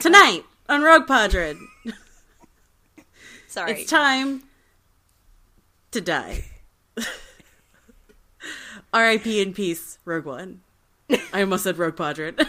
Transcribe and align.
Tonight 0.00 0.44
on 0.68 0.82
Rogue 0.82 1.06
Podron, 1.08 1.66
Sorry. 3.48 3.72
it's 3.72 3.90
time 3.90 4.44
to 5.90 6.00
die. 6.00 6.44
R.I.P. 8.92 9.40
in 9.42 9.52
peace, 9.52 9.98
Rogue 10.04 10.24
One. 10.24 10.60
I 11.32 11.40
almost 11.40 11.64
said 11.64 11.78
Rogue 11.78 11.96
Podron. 11.96 12.36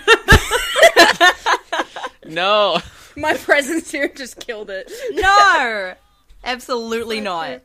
No. 2.25 2.77
My 3.17 3.33
presence 3.33 3.89
here 3.91 4.07
just 4.07 4.39
killed 4.39 4.69
it. 4.69 4.91
no, 5.13 5.95
absolutely 6.43 7.19
not. 7.21 7.61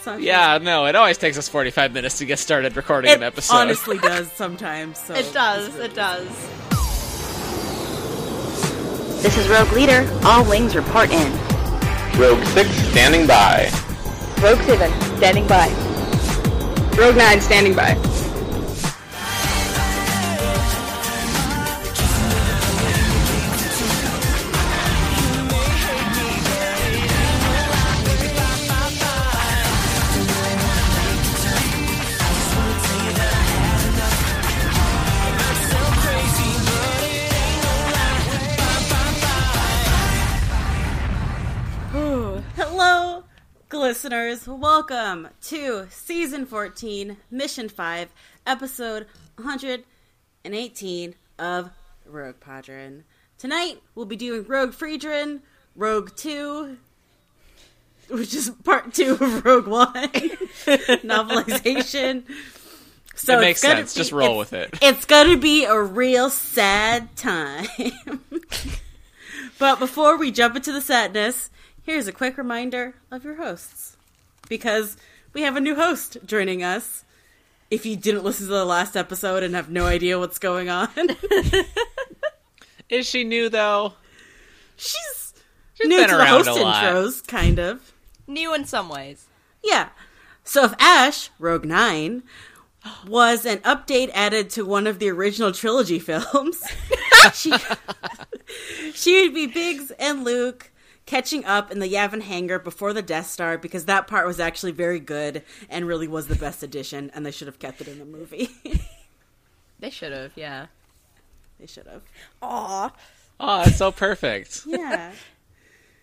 So- 0.00 0.16
Yeah, 0.16 0.56
no. 0.56 0.86
It 0.86 0.96
always 0.96 1.18
takes 1.18 1.36
us 1.36 1.50
45 1.50 1.92
minutes 1.92 2.16
to 2.18 2.24
get 2.24 2.38
started 2.38 2.74
recording 2.76 3.10
it 3.10 3.18
an 3.18 3.24
episode. 3.24 3.54
honestly 3.56 3.98
does 3.98 4.32
sometimes. 4.32 4.98
So 5.00 5.12
It 5.14 5.30
does. 5.34 5.76
It 5.76 5.94
does. 5.94 6.26
This 9.20 9.36
is 9.36 9.48
Rogue 9.48 9.72
Leader. 9.72 10.08
All 10.22 10.48
wings 10.48 10.76
report 10.76 11.10
in. 11.10 11.32
Rogue 12.16 12.42
6 12.44 12.70
standing 12.70 13.26
by. 13.26 13.68
Rogue 14.40 14.62
7, 14.62 15.16
standing 15.16 15.44
by. 15.48 15.66
Rogue 16.96 17.16
9, 17.16 17.40
standing 17.40 17.74
by. 17.74 17.94
Listeners. 44.02 44.46
Welcome 44.46 45.26
to 45.48 45.88
season 45.90 46.46
14, 46.46 47.16
mission 47.32 47.68
5, 47.68 48.12
episode 48.46 49.06
118 49.38 51.14
of 51.36 51.70
Rogue 52.06 52.38
Podron. 52.38 53.02
Tonight, 53.38 53.82
we'll 53.96 54.06
be 54.06 54.14
doing 54.14 54.44
Rogue 54.46 54.70
Friedrin, 54.70 55.40
Rogue 55.74 56.14
2, 56.14 56.76
which 58.10 58.32
is 58.34 58.50
part 58.62 58.94
2 58.94 59.14
of 59.20 59.44
Rogue 59.44 59.66
1 59.66 59.92
novelization. 61.02 62.22
So 63.16 63.38
It 63.38 63.40
makes 63.40 63.60
sense. 63.60 63.94
be- 63.94 63.98
Just 63.98 64.12
roll 64.12 64.38
with 64.38 64.52
it. 64.52 64.78
It's 64.80 65.06
gonna 65.06 65.36
be 65.36 65.64
a 65.64 65.76
real 65.82 66.30
sad 66.30 67.16
time. 67.16 67.66
but 69.58 69.80
before 69.80 70.16
we 70.16 70.30
jump 70.30 70.54
into 70.54 70.70
the 70.70 70.80
sadness, 70.80 71.50
here's 71.82 72.06
a 72.06 72.12
quick 72.12 72.38
reminder 72.38 72.94
of 73.10 73.24
your 73.24 73.34
hosts. 73.34 73.87
Because 74.48 74.96
we 75.32 75.42
have 75.42 75.56
a 75.56 75.60
new 75.60 75.74
host 75.74 76.16
joining 76.24 76.62
us. 76.62 77.04
If 77.70 77.84
you 77.84 77.96
didn't 77.96 78.24
listen 78.24 78.46
to 78.46 78.52
the 78.52 78.64
last 78.64 78.96
episode 78.96 79.42
and 79.42 79.54
have 79.54 79.68
no 79.70 79.84
idea 79.86 80.18
what's 80.18 80.38
going 80.38 80.68
on, 80.70 80.88
Is 82.88 83.06
she 83.06 83.24
new, 83.24 83.48
though? 83.50 83.92
she's, 84.76 85.34
She's 85.74 85.86
new 85.86 85.98
been 85.98 86.08
to 86.08 86.14
the 86.16 86.20
around 86.22 86.46
host 86.46 86.58
a 86.58 86.62
lot. 86.62 86.82
intros, 86.84 87.26
kind 87.26 87.58
of. 87.58 87.92
New 88.26 88.54
in 88.54 88.64
some 88.64 88.88
ways. 88.88 89.26
Yeah. 89.62 89.90
So 90.44 90.64
if 90.64 90.72
Ash, 90.78 91.28
Rogue 91.38 91.66
Nine, 91.66 92.22
was 93.06 93.44
an 93.44 93.58
update 93.58 94.10
added 94.14 94.48
to 94.50 94.64
one 94.64 94.86
of 94.86 94.98
the 94.98 95.10
original 95.10 95.52
trilogy 95.52 95.98
films, 95.98 96.62
she, 97.34 97.52
she 98.94 99.20
would 99.22 99.34
be 99.34 99.46
Biggs 99.46 99.90
and 99.98 100.24
Luke 100.24 100.70
catching 101.08 101.42
up 101.46 101.72
in 101.72 101.78
the 101.78 101.88
Yavin 101.88 102.20
hangar 102.20 102.58
before 102.58 102.92
the 102.92 103.00
Death 103.00 103.28
Star 103.28 103.56
because 103.56 103.86
that 103.86 104.06
part 104.06 104.26
was 104.26 104.38
actually 104.38 104.72
very 104.72 105.00
good 105.00 105.42
and 105.70 105.86
really 105.86 106.06
was 106.06 106.28
the 106.28 106.34
best 106.36 106.62
addition, 106.62 107.10
and 107.14 107.24
they 107.24 107.30
should 107.30 107.46
have 107.48 107.58
kept 107.58 107.80
it 107.80 107.88
in 107.88 107.98
the 107.98 108.04
movie. 108.04 108.50
They 109.80 109.90
should 109.90 110.10
have, 110.10 110.32
yeah. 110.34 110.66
they 111.60 111.66
should 111.66 111.86
have. 111.86 112.02
Aw. 112.42 112.90
Oh, 113.38 113.62
that's 113.62 113.76
so 113.76 113.92
perfect. 113.92 114.62
Yeah. 114.66 115.12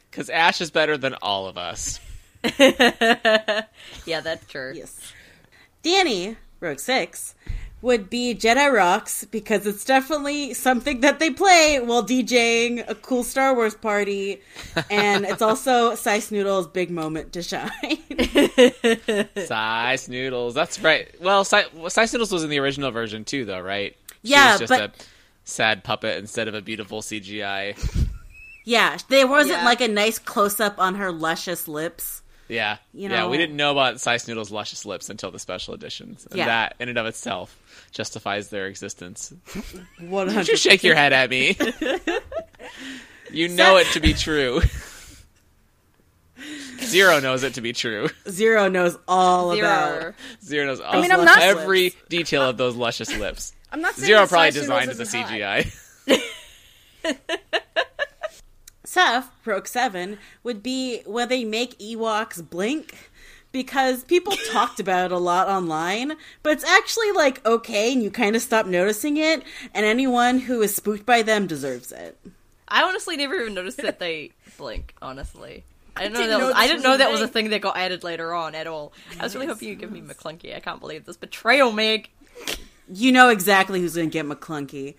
Because 0.09 0.29
Ash 0.29 0.61
is 0.61 0.71
better 0.71 0.97
than 0.97 1.13
all 1.15 1.47
of 1.47 1.57
us. 1.57 1.99
Yeah, 2.57 4.21
that's 4.21 4.47
true. 4.47 4.71
Yes. 4.73 5.11
Danny, 5.83 6.37
Rogue 6.61 6.79
Six, 6.79 7.35
would 7.81 8.09
be 8.09 8.33
Jedi 8.33 8.73
Rocks 8.73 9.25
because 9.25 9.67
it's 9.67 9.85
definitely 9.85 10.53
something 10.55 11.01
that 11.01 11.19
they 11.19 11.29
play 11.29 11.79
while 11.79 12.03
DJing 12.03 12.83
a 12.89 12.95
cool 12.95 13.23
Star 13.23 13.53
Wars 13.53 13.75
party. 13.75 14.41
And 14.89 15.23
it's 15.25 15.41
also 15.41 15.93
Sice 15.95 16.31
Noodle's 16.31 16.67
big 16.67 16.89
moment 16.89 17.33
to 17.33 17.43
shine. 17.43 17.69
Size 19.45 20.09
Noodles. 20.09 20.53
That's 20.55 20.79
right. 20.81 21.07
Well, 21.21 21.43
Si- 21.43 21.63
well, 21.75 21.89
Size 21.89 22.11
Noodles 22.13 22.31
was 22.31 22.43
in 22.43 22.49
the 22.49 22.59
original 22.59 22.91
version, 22.91 23.23
too, 23.23 23.45
though, 23.45 23.59
right? 23.61 23.95
She 24.23 24.31
Yeah, 24.31 24.51
was 24.53 24.61
just 24.61 24.69
but- 24.69 24.81
a 24.81 24.91
sad 25.43 25.83
puppet 25.83 26.17
instead 26.17 26.47
of 26.47 26.55
a 26.55 26.61
beautiful 26.61 27.01
CGI. 27.01 27.77
yeah, 28.63 28.97
there 29.09 29.27
wasn't 29.27 29.59
Yeah. 29.59 29.65
like 29.65 29.81
a 29.81 29.87
nice 29.87 30.17
close 30.17 30.59
up 30.59 30.79
on 30.79 30.95
her 30.95 31.11
luscious 31.11 31.67
lips. 31.67 32.23
Yeah. 32.47 32.77
You 32.93 33.09
yeah, 33.09 33.27
we 33.27 33.37
didn't 33.37 33.55
know 33.55 33.71
about 33.71 33.99
Size 33.99 34.27
Noodles' 34.27 34.51
luscious 34.51 34.85
lips 34.85 35.09
until 35.09 35.31
the 35.31 35.39
special 35.39 35.73
editions. 35.73 36.27
And 36.29 36.37
Yeah. 36.37 36.45
that, 36.45 36.75
in 36.79 36.89
and 36.89 36.97
of 36.97 37.05
itself, 37.05 37.57
justifies 37.91 38.49
their 38.49 38.67
existence. 38.67 39.33
One 39.99 40.29
You 40.29 40.55
shake 40.55 40.83
your 40.83 40.95
head 40.95 41.11
at 41.13 41.29
me. 41.29 41.57
you 43.31 43.47
know 43.49 43.77
it 43.77 43.87
to 43.93 43.99
be 43.99 44.13
true. 44.13 44.61
Zero 46.83 47.19
knows 47.19 47.43
it 47.43 47.55
to 47.55 47.61
be 47.61 47.73
true. 47.73 48.09
Zero 48.29 48.67
knows 48.69 48.97
all 49.07 49.51
about. 49.51 49.99
Zero. 49.99 50.13
Zero 50.43 50.65
knows 50.67 50.79
all, 50.81 51.01
mean, 51.01 51.11
I'm 51.11 51.25
not- 51.25 51.39
every 51.41 51.93
detail 52.09 52.43
of 52.43 52.57
those 52.57 52.75
luscious 52.75 53.15
lips. 53.17 53.53
I'm 53.71 53.81
not 53.81 53.95
saying 53.95 54.05
Zero 54.05 54.27
probably 54.27 54.51
designed 54.51 54.87
Noodles 54.89 55.11
the. 55.11 55.17
CGI. 55.17 55.71
Seth, 58.95 59.29
Rogue 59.43 59.67
Seven, 59.67 60.19
would 60.41 60.63
be 60.63 61.01
where 61.05 61.25
they 61.25 61.43
make 61.43 61.77
Ewoks 61.79 62.49
blink 62.49 63.09
because 63.51 64.05
people 64.05 64.31
talked 64.53 64.79
about 64.79 65.07
it 65.07 65.11
a 65.11 65.17
lot 65.17 65.49
online, 65.49 66.13
but 66.43 66.53
it's 66.53 66.63
actually 66.63 67.11
like 67.11 67.45
okay, 67.45 67.91
and 67.91 68.01
you 68.01 68.09
kind 68.09 68.37
of 68.37 68.41
stop 68.41 68.65
noticing 68.65 69.17
it, 69.17 69.43
and 69.73 69.85
anyone 69.85 70.39
who 70.39 70.61
is 70.61 70.73
spooked 70.73 71.05
by 71.05 71.23
them 71.23 71.45
deserves 71.45 71.91
it. 71.91 72.17
I 72.69 72.83
honestly 72.83 73.17
never 73.17 73.35
even 73.35 73.53
noticed 73.53 73.79
that 73.79 73.99
they 73.99 74.31
blink, 74.57 74.95
honestly. 75.01 75.65
I 75.97 76.03
didn't 76.03 76.13
know 76.13 76.19
didn't 76.19 76.31
that 76.31 76.39
know 76.39 76.45
was, 76.47 76.55
I 76.55 76.67
didn't 76.67 76.83
know 76.83 76.93
a 76.93 76.97
that 76.97 77.11
was 77.11 77.19
a 77.19 77.27
thing. 77.27 77.33
thing 77.33 77.49
that 77.49 77.59
got 77.59 77.75
added 77.75 78.05
later 78.05 78.33
on 78.33 78.55
at 78.55 78.65
all. 78.65 78.93
I 79.19 79.23
was 79.23 79.35
really 79.35 79.47
hoping 79.47 79.67
you'd 79.67 79.79
give 79.79 79.91
me 79.91 79.99
McClunky. 79.99 80.55
I 80.55 80.61
can't 80.61 80.79
believe 80.79 81.03
this 81.03 81.17
betrayal, 81.17 81.73
Meg. 81.73 82.09
You 82.89 83.11
know 83.11 83.27
exactly 83.27 83.81
who's 83.81 83.95
going 83.95 84.09
to 84.09 84.13
get 84.13 84.25
McClunky. 84.25 84.95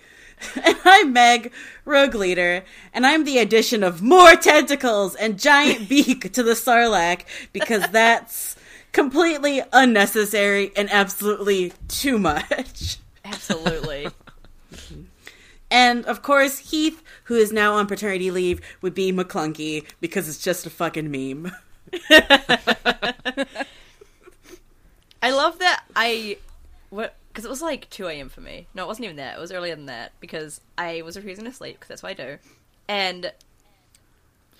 And 0.64 0.76
I'm 0.84 1.12
Meg, 1.12 1.52
Rogue 1.84 2.14
Leader, 2.14 2.64
and 2.92 3.06
I'm 3.06 3.24
the 3.24 3.38
addition 3.38 3.82
of 3.82 4.02
more 4.02 4.34
tentacles 4.36 5.14
and 5.14 5.38
giant 5.38 5.88
beak 5.88 6.32
to 6.32 6.42
the 6.42 6.52
Sarlacc 6.52 7.24
because 7.52 7.86
that's 7.88 8.56
completely 8.92 9.62
unnecessary 9.72 10.72
and 10.76 10.90
absolutely 10.90 11.72
too 11.88 12.18
much. 12.18 12.98
Absolutely. 13.24 14.08
And 15.70 16.04
of 16.06 16.22
course, 16.22 16.58
Heath, 16.70 17.02
who 17.24 17.34
is 17.34 17.52
now 17.52 17.74
on 17.74 17.86
paternity 17.86 18.30
leave, 18.30 18.60
would 18.82 18.94
be 18.94 19.12
McClunky 19.12 19.84
because 20.00 20.28
it's 20.28 20.38
just 20.38 20.64
a 20.64 20.70
fucking 20.70 21.10
meme. 21.10 21.52
I 25.22 25.30
love 25.30 25.58
that 25.58 25.84
I 25.96 26.38
what 26.90 27.16
because 27.36 27.44
it 27.44 27.50
was 27.50 27.60
like 27.60 27.90
2 27.90 28.08
a.m. 28.08 28.30
for 28.30 28.40
me. 28.40 28.66
No, 28.72 28.84
it 28.84 28.86
wasn't 28.86 29.04
even 29.04 29.16
that. 29.16 29.36
It 29.36 29.40
was 29.40 29.52
earlier 29.52 29.76
than 29.76 29.86
that 29.86 30.12
because 30.20 30.58
I 30.78 31.02
was 31.02 31.16
refusing 31.16 31.44
to 31.44 31.52
sleep 31.52 31.74
because 31.74 31.88
that's 31.88 32.02
what 32.02 32.08
I 32.08 32.14
do. 32.14 32.38
And 32.88 33.30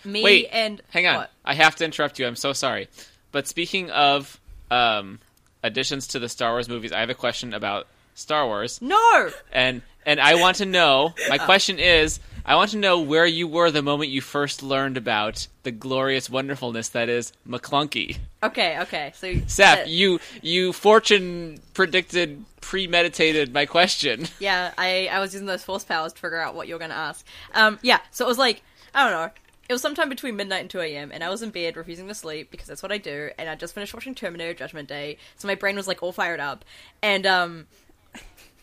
me 0.05 0.23
Wait, 0.23 0.49
and 0.53 0.83
Hang 0.91 1.07
on. 1.07 1.15
what? 1.17 1.31
I 1.43 1.55
have 1.55 1.75
to 1.77 1.87
interrupt 1.87 2.19
you. 2.19 2.27
I'm 2.27 2.37
so 2.37 2.53
sorry. 2.53 2.89
But 3.33 3.47
speaking 3.47 3.91
of 3.91 4.39
um, 4.71 5.21
additions 5.63 6.09
to 6.09 6.19
the 6.19 6.29
Star 6.29 6.53
Wars 6.53 6.69
movies, 6.69 6.93
I 6.93 7.01
have 7.01 7.09
a 7.09 7.15
question 7.15 7.55
about 7.55 7.87
Star 8.15 8.45
Wars. 8.45 8.79
No. 8.83 9.31
And 9.51 9.81
and 10.05 10.21
I 10.21 10.35
want 10.35 10.59
to 10.59 10.67
know, 10.67 11.15
my 11.31 11.39
question 11.47 11.79
is, 11.79 12.21
I 12.49 12.55
want 12.55 12.71
to 12.71 12.77
know 12.77 13.01
where 13.01 13.27
you 13.27 13.49
were 13.49 13.73
the 13.73 13.83
moment 13.83 14.11
you 14.11 14.21
first 14.21 14.63
learned 14.63 14.97
about 14.97 15.49
the 15.65 15.73
glorious 15.73 16.31
wonderfulness 16.31 16.91
that 16.91 17.09
is 17.09 17.33
McClunky. 17.47 18.19
Okay, 18.41 18.79
okay. 18.83 19.13
So 19.17 19.35
Seth, 19.49 19.81
uh, 19.81 19.85
you 19.89 20.21
you 20.43 20.73
fortune 20.73 21.59
predicted, 21.75 22.45
premeditated 22.61 23.53
my 23.53 23.67
question. 23.67 24.29
Yeah, 24.39 24.73
I, 24.79 25.09
I 25.11 25.19
was 25.19 25.33
using 25.33 25.47
those 25.47 25.65
force 25.65 25.83
powers 25.83 26.13
to 26.13 26.21
figure 26.21 26.41
out 26.41 26.55
what 26.55 26.69
you 26.69 26.75
were 26.75 26.79
going 26.79 26.91
to 26.91 26.97
ask. 26.97 27.27
Um, 27.53 27.81
yeah, 27.83 27.99
so 28.13 28.25
it 28.25 28.29
was 28.29 28.39
like, 28.39 28.63
I 28.95 29.03
don't 29.03 29.13
know. 29.13 29.31
It 29.69 29.73
was 29.73 29.83
sometime 29.83 30.09
between 30.09 30.37
midnight 30.37 30.61
and 30.61 30.71
2 30.71 30.81
a.m., 30.81 31.11
and 31.13 31.25
I 31.25 31.31
was 31.31 31.43
in 31.43 31.51
bed 31.51 31.77
refusing 31.77 32.07
to 32.07 32.15
sleep 32.15 32.51
because 32.53 32.69
that's 32.69 32.83
what 32.83 32.93
I 32.93 32.99
do, 32.99 33.31
and 33.39 33.49
I 33.49 33.57
just 33.57 33.75
finished 33.75 33.93
watching 33.95 34.15
Terminator 34.15 34.55
Judgment 34.55 34.89
Day, 34.89 35.17
so 35.37 35.49
my 35.49 35.57
brain 35.57 35.75
was 35.75 35.89
like 35.89 36.03
all 36.03 36.13
fired 36.13 36.39
up. 36.39 36.65
And, 37.03 37.27
um, 37.27 37.67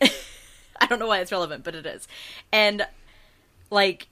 I 0.00 0.86
don't 0.88 0.98
know 0.98 1.08
why 1.08 1.18
it's 1.18 1.32
relevant, 1.32 1.64
but 1.64 1.74
it 1.74 1.84
is. 1.84 2.08
And, 2.52 2.86
like, 3.74 4.06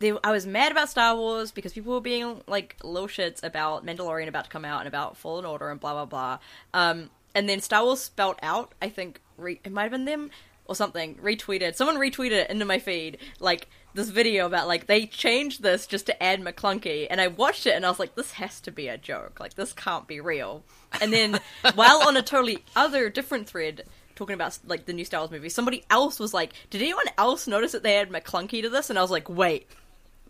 they, 0.00 0.12
I 0.24 0.32
was 0.32 0.46
mad 0.46 0.72
about 0.72 0.88
Star 0.88 1.14
Wars 1.14 1.52
because 1.52 1.72
people 1.72 1.92
were 1.92 2.00
being 2.00 2.42
like 2.46 2.76
little 2.82 3.08
shits 3.08 3.44
about 3.44 3.86
Mandalorian 3.86 4.28
about 4.28 4.44
to 4.44 4.50
come 4.50 4.64
out 4.64 4.80
and 4.80 4.88
about 4.88 5.16
Fallen 5.16 5.44
Order 5.44 5.70
and 5.70 5.78
blah 5.78 5.92
blah 5.92 6.06
blah. 6.06 6.38
Um, 6.74 7.10
and 7.34 7.48
then 7.48 7.60
Star 7.60 7.84
Wars 7.84 8.00
spelt 8.00 8.38
out, 8.42 8.72
I 8.82 8.88
think 8.88 9.20
re- 9.36 9.60
it 9.62 9.72
might 9.72 9.82
have 9.82 9.92
been 9.92 10.06
them 10.06 10.30
or 10.64 10.74
something 10.74 11.16
retweeted. 11.16 11.74
Someone 11.74 11.96
retweeted 11.96 12.32
it 12.32 12.50
into 12.50 12.64
my 12.64 12.78
feed, 12.78 13.18
like 13.38 13.68
this 13.92 14.08
video 14.08 14.46
about 14.46 14.68
like 14.68 14.86
they 14.86 15.06
changed 15.06 15.62
this 15.62 15.86
just 15.86 16.06
to 16.06 16.22
add 16.22 16.40
McClunky, 16.40 17.06
and 17.10 17.20
I 17.20 17.26
watched 17.28 17.66
it 17.66 17.74
and 17.74 17.84
I 17.84 17.90
was 17.90 17.98
like, 17.98 18.14
this 18.14 18.32
has 18.32 18.60
to 18.62 18.70
be 18.70 18.88
a 18.88 18.96
joke. 18.96 19.38
Like 19.38 19.54
this 19.54 19.72
can't 19.72 20.06
be 20.06 20.20
real. 20.20 20.64
And 21.00 21.12
then 21.12 21.40
while 21.74 22.02
on 22.06 22.16
a 22.16 22.22
totally 22.22 22.64
other 22.74 23.10
different 23.10 23.48
thread 23.48 23.84
talking 24.20 24.34
about 24.34 24.58
like 24.66 24.84
the 24.84 24.92
new 24.92 25.04
Star 25.04 25.20
Wars 25.22 25.30
movie, 25.30 25.48
somebody 25.48 25.82
else 25.88 26.20
was 26.20 26.34
like, 26.34 26.52
did 26.68 26.82
anyone 26.82 27.06
else 27.16 27.46
notice 27.46 27.72
that 27.72 27.82
they 27.82 27.94
had 27.94 28.10
McClunky 28.10 28.60
to 28.62 28.68
this? 28.68 28.90
And 28.90 28.98
I 28.98 29.02
was 29.02 29.10
like, 29.10 29.28
wait. 29.28 29.66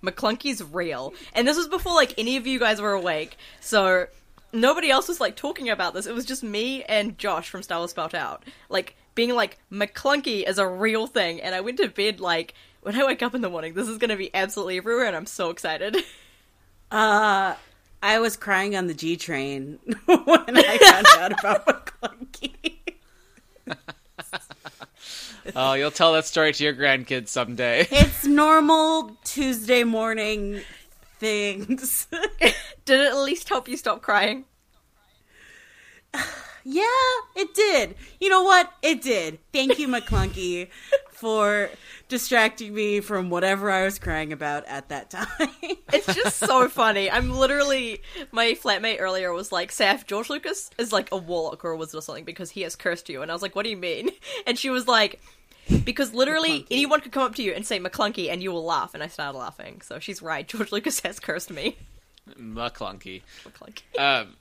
McClunky's 0.03 0.63
real. 0.63 1.13
And 1.35 1.47
this 1.47 1.59
was 1.59 1.69
before 1.69 1.93
like 1.93 2.15
any 2.17 2.37
of 2.37 2.47
you 2.47 2.59
guys 2.59 2.81
were 2.81 2.93
awake. 2.93 3.37
So 3.61 4.07
nobody 4.53 4.91
else 4.91 5.09
was 5.09 5.21
like 5.21 5.37
talking 5.37 5.69
about 5.69 5.93
this. 5.93 6.07
It 6.07 6.15
was 6.15 6.25
just 6.25 6.43
me 6.43 6.85
and 6.85 7.19
Josh 7.19 7.51
from 7.51 7.63
Star 7.63 7.79
Wars 7.79 7.91
Spelt 7.91 8.15
Out. 8.15 8.45
Like 8.71 8.97
being 9.15 9.35
like 9.35 9.59
McClunky 9.71 10.49
is 10.49 10.59
a 10.59 10.67
real 10.67 11.07
thing 11.07 11.43
and 11.43 11.55
I 11.55 11.61
went 11.61 11.79
to 11.79 11.89
bed 11.89 12.21
like 12.21 12.55
when 12.81 12.99
I 12.99 13.05
wake 13.05 13.23
up 13.23 13.35
in 13.35 13.43
the 13.43 13.51
morning, 13.51 13.75
this 13.75 13.89
is 13.89 13.99
gonna 13.99 14.17
be 14.17 14.31
absolutely 14.33 14.79
everywhere 14.79 15.07
and 15.07 15.17
I'm 15.17 15.27
so 15.27 15.51
excited. 15.51 15.97
Uh, 16.93 17.55
I 18.03 18.19
was 18.19 18.37
crying 18.37 18.75
on 18.75 18.89
the 18.89 18.95
G 18.95 19.17
train 19.17 19.79
when 20.07 20.57
I 20.57 20.79
found 20.79 21.07
out 21.19 21.39
about 21.39 21.67
McClunky. 22.03 22.80
Oh, 25.57 25.73
you'll 25.73 25.91
tell 25.91 26.13
that 26.13 26.27
story 26.27 26.53
to 26.53 26.63
your 26.63 26.75
grandkids 26.75 27.29
someday. 27.29 27.87
It's 27.91 28.25
normal 28.25 29.17
Tuesday 29.25 29.85
morning 29.85 30.61
things. 31.19 32.07
Did 32.85 33.01
it 33.01 33.07
at 33.07 33.17
least 33.17 33.49
help 33.49 33.67
you 33.67 33.77
stop 33.77 34.03
crying? 34.03 34.45
yeah, 36.65 36.85
it 37.37 37.55
did. 37.55 37.95
You 38.21 38.29
know 38.29 38.43
what? 38.43 38.73
It 38.83 39.03
did. 39.03 39.39
Thank 39.53 39.79
you, 39.79 39.89
McClunky, 39.89 40.69
for 41.21 41.71
distracting 42.09 42.75
me 42.75 43.01
from 43.01 43.31
whatever 43.31 43.71
I 43.71 43.85
was 43.85 43.99
crying 43.99 44.33
about 44.33 44.65
at 44.67 44.89
that 44.89 45.11
time. 45.11 45.27
It's 45.93 46.15
just 46.15 46.39
so 46.39 46.69
funny. 46.69 47.11
I'm 47.11 47.31
literally 47.31 48.01
my 48.31 48.53
flatmate 48.53 49.01
earlier 49.01 49.33
was 49.33 49.51
like, 49.51 49.71
Saf, 49.73 50.07
George 50.07 50.31
Lucas 50.31 50.71
is 50.79 50.93
like 50.93 51.11
a 51.13 51.17
warlock 51.17 51.65
or 51.65 51.73
a 51.73 51.77
wizard 51.77 51.99
or 51.99 52.03
something 52.03 52.25
because 52.25 52.51
he 52.51 52.63
has 52.63 52.77
cursed 52.77 53.09
you. 53.09 53.23
And 53.23 53.31
I 53.31 53.35
was 53.35 53.43
like, 53.43 53.55
What 53.57 53.65
do 53.65 53.71
you 53.71 53.77
mean? 53.77 54.11
And 54.47 54.57
she 54.59 54.71
was 54.71 54.87
like, 54.87 55.21
Because 55.85 56.15
literally 56.15 56.61
McClunky. 56.61 56.67
anyone 56.71 57.01
could 57.01 57.13
come 57.13 57.25
up 57.25 57.35
to 57.37 57.43
you 57.43 57.53
and 57.53 57.67
say 57.67 57.81
McClunky 57.81 58.31
and 58.31 58.41
you 58.43 58.53
will 58.53 58.65
laugh. 58.65 58.95
And 58.95 59.03
I 59.03 59.09
started 59.09 59.37
laughing. 59.37 59.81
So 59.83 59.99
she's 59.99 60.23
right. 60.23 60.47
George 60.53 60.71
Lucas 60.73 61.01
has 61.01 61.19
cursed 61.19 61.51
me. 61.51 61.77
McClunky. 62.39 63.23
McClunky. 63.45 63.83
um 63.99 64.37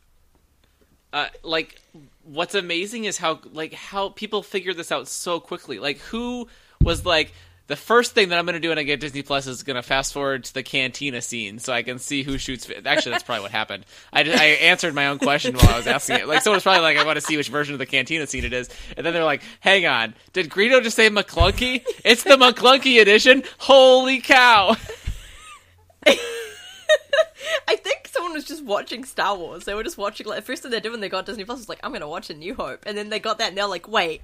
uh, 1.11 1.25
like 1.41 1.81
what's 2.23 2.53
amazing 2.53 3.05
is 3.05 3.17
how 3.17 3.39
like 3.51 3.73
how 3.73 4.09
people 4.09 4.43
figure 4.43 4.75
this 4.75 4.91
out 4.91 5.07
so 5.07 5.39
quickly 5.39 5.79
like 5.79 5.97
who 5.97 6.47
was 6.83 7.05
like 7.05 7.33
the 7.67 7.75
first 7.75 8.13
thing 8.13 8.29
that 8.29 8.39
i'm 8.39 8.45
going 8.45 8.53
to 8.53 8.59
do 8.59 8.69
when 8.69 8.77
i 8.77 8.83
get 8.83 8.99
disney 8.99 9.21
plus 9.21 9.45
is 9.47 9.63
going 9.63 9.75
to 9.75 9.83
fast 9.83 10.13
forward 10.13 10.43
to 10.43 10.53
the 10.53 10.63
cantina 10.63 11.21
scene 11.21 11.59
so 11.59 11.71
i 11.71 11.83
can 11.83 11.99
see 11.99 12.23
who 12.23 12.37
shoots 12.37 12.69
actually 12.85 13.11
that's 13.11 13.23
probably 13.23 13.43
what 13.43 13.51
happened. 13.51 13.85
I, 14.11 14.23
just, 14.23 14.41
I 14.41 14.45
answered 14.45 14.95
my 14.95 15.07
own 15.07 15.19
question 15.19 15.55
while 15.55 15.69
i 15.69 15.77
was 15.77 15.87
asking 15.87 16.17
it. 16.17 16.27
Like 16.27 16.41
someone's 16.41 16.63
probably 16.63 16.81
like 16.81 16.97
i 16.97 17.05
want 17.05 17.17
to 17.17 17.21
see 17.21 17.37
which 17.37 17.49
version 17.49 17.73
of 17.73 17.79
the 17.79 17.85
cantina 17.85 18.25
scene 18.27 18.43
it 18.45 18.53
is. 18.53 18.69
And 18.97 19.05
then 19.05 19.13
they're 19.13 19.23
like 19.23 19.43
hang 19.59 19.85
on. 19.85 20.15
Did 20.33 20.49
greedo 20.49 20.81
just 20.81 20.95
say 20.95 21.09
mcclunky? 21.09 21.83
It's 22.03 22.23
the 22.23 22.37
mcclunky 22.37 23.01
edition. 23.01 23.43
Holy 23.59 24.19
cow. 24.19 24.75
I 27.67 27.75
think 27.75 28.07
someone 28.07 28.33
was 28.33 28.45
just 28.45 28.63
watching 28.63 29.03
Star 29.03 29.37
Wars. 29.37 29.65
They 29.65 29.73
were 29.73 29.83
just 29.83 29.97
watching 29.97 30.27
like 30.27 30.37
the 30.39 30.45
first 30.45 30.63
thing 30.63 30.71
they 30.71 30.79
did 30.79 30.91
when 30.91 31.01
they 31.01 31.09
got 31.09 31.25
Disney 31.25 31.45
Plus 31.45 31.59
was 31.59 31.69
like, 31.69 31.79
I'm 31.83 31.91
gonna 31.91 32.07
watch 32.07 32.29
a 32.29 32.33
New 32.33 32.55
Hope. 32.55 32.83
And 32.85 32.97
then 32.97 33.09
they 33.09 33.19
got 33.19 33.37
that 33.39 33.49
and 33.49 33.57
they're 33.57 33.67
like, 33.67 33.87
wait, 33.87 34.21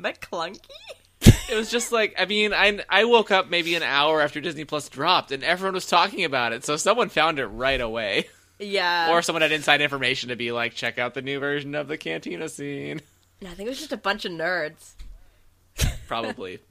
McClunky? 0.00 0.58
It 1.22 1.54
was 1.56 1.70
just 1.70 1.92
like 1.92 2.14
I 2.18 2.26
mean 2.26 2.52
I 2.52 2.80
I 2.88 3.04
woke 3.04 3.30
up 3.30 3.48
maybe 3.50 3.74
an 3.74 3.82
hour 3.82 4.20
after 4.20 4.40
Disney 4.40 4.64
Plus 4.64 4.88
dropped 4.88 5.32
and 5.32 5.42
everyone 5.42 5.74
was 5.74 5.86
talking 5.86 6.24
about 6.24 6.52
it 6.52 6.64
so 6.64 6.76
someone 6.76 7.08
found 7.08 7.38
it 7.38 7.46
right 7.46 7.80
away 7.80 8.26
Yeah. 8.58 9.10
or 9.12 9.22
someone 9.22 9.42
had 9.42 9.52
inside 9.52 9.80
information 9.80 10.28
to 10.30 10.36
be 10.36 10.52
like 10.52 10.74
check 10.74 10.98
out 10.98 11.14
the 11.14 11.22
new 11.22 11.38
version 11.40 11.74
of 11.74 11.88
the 11.88 11.96
cantina 11.96 12.48
scene 12.48 13.00
No, 13.40 13.48
I 13.50 13.54
think 13.54 13.66
it 13.66 13.70
was 13.70 13.78
just 13.78 13.92
a 13.92 13.96
bunch 13.96 14.24
of 14.24 14.32
nerds. 14.32 14.92
probably 16.06 16.60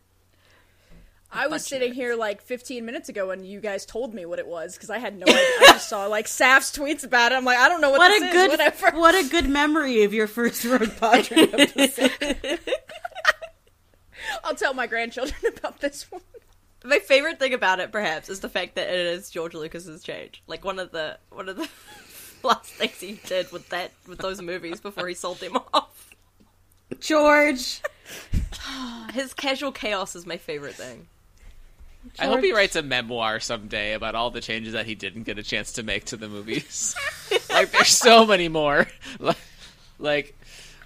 I 1.32 1.48
was 1.48 1.66
sitting 1.66 1.94
here 1.94 2.16
like 2.16 2.42
15 2.42 2.86
minutes 2.86 3.10
ago 3.10 3.28
when 3.28 3.44
you 3.44 3.60
guys 3.60 3.86
told 3.86 4.14
me 4.14 4.26
what 4.26 4.40
it 4.40 4.48
was 4.48 4.76
because 4.76 4.90
I 4.90 5.00
had 5.00 5.18
no 5.20 5.26
idea. 5.28 5.36
I 5.36 5.66
just 5.74 5.90
saw 5.90 6.06
like 6.06 6.30
Saf's 6.30 6.72
tweets 6.72 7.04
about 7.04 7.34
it. 7.34 7.36
I'm 7.36 7.44
like, 7.44 7.58
I 7.58 7.68
don't 7.68 7.82
know 7.82 7.90
what, 7.90 7.98
what 8.00 8.10
this 8.12 8.22
a 8.22 8.26
is. 8.28 8.32
good 8.34 8.50
Whatever. 8.52 8.92
what 8.98 9.16
a 9.16 9.28
good 9.30 9.50
memory 9.50 10.04
of 10.04 10.14
your 10.14 10.28
first 10.28 10.64
Rogue 10.66 10.96
Padre 10.98 11.40
episode. 11.40 12.12
I'll 14.44 14.56
tell 14.56 14.74
my 14.74 14.88
grandchildren 14.88 15.40
about 15.58 15.80
this 15.80 16.12
one. 16.12 16.22
My 16.84 17.00
favorite 17.00 17.40
thing 17.40 17.54
about 17.54 17.80
it, 17.80 17.92
perhaps, 17.92 18.30
is 18.30 18.42
the 18.42 18.50
fact 18.50 18.76
that 18.76 18.88
it 18.88 19.00
is 19.00 19.30
George 19.30 19.54
Lucas's 19.54 20.04
change. 20.04 20.44
Like 20.46 20.64
one 20.64 20.78
of 20.78 20.92
the 20.92 21.18
one 21.30 21.50
of 21.50 21.58
the 21.58 21.68
last 22.48 22.72
things 22.72 23.00
he 23.00 23.20
did 23.26 23.52
with 23.52 23.70
that 23.70 23.92
with 24.08 24.20
those 24.20 24.42
movies 24.42 24.80
before 24.80 25.08
he 25.08 25.16
sold 25.16 25.40
them 25.40 25.58
off. 25.74 26.16
George. 27.00 27.82
His 29.14 29.34
casual 29.34 29.72
chaos 29.72 30.16
is 30.16 30.26
my 30.26 30.38
favorite 30.38 30.76
thing. 30.76 31.08
I 32.20 32.26
hope 32.26 32.42
he 32.42 32.54
writes 32.54 32.76
a 32.76 32.84
memoir 32.84 33.40
someday 33.40 33.94
about 33.94 34.14
all 34.14 34.30
the 34.30 34.42
changes 34.42 34.74
that 34.74 34.86
he 34.86 34.94
didn't 34.94 35.24
get 35.24 35.40
a 35.40 35.44
chance 35.44 35.72
to 35.74 35.84
make 35.84 36.06
to 36.06 36.18
the 36.18 36.30
movies 36.30 36.96
like 37.56 37.72
there's 37.72 37.88
so 37.88 38.26
many 38.26 38.48
more 38.48 38.88
like 40.00 40.36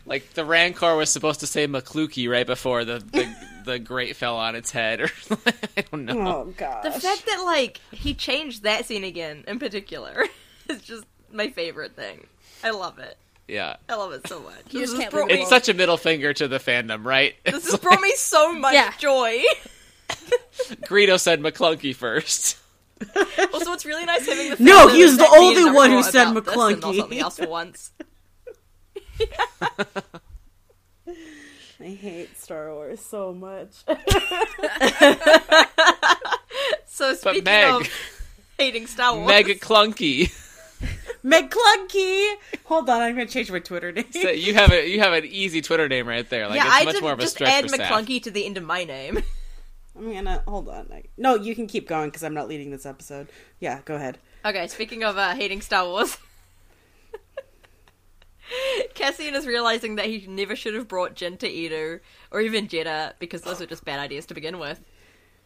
like 0.10 0.24
like 0.24 0.34
the 0.34 0.44
Rancor 0.46 0.96
was 0.96 1.10
supposed 1.12 1.40
to 1.42 1.48
say 1.48 1.68
McClukey 1.68 2.30
right 2.30 2.46
before 2.48 2.84
the 2.86 3.00
the, 3.00 3.36
the 3.66 3.80
grate 3.80 4.16
fell 4.16 4.36
on 4.38 4.56
its 4.56 4.72
head 4.72 5.02
or 5.02 5.10
I 5.78 5.82
don't 5.92 6.06
know 6.06 6.28
Oh 6.28 6.54
god. 6.58 6.84
The 6.84 6.92
fact 6.92 7.26
that 7.28 7.44
like 7.46 7.80
he 7.92 8.14
changed 8.14 8.64
that 8.64 8.86
scene 8.86 9.04
again 9.04 9.44
in 9.48 9.60
particular 9.60 10.26
is 10.70 10.82
just 10.82 11.06
my 11.32 11.50
favorite 11.50 11.96
thing. 11.96 12.26
I 12.64 12.72
love 12.72 13.00
it. 13.00 13.18
yeah 13.48 13.76
I 13.88 13.96
love 13.96 14.12
it 14.14 14.28
so 14.28 14.40
much. 14.42 14.56
You 14.72 14.80
This 14.82 14.90
just 14.92 15.02
can't 15.02 15.12
brought 15.12 15.28
leave 15.28 15.36
me, 15.38 15.42
It's 15.42 15.50
such 15.50 15.70
a 15.70 15.74
middle 15.74 15.98
finger 15.98 16.34
to 16.34 16.48
the 16.48 16.58
fandom, 16.58 17.06
right? 17.06 17.36
this 17.46 17.70
has 17.70 17.80
brought 17.80 18.02
me 18.02 18.14
so 18.16 18.52
much 18.54 18.74
Yeah. 18.74 18.92
joy. 18.98 19.44
Greedo 20.84 21.20
said 21.20 21.40
McClunky 21.42 21.96
first. 21.96 22.58
Also, 23.54 23.72
it's 23.74 23.86
really 23.86 24.06
nice 24.06 24.26
having 24.28 24.50
the 24.50 24.58
No, 24.62 24.88
fandom 24.88 24.94
he's 24.96 25.18
the 25.18 25.28
only 25.28 25.72
one 25.72 25.90
who 25.92 26.04
said 26.04 26.30
about 26.32 26.46
this 26.46 26.54
McClunky. 26.56 26.98
something 26.98 27.20
else 27.20 27.38
for 27.38 27.48
once. 27.48 27.92
I 31.82 31.86
hate 31.86 32.38
Star 32.38 32.74
Wars 32.74 33.00
so 33.00 33.34
much. 33.34 33.84
So 36.88 37.14
speaking 37.14 37.46
Meg- 37.46 37.74
of 37.82 37.90
hating 38.58 38.86
Star 38.88 39.16
Wars, 39.16 39.28
Mega 39.30 39.56
Clunky. 39.56 40.30
McClunky. 41.24 42.34
Hold 42.66 42.90
on, 42.90 43.02
I'm 43.02 43.16
gonna 43.16 43.26
change 43.26 43.50
my 43.50 43.60
Twitter 43.60 43.94
name. 43.94 44.12
So 44.12 44.30
you 44.32 44.54
have 44.56 44.72
a 44.74 44.86
you 44.86 45.00
have 45.00 45.14
an 45.14 45.24
easy 45.26 45.62
Twitter 45.62 45.88
name 45.88 46.08
right 46.10 46.30
there. 46.30 46.48
Like 46.48 46.58
yeah, 46.58 46.66
it's 46.66 46.76
I 46.76 46.84
much 46.84 46.94
didn't 46.96 47.04
more 47.04 47.14
of 47.14 47.20
a 47.20 47.22
just 47.22 47.36
stretch 47.36 47.52
add 47.52 47.70
for 47.72 47.78
McClunky 47.78 48.22
to 48.24 48.32
the 48.32 48.46
end 48.46 48.58
of 48.58 48.66
my 48.66 48.84
name. 48.84 49.24
I'm 49.98 50.12
gonna 50.14 50.44
hold 50.46 50.68
on. 50.68 50.88
I- 50.92 51.04
No, 51.18 51.36
you 51.36 51.56
can 51.56 51.68
keep 51.68 51.88
going 51.88 52.10
because 52.10 52.24
I'm 52.24 52.34
not 52.34 52.50
leading 52.50 52.70
this 52.72 52.86
episode. 52.86 53.30
Yeah, 53.62 53.80
go 53.86 53.96
ahead. 53.96 54.18
Okay, 54.44 54.68
speaking 54.68 55.04
of 55.06 55.18
uh, 55.18 55.36
hating 55.36 55.62
Star 55.62 55.86
Wars, 55.86 56.18
Cassian 58.94 59.36
is 59.36 59.48
realizing 59.48 59.96
that 59.96 60.06
he 60.06 60.26
never 60.28 60.56
should 60.56 60.74
have 60.74 60.88
brought 60.88 61.16
Jyn 61.16 61.38
to 61.40 61.50
Eadu 61.50 62.00
or 62.32 62.42
even 62.42 62.68
Jedha 62.68 63.14
because 63.20 63.42
those 63.42 63.60
were 63.60 63.66
just 63.66 63.86
bad 63.86 64.00
ideas 64.00 64.26
to 64.28 64.34
begin 64.34 64.60
with. 64.60 64.82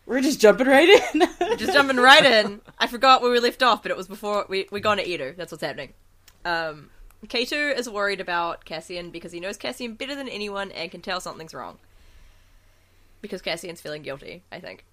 We're 0.05 0.22
just 0.22 0.41
jumping 0.41 0.67
right 0.67 0.89
in. 0.89 1.22
Just 1.57 1.72
jumping 1.72 1.95
right 1.95 2.25
in. 2.25 2.60
I 2.77 2.88
forgot 2.88 3.22
where 3.22 3.31
we 3.31 3.39
left 3.39 3.63
off, 3.63 3.81
but 3.81 3.89
it 3.89 3.95
was 3.95 4.07
before 4.07 4.45
we 4.50 4.67
we 4.69 4.81
gone 4.81 4.98
to 4.98 5.05
Eadu. 5.05 5.33
That's 5.38 5.50
what's 5.50 5.63
happening. 5.63 5.93
Um, 6.43 6.89
K2 7.25 7.77
is 7.77 7.89
worried 7.89 8.19
about 8.19 8.65
Cassian 8.65 9.12
because 9.12 9.31
he 9.31 9.39
knows 9.39 9.55
Cassian 9.55 9.93
better 9.93 10.13
than 10.13 10.27
anyone 10.27 10.72
and 10.74 10.91
can 10.91 11.00
tell 11.00 11.22
something's 11.22 11.53
wrong. 11.53 11.77
Because 13.22 13.41
Cassian's 13.41 13.79
feeling 13.79 14.01
guilty, 14.01 14.43
I 14.51 14.60
think. 14.60 14.83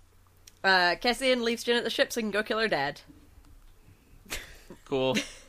Uh, 0.63 0.95
Cassian 1.01 1.43
leaves 1.43 1.65
Jyn 1.65 1.79
at 1.79 1.83
the 1.83 1.91
ship 1.91 2.13
so 2.13 2.21
he 2.21 2.23
can 2.23 2.31
go 2.31 2.45
kill 2.45 2.61
her 2.61 2.69
dad. 2.69 3.01
Cool. 4.85 5.17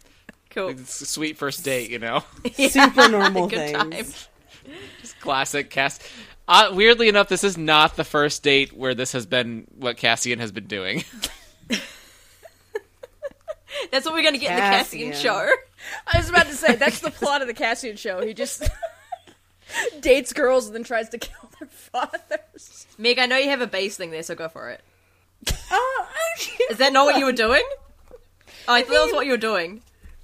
Cool. 0.52 0.70
It's 0.70 1.02
a 1.02 1.06
sweet 1.06 1.38
first 1.38 1.64
date, 1.64 1.90
you 1.90 2.00
know. 2.00 2.24
Super 2.70 3.08
normal 3.10 3.48
Good 3.48 3.72
things. 3.72 4.28
time. 4.28 4.74
Classic 5.22 5.70
Cass. 5.70 6.00
Uh, 6.48 6.72
weirdly 6.74 7.08
enough, 7.08 7.30
this 7.30 7.44
is 7.44 7.58
not 7.58 7.96
the 7.96 8.04
first 8.04 8.44
date 8.44 8.74
where 8.74 8.94
this 8.94 9.14
has 9.14 9.26
been 9.26 9.66
what 9.78 9.96
Cassian 9.98 10.40
has 10.40 10.52
been 10.52 10.68
doing. 10.68 11.04
That's 13.92 14.06
what 14.06 14.14
we're 14.14 14.24
gonna 14.24 14.38
get 14.38 14.52
in 14.52 14.56
the 14.58 14.62
Cassian 14.62 15.12
Cassian. 15.12 15.22
show. 15.24 15.50
I 16.14 16.18
was 16.18 16.30
about 16.30 16.46
to 16.48 16.54
say 16.54 16.76
that's 16.76 17.00
the 17.00 17.10
plot 17.10 17.42
of 17.42 17.48
the 17.48 17.54
Cassian 17.54 17.96
show. 17.96 18.22
He 18.26 18.34
just 18.34 18.70
dates 20.02 20.34
girls 20.34 20.68
and 20.68 20.76
then 20.76 20.84
tries 20.84 21.10
to 21.10 21.18
kill 21.18 21.50
their 21.60 21.68
fathers. 21.70 22.86
Meg, 22.98 23.18
I 23.20 23.26
know 23.26 23.38
you 23.38 23.50
have 23.50 23.62
a 23.62 23.68
base 23.68 23.98
thing 23.98 24.12
there, 24.12 24.24
so 24.24 24.36
go 24.36 24.50
for 24.50 24.70
it. 24.70 24.82
Oh, 25.72 26.08
Is 26.70 26.78
that 26.78 26.94
not 26.94 27.06
what 27.06 27.18
you 27.18 27.26
were 27.26 27.32
doing? 27.32 27.64
Oh, 28.68 28.74
I 28.74 28.82
thought 28.84 28.92
that 28.94 29.04
was 29.06 29.14
what 29.14 29.26
you 29.26 29.32
were 29.32 29.38
doing. 29.38 29.82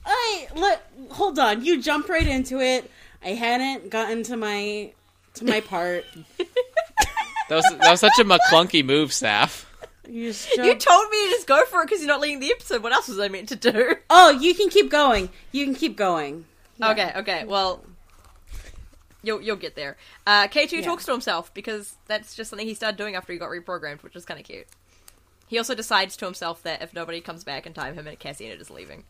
I 0.08 0.48
let 0.56 0.90
hold 1.10 1.38
on. 1.38 1.64
You 1.66 1.82
jump 1.82 2.08
right 2.10 2.26
into 2.26 2.60
it. 2.62 2.90
I 3.24 3.30
hadn't 3.30 3.90
gotten 3.90 4.24
to 4.24 4.38
my 4.38 4.92
to 5.36 5.46
my 5.46 5.62
part. 5.62 6.06
That 7.50 7.56
was 7.56 7.64
that 7.80 7.92
was 7.92 8.00
such 8.02 8.20
a 8.20 8.26
McClunky 8.26 8.84
move, 8.84 9.14
Staff. 9.14 9.66
You, 10.06 10.34
just 10.34 10.50
You 10.58 10.76
told 10.76 11.10
me 11.10 11.26
to 11.26 11.30
just 11.32 11.48
go 11.48 11.64
for 11.66 11.82
it 11.82 11.86
because 11.86 12.02
you're 12.02 12.10
not 12.10 12.20
leading 12.20 12.42
the 12.42 12.52
episode. 12.52 12.84
What 12.84 12.92
else 12.92 13.08
was 13.08 13.20
I 13.20 13.30
meant 13.30 13.48
to 13.50 13.56
do? 13.56 13.96
oh, 14.10 14.32
you 14.32 14.54
can 14.54 14.68
keep 14.70 14.90
going. 14.90 15.30
You 15.54 15.64
can 15.64 15.74
keep 15.74 15.96
going. 15.96 16.44
Okay, 16.84 17.10
okay. 17.16 17.46
Well, 17.46 17.86
you'll 19.24 19.42
you'll 19.42 19.56
get 19.56 19.76
there. 19.76 19.96
Uh, 20.26 20.48
K 20.48 20.68
two 20.68 20.78
Yeah. 20.78 20.82
talks 20.84 21.06
to 21.06 21.12
himself 21.14 21.54
because 21.54 21.96
that's 22.08 22.36
just 22.36 22.50
something 22.50 22.68
he 22.68 22.74
started 22.74 22.98
doing 22.98 23.16
after 23.16 23.32
he 23.32 23.40
got 23.40 23.50
reprogrammed, 23.50 24.04
which 24.04 24.16
is 24.18 24.26
kind 24.26 24.40
of 24.42 24.46
cute. 24.46 24.68
He 25.48 25.58
also 25.58 25.74
decides 25.74 26.18
to 26.18 26.26
himself 26.26 26.62
that 26.64 26.82
if 26.82 26.94
nobody 26.94 27.22
comes 27.22 27.46
back 27.46 27.66
in 27.66 27.74
time, 27.74 27.94
him 27.96 28.08
and 28.08 28.20
Cassian 28.20 28.52
are 28.52 28.58
just 28.58 28.72
leaving. 28.72 29.06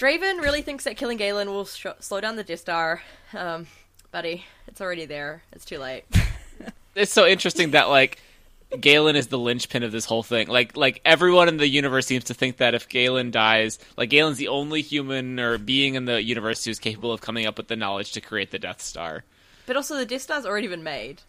Draven 0.00 0.40
really 0.40 0.62
thinks 0.62 0.84
that 0.84 0.96
killing 0.96 1.18
Galen 1.18 1.48
will 1.50 1.66
sh- 1.66 1.86
slow 1.98 2.22
down 2.22 2.36
the 2.36 2.42
Death 2.42 2.60
Star. 2.60 3.02
Um, 3.34 3.66
buddy, 4.10 4.46
it's 4.66 4.80
already 4.80 5.04
there. 5.04 5.42
It's 5.52 5.64
too 5.64 5.78
late. 5.78 6.04
It's 6.96 7.12
so 7.12 7.24
interesting 7.24 7.70
that 7.70 7.88
like 7.88 8.18
Galen 8.78 9.14
is 9.14 9.28
the 9.28 9.38
linchpin 9.38 9.84
of 9.84 9.92
this 9.92 10.04
whole 10.04 10.24
thing. 10.24 10.48
Like 10.48 10.76
like 10.76 11.00
everyone 11.04 11.46
in 11.46 11.56
the 11.56 11.68
universe 11.68 12.04
seems 12.06 12.24
to 12.24 12.34
think 12.34 12.56
that 12.56 12.74
if 12.74 12.88
Galen 12.88 13.30
dies, 13.30 13.78
like 13.96 14.10
Galen's 14.10 14.38
the 14.38 14.48
only 14.48 14.82
human 14.82 15.38
or 15.38 15.56
being 15.56 15.94
in 15.94 16.04
the 16.06 16.20
universe 16.20 16.64
who's 16.64 16.80
capable 16.80 17.12
of 17.12 17.20
coming 17.20 17.46
up 17.46 17.58
with 17.58 17.68
the 17.68 17.76
knowledge 17.76 18.10
to 18.12 18.20
create 18.20 18.50
the 18.50 18.58
Death 18.58 18.82
Star. 18.82 19.22
but 19.66 19.76
also, 19.76 19.96
the 19.96 20.04
Death 20.04 20.22
Star's 20.22 20.44
already 20.44 20.66
been 20.66 20.82
made. 20.82 21.22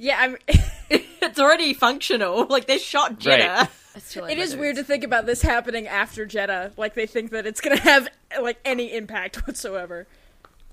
Yeah, 0.00 0.16
I'm, 0.18 0.36
it's 0.90 1.38
already 1.38 1.74
functional. 1.74 2.46
Like 2.50 2.66
they 2.66 2.78
shot 2.78 3.20
Jedha. 3.20 3.58
Right. 3.58 3.68
It's 3.96 4.12
too 4.12 4.20
late, 4.22 4.34
it 4.34 4.38
my 4.38 4.44
is 4.44 4.50
dudes. 4.50 4.60
weird 4.60 4.76
to 4.76 4.84
think 4.84 5.02
about 5.02 5.26
this 5.26 5.42
happening 5.42 5.88
after 5.88 6.24
Jedha. 6.24 6.70
Like 6.78 6.94
they 6.94 7.06
think 7.06 7.32
that 7.32 7.44
it's 7.44 7.60
gonna 7.60 7.80
have 7.80 8.08
like 8.40 8.60
any 8.64 8.94
impact 8.94 9.48
whatsoever. 9.48 10.06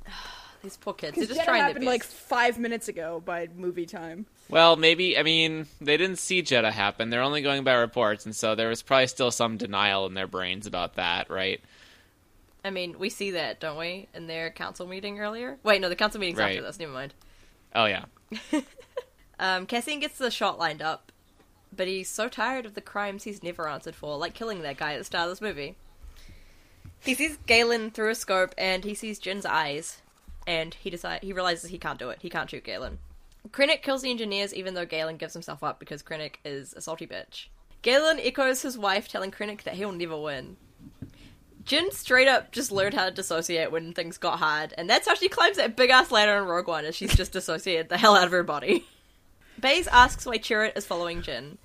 These 0.61 0.77
poor 0.77 0.93
kids. 0.93 1.17
They're 1.17 1.25
just 1.25 1.39
Jedha 1.41 1.45
trying 1.45 1.57
their 1.57 1.67
happened 1.69 1.85
best. 1.85 1.93
like 1.93 2.03
five 2.03 2.59
minutes 2.59 2.87
ago 2.87 3.19
by 3.25 3.47
movie 3.57 3.87
time. 3.87 4.27
Well, 4.49 4.75
maybe 4.75 5.17
I 5.17 5.23
mean 5.23 5.65
they 5.81 5.97
didn't 5.97 6.19
see 6.19 6.43
Jedha 6.43 6.71
happen. 6.71 7.09
They're 7.09 7.23
only 7.23 7.41
going 7.41 7.63
by 7.63 7.73
reports, 7.73 8.25
and 8.27 8.35
so 8.35 8.53
there 8.53 8.69
was 8.69 8.83
probably 8.83 9.07
still 9.07 9.31
some 9.31 9.57
denial 9.57 10.05
in 10.05 10.13
their 10.13 10.27
brains 10.27 10.67
about 10.67 10.95
that, 10.97 11.31
right? 11.31 11.59
I 12.63 12.69
mean, 12.69 12.99
we 12.99 13.09
see 13.09 13.31
that, 13.31 13.59
don't 13.59 13.77
we, 13.77 14.07
in 14.13 14.27
their 14.27 14.51
council 14.51 14.85
meeting 14.85 15.19
earlier? 15.19 15.57
Wait, 15.63 15.81
no, 15.81 15.89
the 15.89 15.95
council 15.95 16.21
meeting's 16.21 16.39
after 16.39 16.61
this. 16.61 16.77
Never 16.77 16.93
mind. 16.93 17.15
Oh 17.73 17.85
yeah. 17.85 18.05
Um, 19.39 19.65
Cassian 19.65 19.99
gets 19.99 20.17
the 20.17 20.31
shot 20.31 20.57
lined 20.57 20.81
up, 20.81 21.11
but 21.75 21.87
he's 21.87 22.09
so 22.09 22.27
tired 22.27 22.65
of 22.65 22.73
the 22.73 22.81
crimes 22.81 23.23
he's 23.23 23.43
never 23.43 23.67
answered 23.67 23.95
for, 23.95 24.17
like 24.17 24.33
killing 24.33 24.61
that 24.61 24.77
guy 24.77 24.93
at 24.93 24.97
the 24.97 25.03
start 25.03 25.25
of 25.25 25.31
this 25.31 25.41
movie. 25.41 25.75
He 27.03 27.13
sees 27.13 27.37
Galen 27.45 27.91
through 27.91 28.09
a 28.09 28.15
scope, 28.15 28.55
and 28.57 28.83
he 28.83 28.93
sees 28.93 29.19
Jyn's 29.19 29.45
eyes, 29.45 30.01
and 30.45 30.73
he 30.73 30.89
decide 30.89 31.23
he 31.23 31.33
realizes 31.33 31.69
he 31.69 31.77
can't 31.77 31.99
do 31.99 32.09
it. 32.09 32.19
He 32.21 32.29
can't 32.29 32.49
shoot 32.49 32.63
Galen. 32.63 32.99
Krennic 33.49 33.81
kills 33.81 34.01
the 34.01 34.11
engineers, 34.11 34.53
even 34.53 34.73
though 34.73 34.85
Galen 34.85 35.17
gives 35.17 35.33
himself 35.33 35.63
up 35.63 35.79
because 35.79 36.03
Krennic 36.03 36.35
is 36.43 36.73
a 36.73 36.81
salty 36.81 37.07
bitch. 37.07 37.45
Galen 37.81 38.19
echoes 38.19 38.61
his 38.61 38.77
wife, 38.77 39.07
telling 39.07 39.31
Krennic 39.31 39.63
that 39.63 39.75
he'll 39.75 39.91
never 39.91 40.19
win. 40.19 40.57
Jyn 41.63 41.91
straight 41.91 42.27
up 42.27 42.51
just 42.51 42.71
learned 42.71 42.93
how 42.93 43.05
to 43.05 43.11
dissociate 43.11 43.71
when 43.71 43.93
things 43.93 44.17
got 44.17 44.39
hard, 44.39 44.73
and 44.77 44.89
that's 44.89 45.07
how 45.07 45.15
she 45.15 45.29
climbs 45.29 45.57
that 45.57 45.75
big 45.75 45.89
ass 45.89 46.11
ladder 46.11 46.37
in 46.37 46.45
Rogue 46.45 46.67
One, 46.67 46.85
as 46.85 46.95
she's 46.95 47.15
just 47.15 47.33
dissociated 47.33 47.89
the 47.89 47.97
hell 47.97 48.15
out 48.15 48.25
of 48.25 48.31
her 48.31 48.43
body. 48.43 48.85
Baze 49.59 49.87
asks 49.87 50.25
why 50.25 50.37
Chirrut 50.37 50.77
is 50.77 50.85
following 50.85 51.23
Jyn, 51.23 51.57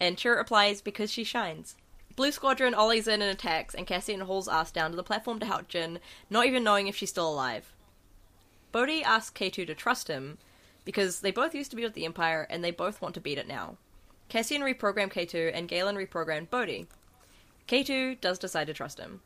and 0.00 0.16
Chirrut 0.16 0.38
replies 0.38 0.80
because 0.80 1.12
she 1.12 1.24
shines. 1.24 1.76
Blue 2.16 2.32
Squadron 2.32 2.74
ollies 2.74 3.06
in 3.06 3.20
and 3.20 3.30
attacks, 3.30 3.74
and 3.74 3.86
Cassian 3.86 4.20
hauls 4.20 4.48
ass 4.48 4.70
down 4.70 4.90
to 4.90 4.96
the 4.96 5.02
platform 5.02 5.40
to 5.40 5.46
help 5.46 5.68
Jyn, 5.68 5.98
not 6.30 6.46
even 6.46 6.64
knowing 6.64 6.86
if 6.86 6.96
she's 6.96 7.10
still 7.10 7.28
alive. 7.28 7.74
Bodhi 8.72 9.04
asks 9.04 9.38
K2 9.38 9.66
to 9.66 9.74
trust 9.74 10.08
him, 10.08 10.38
because 10.86 11.20
they 11.20 11.30
both 11.30 11.54
used 11.54 11.70
to 11.70 11.76
be 11.76 11.82
with 11.82 11.92
the 11.92 12.06
Empire, 12.06 12.46
and 12.48 12.64
they 12.64 12.70
both 12.70 13.02
want 13.02 13.14
to 13.14 13.20
beat 13.20 13.38
it 13.38 13.48
now. 13.48 13.76
Cassian 14.30 14.62
reprogrammed 14.62 15.12
K2, 15.12 15.50
and 15.52 15.68
Galen 15.68 15.96
reprogrammed 15.96 16.48
Bodhi. 16.48 16.86
K2 17.68 18.20
does 18.22 18.38
decide 18.38 18.68
to 18.68 18.74
trust 18.74 18.98
him. 18.98 19.20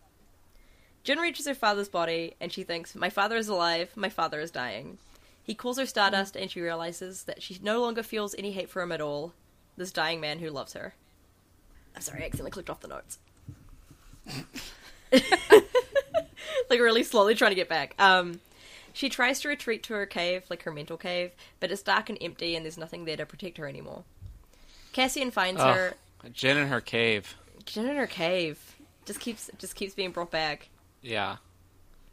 Jyn 1.05 1.19
reaches 1.19 1.47
her 1.47 1.55
father's 1.55 1.89
body, 1.89 2.35
and 2.41 2.53
she 2.53 2.65
thinks, 2.65 2.97
My 2.97 3.11
father 3.11 3.37
is 3.37 3.49
alive, 3.49 3.93
my 3.95 4.09
father 4.09 4.41
is 4.41 4.51
dying. 4.51 4.99
He 5.49 5.55
calls 5.55 5.79
her 5.79 5.87
Stardust, 5.87 6.37
and 6.37 6.51
she 6.51 6.61
realizes 6.61 7.23
that 7.23 7.43
she 7.43 7.59
no 7.63 7.81
longer 7.81 8.03
feels 8.03 8.35
any 8.37 8.53
hate 8.53 8.69
for 8.69 8.83
him 8.83 8.93
at 8.93 9.01
all. 9.01 9.33
This 9.79 9.91
dying 9.91 10.21
man 10.21 10.41
who 10.41 10.51
loves 10.51 10.75
her. 10.75 10.93
I'm 11.97 12.03
sorry, 12.03 12.21
I 12.23 12.27
accidentally 12.27 12.51
clicked 12.51 12.69
off 12.69 12.81
the 12.81 12.89
notes. 12.89 13.19
like 16.69 16.79
really 16.79 17.03
slowly 17.03 17.35
trying 17.35 17.53
to 17.53 17.55
get 17.55 17.67
back. 17.67 17.95
Um, 17.99 18.41
she 18.93 19.09
tries 19.09 19.41
to 19.41 19.49
retreat 19.49 19.83
to 19.85 19.95
her 19.95 20.05
cave, 20.05 20.45
like 20.51 20.65
her 20.65 20.71
mental 20.71 20.99
cave, 20.99 21.31
but 21.61 21.73
it's 21.73 21.81
dark 21.81 22.11
and 22.11 22.19
empty, 22.21 22.55
and 22.55 22.63
there's 22.63 22.77
nothing 22.77 23.07
there 23.07 23.17
to 23.17 23.25
protect 23.25 23.57
her 23.57 23.67
anymore. 23.67 24.05
Cassian 24.93 25.31
finds 25.31 25.63
Ugh. 25.63 25.75
her. 25.75 25.95
Jyn 26.27 26.57
in 26.61 26.69
her 26.69 26.83
cave. 26.83 27.39
Jyn 27.65 27.89
in 27.89 27.97
her 27.97 28.07
cave. 28.07 28.77
Just 29.07 29.21
keeps 29.21 29.51
just 29.57 29.75
keeps 29.77 29.95
being 29.95 30.11
brought 30.11 30.31
back. 30.31 30.69
Yeah. 31.01 31.37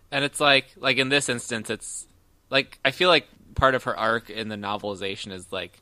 And 0.09 0.23
it's 0.23 0.39
like 0.39 0.67
like 0.77 0.95
in 0.95 1.09
this 1.09 1.27
instance 1.27 1.69
it's 1.69 2.07
like 2.49 2.79
I 2.83 2.91
feel 2.91 3.09
like 3.09 3.27
part 3.55 3.75
of 3.75 3.83
her 3.83 3.97
arc 3.97 4.29
in 4.29 4.49
the 4.49 4.55
novelization 4.55 5.31
is 5.31 5.51
like 5.51 5.79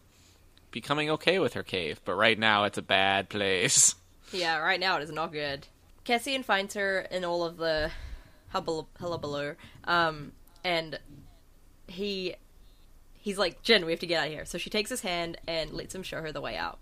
becoming 0.71 1.09
okay 1.11 1.39
with 1.39 1.53
her 1.53 1.63
cave, 1.63 1.99
but 2.05 2.15
right 2.15 2.37
now 2.37 2.63
it's 2.65 2.77
a 2.77 2.83
bad 2.83 3.29
place. 3.29 3.95
Yeah, 4.31 4.57
right 4.57 4.79
now 4.79 4.97
it 4.97 5.03
is 5.03 5.11
not 5.11 5.31
good. 5.31 5.67
Cassian 6.05 6.41
finds 6.41 6.73
her 6.73 7.01
in 7.11 7.23
all 7.23 7.43
of 7.43 7.57
the 7.57 7.91
hubble- 8.49 8.89
hullabaloo, 8.99 9.55
um, 9.83 10.31
and 10.63 10.97
he 11.87 12.33
he's 13.13 13.37
like, 13.37 13.61
Jyn, 13.61 13.85
we 13.85 13.91
have 13.91 13.99
to 13.99 14.07
get 14.07 14.19
out 14.21 14.27
of 14.27 14.33
here. 14.33 14.45
So 14.45 14.57
she 14.57 14.71
takes 14.71 14.89
his 14.89 15.01
hand 15.01 15.37
and 15.47 15.71
lets 15.71 15.93
him 15.93 16.01
show 16.01 16.19
her 16.19 16.31
the 16.31 16.41
way 16.41 16.57
out. 16.57 16.79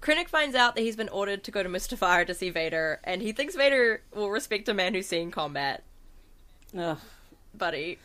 Krennic 0.00 0.28
finds 0.28 0.56
out 0.56 0.74
that 0.74 0.80
he's 0.80 0.96
been 0.96 1.10
ordered 1.10 1.44
to 1.44 1.50
go 1.50 1.62
to 1.62 1.68
Mustafar 1.68 2.26
to 2.26 2.34
see 2.34 2.48
Vader, 2.48 2.98
and 3.04 3.20
he 3.20 3.32
thinks 3.32 3.54
Vader 3.54 4.00
will 4.14 4.30
respect 4.30 4.68
a 4.70 4.74
man 4.74 4.94
who's 4.94 5.06
seen 5.06 5.30
combat. 5.30 5.82
Ugh. 6.76 6.98
Buddy, 7.56 7.98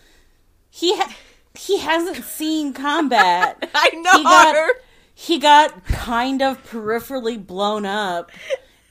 He 0.69 0.95
ha- 0.97 1.15
he 1.55 1.79
hasn't 1.79 2.23
seen 2.23 2.73
combat. 2.73 3.69
I 3.75 3.89
know. 3.91 4.11
He 4.17 4.23
got 4.23 4.75
he 5.13 5.39
got 5.39 5.85
kind 5.85 6.41
of 6.41 6.63
peripherally 6.69 7.43
blown 7.43 7.85
up, 7.85 8.31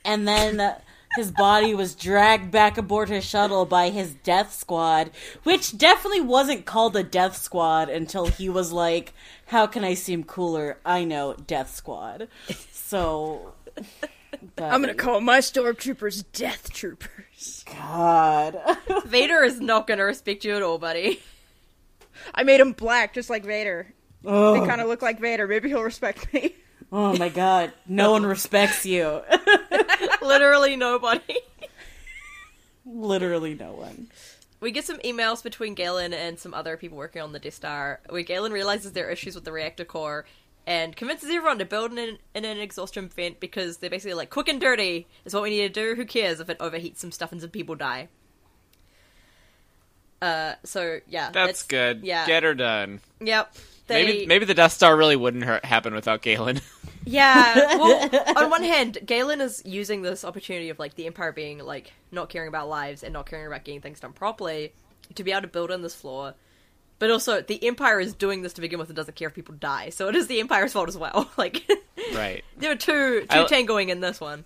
and 0.03 0.27
then 0.27 0.75
his 1.15 1.31
body 1.31 1.73
was 1.73 1.95
dragged 1.95 2.51
back 2.51 2.77
aboard 2.77 3.07
his 3.09 3.23
shuttle 3.23 3.65
by 3.65 3.89
his 3.89 4.13
death 4.15 4.53
squad, 4.53 5.11
which 5.43 5.77
definitely 5.77 6.21
wasn't 6.21 6.65
called 6.65 6.95
a 6.97 7.03
death 7.03 7.37
squad 7.37 7.89
until 7.89 8.25
he 8.27 8.49
was 8.49 8.71
like, 8.73 9.13
"How 9.47 9.67
can 9.67 9.83
I 9.85 9.93
seem 9.93 10.23
cooler? 10.25 10.77
I 10.85 11.05
know 11.05 11.33
death 11.35 11.73
squad." 11.73 12.27
So, 12.71 13.53
I'm 14.57 14.81
gonna 14.81 14.93
call 14.93 15.21
my 15.21 15.39
stormtroopers 15.39 16.23
Death 16.33 16.71
Troopers. 16.71 17.63
God. 17.65 18.59
Vader 19.05 19.43
is 19.43 19.59
not 19.59 19.87
going 19.87 19.99
to 19.99 20.03
respect 20.03 20.43
you 20.43 20.55
at 20.55 20.63
all, 20.63 20.77
buddy. 20.77 21.21
I 22.33 22.43
made 22.43 22.59
him 22.59 22.73
black, 22.73 23.13
just 23.13 23.29
like 23.29 23.45
Vader. 23.45 23.93
Oh. 24.25 24.53
They 24.53 24.59
oh, 24.61 24.65
kind 24.65 24.81
of 24.81 24.87
look 24.87 25.01
like 25.01 25.19
Vader. 25.19 25.47
Maybe 25.47 25.69
he'll 25.69 25.83
respect 25.83 26.33
me. 26.33 26.55
oh 26.91 27.15
my 27.17 27.29
God! 27.29 27.73
No 27.87 28.11
one 28.11 28.25
respects 28.25 28.85
you. 28.85 29.21
Literally 30.21 30.75
nobody. 30.75 31.37
Literally 32.85 33.53
no 33.53 33.73
one. 33.73 34.07
We 34.59 34.71
get 34.71 34.85
some 34.85 34.97
emails 34.99 35.43
between 35.43 35.75
Galen 35.75 36.13
and 36.13 36.39
some 36.39 36.53
other 36.53 36.77
people 36.77 36.97
working 36.97 37.21
on 37.21 37.31
the 37.31 37.39
Death 37.39 37.53
Star, 37.53 37.99
where 38.09 38.23
Galen 38.23 38.51
realizes 38.51 38.93
there 38.93 39.07
are 39.07 39.11
issues 39.11 39.35
with 39.35 39.45
the 39.45 39.51
reactor 39.51 39.85
core 39.85 40.25
and 40.67 40.97
convinces 40.97 41.29
everyone 41.29 41.57
to 41.59 41.65
build 41.65 41.93
in, 41.93 42.19
in 42.35 42.43
an 42.45 42.59
exhaustion 42.59 43.07
vent 43.07 43.39
because 43.39 43.77
they're 43.77 43.89
basically 43.89 44.13
like, 44.13 44.29
quick 44.29 44.49
and 44.49 44.59
dirty 44.59 45.07
is 45.23 45.33
what 45.33 45.41
we 45.43 45.49
need 45.49 45.73
to 45.73 45.81
do. 45.81 45.95
Who 45.95 46.05
cares 46.05 46.41
if 46.41 46.49
it 46.49 46.59
overheats 46.59 46.97
some 46.97 47.11
stuff 47.11 47.31
and 47.31 47.39
some 47.39 47.49
people 47.49 47.75
die? 47.75 48.09
Uh, 50.21 50.55
so 50.65 50.99
yeah, 51.07 51.31
That's, 51.31 51.63
good. 51.63 52.03
Yeah, 52.03 52.27
Get 52.27 52.43
her 52.43 52.53
done. 52.53 52.99
yep. 53.21 53.55
They, 53.87 54.03
Maybe 54.03 54.25
maybe 54.25 54.43
the 54.43 54.53
Death 54.53 54.73
Star 54.73 54.97
really 54.97 55.15
wouldn't 55.15 55.45
hurt, 55.45 55.63
happen 55.63 55.93
without 55.93 56.21
Galen. 56.21 56.59
Yeah. 57.09 57.77
Well, 57.77 58.09
on 58.35 58.49
one 58.49 58.63
hand, 58.63 58.97
Galen 59.05 59.39
is 59.39 59.63
using 59.65 60.01
this 60.01 60.25
opportunity 60.25 60.69
of 60.69 60.77
like 60.77 60.95
the 60.95 61.05
Empire 61.05 61.31
being 61.31 61.59
like 61.59 61.93
not 62.11 62.27
caring 62.27 62.49
about 62.49 62.67
lives 62.67 63.01
and 63.01 63.13
not 63.13 63.25
caring 63.27 63.47
about 63.47 63.63
getting 63.63 63.79
things 63.79 64.01
done 64.01 64.11
properly 64.11 64.73
to 65.15 65.23
be 65.23 65.31
able 65.31 65.43
to 65.43 65.47
build 65.47 65.71
in 65.71 65.81
this 65.81 65.95
flaw. 65.95 66.33
But 66.99 67.11
also, 67.11 67.41
the 67.41 67.63
Empire 67.67 67.99
is 67.99 68.13
doing 68.13 68.41
this 68.41 68.53
to 68.53 68.61
begin 68.61 68.79
with 68.79 68.89
and 68.89 68.95
doesn't 68.95 69.15
care 69.15 69.27
if 69.27 69.35
people 69.35 69.55
die, 69.59 69.89
so 69.89 70.07
it 70.07 70.15
is 70.15 70.27
the 70.27 70.39
Empire's 70.39 70.73
fault 70.73 70.89
as 70.89 70.97
well. 70.97 71.29
Like, 71.37 71.69
right. 72.15 72.43
there 72.57 72.71
are 72.71 72.75
two 72.75 73.21
two 73.21 73.27
I- 73.29 73.45
tangoing 73.45 73.89
in 73.89 73.99
this 73.99 74.19
one. 74.19 74.45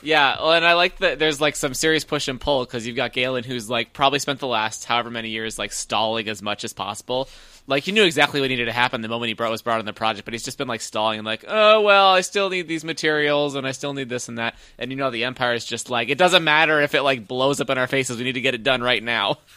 Yeah, 0.00 0.36
well, 0.38 0.52
and 0.52 0.64
I 0.64 0.74
like 0.74 0.98
that 0.98 1.18
there's 1.18 1.40
like 1.40 1.56
some 1.56 1.74
serious 1.74 2.04
push 2.04 2.28
and 2.28 2.40
pull 2.40 2.64
because 2.64 2.86
you've 2.86 2.96
got 2.96 3.12
Galen 3.12 3.42
who's 3.42 3.68
like 3.68 3.92
probably 3.92 4.20
spent 4.20 4.38
the 4.38 4.46
last 4.46 4.84
however 4.84 5.10
many 5.10 5.30
years 5.30 5.58
like 5.58 5.72
stalling 5.72 6.28
as 6.28 6.40
much 6.40 6.62
as 6.62 6.72
possible, 6.72 7.28
like 7.66 7.82
he 7.84 7.92
knew 7.92 8.04
exactly 8.04 8.40
what 8.40 8.48
needed 8.48 8.66
to 8.66 8.72
happen 8.72 9.00
the 9.00 9.08
moment 9.08 9.28
he 9.28 9.34
brought 9.34 9.50
was 9.50 9.62
brought 9.62 9.80
on 9.80 9.84
the 9.86 9.92
project, 9.92 10.24
but 10.24 10.34
he's 10.34 10.44
just 10.44 10.56
been 10.56 10.68
like 10.68 10.80
stalling 10.80 11.18
and 11.18 11.26
like, 11.26 11.44
oh 11.48 11.80
well, 11.82 12.08
I 12.10 12.20
still 12.20 12.48
need 12.48 12.68
these 12.68 12.84
materials 12.84 13.56
and 13.56 13.66
I 13.66 13.72
still 13.72 13.92
need 13.92 14.08
this 14.08 14.28
and 14.28 14.38
that. 14.38 14.54
And 14.78 14.90
you 14.90 14.96
know, 14.96 15.10
the 15.10 15.24
Empire 15.24 15.54
is 15.54 15.64
just 15.64 15.90
like, 15.90 16.08
it 16.08 16.18
doesn't 16.18 16.44
matter 16.44 16.80
if 16.80 16.94
it 16.94 17.02
like 17.02 17.26
blows 17.26 17.60
up 17.60 17.70
in 17.70 17.76
our 17.78 17.86
faces. 17.86 18.18
We 18.18 18.24
need 18.24 18.32
to 18.32 18.40
get 18.40 18.54
it 18.54 18.62
done 18.62 18.82
right 18.82 19.02
now. 19.02 19.38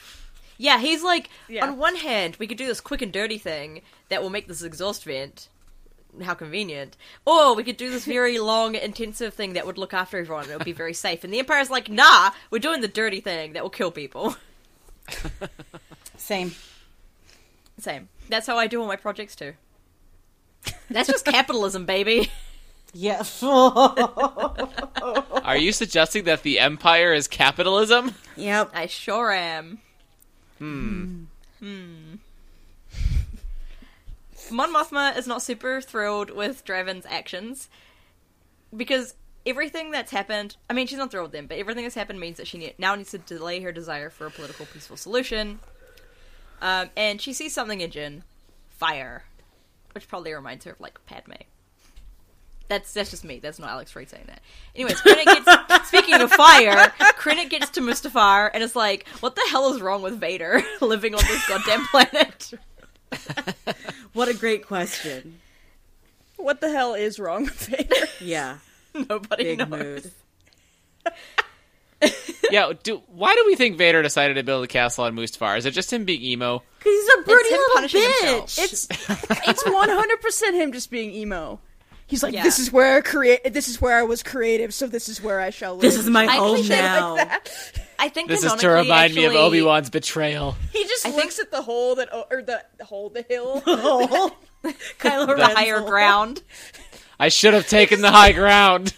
Yeah, 0.62 0.78
he's 0.78 1.02
like, 1.02 1.32
Yeah. 1.48 1.66
on 1.66 1.80
one 1.80 1.96
hand, 1.96 2.36
we 2.38 2.46
could 2.46 2.60
do 2.60 2.68
this 2.68 2.80
quick 2.82 3.02
and 3.02 3.12
dirty 3.12 3.40
thing 3.40 3.82
that 4.10 4.22
will 4.22 4.30
make 4.30 4.48
this 4.48 4.62
exhaust 4.62 5.04
vent. 5.06 5.50
How 6.22 6.36
convenient. 6.36 6.98
Or 7.26 7.56
we 7.56 7.64
could 7.64 7.78
do 7.78 7.90
this 7.90 8.06
very 8.06 8.38
long, 8.40 8.76
intensive 8.76 9.34
thing 9.34 9.54
that 9.54 9.66
would 9.66 9.80
look 9.80 9.92
after 9.92 10.20
everyone 10.20 10.52
it 10.52 10.56
would 10.56 10.64
be 10.66 10.72
very 10.72 10.94
safe. 10.94 11.24
And 11.24 11.34
the 11.34 11.40
Empire's 11.40 11.72
like, 11.72 11.90
nah, 11.90 12.30
we're 12.52 12.60
doing 12.60 12.82
the 12.82 12.88
dirty 12.88 13.22
thing 13.22 13.54
that 13.54 13.64
will 13.64 13.72
kill 13.72 13.90
people. 13.90 14.36
Same. 16.18 16.54
Same. 17.80 18.10
That's 18.30 18.46
how 18.46 18.60
I 18.60 18.68
do 18.68 18.82
all 18.82 18.88
my 18.88 18.98
projects 18.98 19.36
too. 19.36 19.54
That's 20.92 21.10
just 21.10 21.26
capitalism, 21.26 21.88
baby. 21.88 22.30
Yeah. 22.94 23.24
Are 23.42 23.98
you 25.58 25.72
suggesting 25.72 26.26
that 26.26 26.44
the 26.44 26.60
Empire 26.60 27.14
is 27.14 27.28
capitalism? 27.28 28.14
yep. 28.36 28.70
I 28.76 28.86
sure 28.86 29.32
am. 29.32 29.80
Hmm. 30.62 31.24
Hmm. 31.60 32.16
Mon 34.52 34.72
Mothma 34.72 35.18
is 35.18 35.26
not 35.26 35.42
super 35.42 35.82
thrilled 35.82 36.30
with 36.30 36.64
Draven's 36.64 37.08
actions 37.08 37.68
because 38.76 39.16
everything 39.44 39.90
that's 39.90 40.12
happened. 40.12 40.58
I 40.70 40.74
mean, 40.74 40.86
she's 40.86 41.00
not 41.00 41.10
thrilled 41.10 41.32
them, 41.32 41.48
but 41.48 41.58
everything 41.58 41.84
that's 41.84 41.96
happened 41.96 42.20
means 42.20 42.38
that 42.38 42.46
she 42.46 42.60
ne- 42.60 42.76
now 42.78 42.94
needs 42.94 43.10
to 43.10 43.18
delay 43.18 43.60
her 43.62 43.72
desire 43.72 44.12
for 44.12 44.28
a 44.28 44.30
political, 44.30 44.68
peaceful 44.68 44.98
solution. 44.98 45.60
Um, 46.62 46.92
and 46.96 47.20
she 47.20 47.34
sees 47.34 47.56
something 47.56 47.82
in 47.82 47.90
Jyn, 47.90 48.22
fire, 48.70 49.24
which 49.94 50.08
probably 50.08 50.32
reminds 50.32 50.66
her 50.66 50.74
of 50.74 50.80
like 50.80 51.04
Padme. 51.08 51.32
That's 52.72 52.94
that's 52.94 53.10
just 53.10 53.26
me. 53.26 53.40
That's 53.40 53.60
not 53.60 53.68
Alex 53.70 53.92
Freed 53.92 54.10
saying 54.10 54.24
that. 54.28 54.40
Anyways, 54.78 55.02
Krennic 55.02 55.26
gets 55.26 55.88
speaking 55.90 56.22
of 56.22 56.32
fire, 56.32 56.88
Krennic 57.20 57.50
gets 57.50 57.70
to 57.72 57.82
Mustafar 57.82 58.50
and 58.54 58.64
it's 58.64 58.78
like, 58.78 59.10
"What 59.20 59.36
the 59.36 59.46
hell 59.52 59.74
is 59.74 59.82
wrong 59.82 60.02
with 60.02 60.22
Vader 60.22 60.64
living 60.82 61.14
on 61.14 61.22
this 61.28 61.46
goddamn 61.50 61.86
planet?" 61.88 62.54
What 64.14 64.30
a 64.30 64.34
great 64.34 64.66
question. 64.66 65.42
What 66.38 66.62
the 66.62 66.70
hell 66.72 66.94
is 66.94 67.20
wrong 67.20 67.44
with 67.44 67.66
Vader? 67.68 68.08
Yeah. 68.22 68.60
Nobody 68.94 69.44
Big 69.56 69.70
knows. 69.70 70.10
mood. 72.02 72.12
yeah. 72.52 72.72
Do 72.84 73.02
why 73.08 73.36
do 73.36 73.44
we 73.48 73.56
think 73.56 73.78
Vader 73.78 74.02
decided 74.02 74.36
to 74.36 74.44
build 74.44 74.64
a 74.64 74.68
castle 74.68 75.04
on 75.04 75.14
Mustafar? 75.16 75.58
Is 75.58 75.66
it 75.66 75.72
just 75.72 75.92
him 75.92 76.06
being 76.06 76.22
emo? 76.22 76.64
Because 76.80 76.94
he's 76.94 77.10
a 77.20 77.24
pretty 77.24 77.50
little 77.50 77.82
bitch. 77.82 77.92
himself. 77.92 78.60
It's 78.60 78.88
it's 79.50 79.66
one 79.70 79.90
hundred 79.90 80.22
percent 80.22 80.56
him 80.56 80.72
just 80.72 80.90
being 80.90 81.12
emo. 81.12 81.60
He's 82.12 82.22
like, 82.22 82.34
Yeah. 82.34 82.44
this 82.44 82.60
is 82.60 82.72
where 82.74 82.98
I 82.98 83.02
create. 83.02 83.54
This 83.54 83.70
is 83.70 83.80
where 83.82 83.98
I 83.98 84.04
was 84.04 84.22
creative, 84.22 84.74
so 84.74 84.86
this 84.86 85.08
is 85.10 85.24
where 85.24 85.40
I 85.40 85.50
shall 85.50 85.74
live. 85.76 85.82
This 85.82 85.96
is 85.98 86.10
my 86.10 86.26
I 86.26 86.36
home 86.36 86.58
actually 86.58 86.68
think 86.68 86.82
now. 86.82 87.16
I 88.00 88.10
think 88.10 88.28
This 88.28 88.44
is 88.44 88.52
to 88.52 88.58
canonically, 88.58 88.82
remind 88.90 89.16
me 89.16 89.26
of 89.26 89.34
Obi 89.34 89.62
Wan's 89.62 89.90
betrayal. 89.90 90.58
He 90.74 90.84
just 90.84 91.06
I 91.08 91.12
looks 91.16 91.40
at 91.40 91.52
the 91.52 91.62
hole 91.62 91.96
that 91.96 92.10
or 92.30 92.42
the, 92.42 92.62
the 92.78 92.84
hole, 92.84 93.10
the 93.10 93.22
hill. 93.28 93.64
Oh, 93.68 94.36
Kylo 95.00 95.26
the 95.28 95.36
Ren's 95.38 95.54
higher 95.54 95.80
hole. 95.80 95.88
ground. 95.90 96.44
I 97.18 97.30
should 97.30 97.54
have 97.54 97.68
taken 97.68 98.02
the 98.02 98.12
high 98.12 98.34
ground. 98.34 98.94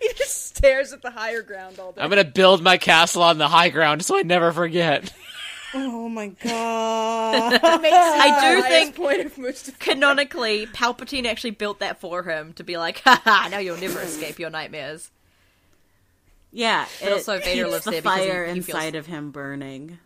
he 0.00 0.12
just 0.14 0.54
stares 0.54 0.92
at 0.92 1.00
the 1.02 1.10
higher 1.10 1.40
ground 1.42 1.78
all 1.80 1.92
day. 1.92 2.02
I'm 2.02 2.10
gonna 2.10 2.22
build 2.22 2.62
my 2.62 2.76
castle 2.76 3.22
on 3.22 3.38
the 3.38 3.48
high 3.48 3.70
ground 3.70 4.04
so 4.04 4.18
I 4.18 4.22
never 4.22 4.52
forget. 4.52 5.10
Oh 5.74 6.08
my 6.08 6.28
god. 6.42 7.60
I 7.62 8.54
do 8.54 8.62
think 8.62 8.94
point 8.94 9.20
of 9.26 9.34
Mustafar. 9.36 9.78
canonically, 9.78 10.66
Palpatine 10.66 11.24
actually 11.26 11.52
built 11.52 11.78
that 11.80 12.00
for 12.00 12.22
him 12.24 12.52
to 12.54 12.64
be 12.64 12.76
like, 12.76 13.00
haha, 13.04 13.48
now 13.48 13.58
you'll 13.58 13.78
never 13.78 14.00
escape 14.02 14.38
your 14.38 14.50
nightmares. 14.50 15.10
yeah. 16.50 16.86
But 17.00 17.08
it 17.08 17.12
also 17.14 17.38
Vader 17.38 17.64
keeps 17.64 17.72
lives 17.72 17.84
the 17.86 17.90
there 17.92 18.02
because 18.02 18.18
he- 18.20 18.28
fire 18.28 18.44
he 18.46 18.52
feels- 18.60 18.68
inside 18.68 18.94
of 18.94 19.06
him 19.06 19.30
burning. 19.30 19.98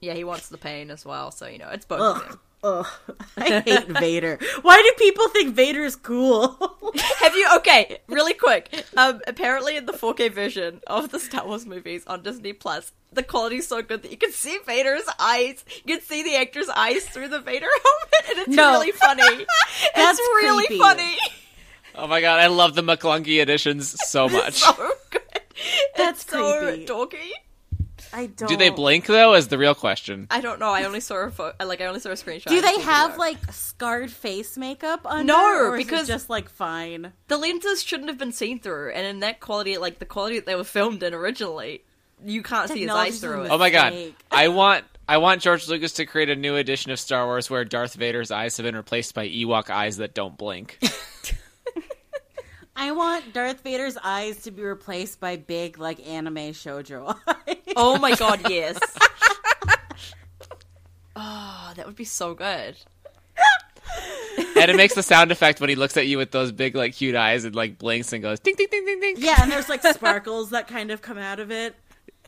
Yeah, 0.00 0.12
he 0.12 0.24
wants 0.24 0.50
the 0.50 0.58
pain 0.58 0.90
as 0.90 1.06
well, 1.06 1.30
so 1.30 1.46
you 1.46 1.58
know, 1.58 1.70
it's 1.70 1.86
both 1.86 2.00
of 2.00 2.28
them. 2.28 2.40
Ugh. 2.62 2.86
I 3.38 3.60
hate 3.60 3.86
Vader. 3.86 4.38
Why 4.62 4.76
do 4.82 4.92
people 5.04 5.28
think 5.28 5.54
Vader's 5.54 5.96
cool? 5.96 6.48
Have 7.20 7.34
you 7.34 7.48
okay, 7.56 7.98
really 8.08 8.34
quick. 8.34 8.84
Um 8.96 9.20
apparently 9.26 9.76
in 9.76 9.86
the 9.86 9.92
4K 9.92 10.32
version 10.32 10.80
of 10.86 11.10
the 11.10 11.18
Star 11.20 11.46
Wars 11.46 11.64
movies 11.64 12.02
on 12.06 12.22
Disney 12.22 12.52
Plus, 12.52 12.92
the 13.16 13.24
quality's 13.24 13.66
so 13.66 13.82
good 13.82 14.02
that 14.02 14.10
you 14.12 14.16
can 14.16 14.30
see 14.32 14.58
Vader's 14.64 15.02
eyes. 15.18 15.64
You 15.84 15.96
can 15.96 16.00
see 16.04 16.22
the 16.22 16.36
actor's 16.36 16.68
eyes 16.68 17.04
through 17.04 17.28
the 17.28 17.40
Vader 17.40 17.66
helmet, 17.84 18.28
and 18.30 18.38
it's 18.46 18.56
No. 18.56 18.70
really 18.72 18.92
funny. 18.92 19.22
That's 19.96 20.18
it's 20.18 20.28
really 20.42 20.66
creepy. 20.68 20.78
funny. 20.80 21.16
Oh 21.96 22.06
my 22.06 22.20
god, 22.20 22.38
I 22.40 22.46
love 22.46 22.74
the 22.76 22.82
McClunky 22.82 23.40
editions 23.42 23.96
so 24.08 24.28
much. 24.28 24.54
So 24.60 24.90
good. 25.10 25.22
That's 25.96 26.22
it's 26.22 26.30
so 26.30 26.60
creepy. 26.60 26.86
dorky. 26.86 27.30
I 28.12 28.26
don't. 28.26 28.48
Do 28.48 28.56
they 28.56 28.70
blink 28.70 29.06
though? 29.06 29.34
Is 29.34 29.48
the 29.48 29.58
real 29.58 29.74
question. 29.74 30.26
I 30.30 30.40
don't 30.40 30.60
know. 30.60 30.68
I 30.70 30.84
only 30.84 31.00
saw 31.00 31.16
a 31.26 31.30
pho- 31.30 31.52
like 31.64 31.80
I 31.80 31.86
only 31.86 32.00
saw 32.00 32.10
a 32.10 32.12
screenshot. 32.12 32.46
Do 32.46 32.60
they 32.60 32.78
have 32.80 33.12
video. 33.12 33.18
like 33.18 33.52
scarred 33.52 34.10
face 34.10 34.56
makeup 34.56 35.00
under? 35.04 35.24
No, 35.32 35.70
or 35.70 35.76
is 35.76 35.80
it 35.80 35.84
because- 35.86 36.06
just 36.06 36.30
like 36.30 36.48
fine. 36.48 37.12
the 37.28 37.36
lenses 37.36 37.82
shouldn't 37.82 38.08
have 38.08 38.18
been 38.18 38.32
seen 38.32 38.60
through, 38.60 38.92
and 38.92 39.06
in 39.06 39.20
that 39.20 39.40
quality, 39.40 39.76
like 39.78 39.98
the 39.98 40.04
quality 40.06 40.36
that 40.36 40.46
they 40.46 40.54
were 40.54 40.64
filmed 40.64 41.02
in 41.02 41.14
originally, 41.14 41.82
you 42.24 42.42
can't 42.42 42.70
see 42.70 42.80
his 42.82 42.90
eyes 42.90 43.20
through 43.20 43.44
it. 43.44 43.50
Oh 43.50 43.58
my 43.58 43.70
god. 43.70 44.14
I 44.30 44.48
want 44.48 44.84
I 45.08 45.18
want 45.18 45.40
George 45.40 45.68
Lucas 45.68 45.92
to 45.94 46.06
create 46.06 46.30
a 46.30 46.36
new 46.36 46.56
edition 46.56 46.90
of 46.90 46.98
Star 46.98 47.26
Wars 47.26 47.48
where 47.48 47.64
Darth 47.64 47.94
Vader's 47.94 48.30
eyes 48.32 48.56
have 48.56 48.64
been 48.64 48.74
replaced 48.74 49.14
by 49.14 49.28
Ewok 49.28 49.70
eyes 49.70 49.98
that 49.98 50.14
don't 50.14 50.36
blink. 50.36 50.78
I 52.76 52.92
want 52.92 53.32
Darth 53.32 53.62
Vader's 53.62 53.96
eyes 54.02 54.42
to 54.42 54.50
be 54.50 54.62
replaced 54.62 55.20
by 55.20 55.36
big 55.36 55.78
like 55.78 56.04
anime 56.06 56.52
shoujo 56.52 57.16
eyes. 57.26 57.56
Oh 57.76 57.98
my 57.98 58.14
god, 58.16 58.50
yes. 58.50 58.78
oh, 61.14 61.72
that 61.76 61.86
would 61.86 61.96
be 61.96 62.04
so 62.04 62.34
good. 62.34 62.76
and 64.56 64.70
it 64.70 64.76
makes 64.76 64.94
the 64.94 65.02
sound 65.02 65.30
effect 65.30 65.60
when 65.60 65.70
he 65.70 65.76
looks 65.76 65.96
at 65.96 66.08
you 66.08 66.18
with 66.18 66.32
those 66.32 66.50
big 66.50 66.74
like 66.74 66.94
cute 66.94 67.14
eyes 67.14 67.44
and 67.44 67.54
like 67.54 67.78
blinks 67.78 68.12
and 68.12 68.22
goes 68.22 68.40
ding 68.40 68.56
ding 68.56 68.66
ding 68.70 68.84
ding 68.84 69.00
ding. 69.00 69.14
yeah, 69.18 69.36
and 69.40 69.52
there's 69.52 69.68
like 69.68 69.82
sparkles 69.82 70.50
that 70.50 70.66
kind 70.66 70.90
of 70.90 71.00
come 71.00 71.16
out 71.18 71.38
of 71.38 71.52
it. 71.52 71.76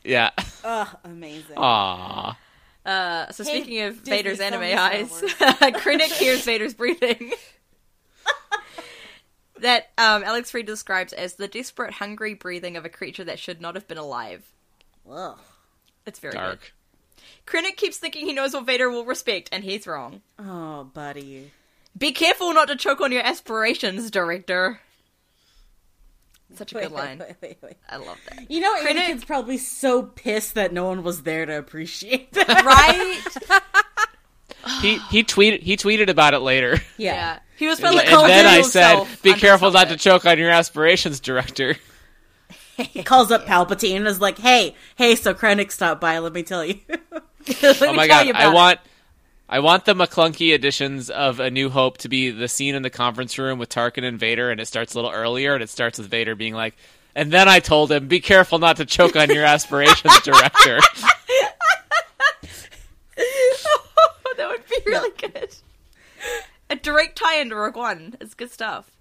Yeah. 0.09 0.31
Ugh, 0.63 0.97
amazing. 1.03 1.55
Aww. 1.55 2.35
Uh, 2.85 3.31
so 3.31 3.43
Hey, 3.43 3.61
speaking 3.61 3.81
of 3.81 3.99
Disney, 4.03 4.17
Vader's 4.17 4.39
anime 4.39 4.63
eyes, 4.63 5.09
Wars. 5.09 5.33
Krennic 5.33 6.11
hears 6.11 6.43
Vader's 6.43 6.73
breathing. 6.73 7.33
that 9.61 9.91
um, 9.97 10.23
Alex 10.23 10.51
Freed 10.51 10.65
describes 10.65 11.13
as 11.13 11.35
the 11.35 11.47
desperate, 11.47 11.93
hungry 11.93 12.33
breathing 12.33 12.75
of 12.77 12.85
a 12.85 12.89
creature 12.89 13.23
that 13.23 13.37
should 13.37 13.61
not 13.61 13.75
have 13.75 13.87
been 13.87 13.97
alive. 13.99 14.51
Ugh. 15.09 15.37
It's 16.05 16.19
very 16.19 16.31
good. 16.31 16.39
Dark. 16.39 16.73
Krennic 17.45 17.75
keeps 17.77 17.97
thinking 17.97 18.25
he 18.25 18.33
knows 18.33 18.53
what 18.53 18.65
Vader 18.65 18.89
will 18.89 19.05
respect, 19.05 19.49
and 19.51 19.63
he's 19.63 19.85
wrong. 19.85 20.21
Oh, 20.39 20.85
buddy. 20.85 21.51
Be 21.97 22.11
careful 22.11 22.53
not 22.53 22.67
to 22.69 22.75
choke 22.75 23.01
on 23.01 23.11
your 23.11 23.23
aspirations, 23.23 24.09
director. 24.09 24.79
Such 26.55 26.71
a 26.71 26.75
good 26.75 26.83
Wait, 26.83 26.91
wait, 26.91 26.97
line. 27.03 27.17
wait, 27.19 27.35
wait, 27.41 27.57
wait. 27.61 27.77
I 27.89 27.97
love 27.97 28.17
that. 28.29 28.49
You 28.49 28.59
know, 28.61 28.75
Krennic- 28.77 28.97
Anakin's 29.07 29.25
probably 29.25 29.57
so 29.57 30.03
pissed 30.03 30.55
that 30.55 30.73
no 30.73 30.85
one 30.85 31.03
was 31.03 31.23
there 31.23 31.45
to 31.45 31.57
appreciate 31.57 32.31
that. 32.33 32.47
Right? 32.65 33.61
He 34.81 34.97
he 35.09 35.23
tweeted 35.23 35.61
he 35.61 35.77
tweeted 35.77 36.09
about 36.09 36.33
it 36.33 36.39
later. 36.39 36.79
yeah. 36.97 37.39
He 37.55 37.65
was 37.67 37.79
And, 37.79 37.83
probably 37.85 38.01
and 38.01 38.09
called 38.09 38.27
then 38.29 38.45
I 38.45 38.61
said, 38.61 39.05
"Be 39.23 39.33
careful 39.33 39.71
not 39.71 39.87
to 39.89 39.95
choke 39.97 40.25
on 40.25 40.37
your 40.37 40.49
aspirations, 40.49 41.19
director." 41.21 41.77
He 42.77 43.03
calls 43.03 43.31
up 43.31 43.45
Palpatine 43.45 43.97
and 43.97 44.07
is 44.07 44.19
like, 44.21 44.37
"Hey, 44.37 44.75
hey, 44.95 45.15
so 45.15 45.33
Krennic 45.33 45.71
stopped 45.71 46.01
by. 46.01 46.19
Let 46.19 46.33
me 46.33 46.43
tell 46.43 46.65
you." 46.65 46.75
Let 46.89 47.81
oh 47.81 47.91
me 47.91 47.97
my 47.97 48.07
tell 48.07 48.17
god, 48.19 48.27
you 48.27 48.33
I 48.33 48.43
about 48.43 48.51
it. 48.51 48.53
want 48.55 48.79
I 49.51 49.59
want 49.59 49.85
the 49.85 49.95
McClunky 49.95 50.53
editions 50.53 51.09
of 51.09 51.39
A 51.39 51.49
New 51.49 51.69
Hope 51.71 51.97
to 51.99 52.09
be 52.09 52.29
the 52.29 52.47
scene 52.47 52.75
in 52.75 52.83
the 52.83 52.91
conference 52.91 53.37
room 53.39 53.57
with 53.57 53.69
Tarkin 53.69 54.03
and 54.03 54.19
Vader, 54.19 54.51
and 54.51 54.61
it 54.61 54.67
starts 54.67 54.93
a 54.93 54.97
little 54.97 55.09
earlier, 55.11 55.55
and 55.55 55.63
it 55.63 55.69
starts 55.69 55.97
with 55.97 56.07
Vader 56.07 56.35
being 56.35 56.53
like, 56.53 56.75
"And 57.15 57.31
then 57.31 57.47
I 57.49 57.59
told 57.59 57.91
him, 57.91 58.07
be 58.07 58.19
careful 58.19 58.59
not 58.59 58.77
to 58.77 58.85
choke 58.85 59.15
on 59.15 59.29
your 59.31 59.43
aspirations, 59.45 60.19
director." 60.23 60.79
oh, 63.17 64.33
that 64.37 64.49
would 64.49 64.67
be 64.69 64.77
really 64.85 65.11
good. 65.17 65.55
A 66.69 66.75
direct 66.75 67.17
tie 67.17 67.37
into 67.37 67.55
Rogue 67.55 67.75
One. 67.75 68.15
It's 68.21 68.35
good 68.35 68.51
stuff. 68.51 68.91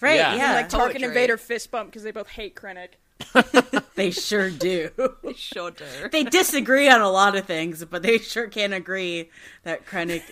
right? 0.00 0.14
Yeah. 0.14 0.36
Yeah, 0.36 0.52
like 0.54 0.68
Tarkin 0.68 0.78
Poetry. 0.78 1.02
and 1.04 1.14
Vader 1.14 1.36
fist 1.36 1.70
bump 1.72 1.90
because 1.90 2.04
they 2.04 2.12
both 2.12 2.28
hate 2.28 2.54
Krennic. 2.54 2.90
they 3.94 4.10
sure 4.10 4.50
do. 4.50 4.90
They 5.22 5.34
sure 5.34 5.70
do. 5.70 5.84
they 6.12 6.24
disagree 6.24 6.88
on 6.88 7.00
a 7.00 7.10
lot 7.10 7.36
of 7.36 7.44
things, 7.44 7.84
but 7.84 8.02
they 8.02 8.18
sure 8.18 8.48
can 8.48 8.72
agree 8.72 9.30
that 9.62 9.86
Krennic 9.86 10.22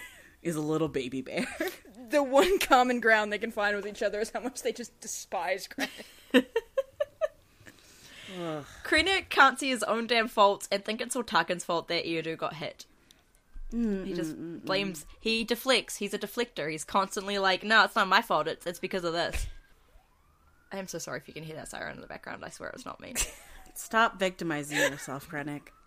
is 0.42 0.56
a 0.56 0.60
little 0.60 0.88
baby 0.88 1.22
bear. 1.22 1.46
The 2.10 2.22
one 2.22 2.58
common 2.60 3.00
ground 3.00 3.32
they 3.32 3.38
can 3.38 3.50
find 3.50 3.74
with 3.74 3.88
each 3.88 4.02
other 4.02 4.20
is 4.20 4.30
how 4.30 4.38
much 4.38 4.62
they 4.62 4.72
just 4.72 5.00
despise 5.00 5.66
Krennic. 5.66 6.44
Krennic 8.84 9.30
can't 9.30 9.58
see 9.58 9.70
his 9.70 9.82
own 9.82 10.06
damn 10.06 10.28
faults 10.28 10.68
and 10.70 10.84
think 10.84 11.00
it's 11.00 11.16
all 11.16 11.24
Tarkin's 11.24 11.64
fault 11.64 11.88
that 11.88 12.04
Eadu 12.04 12.36
got 12.36 12.54
hit. 12.54 12.84
He 13.72 14.12
just 14.12 14.36
mm, 14.36 14.38
mm, 14.38 14.60
mm, 14.60 14.64
blames. 14.64 15.06
He 15.18 15.42
deflects. 15.42 15.96
He's 15.96 16.14
a 16.14 16.18
deflector. 16.18 16.70
He's 16.70 16.84
constantly 16.84 17.38
like, 17.38 17.64
"No, 17.64 17.82
it's 17.82 17.96
not 17.96 18.06
my 18.06 18.22
fault. 18.22 18.46
It's 18.46 18.66
it's 18.66 18.78
because 18.78 19.02
of 19.02 19.12
this." 19.14 19.46
I 20.74 20.78
am 20.78 20.88
so 20.88 20.98
sorry 20.98 21.18
if 21.18 21.28
you 21.28 21.34
can 21.34 21.44
hear 21.44 21.54
that 21.56 21.68
siren 21.68 21.94
in 21.94 22.00
the 22.00 22.06
background. 22.08 22.44
I 22.44 22.50
swear 22.50 22.68
it 22.68 22.74
was 22.74 22.84
not 22.84 23.00
me. 23.00 23.14
Stop 23.74 24.18
victimizing 24.18 24.76
yourself, 24.78 25.28
Krennic. 25.28 25.62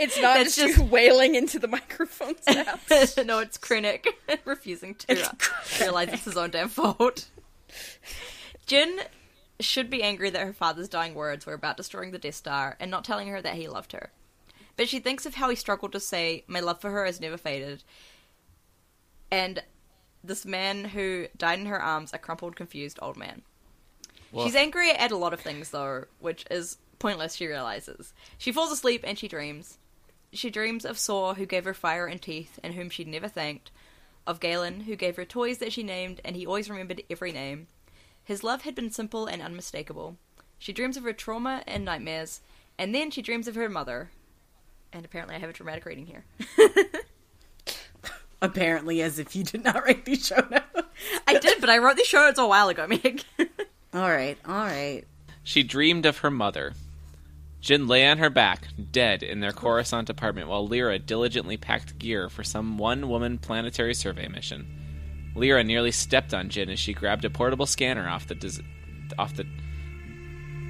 It's 0.00 0.20
not 0.20 0.40
It's 0.40 0.54
just, 0.56 0.76
just- 0.76 0.90
wailing 0.90 1.34
into 1.34 1.58
the 1.58 1.68
microphone. 1.68 2.34
Snaps. 2.40 3.16
no, 3.26 3.40
it's 3.40 3.58
Krennic 3.58 4.06
refusing 4.44 4.94
to 4.94 5.22
uh, 5.22 5.32
realize 5.80 6.08
it's 6.12 6.24
his 6.24 6.36
own 6.36 6.50
damn 6.50 6.68
fault. 6.68 7.28
Jyn 8.66 9.00
should 9.60 9.90
be 9.90 10.02
angry 10.02 10.30
that 10.30 10.46
her 10.46 10.52
father's 10.52 10.88
dying 10.88 11.14
words 11.14 11.44
were 11.46 11.54
about 11.54 11.76
destroying 11.76 12.12
the 12.12 12.18
Death 12.18 12.36
Star 12.36 12.76
and 12.78 12.90
not 12.90 13.04
telling 13.04 13.28
her 13.28 13.42
that 13.42 13.54
he 13.56 13.66
loved 13.68 13.92
her. 13.92 14.10
But 14.76 14.88
she 14.88 15.00
thinks 15.00 15.26
of 15.26 15.34
how 15.34 15.50
he 15.50 15.56
struggled 15.56 15.92
to 15.92 16.00
say, 16.00 16.44
My 16.46 16.60
love 16.60 16.80
for 16.80 16.90
her 16.90 17.04
has 17.04 17.20
never 17.20 17.36
faded. 17.36 17.82
And 19.30 19.62
this 20.22 20.44
man 20.46 20.84
who 20.84 21.26
died 21.36 21.58
in 21.58 21.66
her 21.66 21.80
arms, 21.82 22.12
a 22.12 22.18
crumpled, 22.18 22.54
confused 22.56 22.98
old 23.02 23.16
man. 23.16 23.42
She's 24.32 24.54
angry 24.54 24.90
at 24.90 25.10
a 25.10 25.16
lot 25.16 25.32
of 25.32 25.40
things, 25.40 25.70
though, 25.70 26.04
which 26.20 26.44
is 26.50 26.78
pointless, 26.98 27.34
she 27.34 27.46
realizes. 27.46 28.12
She 28.36 28.52
falls 28.52 28.72
asleep 28.72 29.04
and 29.06 29.18
she 29.18 29.28
dreams. 29.28 29.78
She 30.32 30.50
dreams 30.50 30.84
of 30.84 30.98
Saw, 30.98 31.34
who 31.34 31.46
gave 31.46 31.64
her 31.64 31.74
fire 31.74 32.06
and 32.06 32.20
teeth, 32.20 32.58
and 32.62 32.74
whom 32.74 32.90
she'd 32.90 33.08
never 33.08 33.28
thanked. 33.28 33.70
Of 34.26 34.40
Galen, 34.40 34.80
who 34.80 34.94
gave 34.94 35.16
her 35.16 35.24
toys 35.24 35.58
that 35.58 35.72
she 35.72 35.82
named, 35.82 36.20
and 36.22 36.36
he 36.36 36.46
always 36.46 36.68
remembered 36.68 37.02
every 37.08 37.32
name. 37.32 37.66
His 38.22 38.44
love 38.44 38.62
had 38.62 38.74
been 38.74 38.90
simple 38.90 39.24
and 39.24 39.40
unmistakable. 39.40 40.18
She 40.58 40.74
dreams 40.74 40.98
of 40.98 41.04
her 41.04 41.14
trauma 41.14 41.62
and 41.66 41.82
nightmares, 41.84 42.42
and 42.76 42.94
then 42.94 43.10
she 43.10 43.22
dreams 43.22 43.48
of 43.48 43.54
her 43.54 43.70
mother. 43.70 44.10
And 44.92 45.06
apparently, 45.06 45.34
I 45.34 45.38
have 45.38 45.48
a 45.48 45.54
dramatic 45.54 45.86
reading 45.86 46.06
here. 46.06 46.24
Apparently, 48.42 49.02
as 49.02 49.18
if 49.18 49.34
you 49.34 49.44
did 49.44 49.64
not 49.64 49.82
write 49.84 50.04
these 50.04 50.26
show 50.26 50.46
notes. 50.50 50.88
I 51.26 51.38
did, 51.38 51.60
but 51.60 51.70
I 51.70 51.78
wrote 51.78 51.96
these 51.96 52.06
show 52.06 52.20
notes 52.20 52.38
a 52.38 52.46
while 52.46 52.68
ago, 52.68 52.86
Meg. 52.86 53.24
All 53.94 54.08
right, 54.10 54.36
all 54.46 54.54
right. 54.54 55.04
She 55.42 55.62
dreamed 55.62 56.04
of 56.06 56.18
her 56.18 56.30
mother. 56.30 56.74
Jyn 57.62 57.88
lay 57.88 58.06
on 58.06 58.18
her 58.18 58.30
back, 58.30 58.68
dead, 58.92 59.22
in 59.22 59.40
their 59.40 59.52
Coruscant 59.52 60.08
apartment 60.10 60.48
while 60.48 60.66
Lyra 60.68 60.98
diligently 60.98 61.56
packed 61.56 61.98
gear 61.98 62.28
for 62.28 62.44
some 62.44 62.78
one 62.78 63.08
woman 63.08 63.38
planetary 63.38 63.94
survey 63.94 64.28
mission. 64.28 65.32
Lyra 65.34 65.64
nearly 65.64 65.90
stepped 65.90 66.32
on 66.34 66.48
Jyn 66.50 66.70
as 66.70 66.78
she 66.78 66.92
grabbed 66.92 67.24
a 67.24 67.30
portable 67.30 67.66
scanner 67.66 68.08
off 68.08 68.26
the 68.28 68.34
des- 68.34 68.62
off 69.18 69.34
the 69.34 69.44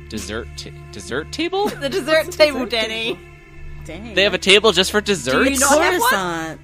dessert 0.08 0.48
ta- 0.56 0.70
dessert 0.92 1.30
table. 1.32 1.68
the 1.80 1.88
dessert 1.88 2.30
table, 2.32 2.66
Danny. 2.66 3.18
Dang. 3.84 4.14
They 4.14 4.22
have 4.24 4.34
a 4.34 4.38
table 4.38 4.72
just 4.72 4.90
for 4.90 5.00
desserts. 5.00 5.44
Do 5.46 5.52
you 5.52 5.58
not 5.58 5.82
have 5.82 6.00
one? 6.00 6.58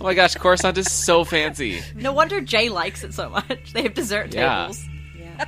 Oh 0.00 0.04
my 0.04 0.14
gosh, 0.14 0.34
Coruscant 0.34 0.76
is 0.78 0.90
so 0.90 1.24
fancy. 1.24 1.80
No 1.94 2.12
wonder 2.12 2.40
Jay 2.40 2.68
likes 2.68 3.04
it 3.04 3.14
so 3.14 3.28
much. 3.30 3.72
They 3.72 3.82
have 3.82 3.94
dessert 3.94 4.34
Yeah. 4.34 4.62
tables. 4.66 4.84
Yeah. 5.18 5.46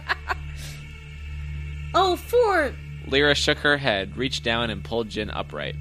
Oh, 1.95 2.17
for 2.17 2.75
Lyra 3.07 3.35
shook 3.35 3.59
her 3.59 3.77
head, 3.77 4.17
reached 4.17 4.43
down, 4.43 4.71
and 4.71 4.83
pulled 4.83 5.09
Jyn 5.09 5.31
upright. 5.33 5.77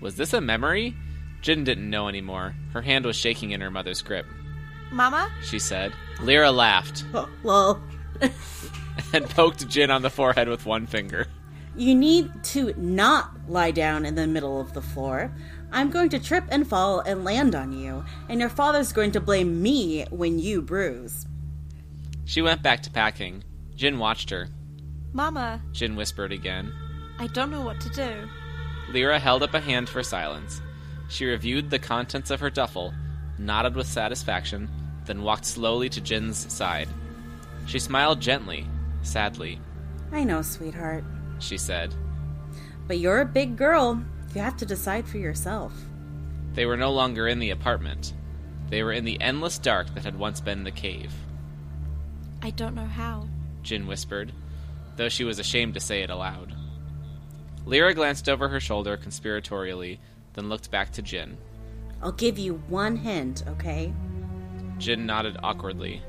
Was 0.00 0.16
this 0.16 0.32
a 0.32 0.40
memory? 0.40 0.94
Jyn 1.42 1.64
didn't 1.64 1.90
know 1.90 2.08
anymore. 2.08 2.54
Her 2.72 2.82
hand 2.82 3.04
was 3.04 3.16
shaking 3.16 3.50
in 3.50 3.60
her 3.60 3.70
mother's 3.70 4.02
grip. 4.02 4.26
Mama? 4.90 5.30
She 5.42 5.58
said. 5.58 5.92
Lyra 6.20 6.50
laughed 6.50 7.04
oh, 7.14 7.28
lol. 7.42 7.80
and 9.12 9.28
poked 9.30 9.66
Jyn 9.68 9.94
on 9.94 10.02
the 10.02 10.10
forehead 10.10 10.48
with 10.48 10.66
one 10.66 10.86
finger. 10.86 11.26
You 11.76 11.94
need 11.94 12.42
to 12.44 12.74
not 12.76 13.30
lie 13.48 13.70
down 13.70 14.04
in 14.04 14.14
the 14.16 14.26
middle 14.26 14.60
of 14.60 14.72
the 14.72 14.82
floor. 14.82 15.32
I'm 15.72 15.90
going 15.90 16.08
to 16.10 16.18
trip 16.18 16.44
and 16.50 16.66
fall 16.66 17.00
and 17.00 17.24
land 17.24 17.54
on 17.54 17.72
you, 17.72 18.04
and 18.28 18.40
your 18.40 18.48
father's 18.48 18.92
going 18.92 19.12
to 19.12 19.20
blame 19.20 19.62
me 19.62 20.04
when 20.10 20.38
you 20.38 20.62
bruise. 20.62 21.26
She 22.24 22.42
went 22.42 22.62
back 22.62 22.82
to 22.82 22.90
packing. 22.90 23.44
Jyn 23.76 23.98
watched 23.98 24.30
her. 24.30 24.48
Mama, 25.12 25.60
Jyn 25.72 25.96
whispered 25.96 26.32
again. 26.32 26.72
I 27.18 27.26
don't 27.28 27.50
know 27.50 27.62
what 27.62 27.80
to 27.80 27.88
do. 27.90 28.28
Lyra 28.92 29.18
held 29.18 29.42
up 29.42 29.54
a 29.54 29.60
hand 29.60 29.88
for 29.88 30.02
silence. 30.02 30.62
She 31.08 31.26
reviewed 31.26 31.70
the 31.70 31.78
contents 31.78 32.30
of 32.30 32.40
her 32.40 32.50
duffel, 32.50 32.94
nodded 33.38 33.74
with 33.74 33.86
satisfaction, 33.86 34.68
then 35.06 35.22
walked 35.22 35.44
slowly 35.44 35.88
to 35.90 36.00
Jyn's 36.00 36.52
side. 36.52 36.88
She 37.66 37.78
smiled 37.78 38.20
gently, 38.20 38.66
sadly. 39.02 39.60
I 40.12 40.24
know, 40.24 40.42
sweetheart. 40.42 41.04
She 41.40 41.58
said. 41.58 41.94
But 42.86 42.98
you're 42.98 43.20
a 43.20 43.26
big 43.26 43.56
girl. 43.56 44.02
You 44.34 44.40
have 44.40 44.56
to 44.58 44.66
decide 44.66 45.06
for 45.06 45.18
yourself. 45.18 45.72
They 46.54 46.66
were 46.66 46.76
no 46.76 46.92
longer 46.92 47.28
in 47.28 47.38
the 47.38 47.50
apartment. 47.50 48.14
They 48.68 48.82
were 48.82 48.92
in 48.92 49.04
the 49.04 49.20
endless 49.20 49.58
dark 49.58 49.92
that 49.94 50.04
had 50.04 50.18
once 50.18 50.40
been 50.40 50.64
the 50.64 50.70
cave. 50.70 51.12
I 52.42 52.50
don't 52.50 52.74
know 52.74 52.86
how. 52.86 53.28
Jyn 53.62 53.86
whispered, 53.86 54.32
though 55.00 55.08
she 55.08 55.24
was 55.24 55.38
ashamed 55.38 55.72
to 55.72 55.80
say 55.80 56.02
it 56.02 56.10
aloud. 56.10 56.54
Lyra 57.64 57.94
glanced 57.94 58.28
over 58.28 58.50
her 58.50 58.60
shoulder 58.60 58.98
conspiratorially, 58.98 59.98
then 60.34 60.50
looked 60.50 60.70
back 60.70 60.92
to 60.92 61.02
Jyn. 61.02 61.36
I'll 62.02 62.12
give 62.12 62.38
you 62.38 62.62
one 62.68 62.96
hint, 62.96 63.42
okay? 63.48 63.94
Jyn 64.76 65.06
nodded 65.06 65.38
awkwardly. 65.42 66.02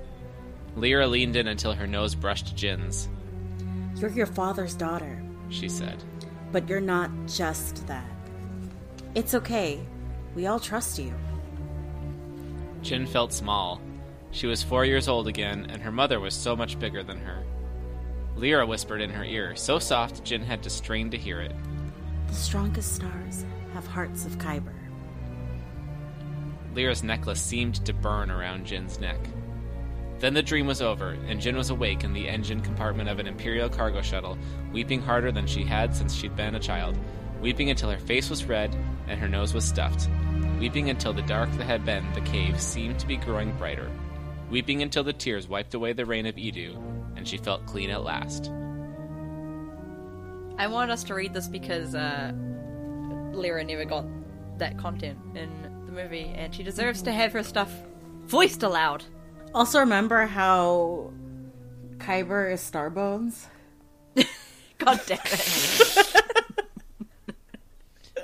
Lyra 0.76 1.08
leaned 1.08 1.38
in 1.38 1.48
until 1.48 1.72
her 1.72 1.88
nose 1.88 2.16
brushed 2.16 2.54
Jyn's. 2.58 3.08
You're 3.96 4.10
your 4.10 4.26
father's 4.26 4.76
daughter, 4.76 5.24
She 5.48 5.70
said. 5.70 6.04
but 6.52 6.68
you're 6.68 6.82
not 6.82 7.12
just 7.28 7.88
that. 7.88 8.12
It's 9.16 9.34
okay. 9.36 9.80
We 10.36 10.48
all 10.48 10.60
trust 10.60 11.00
you. 11.00 11.14
Jyn 12.82 13.08
felt 13.08 13.32
small. 13.32 13.80
She 14.32 14.48
was 14.48 14.62
four 14.62 14.84
years 14.84 15.08
old 15.08 15.30
again, 15.30 15.68
and 15.70 15.82
her 15.82 15.94
mother 15.94 16.20
was 16.20 16.34
so 16.34 16.58
much 16.58 16.78
bigger 16.78 17.04
than 17.04 17.20
her. 17.20 17.46
Lyra 18.42 18.66
whispered 18.66 19.02
in 19.02 19.12
her 19.12 19.24
ear, 19.24 19.56
so 19.56 19.78
soft 19.78 20.24
Jyn 20.24 20.44
had 20.44 20.64
to 20.64 20.70
strain 20.72 21.12
to 21.12 21.18
hear 21.18 21.42
it. 21.42 21.54
The 22.28 22.34
strongest 22.34 22.96
stars 22.96 23.46
have 23.76 23.86
hearts 23.86 24.26
of 24.26 24.40
Kyber. 24.40 24.74
Lyra's 26.74 27.04
necklace 27.04 27.40
seemed 27.40 27.86
to 27.86 27.94
burn 27.94 28.32
around 28.32 28.66
Jyn's 28.66 29.00
neck. 29.00 29.20
Then 30.18 30.34
the 30.34 30.42
dream 30.42 30.66
was 30.66 30.82
over, 30.82 31.12
and 31.28 31.40
Jyn 31.40 31.56
was 31.56 31.70
awake 31.70 32.04
in 32.04 32.14
the 32.14 32.28
engine 32.28 32.62
compartment 32.62 33.10
of 33.10 33.20
an 33.20 33.28
Imperial 33.28 33.70
cargo 33.70 34.02
shuttle, 34.02 34.40
weeping 34.74 35.02
harder 35.02 35.32
than 35.32 35.46
she 35.46 35.64
had 35.64 35.96
since 35.96 36.16
she'd 36.16 36.36
been 36.36 36.56
a 36.56 36.60
child, 36.60 36.98
weeping 37.42 37.70
until 37.70 37.92
her 37.92 38.00
face 38.00 38.28
was 38.28 38.46
red 38.46 38.76
and 39.08 39.20
her 39.20 39.30
nose 39.30 39.54
was 39.54 39.66
stuffed, 39.66 40.10
weeping 40.60 40.90
until 40.90 41.14
the 41.14 41.22
dark 41.24 41.52
that 41.52 41.66
had 41.66 41.86
been 41.86 42.12
the 42.14 42.22
cave 42.22 42.60
seemed 42.60 42.98
to 42.98 43.08
be 43.08 43.18
growing 43.18 43.56
brighter, 43.60 43.92
weeping 44.50 44.82
until 44.82 45.04
the 45.04 45.14
tears 45.14 45.48
wiped 45.48 45.76
away 45.76 45.94
the 45.94 46.06
rain 46.08 46.26
of 46.26 46.36
Eadu, 46.38 47.01
and 47.22 47.28
she 47.28 47.38
felt 47.38 47.64
clean 47.68 47.92
at 47.92 48.04
last. 48.04 48.52
I 50.58 50.66
wanted 50.66 50.92
us 50.92 51.04
to 51.04 51.14
read 51.14 51.36
this 51.36 51.48
because 51.48 51.94
uh, 51.94 52.32
Lyra 53.32 53.64
never 53.64 53.86
got 53.86 54.06
that 54.58 54.76
content 54.80 55.20
in 55.36 55.86
the 55.86 55.92
movie, 55.92 56.34
and 56.36 56.54
she 56.54 56.64
deserves 56.64 57.04
to 57.04 57.12
have 57.12 57.32
her 57.34 57.44
stuff 57.44 57.72
voiced 58.26 58.64
aloud. 58.64 59.04
Also, 59.54 59.80
remember 59.82 60.26
how 60.26 61.14
Kyber 61.98 62.52
is 62.52 62.60
Starbones? 62.60 63.46
God 64.80 65.00
damn 65.06 65.20
it. 65.24 66.08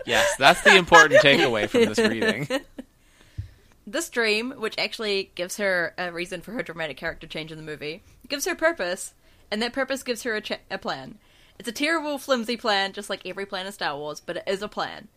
Yes, 0.08 0.36
that's 0.40 0.62
the 0.62 0.76
important 0.76 1.22
takeaway 1.22 1.70
from 1.70 1.86
this 1.86 2.00
reading. 2.00 2.48
this 3.88 4.10
dream, 4.10 4.54
which 4.58 4.76
actually 4.78 5.32
gives 5.36 5.58
her 5.58 5.94
a 5.98 6.12
reason 6.12 6.42
for 6.42 6.52
her 6.54 6.64
dramatic 6.64 6.98
character 6.98 7.28
change 7.28 7.52
in 7.52 7.58
the 7.58 7.64
movie, 7.64 8.04
gives 8.30 8.46
her 8.46 8.56
purpose, 8.56 9.14
and 9.52 9.62
that 9.62 9.74
purpose 9.74 10.04
gives 10.04 10.24
her 10.24 10.36
a, 10.36 10.42
ch- 10.42 10.60
a 10.70 10.78
plan. 10.78 11.18
It's 11.60 11.70
a 11.70 11.74
terrible, 11.74 12.18
flimsy 12.18 12.58
plan, 12.58 12.94
just 12.94 13.10
like 13.10 13.26
every 13.26 13.46
plan 13.46 13.66
in 13.66 13.72
Star 13.72 13.98
Wars, 13.98 14.20
but 14.20 14.38
it 14.38 14.44
is 14.48 14.62
a 14.62 14.68
plan. 14.68 15.08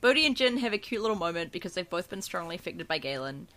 Bodhi 0.00 0.26
and 0.26 0.36
Jyn 0.36 0.58
have 0.58 0.72
a 0.72 0.78
cute 0.78 1.02
little 1.02 1.16
moment 1.16 1.52
because 1.52 1.74
they've 1.74 1.88
both 1.88 2.08
been 2.08 2.22
strongly 2.22 2.56
affected 2.56 2.86
by 2.86 2.98
Galen. 2.98 3.48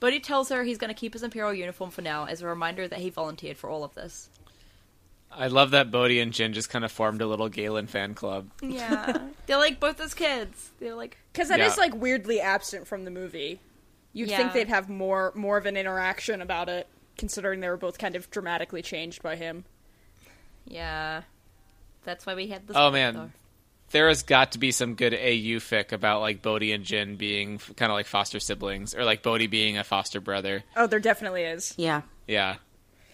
Bodhi 0.00 0.20
tells 0.20 0.48
her 0.48 0.64
he's 0.64 0.78
going 0.78 0.88
to 0.92 0.98
keep 0.98 1.12
his 1.12 1.22
Imperial 1.22 1.52
uniform 1.54 1.90
for 1.90 2.02
now 2.02 2.24
as 2.24 2.42
a 2.42 2.46
reminder 2.46 2.88
that 2.88 2.98
he 3.00 3.10
volunteered 3.10 3.56
for 3.56 3.70
all 3.70 3.84
of 3.84 3.94
this. 3.94 4.28
I 5.32 5.46
love 5.46 5.70
that 5.70 5.92
Bodhi 5.92 6.18
and 6.18 6.32
Jyn 6.32 6.52
just 6.52 6.70
kind 6.70 6.84
of 6.84 6.90
formed 6.90 7.22
a 7.22 7.26
little 7.26 7.48
Galen 7.48 7.86
fan 7.86 8.14
club. 8.14 8.48
Yeah. 8.62 9.28
They're 9.46 9.58
like 9.58 9.78
both 9.78 10.00
as 10.00 10.12
kids. 10.12 10.70
They're 10.80 10.94
like, 10.96 11.18
Because 11.32 11.48
that 11.48 11.60
is 11.60 11.76
Yeah. 11.76 11.82
like 11.82 11.94
weirdly 11.94 12.40
absent 12.40 12.88
from 12.88 13.04
the 13.04 13.10
movie. 13.12 13.60
You'd 14.12 14.28
Yeah. 14.30 14.38
think 14.38 14.52
they'd 14.54 14.68
have 14.68 14.88
more 14.88 15.32
more 15.36 15.56
of 15.56 15.66
an 15.66 15.76
interaction 15.76 16.42
about 16.42 16.68
it, 16.68 16.88
considering 17.20 17.60
they 17.60 17.68
were 17.68 17.76
both 17.76 17.98
kind 17.98 18.16
of 18.16 18.28
dramatically 18.30 18.82
changed 18.82 19.22
by 19.22 19.36
him. 19.36 19.64
yeah. 20.66 21.22
That's 22.02 22.24
why 22.24 22.34
we 22.34 22.46
had 22.48 22.66
this. 22.66 22.76
Oh, 22.78 22.90
man. 22.90 23.14
though. 23.14 23.30
there 23.90 24.08
has 24.08 24.22
got 24.22 24.52
to 24.52 24.58
be 24.58 24.72
some 24.72 24.94
good 24.94 25.12
AU 25.12 25.60
fic 25.60 25.92
about 25.92 26.22
like 26.22 26.40
Bodhi 26.40 26.72
and 26.72 26.82
Jyn 26.82 27.18
being 27.18 27.58
kind 27.76 27.92
of 27.92 27.94
like 27.94 28.06
foster 28.06 28.40
siblings, 28.40 28.94
or 28.94 29.04
like 29.04 29.22
Bodhi 29.22 29.48
being 29.48 29.76
a 29.76 29.84
foster 29.84 30.18
brother. 30.18 30.64
Oh, 30.76 30.86
there 30.86 30.98
definitely 30.98 31.42
is. 31.42 31.74
Yeah. 31.76 32.00
Yeah, 32.26 32.56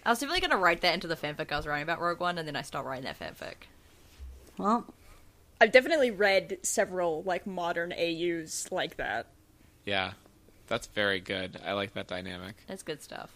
I 0.04 0.10
was 0.10 0.20
definitely 0.20 0.40
going 0.40 0.52
to 0.52 0.56
write 0.58 0.82
that 0.82 0.94
into 0.94 1.08
the 1.08 1.16
fanfic 1.16 1.50
I 1.50 1.56
was 1.56 1.66
writing 1.66 1.82
about 1.82 2.00
Rogue 2.00 2.20
One, 2.20 2.38
and 2.38 2.46
then 2.46 2.54
I 2.54 2.62
stopped 2.62 2.86
writing 2.86 3.04
that 3.06 3.18
fanfic. 3.18 3.66
Well, 4.56 4.86
I've 5.60 5.72
definitely 5.72 6.12
read 6.12 6.58
several 6.62 7.22
like 7.24 7.44
modern 7.44 7.92
AUs 7.92 8.68
like 8.70 8.98
that. 8.98 9.26
Yeah, 9.84 10.12
that's 10.68 10.86
very 10.86 11.18
good. 11.18 11.58
I 11.66 11.72
like 11.72 11.94
that 11.94 12.06
dynamic. 12.06 12.54
That's 12.68 12.84
good 12.84 13.02
stuff. 13.02 13.30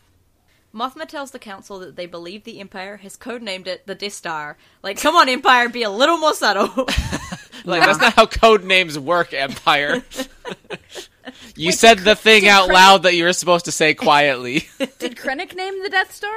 Mothma 0.75 1.07
tells 1.07 1.33
the 1.33 1.39
council 1.39 1.79
that 1.81 1.97
they 1.97 2.07
believe 2.07 2.45
the 2.45 2.61
Empire 2.61 2.99
has 2.99 3.17
codenamed 3.17 3.67
it 3.67 3.87
the 3.87 3.95
Death 3.95 4.13
Star. 4.13 4.57
Like, 4.83 5.01
come 5.01 5.17
on, 5.17 5.29
Empire, 5.29 5.69
be 5.69 5.83
a 5.83 5.91
little 5.91 6.19
more 6.19 6.35
subtle. 6.35 6.89
Like 7.65 7.83
that's 7.85 8.01
not 8.01 8.15
how 8.15 8.27
code 8.27 8.65
names 8.65 8.99
work, 8.99 9.35
Empire. 9.35 10.03
you 11.57 11.73
said 11.73 11.99
the 12.01 12.15
thing 12.17 12.49
out 12.49 12.69
Krennic- 12.69 12.73
loud 12.75 13.03
that 13.05 13.15
you 13.15 13.25
were 13.25 13.33
supposed 13.33 13.65
to 13.67 13.73
say 13.73 13.95
quietly. 13.95 14.69
Did 14.99 15.17
Krennic 15.17 15.55
name 15.55 15.83
the 15.83 15.89
Death 15.91 16.15
Star? 16.15 16.31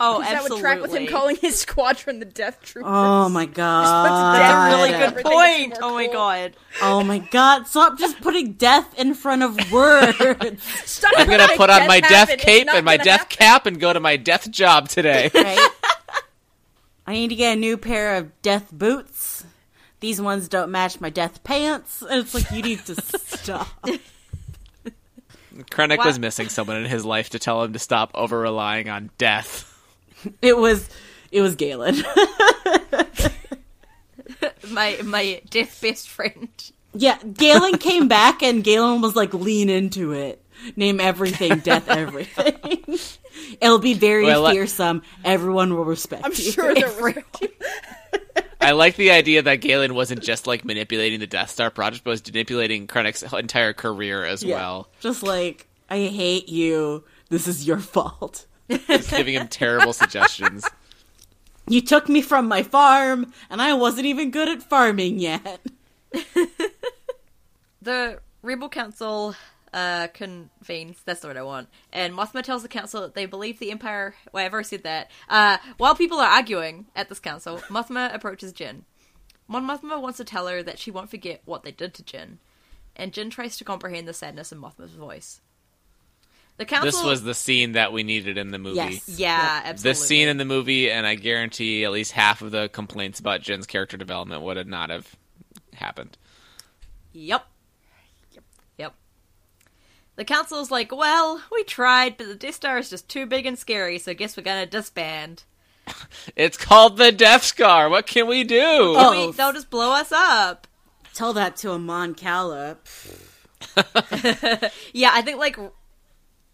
oh, 0.00 0.22
absolutely. 0.22 0.24
That 0.24 0.50
would 0.50 0.60
track 0.60 0.80
with 0.82 0.94
him 0.94 1.06
calling 1.06 1.36
his 1.36 1.58
squadron 1.60 2.18
the 2.20 2.24
Death 2.24 2.60
Troopers. 2.62 2.90
Oh 2.94 3.28
my 3.28 3.46
god. 3.62 4.04
That's 4.06 4.38
That's 4.38 4.54
a 4.54 4.76
really 4.76 5.12
good 5.14 5.24
point. 5.24 5.72
is 5.74 5.80
more 5.80 5.90
Oh 5.90 5.94
my 5.94 6.04
cool. 6.06 6.12
god. 6.14 6.56
Oh 6.82 7.04
my 7.04 7.18
god. 7.18 7.66
Stop 7.66 7.98
just 7.98 8.20
putting 8.20 8.52
death 8.52 8.98
in 8.98 9.14
front 9.14 9.42
of 9.42 9.56
words. 9.72 10.62
Stop 10.84 11.12
I'm 11.16 11.28
gonna 11.28 11.48
put 11.56 11.70
on 11.70 11.86
my 11.86 12.00
death 12.00 12.30
It's 12.30 12.42
cape 12.44 12.68
and 12.72 12.84
my 12.84 12.96
death 12.96 13.20
happen. 13.20 13.36
cap 13.36 13.66
and 13.66 13.80
go 13.80 13.92
to 13.92 14.00
my 14.00 14.16
death 14.16 14.50
job 14.50 14.88
today. 14.88 15.30
right? 15.34 15.70
I 17.06 17.12
need 17.12 17.28
to 17.28 17.34
get 17.34 17.52
a 17.56 17.60
new 17.60 17.76
pair 17.76 18.16
of 18.16 18.40
death 18.42 18.70
boots. 18.72 19.44
These 20.00 20.20
ones 20.20 20.48
don't 20.48 20.70
match 20.70 21.00
my 21.00 21.10
death 21.10 21.42
pants. 21.44 22.02
And 22.02 22.20
it's 22.20 22.34
like 22.34 22.50
you 22.50 22.62
need 22.62 22.84
to 22.86 22.94
stop. 23.00 23.68
Krennic 25.70 25.98
Wha- 25.98 26.06
was 26.06 26.18
missing 26.18 26.48
someone 26.48 26.76
in 26.78 26.84
his 26.86 27.04
life 27.04 27.30
to 27.30 27.38
tell 27.38 27.62
him 27.62 27.72
to 27.72 27.78
stop 27.78 28.10
over 28.14 28.38
relying 28.38 28.88
on 28.88 29.10
death. 29.18 29.70
It 30.40 30.56
was 30.56 30.88
it 31.30 31.42
was 31.42 31.54
Galen. 31.54 31.96
My 34.70 34.98
my 35.04 35.40
death 35.50 35.80
best 35.82 36.08
friend. 36.08 36.48
yeah, 36.94 37.18
Galen 37.18 37.76
came 37.78 38.08
back 38.18 38.42
and 38.42 38.64
Galen 38.64 39.00
was 39.02 39.14
like 39.14 39.34
lean 39.34 39.68
into 39.68 40.12
it. 40.12 40.40
Name 40.76 40.98
everything, 41.00 41.58
death 41.58 41.88
everything. 41.88 42.56
It'll 43.60 43.78
be 43.80 43.92
very 43.94 44.24
Well, 44.24 44.42
let- 44.42 44.54
fearsome. 44.54 45.02
Everyone 45.24 45.74
will 45.76 45.84
respect 45.84 46.22
you. 46.22 46.26
I'm 46.26 46.32
you. 46.32 46.52
sure 46.52 46.74
there 46.74 46.88
was. 47.02 47.50
I 48.64 48.72
like 48.72 48.96
the 48.96 49.10
idea 49.10 49.42
that 49.42 49.56
Galen 49.56 49.94
wasn't 49.94 50.22
just 50.22 50.46
like 50.46 50.64
manipulating 50.64 51.20
the 51.20 51.26
Death 51.26 51.50
Star 51.50 51.70
project, 51.70 52.04
but 52.04 52.10
was 52.10 52.26
manipulating 52.26 52.86
Krennic's 52.86 53.22
entire 53.32 53.72
career 53.72 54.24
as 54.24 54.42
Yeah. 54.42 54.56
well. 54.56 54.88
Just 55.00 55.22
like 55.22 55.66
I 55.90 55.98
hate 55.98 56.48
you. 56.48 57.04
This 57.28 57.46
is 57.46 57.66
your 57.66 57.78
fault. 57.78 58.46
Just 58.70 59.10
giving 59.10 59.34
him 59.34 59.48
terrible 59.48 59.92
suggestions. 60.04 60.68
You 61.68 61.80
took 61.80 62.08
me 62.08 62.20
from 62.22 62.46
my 62.48 62.62
farm, 62.62 63.32
and 63.50 63.60
I 63.62 63.74
wasn't 63.74 64.06
even 64.06 64.30
good 64.30 64.48
at 64.48 64.62
farming 64.62 65.18
yet. 65.18 65.60
The 67.82 68.18
Rebel 68.42 68.68
Council 68.70 69.34
uh, 69.74 70.06
convenes. 70.14 71.02
That's 71.04 71.20
the 71.20 71.26
word 71.26 71.36
I 71.36 71.42
want. 71.42 71.68
And 71.92 72.14
Mothma 72.14 72.42
tells 72.42 72.62
the 72.62 72.68
council 72.68 73.02
that 73.02 73.14
they 73.14 73.26
believe 73.26 73.58
the 73.58 73.72
Empire. 73.72 74.14
Whatever 74.30 74.62
said 74.62 74.84
that. 74.84 75.10
Uh, 75.28 75.58
while 75.76 75.96
people 75.96 76.20
are 76.20 76.30
arguing 76.30 76.86
at 76.94 77.08
this 77.08 77.18
council, 77.18 77.58
Mothma 77.68 78.14
approaches 78.14 78.52
Jyn. 78.52 78.82
Mon 79.48 79.66
Mothma 79.66 80.00
wants 80.00 80.16
to 80.18 80.24
tell 80.24 80.46
her 80.46 80.62
that 80.62 80.78
she 80.78 80.90
won't 80.90 81.10
forget 81.10 81.42
what 81.44 81.64
they 81.64 81.72
did 81.72 81.92
to 81.94 82.02
Jyn, 82.02 82.38
and 82.96 83.12
Jyn 83.12 83.30
tries 83.30 83.58
to 83.58 83.64
comprehend 83.64 84.08
the 84.08 84.14
sadness 84.14 84.52
in 84.52 84.58
Mothma's 84.58 84.92
voice. 84.92 85.40
The 86.56 86.64
council. 86.64 86.86
This 86.86 87.04
was 87.04 87.24
the 87.24 87.34
scene 87.34 87.72
that 87.72 87.92
we 87.92 88.04
needed 88.04 88.38
in 88.38 88.52
the 88.52 88.58
movie. 88.58 88.76
Yes. 88.76 89.08
yeah, 89.08 89.62
absolutely. 89.64 89.90
This 89.90 90.06
scene 90.06 90.28
in 90.28 90.36
the 90.38 90.44
movie, 90.44 90.90
and 90.90 91.04
I 91.04 91.16
guarantee 91.16 91.84
at 91.84 91.90
least 91.90 92.12
half 92.12 92.42
of 92.42 92.52
the 92.52 92.68
complaints 92.68 93.18
about 93.18 93.42
Jyn's 93.42 93.66
character 93.66 93.96
development 93.96 94.42
would 94.42 94.56
have 94.56 94.68
not 94.68 94.90
have 94.90 95.16
happened. 95.74 96.16
Yep. 97.12 97.44
Yep. 100.16 100.16
The 100.16 100.24
council's 100.24 100.70
like, 100.70 100.94
well, 100.94 101.42
we 101.50 101.64
tried, 101.64 102.16
but 102.16 102.28
the 102.28 102.34
Death 102.34 102.54
Star 102.54 102.78
is 102.78 102.90
just 102.90 103.08
too 103.08 103.26
big 103.26 103.46
and 103.46 103.58
scary, 103.58 103.98
so 103.98 104.12
I 104.12 104.14
guess 104.14 104.36
we're 104.36 104.42
gonna 104.42 104.66
disband. 104.66 105.44
It's 106.36 106.56
called 106.56 106.96
the 106.96 107.12
Death 107.12 107.42
Scar. 107.42 107.90
What 107.90 108.06
can 108.06 108.26
we 108.26 108.42
do? 108.42 108.58
Oh. 108.62 109.10
Wait, 109.10 109.36
they'll 109.36 109.52
just 109.52 109.68
blow 109.70 109.92
us 109.92 110.10
up. 110.12 110.66
Tell 111.12 111.34
that 111.34 111.56
to 111.56 111.72
Amon 111.72 112.14
Calla. 112.14 112.78
Yeah, 114.92 115.10
I 115.12 115.22
think 115.22 115.38
like 115.38 115.58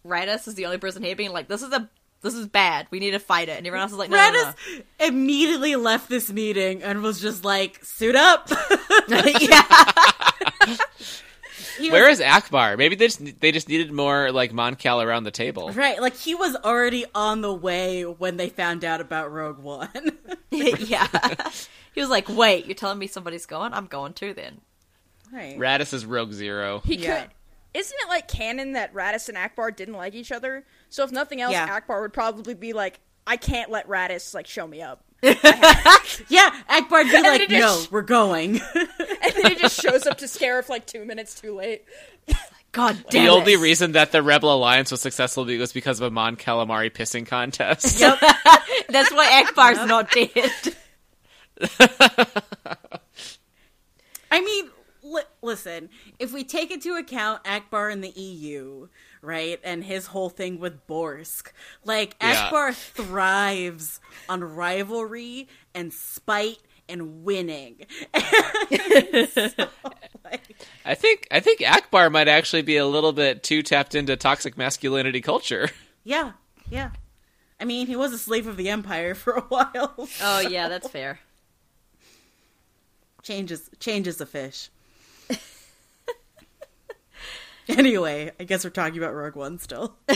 Raddus 0.07 0.49
is 0.49 0.55
the 0.55 0.67
only 0.67 0.79
person 0.79 1.03
here 1.03 1.15
being 1.15 1.33
like, 1.33 1.49
this 1.49 1.63
is 1.63 1.73
a 1.73 1.89
this 2.23 2.35
is 2.35 2.47
bad. 2.47 2.87
We 2.91 3.01
need 3.01 3.13
to 3.13 3.19
fight 3.19 3.49
it, 3.49 3.57
and 3.57 3.67
everyone 3.67 3.83
else 3.83 3.93
is 3.93 3.99
like, 3.99 4.11
no, 4.11 4.17
no, 4.17 4.33
no. 4.33 4.45
Raddus 4.45 4.83
immediately 5.01 5.77
left 5.77 6.09
this 6.09 6.31
meeting 6.31 6.83
and 6.83 7.03
was 7.03 7.21
just 7.21 7.45
like, 7.45 7.83
"Suit 7.85 8.15
up." 8.15 8.51
yeah. 9.09 10.77
He 11.81 11.91
Where 11.91 12.09
was- 12.09 12.21
is 12.21 12.27
Ackbar? 12.27 12.77
Maybe 12.79 12.95
they 12.97 13.07
just 13.07 13.41
they 13.41 13.51
just 13.53 13.69
needed 13.69 13.91
more 13.93 14.31
like 14.33 14.53
Mon 14.53 14.75
Cal 14.77 15.01
around 15.03 15.25
the 15.25 15.31
table. 15.31 15.71
right? 15.73 16.01
Like 16.01 16.17
he 16.17 16.35
was 16.35 16.57
already 16.57 17.05
on 17.15 17.41
the 17.41 17.53
way 17.53 18.03
when 18.03 18.37
they 18.37 18.49
found 18.49 18.85
out 18.85 19.01
about 19.01 19.33
Rogue 19.33 19.59
One. 19.59 19.89
yeah. 20.51 21.07
he 21.95 22.01
was 22.01 22.11
like, 22.11 22.29
wait, 22.29 22.67
you're 22.67 22.75
telling 22.75 22.99
me 22.99 23.07
somebody's 23.07 23.47
going? 23.47 23.73
I'm 23.73 23.87
going 23.87 24.13
too 24.13 24.35
then. 24.35 24.61
right. 25.33 25.59
Raddus 25.59 25.93
is 25.95 26.05
Rogue 26.07 26.33
Zero. 26.33 26.81
He 26.85 26.97
Yeah. 26.97 27.23
could. 27.23 27.31
Isn't 27.73 27.97
it 28.03 28.09
like 28.09 28.27
canon 28.27 28.73
that 28.73 28.93
Raddus 28.93 29.29
and 29.29 29.39
Ackbar 29.39 29.75
didn't 29.75 29.95
like 29.95 30.15
each 30.15 30.33
other? 30.33 30.65
So 30.89 31.05
if 31.05 31.13
nothing 31.13 31.41
else, 31.41 31.53
Yeah. 31.53 31.69
Ackbar 31.81 32.01
would 32.03 32.13
probably 32.13 32.55
be 32.55 32.73
like, 32.73 32.99
"I 33.29 33.37
can't 33.37 33.71
let 33.71 33.87
Raddus 33.87 34.35
like 34.35 34.49
show 34.49 34.67
me 34.67 34.83
up," 34.83 35.05
Yeah, 36.29 36.51
Ackbar'd 36.69 37.07
be 37.11 37.23
like, 37.23 37.49
"No, 37.51 37.59
just- 37.59 37.93
we're 37.93 38.03
going." 38.03 38.61
and 38.75 39.33
then 39.35 39.47
he 39.53 39.55
just 39.57 39.81
shows 39.81 40.07
up 40.07 40.19
to 40.19 40.27
Scarif 40.27 40.69
like 40.69 40.87
two 40.87 41.05
minutes 41.05 41.41
too 41.41 41.55
late. 41.55 41.85
God 42.73 42.97
The 43.11 43.19
damn 43.19 43.31
only 43.31 43.57
reason 43.57 43.93
that 43.93 44.13
the 44.13 44.23
Rebel 44.23 44.55
Alliance 44.55 44.93
was 44.93 45.01
successful 45.01 45.45
was 45.45 45.73
because 45.73 46.01
of 46.01 46.07
a 46.07 46.11
Mon 46.11 46.37
Calamari 46.37 46.89
pissing 46.93 47.27
contest. 47.27 47.99
That's 47.99 49.11
why 49.13 49.43
Ackbar's 49.45 49.87
not 49.89 50.11
dead. 50.13 50.53
I 54.31 54.41
mean, 54.41 54.71
li- 55.03 55.23
listen, 55.43 55.89
if 56.19 56.33
we 56.33 56.45
take 56.45 56.71
into 56.71 56.95
account 56.95 57.43
Ackbar 57.45 57.93
and 57.93 58.05
the 58.05 58.11
EU, 58.11 58.87
right, 59.23 59.61
and 59.63 59.85
his 59.85 60.07
whole 60.09 60.29
thing 60.31 60.59
with 60.59 60.87
Borsk, 60.87 61.53
like 61.85 62.17
Yeah. 62.21 62.51
Ackbar 62.51 62.75
thrives 62.75 64.01
on 64.29 64.43
rivalry 64.43 65.49
and 65.75 65.93
spite 65.93 66.59
and 66.89 67.23
winning. 67.25 67.87
So, 68.15 68.21
like, 70.25 70.57
I 70.85 70.95
think 70.95 71.29
I 71.31 71.41
think 71.41 71.61
Ackbar 71.61 72.11
might 72.11 72.29
actually 72.29 72.63
be 72.63 72.77
a 72.77 72.87
little 72.87 73.13
bit 73.13 73.43
too 73.43 73.63
tapped 73.63 73.95
into 73.95 74.17
toxic 74.17 74.57
masculinity 74.59 75.21
culture. 75.21 75.71
yeah, 76.05 76.33
yeah. 76.69 76.91
I 77.61 77.65
mean, 77.67 77.87
he 77.87 77.95
was 77.97 78.13
a 78.13 78.19
slave 78.19 78.47
of 78.47 78.57
the 78.57 78.69
Empire 78.71 79.15
for 79.15 79.35
a 79.35 79.43
while. 79.43 80.09
Oh 80.23 80.41
yeah, 80.41 80.69
that's 80.69 80.89
fair. 80.89 81.21
changes 83.23 83.71
changes 83.79 84.21
a 84.21 84.27
fish. 84.27 84.71
anyway, 87.79 88.33
I 88.39 88.45
guess 88.45 88.65
we're 88.65 88.71
talking 88.71 88.99
about 88.99 89.15
Rogue 89.15 89.37
One 89.37 89.59
still. 89.59 89.97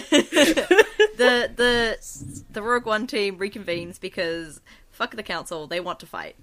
The 1.17 1.49
the 1.55 2.45
the 2.51 2.63
Rogue 2.63 2.87
One 2.87 3.07
team 3.07 3.39
reconvenes 3.39 4.01
because 4.01 4.61
fuck 4.91 5.15
the 5.15 5.23
council, 5.23 5.69
they 5.69 5.79
want 5.79 6.01
to 6.01 6.07
fight. 6.07 6.35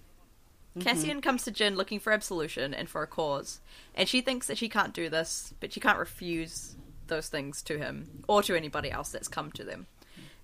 Cassian 0.80 1.20
comes 1.20 1.44
to 1.44 1.52
Jyn 1.52 1.76
looking 1.76 2.00
for 2.00 2.14
absolution 2.14 2.74
and 2.74 2.88
for 2.88 3.04
a 3.04 3.08
cause, 3.08 3.60
and 3.94 4.08
she 4.08 4.22
thinks 4.22 4.48
that 4.48 4.58
she 4.58 4.70
can't 4.70 4.94
do 4.94 5.10
this, 5.10 5.54
but 5.60 5.74
she 5.74 5.82
can't 5.82 6.00
refuse 6.00 6.78
those 7.08 7.28
things 7.28 7.62
to 7.64 7.78
him 7.78 8.24
or 8.30 8.42
to 8.44 8.56
anybody 8.56 8.90
else 8.90 9.10
that's 9.10 9.28
come 9.28 9.52
to 9.52 9.66
them. 9.66 9.88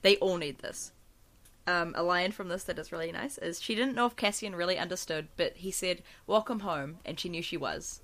They 0.01 0.17
all 0.17 0.35
need 0.35 0.59
this. 0.59 0.91
Um, 1.65 1.93
a 1.95 2.03
line 2.03 2.33
from 2.33 2.49
this 2.49 2.65
that 2.65 2.79
is 2.79 2.91
really 2.91 3.13
nice 3.13 3.37
is 3.37 3.61
she 3.61 3.75
didn't 3.75 3.95
know 3.95 4.07
if 4.07 4.17
Cassian 4.17 4.55
really 4.57 4.77
understood, 4.77 5.29
but 5.37 5.55
he 5.55 5.71
said, 5.71 6.03
"Welcome 6.25 6.59
home," 6.59 6.97
and 7.05 7.17
she 7.17 7.29
knew 7.29 7.41
she 7.41 7.55
was. 7.55 8.01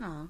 Aw. 0.00 0.26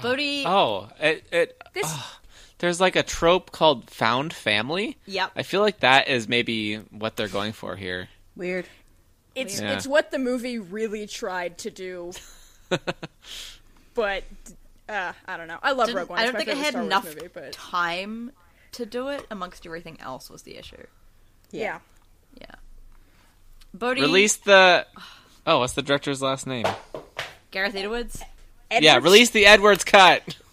Bodhi, 0.00 0.44
Oh, 0.46 0.88
it, 1.00 1.24
it 1.32 1.62
This 1.74 1.84
ah, 1.86 2.20
there's 2.58 2.80
like 2.80 2.96
a 2.96 3.02
trope 3.02 3.50
called 3.52 3.90
found 3.90 4.32
family. 4.32 4.96
yep, 5.06 5.32
I 5.36 5.42
feel 5.42 5.60
like 5.60 5.80
that 5.80 6.08
is 6.08 6.28
maybe 6.28 6.76
what 6.76 7.16
they're 7.16 7.28
going 7.28 7.52
for 7.52 7.76
here. 7.76 8.08
Weird. 8.36 8.66
It's 9.34 9.60
Yeah. 9.60 9.72
it's 9.76 9.86
what 9.86 10.10
the 10.10 10.18
movie 10.18 10.58
really 10.58 11.06
tried 11.06 11.58
to 11.58 11.70
do, 11.70 12.12
but 13.94 14.24
uh, 14.88 15.12
I 15.26 15.36
don't 15.36 15.48
know. 15.48 15.58
I 15.62 15.72
love 15.72 15.86
Didn't- 15.88 15.98
Rogue 16.00 16.10
One. 16.10 16.18
I 16.18 16.24
don't 16.24 16.36
think 16.36 16.48
I 16.48 16.54
had 16.54 16.74
enough 16.74 17.04
movie, 17.04 17.28
but 17.32 17.52
time 17.52 18.32
to 18.72 18.86
do 18.86 19.08
it 19.08 19.26
amongst 19.30 19.66
everything 19.66 19.98
else 20.00 20.30
was 20.30 20.42
the 20.42 20.56
issue. 20.56 20.84
yeah. 21.50 21.78
Yeah. 22.40 22.46
Bodhi 23.74 24.00
Release 24.00 24.36
the 24.36 24.86
Oh, 25.46 25.58
what's 25.58 25.74
the 25.74 25.82
director's 25.82 26.22
last 26.22 26.46
name? 26.46 26.66
Gareth 27.50 27.74
Edwards. 27.74 28.22
Yeah, 28.80 28.98
release 28.98 29.30
the 29.30 29.46
Edwards 29.46 29.84
cut. 29.84 30.22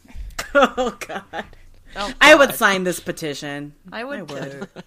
Oh 0.55 0.97
god. 1.05 1.45
Oh, 1.95 2.13
I 2.21 2.33
would 2.33 2.55
sign 2.55 2.83
this 2.83 2.99
petition. 2.99 3.73
I 3.91 4.03
would, 4.03 4.19
I 4.19 4.23
would. 4.23 4.67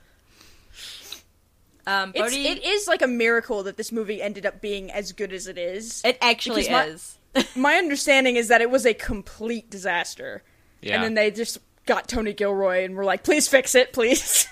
Um, 1.87 2.11
It's, 2.15 2.21
Bodhi, 2.21 2.47
it 2.47 2.65
is 2.65 2.87
like 2.87 3.03
a 3.03 3.07
miracle 3.09 3.65
that 3.65 3.77
this 3.77 3.91
movie 3.93 4.23
ended 4.23 4.47
up 4.47 4.61
being 4.61 4.91
as 4.91 5.13
good 5.13 5.33
as 5.33 5.47
it 5.49 5.59
is. 5.59 6.01
it 6.05 6.17
actually 6.21 6.63
because 6.63 6.71
my- 6.71 6.85
is. 6.87 7.19
My 7.57 7.75
understanding 7.77 8.37
is 8.37 8.49
that 8.49 8.61
it 8.61 8.71
was 8.71 8.85
a 8.85 8.93
complete 8.95 9.71
disaster. 9.71 10.43
Yeah. 10.83 10.97
And 10.97 11.05
then 11.05 11.15
they 11.15 11.31
just 11.31 11.59
got 11.87 12.07
Tony 12.07 12.33
Gilroy 12.35 12.85
and 12.85 12.95
were 12.95 13.05
like, 13.07 13.25
please 13.25 13.49
fix 13.49 13.75
it, 13.75 13.93
please. 13.93 14.47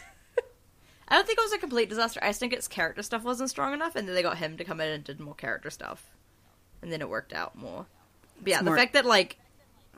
I 1.08 1.16
don't 1.16 1.26
think 1.26 1.38
it 1.38 1.42
was 1.44 1.52
a 1.52 1.58
complete 1.58 1.88
disaster. 1.90 2.20
I 2.22 2.28
just 2.28 2.40
think 2.40 2.52
its 2.54 2.68
character 2.68 3.02
stuff 3.02 3.22
wasn't 3.22 3.50
strong 3.50 3.74
enough, 3.74 3.96
and 3.96 4.08
then 4.08 4.14
they 4.14 4.22
got 4.22 4.38
him 4.38 4.56
to 4.56 4.64
come 4.64 4.80
in 4.80 4.88
and 4.88 5.04
did 5.04 5.20
more 5.20 5.34
character 5.34 5.68
stuff, 5.68 6.04
and 6.80 6.90
then 6.90 7.00
it 7.02 7.08
worked 7.10 7.32
out 7.34 7.54
more. 7.56 7.86
But 8.40 8.48
yeah, 8.48 8.60
Smart. 8.60 8.76
the 8.76 8.80
fact 8.80 8.92
that 8.94 9.06
like 9.06 9.36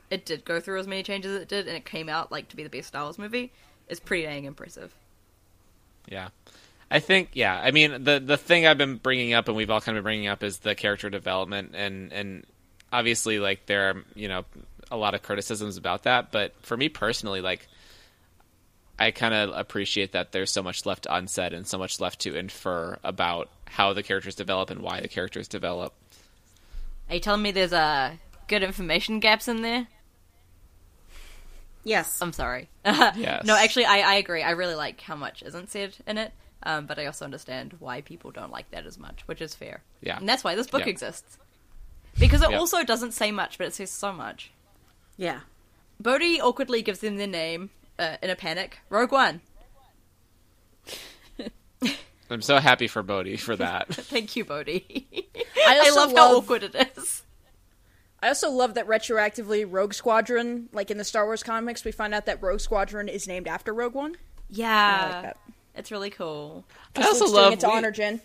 it 0.09 0.25
did 0.25 0.45
go 0.45 0.59
through 0.59 0.79
as 0.79 0.87
many 0.87 1.03
changes 1.03 1.35
as 1.35 1.41
it 1.41 1.47
did, 1.47 1.67
and 1.67 1.75
it 1.75 1.85
came 1.85 2.09
out 2.09 2.31
like 2.31 2.49
to 2.49 2.55
be 2.55 2.63
the 2.63 2.69
best 2.69 2.89
Star 2.89 3.03
Wars 3.03 3.17
movie, 3.17 3.51
is 3.87 3.99
pretty 3.99 4.23
dang 4.23 4.45
impressive. 4.45 4.93
Yeah. 6.07 6.29
I 6.91 6.99
think 6.99 7.29
yeah. 7.33 7.59
I 7.59 7.71
mean 7.71 8.03
the 8.03 8.19
the 8.19 8.37
thing 8.37 8.67
I've 8.67 8.77
been 8.77 8.97
bringing 8.97 9.33
up 9.33 9.47
and 9.47 9.57
we've 9.57 9.69
all 9.69 9.81
kind 9.81 9.97
of 9.97 10.03
been 10.03 10.09
bringing 10.09 10.27
up 10.27 10.43
is 10.43 10.59
the 10.59 10.75
character 10.75 11.09
development 11.09 11.71
and 11.73 12.13
and 12.13 12.45
obviously 12.91 13.39
like 13.39 13.65
there 13.65 13.89
are 13.89 14.03
you 14.13 14.27
know 14.27 14.45
a 14.91 14.97
lot 14.97 15.15
of 15.15 15.23
criticisms 15.23 15.77
about 15.77 16.03
that, 16.03 16.31
but 16.31 16.53
for 16.61 16.77
me 16.77 16.89
personally 16.89 17.41
like 17.41 17.67
I 18.99 19.11
kind 19.11 19.33
of 19.33 19.57
appreciate 19.57 20.11
that 20.11 20.31
there's 20.31 20.51
so 20.51 20.61
much 20.61 20.85
left 20.85 21.07
unsaid 21.09 21.53
and 21.53 21.65
so 21.65 21.79
much 21.79 21.99
left 21.99 22.19
to 22.21 22.35
infer 22.35 22.97
about 23.03 23.49
how 23.65 23.93
the 23.93 24.03
characters 24.03 24.35
develop 24.35 24.69
and 24.69 24.81
why 24.81 25.01
the 25.01 25.07
characters 25.07 25.47
develop. 25.47 25.93
Are 27.09 27.15
you 27.15 27.19
telling 27.19 27.41
me 27.41 27.51
there's 27.51 27.73
uh, 27.73 28.13
good 28.47 28.63
information 28.63 29.19
gaps 29.19 29.47
in 29.47 29.61
there? 29.61 29.87
Yes. 31.83 32.21
I'm 32.21 32.33
sorry. 32.33 32.69
Yes. 32.85 33.45
No, 33.45 33.55
actually, 33.57 33.85
I, 33.85 33.99
I 33.99 34.13
agree. 34.15 34.41
I 34.43 34.51
really 34.51 34.75
like 34.75 35.01
how 35.01 35.15
much 35.15 35.43
isn't 35.43 35.69
said 35.69 35.95
in 36.07 36.17
it, 36.17 36.31
um, 36.63 36.85
but 36.85 36.97
I 36.99 37.05
also 37.05 37.25
understand 37.25 37.75
why 37.79 38.01
people 38.01 38.31
don't 38.31 38.51
like 38.51 38.69
that 38.71 38.85
as 38.85 38.97
much, 38.97 39.21
which 39.25 39.41
is 39.41 39.53
fair. 39.55 39.81
Yeah. 40.01 40.17
And 40.17 40.27
that's 40.27 40.43
why 40.43 40.55
this 40.55 40.67
book 40.67 40.81
Yeah. 40.81 40.87
exists. 40.89 41.37
Because 42.19 42.41
it 42.41 42.51
Yeah. 42.51 42.57
also 42.59 42.83
doesn't 42.83 43.11
say 43.13 43.31
much, 43.31 43.57
but 43.57 43.67
it 43.67 43.73
says 43.73 43.89
so 43.91 44.11
much. 44.13 44.51
yeah. 45.17 45.41
Bodhi 45.99 46.41
awkwardly 46.41 46.81
gives 46.81 46.99
them 46.99 47.17
their 47.17 47.27
name 47.27 47.69
uh, 47.99 48.17
in 48.21 48.29
a 48.29 48.35
panic 48.35 48.79
Rogue 48.89 49.11
One. 49.11 49.41
I'm 52.29 52.41
so 52.41 52.57
happy 52.57 52.87
for 52.87 53.03
Bodhi 53.03 53.37
for 53.37 53.55
that. 53.57 53.87
Thank 53.93 54.35
you, 54.35 54.43
Bodhi. 54.43 55.07
I 55.67 55.75
I 55.75 55.89
also 55.89 55.95
love 55.99 56.11
how 56.15 56.37
awkward 56.37 56.63
it 56.63 56.75
is. 56.97 57.21
I 58.23 58.29
also 58.29 58.49
love 58.49 58.75
that 58.75 58.87
retroactively 58.87 59.65
Rogue 59.69 59.93
Squadron, 59.93 60.69
like 60.71 60.89
in 60.89 60.97
the 60.97 61.03
Star 61.03 61.25
Wars 61.25 61.43
comics, 61.43 61.83
we 61.83 61.91
find 61.91 62.13
out 62.13 62.25
that 62.27 62.41
Rogue 62.41 62.61
Squadron 62.61 63.09
is 63.09 63.27
named 63.27 63.47
after 63.47 63.73
Rogue 63.73 63.93
One. 63.93 64.15
Yeah. 64.49 64.69
I 65.01 65.13
like 65.13 65.21
that. 65.23 65.37
It's 65.75 65.91
really 65.91 66.09
cool. 66.09 66.63
I 66.95 67.03
also 67.03 67.25
Luke's 67.25 67.33
love 67.35 67.53
it 67.53 67.59
to 67.61 67.67
we- 67.67 67.73
honor 67.73 67.91
Jyn. 67.91 68.21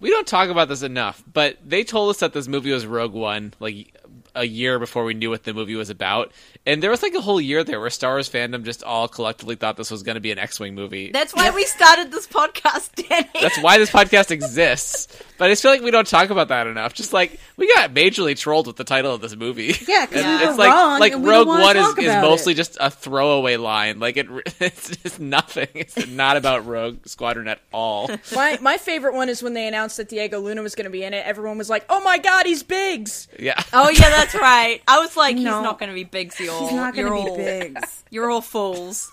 we 0.00 0.08
don't 0.10 0.26
talk 0.26 0.48
about 0.48 0.68
this 0.68 0.82
enough, 0.82 1.22
but 1.30 1.58
they 1.64 1.84
told 1.84 2.10
us 2.10 2.20
that 2.20 2.32
this 2.32 2.48
movie 2.48 2.72
was 2.72 2.86
Rogue 2.86 3.12
One 3.12 3.52
like 3.60 3.94
a 4.34 4.44
year 4.44 4.78
before 4.78 5.04
we 5.04 5.14
knew 5.14 5.30
what 5.30 5.44
the 5.44 5.54
movie 5.54 5.74
was 5.76 5.90
about, 5.90 6.32
and 6.66 6.82
there 6.82 6.90
was 6.90 7.02
like 7.02 7.14
a 7.14 7.20
whole 7.20 7.40
year 7.40 7.62
there 7.64 7.80
where 7.80 7.90
Star 7.90 8.14
Wars 8.14 8.28
fandom 8.28 8.64
just 8.64 8.82
all 8.82 9.08
collectively 9.08 9.54
thought 9.56 9.76
this 9.76 9.90
was 9.90 10.02
going 10.02 10.14
to 10.14 10.20
be 10.20 10.32
an 10.32 10.38
X-wing 10.38 10.74
movie. 10.74 11.10
That's 11.12 11.34
why 11.34 11.50
we 11.50 11.64
started 11.64 12.10
this 12.10 12.26
podcast, 12.26 12.94
Danny. 13.08 13.28
That's 13.40 13.58
why 13.60 13.78
this 13.78 13.90
podcast 13.90 14.30
exists. 14.30 15.08
But 15.36 15.46
I 15.46 15.48
just 15.52 15.62
feel 15.62 15.72
like 15.72 15.82
we 15.82 15.90
don't 15.90 16.06
talk 16.06 16.30
about 16.30 16.48
that 16.48 16.66
enough. 16.68 16.94
Just 16.94 17.12
like 17.12 17.38
we 17.56 17.72
got 17.74 17.92
majorly 17.92 18.38
trolled 18.38 18.66
with 18.68 18.76
the 18.76 18.84
title 18.84 19.12
of 19.14 19.20
this 19.20 19.34
movie. 19.34 19.74
Yeah, 19.88 20.06
'cause 20.06 20.16
And 20.22 20.40
we 20.40 20.46
it's 20.48 20.58
like 20.58 20.72
wrong, 20.72 21.00
like 21.00 21.14
we 21.16 21.28
Rogue 21.28 21.48
One 21.48 21.76
is, 21.76 21.98
is 21.98 22.14
mostly 22.22 22.52
it. 22.52 22.56
just 22.56 22.76
a 22.80 22.90
throwaway 22.90 23.56
line. 23.56 23.98
Like 23.98 24.16
it, 24.16 24.26
it's 24.60 24.90
just 24.96 25.18
nothing. 25.20 25.68
It's 25.74 26.06
not 26.08 26.36
about 26.36 26.66
Rogue 26.66 27.06
Squadron 27.06 27.48
at 27.48 27.60
all. 27.72 28.08
My 28.34 28.58
my 28.60 28.76
favorite 28.78 29.14
one 29.14 29.28
is 29.28 29.42
when 29.42 29.54
they 29.54 29.66
announced 29.66 29.96
that 29.96 30.08
Diego 30.08 30.38
Luna 30.40 30.62
was 30.62 30.74
going 30.74 30.84
to 30.84 30.90
be 30.90 31.02
in 31.02 31.12
it. 31.14 31.24
Everyone 31.26 31.58
was 31.58 31.68
like, 31.68 31.84
"Oh 31.88 32.00
my 32.02 32.18
god, 32.18 32.46
he's 32.46 32.62
Biggs!" 32.62 33.26
Yeah. 33.38 33.60
Oh 33.72 33.88
yeah, 33.90 34.10
that's 34.32 34.34
right. 34.34 34.80
I 34.88 34.98
was 35.00 35.16
like, 35.16 35.36
he's 35.36 35.44
No. 35.44 35.62
not 35.62 35.78
going 35.78 35.88
to 35.88 35.94
be 35.94 36.04
Bigsy 36.04 36.50
all. 36.50 36.66
He's 36.68 36.76
not 36.76 36.94
going 36.94 37.06
you're 37.06 37.16
to 37.16 37.22
be 37.24 37.30
all, 37.30 37.36
Biggs. 37.36 38.04
You're 38.10 38.30
all 38.30 38.40
fools. 38.40 39.10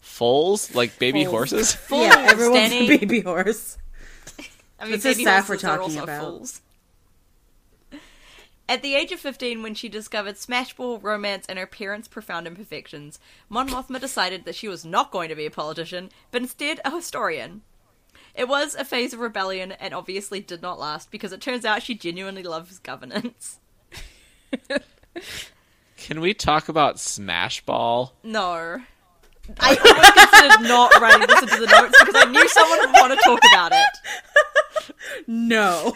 Foals 0.00 0.74
like 0.74 0.98
baby 0.98 1.24
horses. 1.24 1.72
Fools, 1.74 2.06
yeah, 2.06 2.26
everyone's 2.30 2.70
Danny. 2.70 2.86
a 2.94 2.98
baby 2.98 3.20
horse. 3.20 3.76
I 4.80 4.84
mean, 4.86 4.94
It's 4.94 5.04
his 5.04 5.16
baby 5.16 5.24
staff 5.24 5.48
we're 5.48 5.54
horses 5.56 5.64
are 5.64 5.76
talking 5.76 5.82
also 5.98 6.02
about. 6.02 6.20
fools. 6.24 6.60
At 8.68 8.82
the 8.82 8.94
age 8.96 9.12
of 9.12 9.20
15, 9.20 9.62
when 9.62 9.74
she 9.74 9.88
discovered 9.88 10.34
Smashball, 10.34 11.00
romance, 11.02 11.46
and 11.48 11.56
her 11.58 11.66
parents' 11.68 12.08
profound 12.08 12.46
imperfections, 12.48 13.20
Mon 13.48 13.68
Mothma 13.68 14.00
decided 14.00 14.44
that 14.44 14.56
she 14.56 14.66
was 14.66 14.84
not 14.84 15.12
going 15.12 15.28
to 15.28 15.36
be 15.36 15.46
a 15.46 15.50
politician, 15.52 16.10
but 16.32 16.42
instead 16.42 16.80
a 16.84 16.90
historian. 16.90 17.62
It 18.34 18.48
was 18.48 18.74
a 18.74 18.84
phase 18.84 19.12
of 19.12 19.20
rebellion 19.20 19.72
and 19.72 19.94
obviously 19.94 20.40
did 20.40 20.62
not 20.62 20.78
last 20.78 21.10
because 21.10 21.32
it 21.32 21.40
turns 21.40 21.64
out 21.64 21.82
she 21.82 21.94
genuinely 21.94 22.42
loves 22.42 22.78
governance. 22.78 23.58
Can 25.96 26.20
we 26.20 26.34
talk 26.34 26.68
about 26.68 27.00
Smash 27.00 27.64
Ball? 27.64 28.12
No. 28.22 28.80
I 29.60 29.76
almost 29.76 30.14
considered 30.14 30.68
not 30.68 31.00
writing 31.00 31.26
this 31.26 31.42
into 31.42 31.56
the 31.56 31.66
notes 31.66 31.96
because 32.00 32.14
I 32.16 32.24
knew 32.30 32.48
someone 32.48 32.78
would 32.80 32.92
want 32.92 33.12
to 33.12 33.18
talk 33.24 33.40
about 33.52 33.72
it. 33.72 33.86
No. 35.26 35.94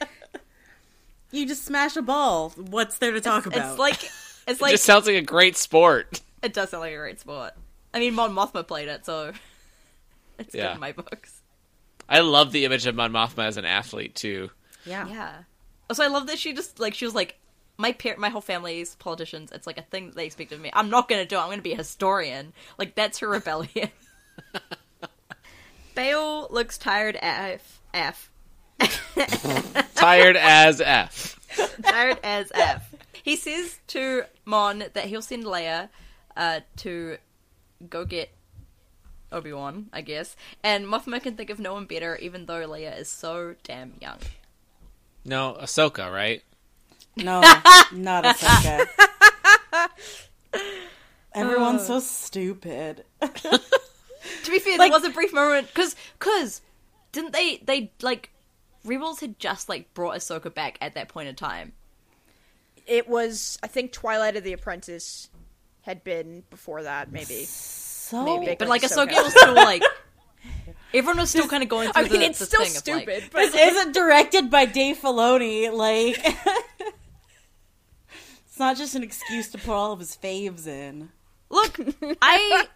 you 1.32 1.46
just 1.46 1.64
smash 1.64 1.96
a 1.96 2.02
ball. 2.02 2.50
What's 2.56 2.98
there 2.98 3.12
to 3.12 3.20
talk 3.20 3.46
about? 3.46 3.70
It's 3.70 3.78
like 3.78 4.02
it's 4.04 4.44
It 4.46 4.60
like 4.60 4.72
just 4.72 4.84
sounds 4.84 5.06
like 5.06 5.16
a 5.16 5.22
great 5.22 5.56
sport. 5.56 6.20
it 6.42 6.52
does 6.52 6.70
sound 6.70 6.80
like 6.82 6.92
a 6.92 6.96
great 6.96 7.20
sport. 7.20 7.52
I 7.94 8.00
mean, 8.00 8.14
Mon 8.14 8.34
Mothma 8.34 8.66
played 8.66 8.88
it, 8.88 9.06
so 9.06 9.32
it's 10.40 10.54
Yeah. 10.54 10.68
good 10.68 10.74
in 10.74 10.80
my 10.80 10.92
books. 10.92 11.42
I 12.08 12.20
love 12.20 12.50
the 12.52 12.64
image 12.64 12.86
of 12.86 12.94
Mon 12.96 13.12
Mothma 13.12 13.44
as 13.46 13.56
an 13.56 13.64
athlete 13.64 14.14
too. 14.16 14.50
yeah. 14.84 15.06
Yeah. 15.08 15.32
Also, 15.88 16.02
I 16.04 16.08
love 16.08 16.26
that 16.28 16.38
she 16.38 16.52
just 16.52 16.78
like 16.80 16.94
she 16.94 17.04
was 17.04 17.14
like 17.14 17.36
my 17.76 17.92
par- 17.92 18.16
my 18.18 18.28
whole 18.28 18.40
family's 18.40 18.94
politicians. 18.96 19.50
It's 19.52 19.66
like 19.66 19.78
a 19.78 19.82
thing 19.82 20.06
that 20.06 20.16
they 20.16 20.26
expect 20.26 20.52
of 20.52 20.60
me. 20.60 20.70
I'm 20.72 20.90
not 20.90 21.08
gonna 21.08 21.26
do 21.26 21.36
it. 21.36 21.40
I'm 21.40 21.50
gonna 21.50 21.62
be 21.62 21.72
a 21.72 21.76
historian. 21.76 22.52
Like 22.78 22.94
that's 22.94 23.18
her 23.18 23.28
rebellion. 23.28 23.90
Bail 25.94 26.46
looks 26.50 26.78
tired 26.78 27.16
af 27.20 27.80
f 27.92 28.30
Tired 29.94 30.36
as 30.36 30.80
F. 30.80 31.38
tired 31.82 32.18
as 32.22 32.50
f. 32.54 32.94
He 33.22 33.36
says 33.36 33.78
to 33.88 34.22
Mon 34.44 34.84
that 34.94 35.06
he'll 35.06 35.20
send 35.22 35.44
Leia 35.44 35.88
uh, 36.36 36.60
to 36.78 37.18
go 37.88 38.04
get 38.06 38.30
Obi 39.32 39.52
Wan, 39.52 39.88
I 39.92 40.00
guess. 40.00 40.36
And 40.62 40.86
Mothma 40.86 41.22
can 41.22 41.36
think 41.36 41.50
of 41.50 41.58
no 41.58 41.74
one 41.74 41.86
better, 41.86 42.16
even 42.16 42.46
though 42.46 42.66
Leia 42.66 42.98
is 42.98 43.08
so 43.08 43.54
damn 43.62 43.94
young. 44.00 44.18
No, 45.24 45.56
Ahsoka, 45.60 46.12
right? 46.12 46.42
No, 47.16 47.40
not 47.92 48.24
Ahsoka. 48.24 48.86
Everyone's 51.34 51.86
so 51.86 51.96
oh. 51.96 52.00
stupid. 52.00 53.04
To 53.20 54.50
be 54.50 54.58
fair, 54.58 54.78
Like- 54.78 54.90
there 54.90 55.00
was 55.00 55.04
a 55.04 55.12
brief 55.12 55.32
moment 55.32 55.68
because 55.68 55.94
because 56.18 56.60
didn't 57.12 57.32
they 57.32 57.58
they 57.58 57.92
like 58.02 58.30
Rebels 58.84 59.20
had 59.20 59.38
just 59.38 59.68
like 59.68 59.92
brought 59.94 60.16
Ahsoka 60.16 60.52
back 60.52 60.78
at 60.80 60.94
that 60.94 61.08
point 61.08 61.28
in 61.28 61.34
time. 61.34 61.72
It 62.86 63.08
was, 63.08 63.58
I 63.62 63.66
think, 63.68 63.92
Twilight 63.92 64.36
of 64.36 64.42
the 64.42 64.52
Apprentice 64.52 65.28
had 65.82 66.02
been 66.02 66.42
before 66.50 66.82
that, 66.82 67.12
maybe. 67.12 67.46
So 68.10 68.24
Maybe. 68.24 68.56
But 68.58 68.66
like 68.68 68.82
Ahsoka. 68.82 69.10
Ahsoka 69.10 69.22
was 69.22 69.32
still 69.32 69.54
like 69.54 69.84
everyone 70.94 71.18
was 71.18 71.30
still 71.30 71.46
kind 71.46 71.62
of 71.62 71.68
going 71.68 71.92
through 71.92 72.02
I 72.06 72.08
mean, 72.08 72.20
the, 72.20 72.26
it's 72.26 72.40
the 72.40 72.46
still 72.46 72.64
thing 72.64 72.76
of, 72.76 72.86
like- 72.88 73.20
stupid, 73.20 73.30
but 73.32 73.52
this 73.52 73.54
isn't 73.54 73.92
directed 73.92 74.50
by 74.50 74.64
Dave 74.64 74.98
Filoni. 74.98 75.72
Like, 75.72 76.18
it's 78.46 78.58
not 78.58 78.76
just 78.76 78.96
an 78.96 79.04
excuse 79.04 79.48
to 79.50 79.58
put 79.58 79.70
all 79.70 79.92
of 79.92 80.00
his 80.00 80.16
faves 80.20 80.66
in. 80.66 81.10
Look, 81.50 81.78
I 82.22 82.66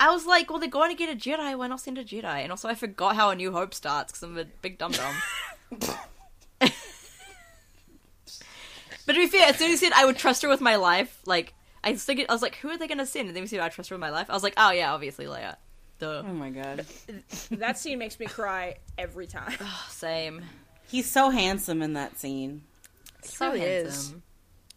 I 0.00 0.10
was 0.10 0.24
like, 0.24 0.48
well, 0.48 0.58
they're 0.58 0.70
going 0.70 0.90
to 0.90 0.96
get 0.96 1.12
a 1.12 1.16
Jedi. 1.16 1.58
Why 1.58 1.66
not 1.66 1.80
send 1.80 1.98
a 1.98 2.04
Jedi? 2.04 2.24
And 2.24 2.50
also, 2.50 2.66
I 2.68 2.74
forgot 2.74 3.16
how 3.16 3.28
A 3.28 3.34
New 3.34 3.52
Hope 3.52 3.74
starts 3.74 4.12
because 4.12 4.22
I'm 4.22 4.38
a 4.38 4.44
big 4.44 4.78
dum 4.78 4.92
dum. 4.92 5.14
but 5.78 5.92
to 9.08 9.12
be 9.12 9.26
fair, 9.26 9.48
as 9.50 9.56
soon 9.58 9.72
as 9.72 9.80
he 9.80 9.86
said 9.86 9.92
I 9.94 10.06
would 10.06 10.16
trust 10.16 10.40
her 10.40 10.48
with 10.48 10.62
my 10.62 10.76
life, 10.76 11.20
like 11.26 11.52
I 11.84 11.92
was 11.92 12.02
thinking, 12.04 12.26
I 12.28 12.32
was 12.32 12.42
like, 12.42 12.56
who 12.56 12.70
are 12.70 12.78
they 12.78 12.88
going 12.88 12.98
to 12.98 13.06
send? 13.06 13.28
And 13.28 13.36
then 13.36 13.42
we 13.42 13.46
said 13.46 13.60
I 13.60 13.68
trust 13.68 13.90
her 13.90 13.94
with 13.94 14.00
my 14.00 14.10
life. 14.10 14.30
I 14.30 14.32
was 14.32 14.42
like, 14.42 14.54
oh 14.56 14.70
yeah, 14.70 14.92
obviously 14.92 15.26
Leia. 15.26 15.56
Duh. 16.00 16.22
Oh 16.26 16.32
my 16.32 16.50
god, 16.50 16.86
that 17.52 17.78
scene 17.78 17.98
makes 17.98 18.18
me 18.18 18.26
cry 18.26 18.78
every 18.98 19.26
time. 19.28 19.56
Same. 19.88 20.42
he's 20.88 21.08
so 21.08 21.30
handsome 21.30 21.82
in 21.82 21.92
that 21.92 22.18
scene. 22.18 22.62
So 23.22 23.52
really 23.52 23.62
is. 23.62 23.94
handsome. 23.94 24.22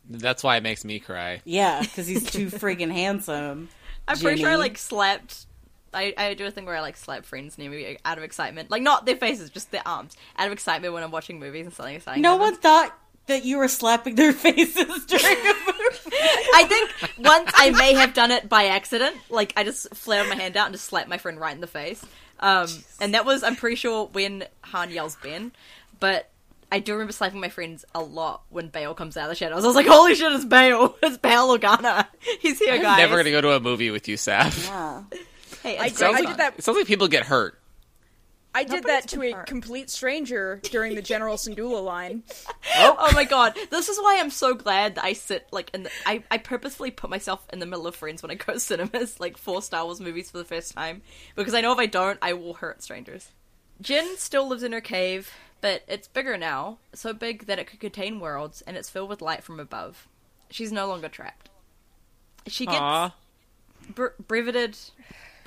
That's 0.10 0.43
why 0.43 0.58
it 0.58 0.64
makes 0.64 0.86
me 0.86 0.99
cry. 0.99 1.41
Yeah, 1.43 1.82
because 1.82 2.08
he's 2.08 2.30
too 2.30 2.45
friggin' 2.51 2.91
handsome. 2.91 3.70
I'm 4.08 4.18
pretty 4.18 4.41
sure 4.41 4.49
I 4.49 4.55
like 4.55 4.78
slapped. 4.78 5.47
I, 5.93 6.14
I 6.18 6.34
do 6.34 6.45
a 6.45 6.51
thing 6.51 6.66
where 6.66 6.76
I 6.76 6.82
like 6.82 6.97
slap 6.97 7.26
friends 7.26 7.58
near 7.58 7.72
me 7.72 7.97
out 8.05 8.18
of 8.18 8.24
excitement, 8.24 8.70
like 8.70 8.82
not 8.84 9.05
their 9.05 9.16
faces, 9.16 9.49
just 9.49 9.72
their 9.72 9.86
arms, 9.86 10.16
out 10.38 10.47
of 10.47 10.53
excitement 10.53 10.93
when 10.93 11.03
I'm 11.03 11.12
watching 11.12 11.39
movies 11.39 11.66
and 11.66 11.74
something 11.74 11.95
exciting. 11.95 12.22
No 12.22 12.38
happens. 12.38 12.51
one 12.51 12.62
thought 12.62 12.99
that 13.28 13.45
you 13.45 13.57
were 13.57 13.67
slapping 13.67 14.15
their 14.15 14.34
faces 14.45 15.05
during 15.05 15.38
a 15.38 15.53
movie. 15.53 16.17
I 16.53 16.65
think 16.67 16.91
once 17.19 17.51
I 17.55 17.71
may 17.71 17.93
have 17.93 18.13
done 18.13 18.32
it 18.32 18.49
by 18.49 18.65
accident. 18.65 19.15
Like 19.30 19.53
I 19.55 19.63
just 19.63 19.93
flared 19.95 20.28
my 20.30 20.36
hand 20.36 20.57
out 20.57 20.67
and 20.67 20.73
just 20.73 20.86
slapped 20.86 21.09
my 21.09 21.17
friend 21.17 21.39
right 21.39 21.53
in 21.53 21.61
the 21.61 21.67
face. 21.67 22.03
Um, 22.39 22.67
and 22.99 23.13
that 23.13 23.25
was 23.25 23.43
I'm 23.43 23.55
pretty 23.55 23.75
sure 23.75 24.07
when 24.07 24.45
Han 24.61 24.91
yells 24.91 25.17
Ben, 25.23 25.51
but 25.99 26.30
I 26.71 26.80
do 26.80 26.93
remember 26.93 27.13
slapping 27.13 27.39
my 27.39 27.49
friends 27.49 27.86
a 27.95 28.01
lot 28.01 28.43
when 28.49 28.67
Bail 28.67 28.93
comes 28.93 29.17
out 29.17 29.23
of 29.23 29.30
the 29.30 29.36
shadows. 29.36 29.63
I 29.63 29.67
was 29.67 29.75
like, 29.75 29.88
"Holy 29.88 30.13
shit, 30.15 30.32
it's 30.34 30.45
Bail! 30.45 30.95
It's 31.03 31.17
Bail 31.17 31.57
Organa! 31.57 32.05
He's 32.39 32.59
here, 32.59 32.80
guys!" 32.82 32.97
Never 32.99 33.17
gonna 33.17 33.32
go 33.32 33.41
to 33.41 33.51
a 33.53 33.59
movie 33.59 33.89
with 33.89 34.07
you, 34.07 34.17
Saf. 34.17 34.67
Yeah. 34.67 35.03
Hey, 35.63 35.78
I 35.78 35.86
it's 35.88 35.97
did, 35.97 36.07
I 36.13 36.21
did 36.21 36.38
that. 36.38 36.55
It 36.57 36.63
sounds 36.63 36.78
like 36.78 36.88
people 36.88 37.07
get 37.07 37.25
hurt. 37.25 37.59
I 38.58 38.64
did 38.64 38.84
Nobody's 38.84 38.86
that 39.03 39.08
to 39.10 39.22
a 39.24 39.32
hurt. 39.34 39.45
complete 39.47 39.89
stranger 39.89 40.60
during 40.64 40.95
the 40.95 41.01
General 41.01 41.38
Syndulla 41.38 41.84
line. 41.84 42.24
Oh 42.80 43.12
my 43.14 43.24
god, 43.24 43.55
this 43.72 43.89
is 43.89 43.97
why 43.97 44.18
I'm 44.20 44.30
so 44.30 44.53
glad 44.53 44.95
that 44.95 45.03
I 45.03 45.14
sit 45.14 45.47
like 45.51 45.72
in 45.74 45.84
the, 45.84 45.91
I 46.05 46.24
I 46.30 46.38
purposefully 46.38 46.91
put 46.91 47.10
myself 47.10 47.45
in 47.51 47.60
the 47.60 47.66
middle 47.66 47.88
of 47.88 47.95
friends 47.95 48.22
when 48.22 48.30
I 48.32 48.36
go 48.36 48.53
to 48.53 48.60
cinemas, 48.60 49.20
like 49.20 49.38
for 49.38 49.62
Star 49.62 49.86
Wars 49.86 49.99
movies 50.01 50.30
for 50.32 50.38
the 50.38 50.43
first 50.45 50.74
time, 50.74 51.01
because 51.36 51.53
I 51.53 51.62
know 51.62 51.72
if 51.72 51.80
I 51.80 51.86
don't, 51.86 52.20
I 52.22 52.34
will 52.34 52.55
hurt 52.55 52.84
strangers. 52.84 53.30
Jyn 53.82 54.18
still 54.18 54.47
lives 54.47 54.64
in 54.64 54.72
her 54.74 54.82
cave, 54.82 55.32
but 55.62 55.84
it's 55.88 56.08
bigger 56.08 56.38
now, 56.38 56.78
so 56.93 57.14
big 57.14 57.45
that 57.45 57.58
it 57.60 57.68
could 57.68 57.80
contain 57.80 58.20
worlds, 58.20 58.62
and 58.68 58.76
it's 58.78 58.89
filled 58.89 59.10
with 59.10 59.22
light 59.22 59.43
from 59.43 59.60
above. 59.60 60.08
She's 60.49 60.72
no 60.72 60.88
longer 60.88 61.10
trapped. 61.10 61.49
She 62.47 62.66
gets 62.66 62.78
Aw. 62.80 63.14
bre- 63.89 64.08
breveted, 64.28 64.78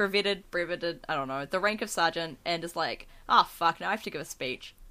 breveted, 0.01 0.51
breveted. 0.51 1.01
I 1.11 1.14
don't 1.14 1.28
know 1.28 1.44
the 1.44 1.61
rank 1.61 1.82
of 1.82 1.90
sergeant, 1.90 2.38
and 2.46 2.64
is 2.64 2.74
like, 2.74 3.07
oh 3.28 3.46
fuck, 3.51 3.80
now 3.80 3.88
I 3.88 3.90
have 3.90 4.03
to 4.05 4.11
give 4.11 4.22
a 4.22 4.24
speech. 4.24 4.74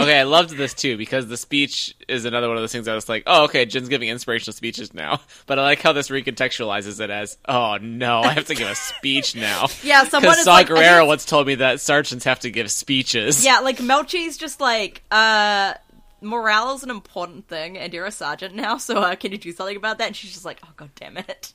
Okay, 0.00 0.16
I 0.16 0.22
loved 0.22 0.50
this 0.50 0.74
too 0.74 0.96
because 0.96 1.26
the 1.26 1.36
speech 1.36 1.92
is 2.06 2.24
another 2.24 2.46
one 2.46 2.56
of 2.56 2.62
those 2.62 2.70
things 2.70 2.86
I 2.86 2.94
was 2.94 3.08
like, 3.08 3.24
oh, 3.26 3.46
okay, 3.46 3.64
Jyn's 3.64 3.88
giving 3.88 4.08
inspirational 4.08 4.52
speeches 4.52 4.94
now. 4.94 5.20
But 5.46 5.58
I 5.58 5.62
like 5.62 5.82
how 5.82 5.92
this 5.92 6.08
recontextualizes 6.08 7.00
it 7.00 7.10
as, 7.10 7.36
oh 7.48 7.78
no, 7.78 8.20
I 8.20 8.28
have 8.28 8.46
to 8.46 8.54
give 8.54 8.68
a 8.68 8.74
speech 8.76 9.34
now. 9.34 9.66
Yeah, 9.82 10.04
someone 10.04 10.36
Saw 10.36 10.52
like, 10.52 10.68
Gerrera 10.68 11.04
once 11.04 11.24
told 11.24 11.48
me 11.48 11.56
that 11.56 11.80
sergeants 11.80 12.24
have 12.26 12.38
to 12.40 12.50
give 12.52 12.70
speeches. 12.70 13.44
Yeah, 13.44 13.58
like 13.58 13.78
Melshi's 13.78 14.36
just 14.36 14.60
like, 14.60 15.02
uh, 15.10 15.74
morale 16.20 16.76
is 16.76 16.84
an 16.84 16.90
important 16.90 17.48
thing, 17.48 17.76
and 17.76 17.92
you're 17.92 18.06
a 18.06 18.12
sergeant 18.12 18.54
now, 18.54 18.76
so 18.76 18.98
uh, 18.98 19.16
can 19.16 19.32
you 19.32 19.38
do 19.38 19.50
something 19.50 19.76
about 19.76 19.98
that? 19.98 20.06
And 20.06 20.14
she's 20.14 20.32
just 20.32 20.44
like, 20.44 20.60
oh 20.62 20.70
god 20.76 20.90
damn 20.94 21.16
it. 21.16 21.52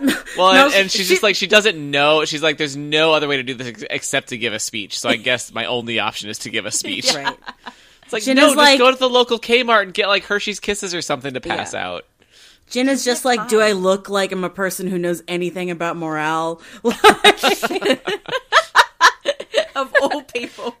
Well, 0.36 0.52
No, 0.52 0.66
and, 0.66 0.74
and 0.74 0.90
she- 0.90 0.98
she's 0.98 1.08
just 1.08 1.22
like, 1.22 1.36
she 1.36 1.46
doesn't 1.46 1.78
know. 1.78 2.24
She's 2.26 2.42
like, 2.42 2.58
there's 2.58 2.76
no 2.76 3.12
other 3.14 3.26
way 3.28 3.36
to 3.38 3.42
do 3.42 3.54
this 3.54 3.68
ex- 3.68 3.84
except 3.88 4.28
to 4.28 4.38
give 4.38 4.52
a 4.52 4.58
speech. 4.58 4.98
So 5.00 5.08
I 5.08 5.16
guess 5.16 5.52
my 5.52 5.64
only 5.64 5.98
option 5.98 6.28
is 6.28 6.38
to 6.40 6.50
give 6.50 6.66
a 6.66 6.70
speech. 6.82 7.14
Right. 7.14 7.34
It's 8.02 8.12
like, 8.12 8.22
Jyn 8.22 8.36
no, 8.36 8.42
is 8.42 8.48
just 8.48 8.56
like- 8.56 8.78
go 8.78 8.90
to 8.90 8.96
the 8.98 9.08
local 9.08 9.38
Kmart 9.38 9.82
and 9.84 9.94
get 9.94 10.08
like 10.08 10.24
Hershey's 10.24 10.60
Kisses 10.60 10.94
or 10.94 11.00
something 11.02 11.32
to 11.34 11.40
pass 11.40 11.72
Yeah. 11.72 11.88
out. 11.88 12.04
Jyn 12.70 12.88
is 12.88 13.04
just 13.04 13.24
like, 13.24 13.48
do 13.48 13.60
I 13.60 13.72
look 13.72 14.08
like 14.10 14.32
I'm 14.32 14.42
a 14.44 14.50
person 14.50 14.88
who 14.88 14.98
knows 14.98 15.22
anything 15.28 15.70
about 15.70 15.96
morale? 15.96 16.60
of 19.76 19.94
all 20.02 20.22
people. 20.22 20.74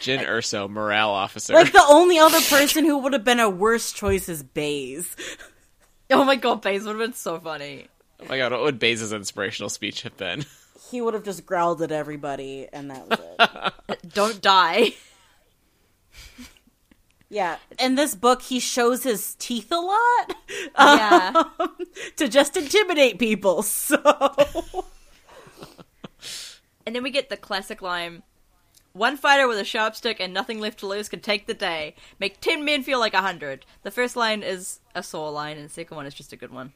Jyn 0.00 0.24
Erso, 0.24 0.68
morale 0.70 1.10
officer. 1.10 1.54
like 1.54 1.72
the 1.72 1.82
only 1.88 2.18
other 2.18 2.40
person 2.42 2.84
who 2.84 2.98
would 2.98 3.12
have 3.14 3.24
been 3.24 3.40
a 3.40 3.50
worse 3.50 3.90
choice 3.92 4.28
is 4.28 4.42
Baze. 4.44 5.16
Oh 6.10 6.24
my 6.24 6.36
god, 6.36 6.62
Baze 6.62 6.84
would 6.84 6.90
have 6.92 6.98
been 6.98 7.12
so 7.14 7.38
funny. 7.38 7.88
oh 8.20 8.26
my 8.28 8.36
god, 8.38 8.52
what 8.52 8.62
would 8.62 8.78
Baze's 8.78 9.12
inspirational 9.12 9.68
speech 9.68 10.02
have 10.02 10.16
been? 10.16 10.44
He 10.90 11.00
would 11.00 11.14
have 11.14 11.24
just 11.24 11.44
growled 11.46 11.82
at 11.82 11.90
everybody, 11.90 12.68
and 12.72 12.90
that 12.90 13.08
was 13.08 13.18
it. 13.98 14.08
Don't 14.14 14.40
die. 14.40 14.92
yeah. 17.28 17.56
In 17.80 17.96
this 17.96 18.14
book, 18.14 18.42
he 18.42 18.60
shows 18.60 19.02
his 19.02 19.34
teeth 19.34 19.72
a 19.72 19.80
lot 19.80 20.34
Yeah. 20.78 21.42
Um, 21.58 21.76
to 22.16 22.28
just 22.28 22.56
intimidate 22.56 23.18
people. 23.18 23.62
So 23.72 24.00
and 26.86 26.94
then 26.94 27.02
we 27.02 27.10
get 27.10 27.30
the 27.30 27.36
classic 27.36 27.82
line 27.82 28.22
one 28.96 29.16
fighter 29.16 29.46
with 29.46 29.58
a 29.58 29.64
sharp 29.64 29.94
stick 29.94 30.18
and 30.20 30.32
nothing 30.32 30.58
left 30.60 30.80
to 30.80 30.86
lose 30.86 31.08
can 31.08 31.20
take 31.20 31.46
the 31.46 31.54
day. 31.54 31.94
Make 32.18 32.40
ten 32.40 32.64
men 32.64 32.82
feel 32.82 32.98
like 32.98 33.14
a 33.14 33.20
hundred. 33.22 33.64
The 33.82 33.90
first 33.90 34.16
line 34.16 34.42
is 34.42 34.80
a 34.94 35.02
sore 35.02 35.30
line, 35.30 35.56
and 35.56 35.66
the 35.68 35.72
second 35.72 35.96
one 35.96 36.06
is 36.06 36.14
just 36.14 36.32
a 36.32 36.36
good 36.36 36.52
one. 36.52 36.72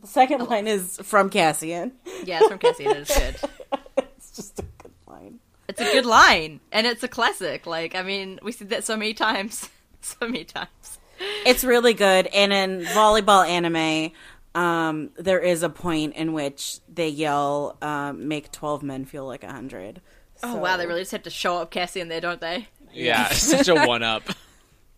the 0.00 0.06
second 0.06 0.48
line 0.48 0.66
is 0.66 0.98
from 1.02 1.30
Cassian. 1.30 1.92
Yeah, 2.24 2.38
it's 2.40 2.48
from 2.48 2.58
Cassian. 2.58 2.96
it's 2.96 3.18
good. 3.18 3.50
It's 3.98 4.30
just 4.36 4.58
a 4.58 4.64
good 4.82 4.92
line. 5.06 5.38
It's 5.68 5.80
a 5.80 5.84
good 5.84 6.06
line, 6.06 6.60
and 6.72 6.86
it's 6.86 7.02
a 7.04 7.08
classic. 7.08 7.64
Like, 7.66 7.94
I 7.94 8.02
mean, 8.02 8.40
we 8.42 8.50
said 8.52 8.70
that 8.70 8.84
so 8.84 8.96
many 8.96 9.14
times, 9.14 9.68
so 10.00 10.16
many 10.22 10.44
times. 10.44 10.98
It's 11.46 11.62
really 11.64 11.94
good. 11.94 12.26
And 12.28 12.52
in 12.52 12.80
volleyball 12.86 13.46
anime, 13.46 14.12
um, 14.54 15.10
there 15.16 15.38
is 15.38 15.62
a 15.62 15.68
point 15.68 16.14
in 16.16 16.32
which 16.32 16.80
they 16.92 17.08
yell, 17.08 17.76
um, 17.82 18.26
"Make 18.26 18.50
twelve 18.50 18.82
men 18.82 19.04
feel 19.04 19.26
like 19.26 19.44
a 19.44 19.52
hundred. 19.52 20.00
Oh 20.42 20.56
wow, 20.56 20.76
they 20.76 20.86
really 20.86 21.02
just 21.02 21.12
have 21.12 21.22
to 21.24 21.30
show 21.30 21.58
up 21.58 21.70
Cassie 21.70 22.00
in 22.00 22.08
there, 22.08 22.20
don't 22.20 22.40
they? 22.40 22.68
Yeah, 22.92 23.28
such 23.30 23.68
a 23.68 23.74
one 23.86 24.02
up. 24.02 24.22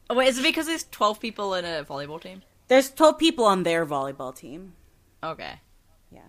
Oh 0.09 0.15
wait, 0.15 0.29
is 0.29 0.39
it 0.39 0.43
because 0.43 0.67
there's 0.67 0.85
twelve 0.91 1.21
people 1.21 1.55
in 1.55 1.65
a 1.65 1.85
volleyball 1.85 2.21
team? 2.21 2.43
There's 2.69 2.91
twelve 2.91 3.19
people 3.19 3.45
on 3.45 3.63
their 3.63 3.85
volleyball 3.87 4.35
team. 4.35 4.75
Okay. 5.23 5.61
Yeah. 6.11 6.21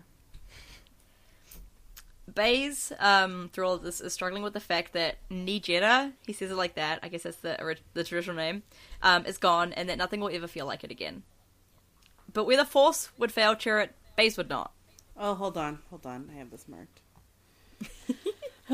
Baze, 2.33 2.91
um, 2.99 3.49
through 3.53 3.67
all 3.67 3.73
of 3.73 3.83
this, 3.83 4.01
is 4.01 4.13
struggling 4.13 4.43
with 4.43 4.53
the 4.53 4.59
fact 4.59 4.93
that 4.93 5.17
NiJedha, 5.29 6.13
he 6.25 6.33
says 6.33 6.51
it 6.51 6.55
like 6.55 6.75
that, 6.75 6.99
I 7.03 7.09
guess 7.09 7.23
that's 7.23 7.37
the, 7.37 7.77
the 7.93 8.03
traditional 8.03 8.35
name, 8.35 8.63
um, 9.01 9.25
is 9.25 9.37
gone, 9.37 9.73
and 9.73 9.89
that 9.89 9.97
nothing 9.97 10.19
will 10.19 10.33
ever 10.33 10.47
feel 10.47 10.65
like 10.65 10.83
it 10.83 10.91
again. 10.91 11.23
But 12.31 12.45
where 12.45 12.57
the 12.57 12.65
Force 12.65 13.09
would 13.17 13.31
fail 13.31 13.55
Chirrut, 13.55 13.89
Baze 14.15 14.37
would 14.37 14.49
not. 14.49 14.71
Oh, 15.17 15.35
hold 15.35 15.57
on, 15.57 15.79
hold 15.89 16.05
on. 16.05 16.29
I 16.33 16.37
have 16.39 16.49
this 16.49 16.67
marked. 16.67 17.01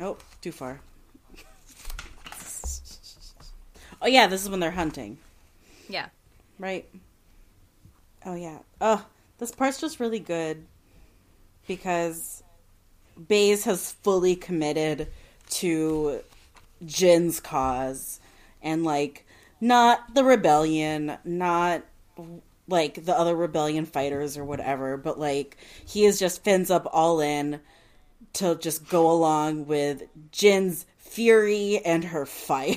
oh, 0.00 0.16
too 0.40 0.52
far. 0.52 0.80
oh 4.02 4.06
yeah, 4.06 4.26
this 4.26 4.42
is 4.42 4.50
when 4.50 4.60
they're 4.60 4.70
hunting, 4.70 5.18
Yeah. 5.88 6.06
right? 6.58 6.86
Oh 8.24 8.34
yeah. 8.34 8.58
Oh, 8.80 9.04
this 9.38 9.52
part's 9.52 9.80
just 9.80 10.00
really 10.00 10.18
good 10.18 10.66
because 11.66 12.42
Baze 13.28 13.64
has 13.64 13.92
fully 14.02 14.36
committed 14.36 15.08
to 15.50 16.20
Jyn's 16.84 17.40
cause 17.40 18.20
and 18.62 18.84
like 18.84 19.24
not 19.60 20.14
the 20.14 20.24
rebellion, 20.24 21.16
not 21.24 21.82
like 22.68 23.04
the 23.04 23.16
other 23.16 23.34
rebellion 23.34 23.86
fighters 23.86 24.36
or 24.36 24.44
whatever, 24.44 24.96
but 24.96 25.18
like 25.18 25.56
he 25.86 26.04
is 26.04 26.18
just 26.18 26.44
fins 26.44 26.70
up 26.70 26.86
all 26.92 27.20
in 27.20 27.60
to 28.34 28.54
just 28.56 28.88
go 28.88 29.10
along 29.10 29.66
with 29.66 30.02
Jyn's 30.32 30.86
fury 30.98 31.80
and 31.84 32.04
her 32.04 32.26
fire. 32.26 32.76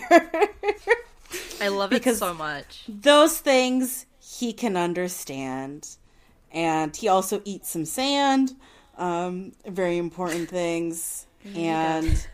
I 1.62 1.68
love 1.68 1.90
Because- 1.92 2.18
it 2.18 2.20
so 2.20 2.34
much. 2.34 2.84
Those 2.88 3.40
things 3.40 4.06
he 4.20 4.54
can 4.54 4.76
understand. 4.78 5.88
And 6.52 6.96
he 6.96 7.08
also 7.08 7.42
eats 7.46 7.70
some 7.70 7.86
sand, 7.86 8.54
um, 8.98 9.54
very 9.66 9.98
important 9.98 10.50
things, 10.50 11.26
and 11.56 12.28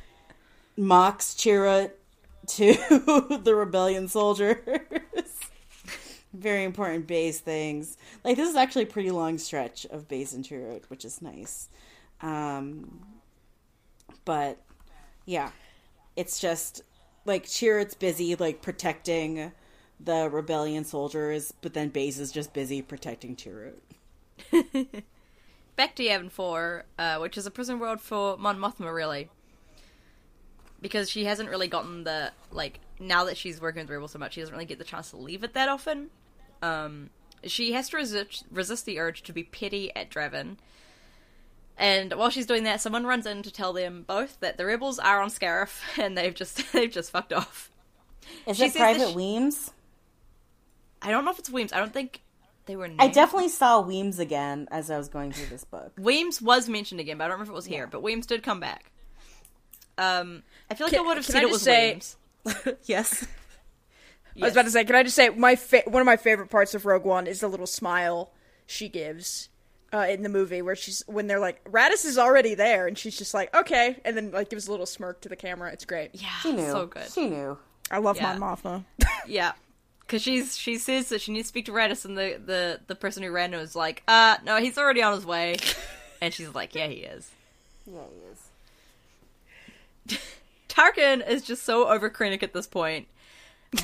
mocks 0.75 1.35
Chirrut 1.35 1.91
to 2.47 2.73
the 3.43 3.53
rebellion 3.55 4.07
soldiers. 4.07 4.57
very 6.33 6.63
important 6.63 7.05
Baze 7.05 7.39
things. 7.39 7.97
Like 8.23 8.37
this 8.37 8.49
is 8.49 8.55
actually 8.55 8.83
a 8.83 8.87
pretty 8.87 9.11
long 9.11 9.37
stretch 9.37 9.85
of 9.87 10.07
Baze 10.07 10.33
and 10.33 10.43
Chirrut, 10.43 10.85
which 10.89 11.05
is 11.05 11.21
nice. 11.21 11.69
Um, 12.21 13.01
but 14.25 14.57
yeah, 15.25 15.51
it's 16.15 16.39
just 16.39 16.83
like 17.25 17.45
Chirrut's 17.45 17.95
busy 17.95 18.35
like 18.35 18.61
protecting 18.61 19.51
the 19.99 20.29
rebellion 20.29 20.83
soldiers, 20.83 21.53
but 21.61 21.73
then 21.73 21.89
Baze 21.89 22.19
is 22.19 22.31
just 22.31 22.53
busy 22.53 22.81
protecting 22.81 23.35
Chirrut. 23.35 23.79
Back 25.75 25.95
to 25.95 26.03
Yavin 26.03 26.31
4, 26.31 26.85
uh, 26.97 27.17
which 27.19 27.37
is 27.37 27.45
a 27.45 27.51
prison 27.51 27.79
world 27.79 28.01
for 28.01 28.37
Mon 28.37 28.57
Mothma, 28.57 28.93
really. 28.93 29.29
Because 30.81 31.09
she 31.09 31.25
hasn't 31.25 31.49
really 31.49 31.67
gotten 31.67 32.03
the, 32.03 32.31
like, 32.51 32.79
now 32.99 33.25
that 33.25 33.37
she's 33.37 33.61
working 33.61 33.81
with 33.81 33.89
Rebel 33.89 34.07
so 34.07 34.19
much, 34.19 34.33
she 34.33 34.41
doesn't 34.41 34.53
really 34.53 34.65
get 34.65 34.79
the 34.79 34.83
chance 34.83 35.11
to 35.11 35.17
leave 35.17 35.43
it 35.43 35.53
that 35.53 35.69
often. 35.69 36.09
Um, 36.61 37.09
she 37.43 37.73
has 37.73 37.89
to 37.89 37.97
resist, 37.97 38.45
resist 38.51 38.85
the 38.85 38.99
urge 38.99 39.21
to 39.23 39.33
be 39.33 39.43
petty 39.43 39.95
at 39.95 40.09
Draven. 40.09 40.57
And 41.79 42.11
while 42.13 42.29
she's 42.31 42.47
doing 42.47 42.63
that, 42.63 42.81
someone 42.81 43.05
runs 43.05 43.25
in 43.27 43.43
to 43.43 43.51
tell 43.51 43.71
them 43.71 44.03
both 44.07 44.39
that 44.39 44.57
the 44.57 44.65
rebels 44.65 44.97
are 44.99 45.21
on 45.21 45.29
Scarif 45.29 45.79
and 46.01 46.17
they've 46.17 46.33
just 46.33 46.71
they've 46.73 46.91
just 46.91 47.11
fucked 47.11 47.33
off. 47.33 47.69
Is 48.45 48.57
She 48.57 48.65
it 48.65 48.75
Private 48.75 49.09
she- 49.09 49.15
Weems? 49.15 49.71
I 51.01 51.11
don't 51.11 51.23
know 51.25 51.31
if 51.31 51.39
it's 51.39 51.49
Weems. 51.49 51.71
I 51.73 51.77
don't 51.79 51.93
think 51.93 52.21
they 52.65 52.75
were. 52.75 52.87
Named. 52.87 52.99
I 52.99 53.07
definitely 53.07 53.49
saw 53.49 53.81
Weems 53.81 54.17
again 54.19 54.67
as 54.71 54.89
I 54.89 54.97
was 54.97 55.07
going 55.07 55.31
through 55.31 55.45
this 55.47 55.63
book. 55.63 55.93
Weems 55.97 56.41
was 56.41 56.67
mentioned 56.67 56.99
again, 56.99 57.17
but 57.19 57.25
I 57.25 57.27
don't 57.27 57.33
remember 57.35 57.51
if 57.51 57.53
it 57.53 57.55
was 57.55 57.65
here. 57.65 57.85
But 57.87 58.01
Weems 58.01 58.25
did 58.25 58.41
come 58.43 58.59
back. 58.59 58.91
Um, 59.99 60.43
I 60.69 60.75
feel 60.75 60.87
like 60.87 60.93
Can- 60.95 61.03
I 61.05 61.07
would 61.07 61.17
have 61.17 61.25
can 61.25 61.33
said 61.33 61.39
I 61.43 61.47
it 61.47 61.51
was 61.51 61.63
just 61.63 61.65
say- 61.65 61.99
Williams. 62.43 62.77
Yes. 62.85 63.25
I 64.39 64.45
was 64.45 64.51
about 64.53 64.65
to 64.65 64.71
say, 64.71 64.85
can 64.85 64.95
I 64.95 65.01
just 65.03 65.15
say 65.15 65.29
my 65.29 65.55
fa- 65.55 65.81
one 65.87 65.99
of 66.01 66.05
my 66.05 66.15
favorite 66.17 66.49
parts 66.49 66.75
of 66.75 66.85
Rogue 66.85 67.03
One 67.05 67.25
is 67.27 67.39
the 67.39 67.47
little 67.47 67.65
smile 67.65 68.31
she 68.67 68.87
gives 68.87 69.49
uh, 69.97 70.05
in 70.05 70.21
the 70.23 70.29
movie 70.29 70.61
where 70.61 70.75
she's 70.75 71.03
when 71.07 71.27
they're 71.27 71.39
like 71.39 71.63
Raddus 71.65 72.05
is 72.05 72.17
already 72.17 72.53
there 72.55 72.87
and 72.87 72.97
she's 72.97 73.17
just 73.17 73.33
like 73.33 73.53
okay 73.55 73.97
and 74.05 74.15
then 74.15 74.31
like 74.31 74.49
gives 74.49 74.67
a 74.67 74.71
little 74.71 74.85
smirk 74.85 75.21
to 75.21 75.29
the 75.29 75.35
camera. 75.35 75.71
It's 75.71 75.85
great. 75.85 76.11
Yeah, 76.13 76.29
She 76.41 76.51
knew. 76.53 76.71
so 76.71 76.85
good. 76.85 77.09
She 77.11 77.27
knew. 77.29 77.57
I 77.89 77.97
love 77.99 78.17
Yeah. 78.17 78.35
Mon 78.37 78.57
Mothma. 78.57 78.85
Yeah, 79.27 79.53
because 80.01 80.21
she's 80.21 80.57
she 80.57 80.77
says 80.77 81.09
that 81.09 81.19
she 81.21 81.31
needs 81.33 81.47
to 81.47 81.49
speak 81.49 81.65
to 81.65 81.71
Raddus, 81.71 82.05
and 82.05 82.17
the 82.17 82.39
the 82.45 82.79
the 82.87 82.95
person 82.95 83.23
who 83.23 83.31
ran 83.31 83.53
is 83.53 83.75
like, 83.75 84.03
uh, 84.07 84.37
no, 84.45 84.57
he's 84.57 84.77
already 84.77 85.01
on 85.01 85.13
his 85.13 85.25
way, 85.25 85.57
and 86.21 86.33
she's 86.33 86.53
like, 86.55 86.75
yeah, 86.75 86.87
he 86.87 86.97
is. 86.99 87.29
Yeah, 87.85 88.01
he 90.07 90.13
is. 90.15 90.19
Tarkin 90.69 91.27
is 91.27 91.41
just 91.43 91.63
so 91.63 91.87
over 91.87 92.09
Krennic 92.09 92.43
at 92.43 92.53
this 92.53 92.67
point, 92.67 93.07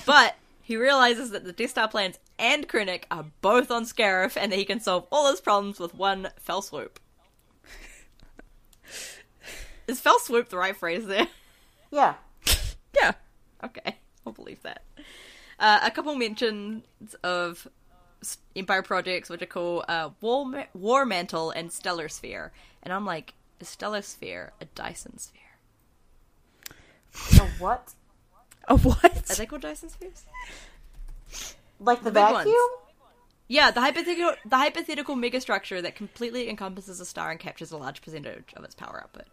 but 0.05 0.35
he 0.63 0.77
realizes 0.77 1.31
that 1.31 1.43
the 1.43 1.51
Death 1.51 1.71
Star 1.71 1.89
plans 1.89 2.17
and 2.39 2.67
Krennic 2.67 3.03
are 3.11 3.25
both 3.41 3.69
on 3.69 3.83
Scarif, 3.83 4.37
and 4.37 4.51
that 4.51 4.57
he 4.57 4.65
can 4.65 4.79
solve 4.79 5.05
all 5.11 5.29
his 5.29 5.41
problems 5.41 5.77
with 5.77 5.93
one 5.93 6.29
fell 6.39 6.61
swoop. 6.61 7.01
Is 9.87 9.99
fell 9.99 10.19
swoop 10.19 10.47
the 10.47 10.57
right 10.57 10.75
phrase 10.75 11.05
there? 11.05 11.27
Yeah. 11.91 12.15
yeah. 12.95 13.11
Okay, 13.61 13.97
I'll 14.25 14.33
believe 14.33 14.61
that. 14.63 14.83
Uh, 15.59 15.81
a 15.83 15.91
couple 15.91 16.15
mentions 16.15 16.83
of 17.23 17.67
Empire 18.55 18.81
projects, 18.81 19.29
which 19.29 19.41
are 19.41 19.47
called 19.47 19.83
uh, 19.89 20.09
War, 20.21 20.45
Ma- 20.45 20.63
War 20.73 21.05
Mantle 21.05 21.51
and 21.51 21.71
Stellar 21.71 22.07
Sphere. 22.07 22.53
And 22.81 22.93
I'm 22.93 23.05
like, 23.05 23.33
is 23.59 23.69
Stellar 23.69 24.01
Sphere 24.01 24.53
a 24.61 24.65
Dyson 24.65 25.17
sphere? 25.17 25.41
A 27.39 27.47
what? 27.61 27.93
A 28.67 28.77
what? 28.77 29.31
Are 29.31 29.35
they 29.35 29.45
called 29.45 29.61
Dyson 29.61 29.89
spheres? 29.89 30.25
Like 31.79 32.03
the, 32.03 32.11
big 32.11 32.23
vacuum? 32.23 32.55
Yeah, 33.47 33.71
the 33.71 33.81
hypothetical 33.81 34.33
the 34.45 34.57
hypothetical 34.57 35.15
megastructure 35.15 35.81
that 35.81 35.95
completely 35.95 36.49
encompasses 36.49 36.99
a 36.99 37.05
star 37.05 37.29
and 37.29 37.39
captures 37.39 37.71
a 37.71 37.77
large 37.77 38.01
percentage 38.01 38.53
of 38.55 38.63
its 38.63 38.75
power 38.75 39.01
output. 39.03 39.25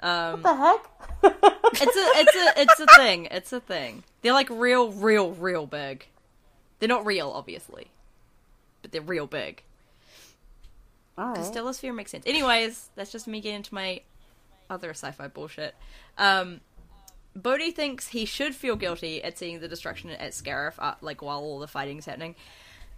What 0.00 0.42
the 0.42 0.54
heck? 0.54 1.44
It's 1.72 1.96
a 1.96 2.04
it's 2.18 2.36
a 2.36 2.60
it's 2.62 2.80
a 2.80 2.86
thing. 2.96 3.28
It's 3.30 3.52
a 3.52 3.60
thing. 3.60 4.02
They're 4.22 4.32
like 4.32 4.50
real, 4.50 4.90
real, 4.90 5.30
real 5.32 5.66
big. 5.66 6.06
They're 6.80 6.88
not 6.88 7.06
real, 7.06 7.30
obviously, 7.30 7.92
but 8.82 8.90
they're 8.90 9.00
real 9.02 9.28
big. 9.28 9.62
All 11.16 11.34
right. 11.34 11.44
Stellar 11.44 11.72
Sphere 11.72 11.92
makes 11.92 12.10
sense. 12.10 12.24
Anyways, 12.26 12.88
that's 12.96 13.12
just 13.12 13.28
me 13.28 13.40
getting 13.40 13.56
into 13.56 13.74
my 13.74 14.00
other 14.68 14.90
sci-fi 14.90 15.28
bullshit. 15.28 15.74
Um, 16.18 16.60
Bodhi 17.36 17.70
thinks 17.70 18.08
he 18.08 18.24
should 18.24 18.54
feel 18.54 18.76
guilty 18.76 19.22
at 19.22 19.38
seeing 19.38 19.60
the 19.60 19.68
destruction 19.68 20.10
at 20.10 20.32
Scarif, 20.32 20.74
uh, 20.78 20.94
like 21.00 21.22
while 21.22 21.38
all 21.40 21.58
the 21.58 21.68
fighting's 21.68 22.06
happening. 22.06 22.34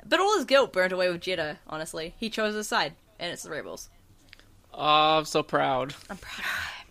But 0.05 0.21
all 0.21 0.37
his 0.37 0.47
guilt 0.47 0.73
burnt 0.73 0.93
away 0.93 1.11
with 1.11 1.21
Jedha. 1.21 1.59
Honestly, 1.67 2.15
he 2.19 2.31
chose 2.31 2.55
his 2.55 2.67
side, 2.67 2.95
and 3.21 3.33
it's 3.33 3.43
the 3.43 3.51
rebels. 3.51 3.89
Oh, 4.73 5.19
I'm 5.19 5.25
so 5.27 5.43
proud. 5.43 5.95
I'm 6.09 6.17
proud 6.17 6.41
of 6.41 6.45
him. 6.45 6.87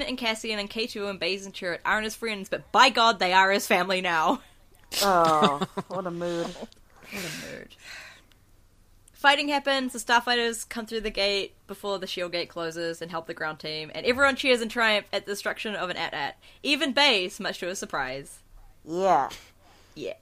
Jyn 0.00 0.08
and 0.08 0.18
Cassian 0.18 0.58
and 0.58 0.70
K2 0.70 1.08
and 1.08 1.20
Baze 1.20 1.44
and 1.44 1.54
Chirrut 1.54 1.78
aren't 1.84 2.04
his 2.04 2.16
friends, 2.16 2.48
but 2.48 2.70
by 2.72 2.88
God, 2.90 3.18
they 3.18 3.32
are 3.32 3.50
his 3.50 3.66
family 3.66 4.00
now. 4.00 4.40
Oh, 5.02 5.66
what 5.88 6.06
a 6.06 6.10
mood. 6.10 6.46
What 6.46 6.70
a 7.12 7.52
mood. 7.52 7.68
Fighting 9.18 9.48
happens, 9.48 9.92
the 9.92 9.98
starfighters 9.98 10.68
come 10.68 10.86
through 10.86 11.00
the 11.00 11.10
gate 11.10 11.56
before 11.66 11.98
the 11.98 12.06
shield 12.06 12.30
gate 12.30 12.48
closes 12.48 13.02
and 13.02 13.10
help 13.10 13.26
the 13.26 13.34
ground 13.34 13.58
team, 13.58 13.90
and 13.92 14.06
everyone 14.06 14.36
cheers 14.36 14.60
in 14.62 14.68
triumph 14.68 15.06
at 15.12 15.26
the 15.26 15.32
destruction 15.32 15.74
of 15.74 15.90
an 15.90 15.96
AT-AT. 15.96 16.36
Even 16.62 16.92
Baze, 16.92 17.40
much 17.40 17.58
to 17.58 17.66
his 17.66 17.80
surprise. 17.80 18.38
Yeah. 18.84 19.28
Yeah. 19.96 20.14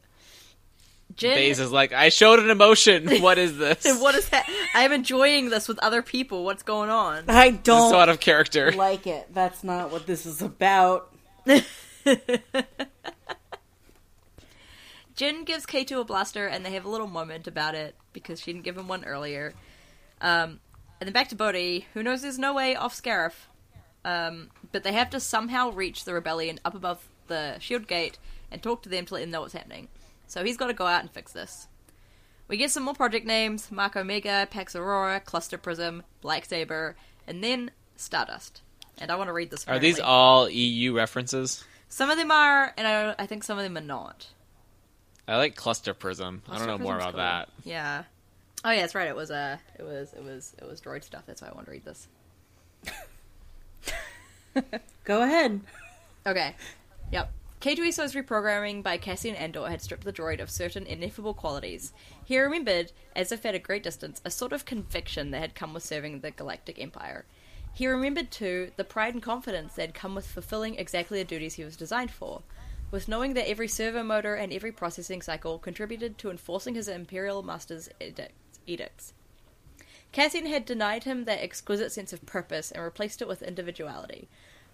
Jyn, 1.15 1.35
Baze 1.35 1.61
is 1.61 1.71
like, 1.71 1.93
I 1.93 2.09
showed 2.09 2.39
an 2.39 2.49
emotion. 2.49 3.21
What 3.21 3.37
is 3.37 3.59
this? 3.59 3.85
what 4.01 4.15
is 4.15 4.31
that? 4.31 4.49
I'm 4.75 4.93
enjoying 4.93 5.51
this 5.51 5.69
with 5.69 5.79
other 5.81 6.01
people. 6.01 6.47
What's 6.47 6.63
going 6.63 6.89
on? 6.89 7.25
I 7.29 7.51
don't 7.51 7.91
so 7.91 7.99
out 7.99 8.09
of 8.09 8.19
character. 8.19 8.73
like 8.73 9.07
it. 9.07 9.29
That's 9.35 9.63
not 9.63 9.93
what 9.93 10.07
this 10.07 10.25
is 10.25 10.41
about. 10.41 11.15
Jyn 15.17 15.47
gives 15.47 15.65
K2 15.65 16.01
a 16.01 16.05
blaster, 16.05 16.47
and 16.47 16.65
they 16.65 16.73
have 16.73 16.85
a 16.85 16.91
little 16.91 17.07
moment 17.07 17.47
about 17.47 17.75
it 17.75 17.95
because 18.13 18.41
she 18.41 18.53
didn't 18.53 18.65
give 18.65 18.77
him 18.77 18.89
one 18.89 19.05
earlier. 19.05 19.55
Um, 20.21 20.61
and 21.01 21.09
then 21.09 21.13
back 21.13 21.29
to 21.29 21.37
Bodhi, 21.37 21.87
who 21.95 22.03
knows 22.03 22.23
there's 22.23 22.39
no 22.39 22.55
way 22.55 22.77
off 22.77 23.01
Scarif. 23.01 23.33
Um, 24.05 24.51
but 24.73 24.85
they 24.85 24.93
have 24.93 25.11
to 25.11 25.21
somehow 25.21 25.71
reach 25.71 26.05
the 26.05 26.15
rebellion 26.15 26.61
up 26.65 26.75
above 26.75 27.09
the 27.27 27.59
shield 27.59 27.89
gate 27.89 28.19
and 28.53 28.63
talk 28.63 28.83
to 28.83 28.89
them 28.89 29.05
to 29.07 29.15
let 29.15 29.21
them 29.21 29.31
know 29.31 29.41
what's 29.41 29.53
happening. 29.53 29.89
So 30.29 30.45
he's 30.45 30.57
got 30.57 30.69
to 30.69 30.75
go 30.75 30.87
out 30.87 31.01
and 31.01 31.11
fix 31.11 31.33
this. 31.33 31.67
We 32.49 32.57
get 32.57 32.71
some 32.71 32.85
more 32.85 32.95
project 32.95 33.27
names 33.27 33.73
Mark 33.73 33.97
Omega, 33.97 34.47
Pax 34.51 34.77
Aurora, 34.77 35.21
Cluster 35.21 35.59
Prism, 35.59 36.05
Black 36.21 36.45
Saber, 36.45 36.95
and 37.27 37.43
then 37.43 37.73
Stardust. 37.97 38.63
And 38.99 39.11
I 39.11 39.17
want 39.17 39.29
to 39.29 39.33
read 39.33 39.51
this. 39.51 39.67
Are 39.67 39.79
these 39.79 39.99
all 39.99 40.49
EU 40.49 40.95
references? 40.95 41.65
Some 41.89 42.11
of 42.11 42.17
them 42.17 42.31
are, 42.31 42.73
and 42.77 42.87
I, 42.87 43.15
I 43.19 43.27
think 43.27 43.45
some 43.45 43.59
of 43.59 43.65
them 43.65 43.77
are 43.77 43.87
not. 43.87 44.29
I 45.29 45.37
like 45.37 45.57
Cluster 45.57 45.95
Prism. 45.95 46.43
I 46.47 46.59
don't 46.59 46.67
Cluster 46.67 46.67
know 46.67 46.79
more 46.79 46.97
about 46.97 47.13
cool. 47.13 47.19
that. 47.19 47.49
Yeah. 47.65 48.05
Oh 48.65 48.71
yeah, 48.71 48.81
that's 48.81 48.95
right. 48.95 49.09
It 49.09 49.17
was 49.17 49.31
uh 49.31 49.59
it 49.79 49.83
was 49.83 50.13
it 50.13 50.23
was 50.25 50.55
it 50.59 50.67
was 50.67 50.81
droid 50.81 51.05
stuff. 51.05 51.25
That's 51.27 51.43
why 51.43 51.49
I 51.49 51.53
want 51.53 51.67
to 51.67 51.73
read 51.73 51.85
this. 51.85 52.09
Go 55.05 55.23
ahead. 55.23 55.61
Okay. 56.27 56.55
Yep. 57.13 57.31
K2SO's 57.61 58.15
reprogramming 58.15 58.83
by 58.83 58.97
Cassian 58.97 59.35
Andor 59.35 59.69
had 59.69 59.81
stripped 59.83 60.05
the 60.05 60.13
droid 60.13 60.41
of 60.41 60.51
certain 60.51 60.87
ineffable 60.87 61.35
qualities. 61.35 61.93
He 62.25 62.39
remembered, 62.39 62.93
as 63.15 63.33
if 63.33 63.47
at 63.47 63.55
a 63.55 63.59
great 63.59 63.83
distance, 63.83 64.21
a 64.25 64.31
sort 64.31 64.53
of 64.53 64.65
conviction 64.65 65.31
that 65.31 65.41
had 65.41 65.55
come 65.55 65.73
with 65.75 65.83
serving 65.83 66.21
the 66.21 66.31
Galactic 66.31 66.79
Empire. 66.79 67.25
He 67.73 67.87
remembered, 67.87 68.31
too, 68.31 68.71
the 68.77 68.85
pride 68.85 69.15
and 69.15 69.23
confidence 69.23 69.75
that 69.75 69.83
had 69.83 69.95
come 69.95 70.15
with 70.15 70.27
fulfilling 70.27 70.77
exactly 70.77 71.19
the 71.19 71.25
duties 71.25 71.55
he 71.55 71.65
was 71.65 71.77
designed 71.77 72.11
for, 72.11 72.43
with 72.91 73.09
knowing 73.09 73.35
that 73.35 73.49
every 73.49 73.69
servo 73.69 74.03
motor 74.03 74.35
and 74.35 74.53
every 74.53 74.73
processing 74.73 75.23
cycle 75.23 75.59
contributed 75.59 76.19
to 76.19 76.31
enforcing 76.31 76.75
his 76.75 76.89
Imperial 76.89 77.43
Master's 77.43 77.89
edict- 78.01 78.33
edicts. 78.67 79.13
Cassian 80.13 80.47
had 80.47 80.65
denied 80.65 81.05
him 81.05 81.25
that 81.25 81.43
exquisite 81.43 81.93
sense 81.93 82.13
of 82.13 82.25
purpose 82.25 82.71
and 82.71 82.83
replaced 82.83 83.21
it 83.21 83.29
with 83.29 83.43
individuality. 83.43 84.29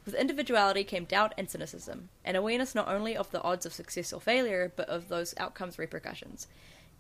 With 0.05 0.15
individuality 0.15 0.85
came 0.85 1.05
doubt 1.05 1.33
and 1.39 1.49
cynicism, 1.49 2.11
an 2.25 2.37
awareness 2.37 2.75
not 2.75 2.89
only 2.89 3.17
of 3.17 3.31
the 3.31 3.43
odds 3.43 3.65
of 3.65 3.73
success 3.73 4.13
or 4.13 4.21
failure, 4.21 4.73
but 4.75 4.89
of 4.89 5.09
those 5.09 5.35
outcomes' 5.39 5.79
repercussions. 5.79 6.49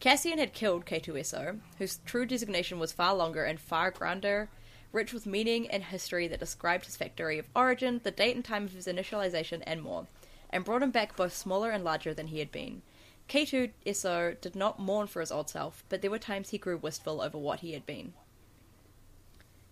Cassian 0.00 0.38
had 0.38 0.52
killed 0.52 0.86
K2SO, 0.86 1.60
whose 1.78 2.00
true 2.04 2.26
designation 2.26 2.78
was 2.78 2.90
far 2.90 3.14
longer 3.14 3.44
and 3.44 3.60
far 3.60 3.90
grander, 3.90 4.48
rich 4.92 5.12
with 5.12 5.26
meaning 5.26 5.70
and 5.70 5.84
history 5.84 6.26
that 6.28 6.40
described 6.40 6.86
his 6.86 6.96
factory 6.96 7.38
of 7.38 7.48
origin, 7.54 8.00
the 8.02 8.10
date 8.10 8.34
and 8.34 8.44
time 8.44 8.64
of 8.64 8.72
his 8.72 8.86
initialization, 8.86 9.62
and 9.66 9.82
more, 9.82 10.06
and 10.52 10.64
brought 10.64 10.82
him 10.82 10.90
back 10.90 11.16
both 11.16 11.34
smaller 11.34 11.70
and 11.70 11.82
larger 11.82 12.12
than 12.12 12.28
he 12.28 12.38
had 12.38 12.52
been. 12.52 12.82
K2SO 13.28 14.40
did 14.40 14.54
not 14.54 14.78
mourn 14.78 15.06
for 15.06 15.20
his 15.20 15.32
old 15.32 15.48
self, 15.48 15.84
but 15.88 16.02
there 16.02 16.10
were 16.10 16.18
times 16.18 16.50
he 16.50 16.58
grew 16.58 16.76
wistful 16.76 17.20
over 17.22 17.38
what 17.38 17.60
he 17.60 17.72
had 17.72 17.86
been. 17.86 18.12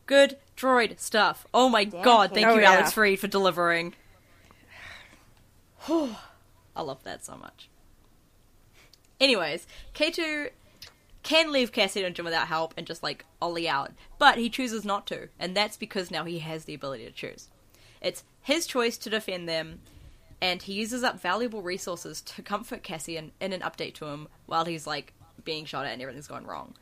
Good 0.06 0.38
droid 0.56 0.98
stuff. 0.98 1.46
Oh 1.52 1.68
my 1.68 1.84
god, 1.84 2.32
thank 2.32 2.46
Oh, 2.46 2.54
you, 2.54 2.62
yeah. 2.62 2.72
Alex 2.72 2.92
Freed, 2.92 3.20
for 3.20 3.28
delivering. 3.28 3.94
I 5.88 6.82
love 6.82 7.02
that 7.04 7.24
so 7.24 7.36
much. 7.36 7.68
Anyways, 9.20 9.66
K2 9.94 10.50
can 11.22 11.52
leave 11.52 11.72
Cassian 11.72 12.04
and 12.04 12.14
Jyn 12.14 12.24
without 12.24 12.48
help 12.48 12.72
and 12.76 12.86
just 12.86 13.02
like 13.02 13.24
ollie 13.42 13.68
out, 13.68 13.92
but 14.18 14.38
he 14.38 14.48
chooses 14.48 14.84
not 14.84 15.06
to, 15.08 15.28
and 15.38 15.54
that's 15.56 15.76
because 15.76 16.10
now 16.10 16.24
he 16.24 16.38
has 16.38 16.64
the 16.64 16.74
ability 16.74 17.04
to 17.04 17.12
choose. 17.12 17.48
It's 18.00 18.24
his 18.42 18.66
choice 18.66 18.96
to 18.98 19.10
defend 19.10 19.48
them, 19.48 19.80
and 20.40 20.62
he 20.62 20.72
uses 20.72 21.02
up 21.02 21.20
valuable 21.20 21.62
resources 21.62 22.20
to 22.22 22.42
comfort 22.42 22.82
Cassian 22.82 23.32
in 23.40 23.52
an 23.52 23.60
update 23.60 23.94
to 23.94 24.06
him 24.06 24.28
while 24.46 24.64
he's 24.64 24.86
like 24.86 25.12
being 25.44 25.64
shot 25.64 25.86
at 25.86 25.92
and 25.92 26.02
everything's 26.02 26.28
going 26.28 26.46
wrong. 26.46 26.74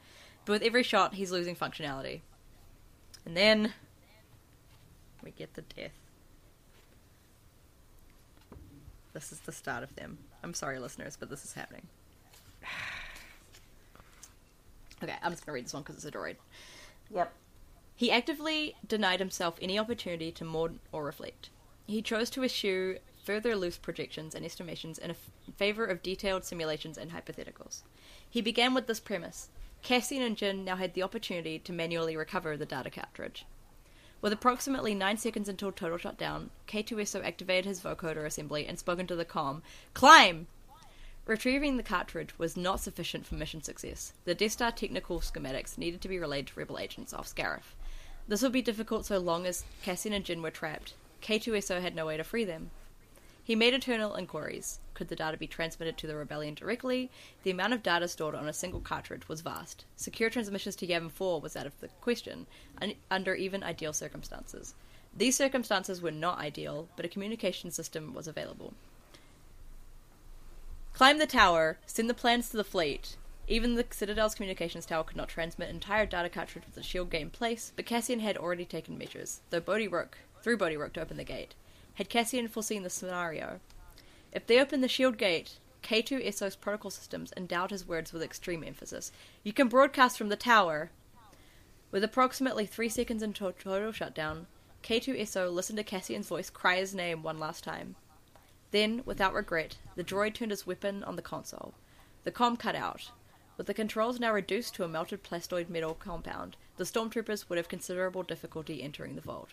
But 0.45 0.55
with 0.55 0.63
every 0.63 0.83
shot, 0.83 1.15
he's 1.15 1.31
losing 1.31 1.57
functionality. 1.57 2.21
And 3.27 3.37
then 3.37 3.73
we 5.23 5.31
get 5.33 5.55
the 5.55 5.63
death. 5.63 5.93
This 9.13 9.33
is 9.33 9.41
the 9.41 9.53
start 9.53 9.83
of 9.83 9.95
them. 9.97 10.19
I'm 10.43 10.55
sorry, 10.55 10.79
listeners, 10.79 11.17
but 11.19 11.29
this 11.31 11.45
is 11.45 11.53
happening. 11.53 11.87
Okay, 15.01 15.15
I'm 15.23 15.31
just 15.31 15.47
gonna 15.47 15.55
read 15.55 15.65
this 15.65 15.73
one 15.73 15.85
because 15.85 15.95
it's 15.95 16.05
a 16.07 16.11
droid. 16.11 16.35
Yep. 17.15 17.33
He 17.95 18.11
actively 18.11 18.75
denied 18.85 19.21
himself 19.21 19.57
any 19.63 19.79
opportunity 19.79 20.33
to 20.33 20.45
mourn 20.45 20.81
or 20.91 21.05
reflect. 21.05 21.51
He 21.87 22.03
chose 22.03 22.31
to 22.31 22.43
eschew 22.43 22.99
further 23.29 23.55
loose 23.55 23.76
projections 23.76 24.35
and 24.35 24.43
estimations 24.43 24.97
in 24.97 25.14
favor 25.59 25.85
of 25.85 26.03
detailed 26.03 26.47
simulations 26.47 26.97
and 26.97 27.11
hypotheticals. 27.11 27.83
He 28.31 28.41
began 28.41 28.72
with 28.72 28.87
this 28.87 29.01
premise 29.01 29.51
Cassian 29.83 30.22
and 30.22 30.35
Jyn 30.35 30.64
now 30.64 30.76
had 30.76 30.95
the 30.95 31.03
opportunity 31.03 31.59
to 31.59 31.72
manually 31.74 32.16
recover 32.16 32.57
the 32.57 32.64
data 32.64 32.89
cartridge. 32.89 33.45
With 34.22 34.33
approximately 34.33 34.95
9 34.95 35.18
seconds 35.18 35.47
until 35.47 35.72
total 35.72 35.99
shutdown, 35.99 36.49
K2SO 36.68 37.22
activated 37.22 37.66
his 37.66 37.83
vocoder 37.83 38.24
assembly 38.24 38.66
and 38.66 38.79
spoke 38.79 38.99
into 38.99 39.14
the 39.14 39.26
com. 39.26 39.62
Climb! 39.93 40.47
Retrieving 41.26 41.76
the 41.76 41.83
cartridge 41.83 42.39
was 42.39 42.57
not 42.57 42.81
sufficient 42.81 43.26
for 43.26 43.35
mission 43.35 43.62
success. 43.62 44.14
The 44.24 44.35
Death 44.35 44.53
Star 44.53 44.72
technical 44.72 45.20
schematics 45.20 45.76
needed 45.76 46.01
to 46.01 46.09
be 46.09 46.18
relayed 46.18 46.47
to 46.47 46.59
Rebel 46.59 46.79
agents 46.79 47.12
off 47.12 47.29
Scarif. 47.29 47.74
This 48.26 48.41
would 48.41 48.53
be 48.53 48.62
difficult 48.62 49.05
so 49.05 49.18
long 49.18 49.45
as 49.45 49.66
Cassian 49.83 50.14
and 50.14 50.24
Jyn 50.24 50.41
were 50.41 50.51
trapped. 50.51 50.95
K2SO 51.20 51.83
had 51.83 51.95
no 51.95 52.07
way 52.07 52.16
to 52.16 52.24
free 52.24 52.47
them. 52.47 52.70
He 53.49 53.57
made 53.57 53.72
internal 53.72 54.14
inquiries. 54.14 54.78
Could 54.92 55.09
the 55.09 55.16
data 55.16 55.38
be 55.38 55.46
transmitted 55.46 55.96
to 55.96 56.07
the 56.07 56.16
rebellion 56.16 56.53
directly? 56.53 57.11
The 57.44 57.51
amount 57.51 57.72
of 57.72 57.82
data 57.82 58.07
stored 58.07 58.34
on 58.34 58.46
a 58.46 58.53
single 58.53 58.82
cartridge 58.82 59.26
was 59.26 59.40
vast. 59.40 59.86
Secure 59.96 60.28
transmissions 60.28 60.76
to 60.76 60.86
Yavin 60.86 61.11
4 61.11 61.40
was 61.40 61.57
out 61.57 61.64
of 61.64 61.80
the 61.80 61.88
question, 62.03 62.46
un- 62.82 62.96
under 63.11 63.34
even 63.34 63.62
ideal 63.62 63.94
circumstances. 63.94 64.74
These 65.16 65.38
circumstances 65.38 66.03
were 66.03 66.11
not 66.11 66.38
ideal, 66.38 66.88
but 66.94 67.07
a 67.07 67.09
communication 67.09 67.70
system 67.70 68.12
was 68.12 68.28
available. 68.28 68.74
Climb 70.92 71.16
the 71.16 71.26
tower, 71.26 71.78
send 71.86 72.11
the 72.11 72.12
plans 72.12 72.51
to 72.51 72.59
the 72.59 72.64
fleet. 72.64 73.16
Even 73.46 73.76
the 73.76 73.86
Citadel's 73.88 74.34
communications 74.34 74.84
tower 74.84 75.05
could 75.05 75.16
not 75.16 75.30
transmit 75.30 75.70
entire 75.70 76.05
data 76.05 76.28
cartridge 76.28 76.66
with 76.66 76.74
the 76.74 76.82
shield 76.82 77.09
gate 77.09 77.22
in 77.22 77.30
place, 77.30 77.72
but 77.76 77.86
Cassian 77.86 78.20
had 78.20 78.36
already 78.36 78.66
taken 78.66 78.99
measures, 78.99 79.40
though 79.49 79.59
Bodhi 79.59 79.88
Rook, 79.88 80.18
through 80.42 80.59
Bodhi 80.59 80.76
Rook 80.76 80.92
to 80.92 81.01
open 81.01 81.16
the 81.16 81.24
gate. 81.24 81.55
Had 81.99 82.09
Cassian 82.09 82.46
foreseen 82.46 82.84
the 82.84 82.90
scenario? 82.90 83.59
If 84.30 84.46
they 84.46 84.61
opened 84.61 84.84
the 84.84 84.88
shield 84.88 85.18
gate, 85.18 85.59
K2SO's 85.82 86.55
protocol 86.55 86.92
systems 86.92 87.32
endowed 87.36 87.72
his 87.72 87.88
words 87.88 88.12
with 88.12 88.22
extreme 88.22 88.62
emphasis. 88.62 89.11
You 89.42 89.53
can 89.53 89.66
broadcast 89.66 90.16
from 90.16 90.28
the 90.28 90.36
tower. 90.36 90.92
With 91.90 92.05
approximately 92.05 92.66
three 92.66 92.88
seconds 92.88 93.20
until 93.20 93.51
total 93.51 93.90
shutdown, 93.90 94.46
K2SO 94.84 95.53
listened 95.53 95.78
to 95.78 95.82
Cassian's 95.82 96.28
voice 96.28 96.51
cry 96.51 96.76
his 96.76 96.94
name 96.94 97.24
one 97.24 97.40
last 97.40 97.64
time. 97.64 97.96
Then, 98.70 99.03
without 99.05 99.34
regret, 99.34 99.78
the 99.96 100.05
droid 100.05 100.34
turned 100.34 100.53
his 100.53 100.68
weapon 100.68 101.03
on 101.03 101.16
the 101.16 101.20
console. 101.20 101.74
The 102.22 102.30
com 102.30 102.57
cut 102.57 102.76
out. 102.76 103.11
With 103.57 103.66
the 103.66 103.74
controls 103.74 104.20
now 104.20 104.32
reduced 104.32 104.76
to 104.76 104.84
a 104.84 104.88
melted 104.88 105.24
plastoid 105.24 105.68
metal 105.68 105.94
compound, 105.94 106.57
the 106.76 106.84
stormtroopers 106.84 107.49
would 107.49 107.59
have 107.59 107.68
considerable 107.68 108.22
difficulty 108.22 108.84
entering 108.84 109.16
the 109.16 109.20
vault. 109.20 109.51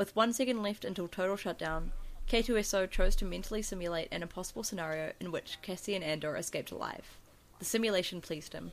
With 0.00 0.16
one 0.16 0.32
second 0.32 0.62
left 0.62 0.86
until 0.86 1.08
total 1.08 1.36
shutdown, 1.36 1.92
K2SO 2.26 2.90
chose 2.90 3.14
to 3.16 3.26
mentally 3.26 3.60
simulate 3.60 4.08
an 4.10 4.22
impossible 4.22 4.62
scenario 4.62 5.12
in 5.20 5.30
which 5.30 5.58
Cassian 5.60 6.02
and 6.02 6.12
Andor 6.12 6.36
escaped 6.36 6.70
alive. 6.70 7.18
The 7.58 7.66
simulation 7.66 8.22
pleased 8.22 8.54
him. 8.54 8.72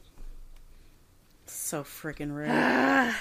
So 1.45 1.83
freaking 1.83 2.33
rude. 2.33 2.47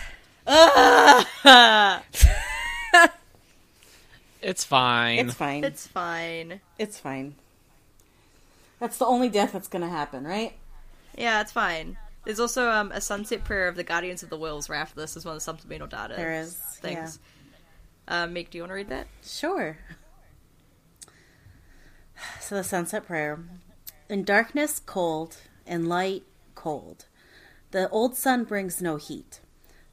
It's 4.41 4.63
fine. 4.63 5.19
it's 5.19 5.35
fine. 5.35 5.65
It's, 5.65 5.89
fine. 5.89 6.61
It's 6.79 7.01
fine. 7.01 7.31
fine. 7.33 7.35
That's 8.79 8.99
the 8.99 9.07
only 9.07 9.29
death 9.29 9.51
that's 9.51 9.67
gonna 9.67 9.89
happen, 9.89 10.23
right? 10.25 10.53
Yeah, 11.19 11.41
it's 11.41 11.51
fine. 11.51 11.97
There's 12.25 12.39
also 12.39 12.71
um, 12.71 12.93
a 12.93 13.01
sunset 13.01 13.43
prayer 13.43 13.67
of 13.67 13.75
the 13.75 13.83
Guardians 13.83 14.23
of 14.23 14.31
the 14.31 14.37
Wills 14.37 14.69
right 14.69 14.79
after 14.79 15.01
this 15.01 15.17
is 15.17 15.25
one 15.25 15.33
of 15.33 15.39
the 15.39 15.45
supplemental 15.45 15.89
data 15.89 16.15
There 16.17 16.35
is, 16.35 16.55
things. 16.55 17.19
Uh, 18.09 18.27
Meg, 18.27 18.51
do 18.51 18.59
you 18.59 18.63
want 18.63 18.71
to 18.71 18.75
read 18.75 18.89
that? 18.89 19.07
Sure. 19.25 19.79
So 22.41 22.55
the 22.55 22.65
sunset 22.65 23.07
prayer. 23.07 23.41
In 24.09 24.23
darkness, 24.25 24.81
cold, 24.85 25.37
in 25.67 25.87
light, 25.87 26.23
cold. 26.55 27.07
The 27.73 27.89
old 27.91 28.17
sun 28.17 28.45
brings 28.45 28.81
no 28.81 28.97
heat. 28.97 29.41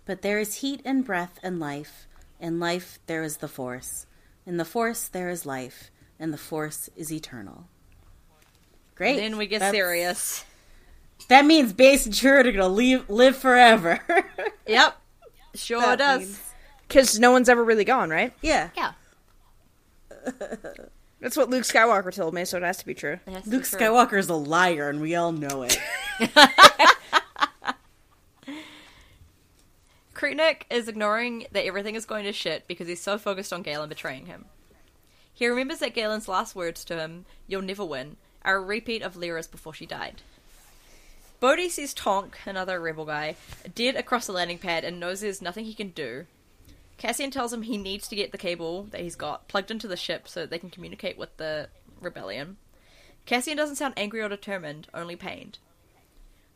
But 0.05 0.21
there 0.21 0.37
is 0.39 0.55
heat 0.55 0.81
in 0.85 1.01
breath 1.01 1.39
and 1.41 1.59
life. 1.59 2.07
In 2.39 2.59
life, 2.59 2.99
there 3.07 3.23
is 3.23 3.37
the 3.37 3.47
force. 3.47 4.05
In 4.45 4.57
the 4.57 4.65
force, 4.65 5.07
there 5.07 5.29
is 5.29 5.45
life. 5.45 5.89
And 6.19 6.31
the 6.31 6.37
force 6.37 6.89
is 6.95 7.11
eternal. 7.11 7.67
Great. 8.95 9.17
Then 9.17 9.37
we 9.37 9.47
get 9.47 9.59
That's- 9.59 9.73
serious. 9.75 10.45
That 11.29 11.45
means 11.45 11.73
Baze 11.73 12.05
and 12.05 12.13
Chirrut 12.13 12.45
are 12.45 12.51
gonna 12.51 12.67
live 13.09 13.37
forever. 13.37 13.99
Yep. 14.67 14.95
Sure 15.55 15.81
That 15.81 15.97
does. 15.99 16.19
means- 16.21 16.52
Because 16.87 17.19
no 17.19 17.31
one's 17.31 17.49
ever 17.49 17.63
really 17.63 17.85
gone, 17.85 18.09
right? 18.09 18.33
yeah. 18.41 18.69
Yeah. 18.75 18.91
That's 21.19 21.37
what 21.37 21.49
Luke 21.49 21.63
Skywalker 21.63 22.13
told 22.13 22.33
me, 22.33 22.43
so 22.43 22.57
it 22.57 22.63
has 22.63 22.77
to 22.77 22.85
be 22.85 22.93
true. 22.93 23.17
To 23.25 23.31
Luke 23.31 23.43
be 23.45 23.49
true. 23.49 23.79
Skywalker 23.79 24.17
is 24.17 24.27
a 24.29 24.35
liar, 24.35 24.89
and 24.89 24.99
we 25.01 25.15
all 25.15 25.31
know 25.31 25.63
it. 25.63 25.79
Krennic 30.13 30.63
is 30.69 30.87
ignoring 30.87 31.47
that 31.51 31.65
everything 31.65 31.95
is 31.95 32.05
going 32.05 32.25
to 32.25 32.33
shit 32.33 32.67
because 32.67 32.87
he's 32.87 33.01
so 33.01 33.17
focused 33.17 33.53
on 33.53 33.61
Galen 33.61 33.89
betraying 33.89 34.25
him. 34.25 34.45
He 35.33 35.47
remembers 35.47 35.79
that 35.79 35.95
Galen's 35.95 36.27
last 36.27 36.55
words 36.55 36.85
to 36.85 36.97
him, 36.97 37.25
You'll 37.47 37.61
never 37.61 37.83
win, 37.83 38.17
are 38.43 38.57
a 38.57 38.61
repeat 38.61 39.01
of 39.01 39.15
Lyra's 39.15 39.47
before 39.47 39.73
she 39.73 39.85
died. 39.85 40.21
Bodhi 41.39 41.67
sees 41.69 41.93
Tonk, 41.93 42.37
another 42.45 42.79
rebel 42.79 43.05
guy, 43.05 43.35
dead 43.75 43.95
across 43.95 44.27
the 44.27 44.31
landing 44.31 44.59
pad 44.59 44.83
and 44.83 44.99
knows 44.99 45.21
there's 45.21 45.41
nothing 45.41 45.65
he 45.65 45.73
can 45.73 45.89
do. 45.89 46.25
Cassian 47.03 47.31
tells 47.31 47.51
him 47.51 47.63
he 47.63 47.77
needs 47.77 48.07
to 48.07 48.15
get 48.15 48.31
the 48.31 48.37
cable 48.37 48.83
that 48.91 49.01
he's 49.01 49.17
got 49.17 49.49
plugged 49.49 49.69
into 49.69 49.89
the 49.89 49.97
ship 49.97 50.25
so 50.25 50.39
that 50.39 50.49
they 50.49 50.57
can 50.57 50.69
communicate 50.69 51.17
with 51.17 51.35
the 51.35 51.67
rebellion. 51.99 52.55
Cassian 53.25 53.57
doesn't 53.57 53.75
sound 53.75 53.93
angry 53.97 54.21
or 54.21 54.29
determined, 54.29 54.87
only 54.93 55.17
pained. 55.17 55.59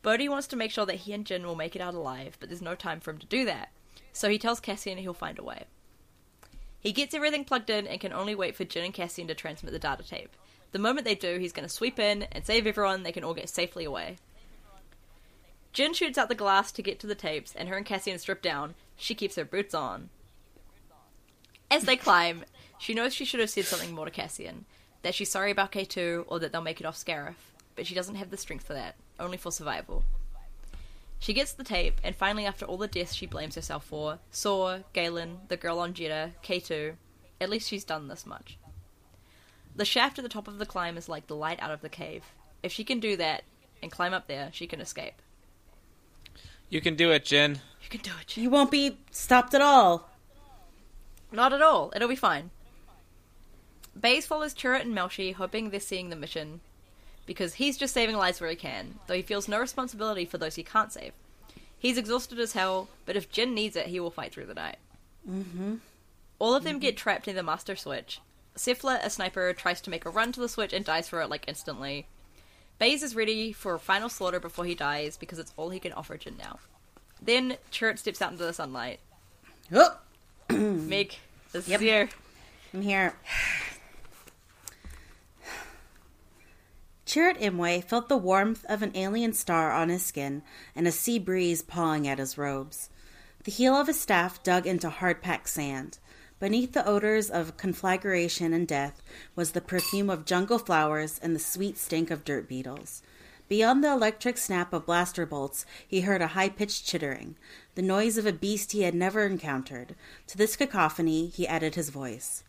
Bodhi 0.03 0.29
wants 0.29 0.47
to 0.47 0.55
make 0.55 0.71
sure 0.71 0.85
that 0.85 0.95
he 0.95 1.11
and 1.11 1.25
Jyn 1.25 1.43
will 1.43 1.55
make 1.55 1.75
it 1.75 1.81
out 1.81 1.95
alive, 1.95 2.37
but 2.39 2.47
there's 2.47 2.61
no 2.61 2.75
time 2.75 3.01
for 3.01 3.11
him 3.11 3.17
to 3.17 3.25
do 3.25 3.43
that. 3.43 3.73
So 4.13 4.29
he 4.29 4.39
tells 4.39 4.61
Cassian 4.61 4.97
he'll 4.97 5.13
find 5.13 5.37
a 5.37 5.43
way. 5.43 5.65
He 6.79 6.93
gets 6.93 7.13
everything 7.13 7.43
plugged 7.43 7.69
in 7.69 7.85
and 7.85 7.99
can 7.99 8.13
only 8.13 8.33
wait 8.33 8.55
for 8.55 8.63
Jyn 8.63 8.85
and 8.85 8.93
Cassian 8.93 9.27
to 9.27 9.35
transmit 9.35 9.73
the 9.73 9.79
data 9.79 10.07
tape. 10.07 10.33
The 10.71 10.79
moment 10.79 11.03
they 11.03 11.15
do, 11.15 11.39
he's 11.39 11.51
going 11.51 11.67
to 11.67 11.73
sweep 11.73 11.99
in 11.99 12.23
and 12.31 12.45
save 12.45 12.65
everyone. 12.65 13.03
They 13.03 13.11
can 13.11 13.25
all 13.25 13.33
get 13.33 13.49
safely 13.49 13.83
away. 13.83 14.15
Jyn 15.73 15.93
shoots 15.93 16.17
out 16.17 16.29
the 16.29 16.35
glass 16.35 16.71
to 16.71 16.81
get 16.81 17.01
to 17.01 17.07
the 17.07 17.15
tapes, 17.15 17.53
and 17.53 17.67
her 17.67 17.75
and 17.75 17.85
Cassian 17.85 18.17
strip 18.17 18.41
down. 18.41 18.75
She 18.95 19.13
keeps 19.13 19.35
her 19.35 19.43
boots 19.43 19.73
on. 19.73 20.09
As 21.69 21.83
they 21.83 21.97
climb, 21.97 22.43
she 22.77 22.93
knows 22.93 23.13
she 23.13 23.25
should 23.25 23.39
have 23.39 23.49
said 23.49 23.65
something 23.65 23.93
more 23.93 24.05
to 24.05 24.11
Cassian 24.11 24.65
that 25.01 25.13
she's 25.13 25.31
sorry 25.31 25.51
about 25.51 25.71
K2 25.71 26.25
or 26.27 26.39
that 26.39 26.51
they'll 26.51 26.61
make 26.61 26.79
it 26.79 26.85
off 26.85 26.97
Scarif, 26.97 27.35
but 27.75 27.85
she 27.85 27.95
doesn't 27.95 28.15
have 28.15 28.29
the 28.29 28.37
strength 28.37 28.65
for 28.65 28.73
that, 28.73 28.95
only 29.19 29.37
for 29.37 29.51
survival. 29.51 30.03
She 31.19 31.33
gets 31.33 31.53
the 31.53 31.63
tape, 31.63 31.99
and 32.03 32.15
finally, 32.15 32.45
after 32.45 32.65
all 32.65 32.77
the 32.77 32.87
deaths 32.87 33.13
she 33.13 33.25
blames 33.25 33.55
herself 33.55 33.85
for 33.85 34.19
Saw, 34.31 34.79
Galen, 34.93 35.39
the 35.47 35.57
girl 35.57 35.79
on 35.79 35.93
Jedha, 35.93 36.31
K2 36.43 36.95
at 37.39 37.49
least 37.49 37.69
she's 37.69 37.83
done 37.83 38.07
this 38.07 38.25
much. 38.25 38.57
The 39.75 39.85
shaft 39.85 40.17
at 40.17 40.23
the 40.23 40.29
top 40.29 40.47
of 40.47 40.57
the 40.57 40.65
climb 40.65 40.97
is 40.97 41.07
like 41.07 41.27
the 41.27 41.35
light 41.35 41.61
out 41.61 41.71
of 41.71 41.81
the 41.81 41.89
cave. 41.89 42.23
If 42.63 42.71
she 42.71 42.83
can 42.83 42.99
do 42.99 43.15
that 43.17 43.43
and 43.81 43.91
climb 43.91 44.13
up 44.13 44.27
there, 44.27 44.49
she 44.51 44.65
can 44.65 44.81
escape. 44.81 45.21
You 46.69 46.81
can 46.81 46.95
do 46.95 47.11
it, 47.11 47.23
Jyn. 47.23 47.59
You 47.81 47.89
can 47.89 48.01
do 48.01 48.11
it. 48.19 48.27
Jyn. 48.27 48.41
You 48.41 48.49
won't 48.49 48.71
be 48.71 48.97
stopped 49.11 49.53
at 49.53 49.61
all. 49.61 50.09
Not 51.31 51.53
at 51.53 51.61
all. 51.61 51.91
It'll 51.95 52.07
be 52.07 52.15
fine. 52.15 52.51
Baze 53.99 54.27
follows 54.27 54.53
Chirrut 54.53 54.81
and 54.81 54.95
Melshi, 54.95 55.33
hoping 55.33 55.69
they're 55.69 55.79
seeing 55.79 56.09
the 56.09 56.15
mission, 56.15 56.61
because 57.25 57.55
he's 57.55 57.77
just 57.77 57.93
saving 57.93 58.15
lives 58.15 58.39
where 58.39 58.49
he 58.49 58.55
can, 58.55 58.99
though 59.07 59.15
he 59.15 59.21
feels 59.21 59.47
no 59.47 59.59
responsibility 59.59 60.25
for 60.25 60.37
those 60.37 60.55
he 60.55 60.63
can't 60.63 60.93
save. 60.93 61.13
He's 61.79 61.97
exhausted 61.97 62.39
as 62.39 62.53
hell, 62.53 62.89
but 63.05 63.15
if 63.15 63.31
Jyn 63.31 63.53
needs 63.53 63.75
it, 63.75 63.87
he 63.87 63.99
will 63.99 64.11
fight 64.11 64.33
through 64.33 64.45
the 64.45 64.53
night. 64.53 64.77
Mm-hmm. 65.29 65.75
All 66.39 66.55
of 66.55 66.63
them 66.63 66.79
get 66.79 66.97
trapped 66.97 67.27
near 67.27 67.35
the 67.35 67.43
master 67.43 67.75
switch. 67.75 68.21
Sifla, 68.55 69.03
a 69.03 69.09
sniper, 69.09 69.53
tries 69.53 69.81
to 69.81 69.89
make 69.89 70.05
a 70.05 70.09
run 70.09 70.31
to 70.31 70.39
the 70.39 70.49
switch 70.49 70.73
and 70.73 70.85
dies 70.85 71.09
for 71.09 71.21
it 71.21 71.29
like 71.29 71.45
instantly. 71.47 72.07
Baze 72.79 73.03
is 73.03 73.15
ready 73.15 73.51
for 73.51 73.73
a 73.73 73.79
final 73.79 74.09
slaughter 74.09 74.39
before 74.39 74.65
he 74.65 74.75
dies 74.75 75.17
because 75.17 75.39
it's 75.39 75.53
all 75.57 75.69
he 75.69 75.79
can 75.79 75.93
offer 75.93 76.17
Jyn 76.17 76.37
now. 76.37 76.59
Then 77.21 77.57
Chirrut 77.71 77.97
steps 77.97 78.21
out 78.21 78.31
into 78.31 78.43
the 78.43 78.53
sunlight. 78.53 78.99
Oh, 79.71 79.97
Meg, 80.49 81.15
this 81.51 81.67
Yep. 81.67 81.81
is. 81.81 82.09
I'm 82.73 82.81
here. 82.81 83.13
Chirrut 87.05 87.39
Imwe 87.39 87.83
felt 87.83 88.09
the 88.09 88.17
warmth 88.17 88.65
of 88.67 88.81
an 88.81 88.91
alien 88.95 89.33
star 89.33 89.71
on 89.71 89.89
his 89.89 90.05
skin 90.05 90.43
and 90.75 90.87
a 90.87 90.91
sea 90.91 91.19
breeze 91.19 91.61
pawing 91.61 92.07
at 92.07 92.19
his 92.19 92.37
robes. 92.37 92.89
The 93.45 93.51
heel 93.51 93.75
of 93.75 93.87
his 93.87 93.99
staff 93.99 94.43
dug 94.43 94.67
into 94.67 94.89
hard 94.89 95.21
packed 95.21 95.49
sand. 95.49 95.99
Beneath 96.39 96.73
the 96.73 96.85
odors 96.85 97.29
of 97.29 97.57
conflagration 97.57 98.53
and 98.53 98.67
death 98.67 99.01
was 99.35 99.51
the 99.53 99.61
perfume 99.61 100.09
of 100.09 100.25
jungle 100.25 100.59
flowers 100.59 101.17
and 101.23 101.33
the 101.33 101.39
sweet 101.39 101.77
stink 101.77 102.11
of 102.11 102.25
dirt 102.25 102.47
beetles. 102.47 103.01
Beyond 103.47 103.83
the 103.83 103.91
electric 103.91 104.37
snap 104.37 104.73
of 104.73 104.85
blaster 104.85 105.25
bolts, 105.25 105.65
he 105.87 106.01
heard 106.01 106.21
a 106.21 106.27
high 106.27 106.49
pitched 106.49 106.85
chittering, 106.85 107.35
the 107.75 107.81
noise 107.81 108.17
of 108.17 108.25
a 108.25 108.33
beast 108.33 108.73
he 108.73 108.81
had 108.81 108.93
never 108.93 109.25
encountered. 109.25 109.95
To 110.27 110.37
this 110.37 110.55
cacophony, 110.55 111.27
he 111.27 111.47
added 111.47 111.75
his 111.75 111.89
voice 111.89 112.43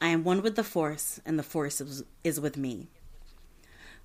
I 0.00 0.08
am 0.08 0.24
one 0.24 0.42
with 0.42 0.56
the 0.56 0.64
Force, 0.64 1.20
and 1.24 1.38
the 1.38 1.42
Force 1.42 1.80
is, 2.24 2.40
with 2.40 2.56
me. 2.56 2.88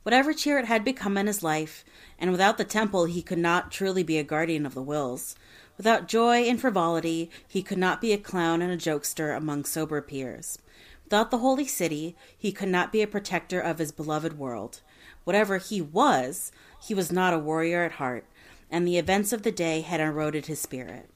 Whatever 0.04 0.34
cheer 0.34 0.60
it 0.60 0.66
had 0.66 0.84
become 0.84 1.18
in 1.18 1.26
his 1.26 1.42
life, 1.42 1.84
and 2.20 2.32
without 2.32 2.58
the 2.58 2.64
temple 2.64 3.06
he 3.06 3.24
could 3.24 3.40
not 3.40 3.72
truly 3.72 4.04
be 4.04 4.20
a 4.20 4.24
guardian 4.24 4.66
of 4.66 4.76
the 4.76 4.84
wills, 4.84 5.36
Without 5.78 6.08
joy 6.08 6.44
and 6.44 6.60
frivolity, 6.60 7.30
he 7.46 7.62
could 7.62 7.78
not 7.78 8.00
be 8.00 8.14
a 8.14 8.18
clown 8.18 8.62
and 8.62 8.72
a 8.72 8.78
jokester 8.78 9.36
among 9.36 9.66
sober 9.66 10.02
peers. 10.02 10.58
Without 11.04 11.32
the 11.32 11.40
holy 11.40 11.68
city, 11.68 12.16
he 12.38 12.52
could 12.52 12.70
not 12.70 12.92
be 12.92 13.02
a 13.02 13.08
protector 13.08 13.60
of 13.60 13.80
his 13.80 13.92
beloved 13.92 14.38
world. 14.38 14.82
Whatever 15.26 15.58
he 15.58 15.82
was, 15.82 16.54
he 16.82 16.94
was 16.94 17.12
not 17.12 17.34
a 17.34 17.40
warrior 17.40 17.84
at 17.84 17.94
heart, 17.94 18.26
and 18.72 18.88
the 18.88 18.98
events 18.98 19.34
of 19.34 19.44
the 19.44 19.52
day 19.52 19.82
had 19.82 20.00
eroded 20.00 20.46
his 20.46 20.62
spirit. 20.62 21.10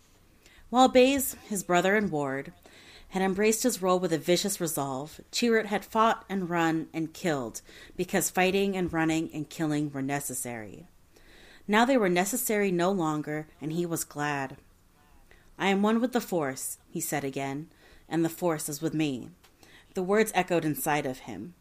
While 0.70 0.90
Baze, 0.90 1.36
his 1.48 1.64
brother 1.64 1.96
and 1.96 2.12
ward, 2.12 2.52
had 3.10 3.22
embraced 3.22 3.64
his 3.64 3.82
role 3.82 4.00
with 4.00 4.14
a 4.14 4.18
vicious 4.18 4.62
resolve, 4.62 5.22
Chirrut 5.32 5.68
had 5.68 5.86
fought 5.86 6.26
and 6.30 6.50
run 6.50 6.88
and 6.94 7.14
killed 7.14 7.62
because 7.96 8.30
fighting 8.30 8.76
and 8.76 8.92
running 8.94 9.30
and 9.34 9.50
killing 9.50 9.92
were 9.92 10.02
necessary. 10.02 10.88
Now 11.68 11.86
they 11.86 11.98
were 11.98 12.10
necessary 12.10 12.72
no 12.72 12.92
longer, 12.92 13.48
and 13.62 13.74
he 13.74 13.86
was 13.86 14.04
glad. 14.04 14.58
I 15.58 15.68
am 15.68 15.82
one 15.82 16.02
with 16.02 16.14
the 16.14 16.22
Force, 16.22 16.78
he 16.90 17.00
said 17.00 17.24
again, 17.24 17.70
and 18.08 18.24
the 18.24 18.30
Force 18.30 18.70
is 18.70 18.82
with 18.82 18.94
me. 18.94 19.30
The 19.94 20.04
words 20.04 20.32
echoed 20.36 20.66
inside 20.66 21.06
of 21.06 21.20
him. 21.20 21.54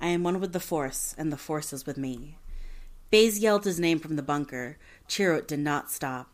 I 0.00 0.08
am 0.08 0.22
one 0.22 0.40
with 0.40 0.52
the 0.52 0.60
Force, 0.60 1.14
and 1.18 1.30
the 1.30 1.36
Force 1.36 1.72
is 1.72 1.84
with 1.84 1.98
me. 1.98 2.38
Baze 3.10 3.38
yelled 3.38 3.64
his 3.64 3.78
name 3.78 3.98
from 3.98 4.16
the 4.16 4.22
bunker. 4.22 4.78
Chirrut 5.08 5.46
did 5.46 5.58
not 5.58 5.90
stop. 5.90 6.30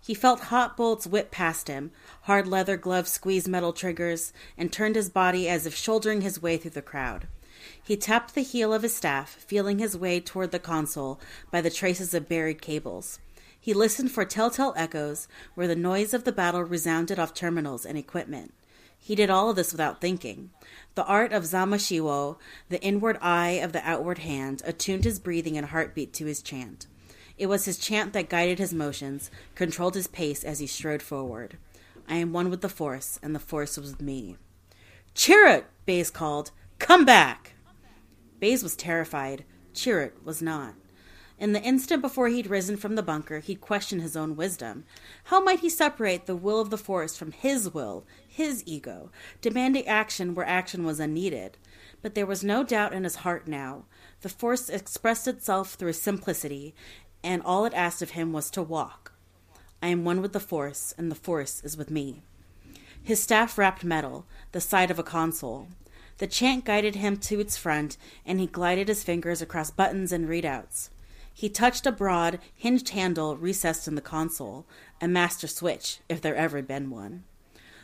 He 0.00 0.14
felt 0.14 0.40
hot 0.40 0.76
bolts 0.76 1.06
whip 1.06 1.30
past 1.30 1.68
him, 1.68 1.92
hard 2.22 2.46
leather 2.46 2.76
gloves 2.76 3.10
squeeze 3.10 3.48
metal 3.48 3.72
triggers, 3.72 4.32
and 4.58 4.72
turned 4.72 4.96
his 4.96 5.08
body 5.08 5.48
as 5.48 5.64
if 5.64 5.74
shouldering 5.74 6.20
his 6.20 6.42
way 6.42 6.56
through 6.56 6.72
the 6.72 6.82
crowd. 6.82 7.26
He 7.82 7.96
tapped 7.96 8.34
the 8.34 8.42
heel 8.42 8.74
of 8.74 8.82
his 8.82 8.94
staff, 8.94 9.30
feeling 9.30 9.78
his 9.78 9.96
way 9.96 10.20
toward 10.20 10.50
the 10.50 10.58
console 10.58 11.20
by 11.50 11.60
the 11.60 11.70
traces 11.70 12.12
of 12.12 12.28
buried 12.28 12.60
cables. 12.60 13.18
He 13.58 13.72
listened 13.72 14.10
for 14.10 14.26
telltale 14.26 14.74
echoes 14.76 15.26
where 15.54 15.66
the 15.66 15.76
noise 15.76 16.12
of 16.12 16.24
the 16.24 16.32
battle 16.32 16.62
resounded 16.62 17.18
off 17.18 17.32
terminals 17.32 17.86
and 17.86 17.96
equipment. 17.96 18.52
He 19.04 19.14
did 19.14 19.28
all 19.28 19.50
of 19.50 19.56
this 19.56 19.70
without 19.70 20.00
thinking. 20.00 20.48
The 20.94 21.04
art 21.04 21.30
of 21.34 21.42
Zamashiwo, 21.42 22.38
the 22.70 22.80
inward 22.80 23.18
eye 23.20 23.60
of 23.62 23.74
the 23.74 23.86
outward 23.86 24.20
hand, 24.20 24.62
attuned 24.64 25.04
his 25.04 25.18
breathing 25.18 25.58
and 25.58 25.66
heartbeat 25.66 26.14
to 26.14 26.24
his 26.24 26.40
chant. 26.40 26.86
It 27.36 27.44
was 27.44 27.66
his 27.66 27.76
chant 27.76 28.14
that 28.14 28.30
guided 28.30 28.58
his 28.58 28.72
motions, 28.72 29.30
controlled 29.54 29.94
his 29.94 30.06
pace 30.06 30.42
as 30.42 30.58
he 30.58 30.66
strode 30.66 31.02
forward. 31.02 31.58
I 32.08 32.14
am 32.16 32.32
one 32.32 32.48
with 32.48 32.62
the 32.62 32.70
Force, 32.70 33.20
and 33.22 33.34
the 33.34 33.38
Force 33.38 33.76
was 33.76 33.90
with 33.90 34.00
me. 34.00 34.38
Chirrut! 35.14 35.64
Baze 35.84 36.10
called. 36.10 36.52
Come 36.78 37.04
back! 37.04 37.56
Baze 38.40 38.62
was 38.62 38.74
terrified. 38.74 39.44
Chirrut 39.74 40.24
was 40.24 40.40
not. 40.40 40.76
In 41.36 41.52
the 41.52 41.62
instant 41.62 42.00
before 42.00 42.28
he'd 42.28 42.46
risen 42.46 42.76
from 42.76 42.94
the 42.94 43.02
bunker, 43.02 43.40
he'd 43.40 43.60
questioned 43.60 44.02
his 44.02 44.16
own 44.16 44.36
wisdom. 44.36 44.84
How 45.24 45.42
might 45.42 45.60
he 45.60 45.68
separate 45.68 46.26
the 46.26 46.36
will 46.36 46.60
of 46.60 46.70
the 46.70 46.78
Force 46.78 47.16
from 47.16 47.32
his 47.32 47.74
will, 47.74 48.04
his 48.26 48.62
ego, 48.66 49.10
demanding 49.40 49.86
action 49.86 50.34
where 50.34 50.46
action 50.46 50.84
was 50.84 51.00
unneeded? 51.00 51.58
But 52.02 52.14
there 52.14 52.26
was 52.26 52.44
no 52.44 52.62
doubt 52.62 52.92
in 52.92 53.02
his 53.02 53.16
heart 53.16 53.48
now. 53.48 53.84
The 54.20 54.28
Force 54.28 54.68
expressed 54.68 55.26
itself 55.26 55.74
through 55.74 55.94
simplicity, 55.94 56.74
and 57.24 57.42
all 57.42 57.64
it 57.64 57.74
asked 57.74 58.00
of 58.00 58.10
him 58.10 58.32
was 58.32 58.48
to 58.50 58.62
walk. 58.62 59.12
I 59.82 59.88
am 59.88 60.04
one 60.04 60.22
with 60.22 60.32
the 60.32 60.40
Force, 60.40 60.94
and 60.96 61.10
the 61.10 61.16
Force 61.16 61.60
is 61.64 61.76
with 61.76 61.90
me. 61.90 62.22
His 63.02 63.20
staff 63.20 63.58
wrapped 63.58 63.82
metal, 63.84 64.24
the 64.52 64.60
side 64.60 64.90
of 64.90 64.98
a 64.98 65.02
console. 65.02 65.68
The 66.18 66.26
chant 66.28 66.64
guided 66.64 66.94
him 66.94 67.16
to 67.18 67.40
its 67.40 67.56
front, 67.56 67.96
and 68.24 68.38
he 68.38 68.46
glided 68.46 68.86
his 68.86 69.02
fingers 69.02 69.42
across 69.42 69.70
buttons 69.70 70.12
and 70.12 70.28
readouts. 70.28 70.90
He 71.36 71.48
touched 71.48 71.84
a 71.84 71.92
broad, 71.92 72.38
hinged 72.54 72.90
handle 72.90 73.36
recessed 73.36 73.88
in 73.88 73.96
the 73.96 74.00
console, 74.00 74.66
a 75.00 75.08
master 75.08 75.48
switch, 75.48 75.98
if 76.08 76.20
there 76.20 76.36
ever 76.36 76.58
had 76.58 76.68
been 76.68 76.90
one. 76.90 77.24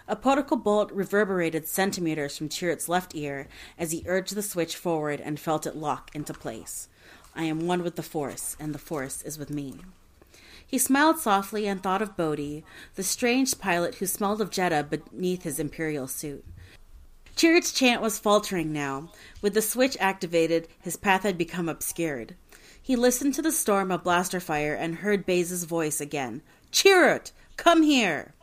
A 0.06 0.14
particle 0.14 0.56
bolt 0.56 0.92
reverberated 0.92 1.66
centimeters 1.66 2.38
from 2.38 2.48
Chirrut's 2.48 2.88
left 2.88 3.14
ear 3.14 3.48
as 3.76 3.90
he 3.90 4.04
urged 4.06 4.36
the 4.36 4.42
switch 4.42 4.76
forward 4.76 5.20
and 5.20 5.38
felt 5.38 5.66
it 5.66 5.76
lock 5.76 6.10
into 6.14 6.32
place. 6.32 6.88
I 7.34 7.44
am 7.44 7.66
one 7.66 7.82
with 7.82 7.96
the 7.96 8.02
Force, 8.04 8.56
and 8.60 8.72
the 8.72 8.78
Force 8.78 9.22
is 9.22 9.36
with 9.36 9.50
me. 9.50 9.80
He 10.64 10.78
smiled 10.78 11.18
softly 11.18 11.66
and 11.66 11.82
thought 11.82 12.02
of 12.02 12.16
Bodhi, 12.16 12.64
the 12.94 13.02
strange 13.02 13.58
pilot 13.58 13.96
who 13.96 14.06
smelled 14.06 14.40
of 14.40 14.50
Jedha 14.50 14.88
beneath 14.88 15.42
his 15.42 15.58
imperial 15.58 16.06
suit. 16.06 16.44
Chirrut's 17.34 17.72
chant 17.72 18.00
was 18.00 18.18
faltering 18.18 18.72
now. 18.72 19.10
With 19.42 19.54
the 19.54 19.62
switch 19.62 19.96
activated, 19.98 20.68
his 20.80 20.96
path 20.96 21.24
had 21.24 21.36
become 21.36 21.68
obscured. 21.68 22.36
He 22.90 22.96
listened 22.96 23.34
to 23.34 23.42
the 23.42 23.52
storm 23.52 23.92
of 23.92 24.02
blaster 24.02 24.40
fire 24.40 24.74
and 24.74 24.96
heard 24.96 25.24
Baze's 25.24 25.62
voice 25.62 26.00
again. 26.00 26.42
Chirrut! 26.72 27.30
Come 27.56 27.84
here! 27.84 28.34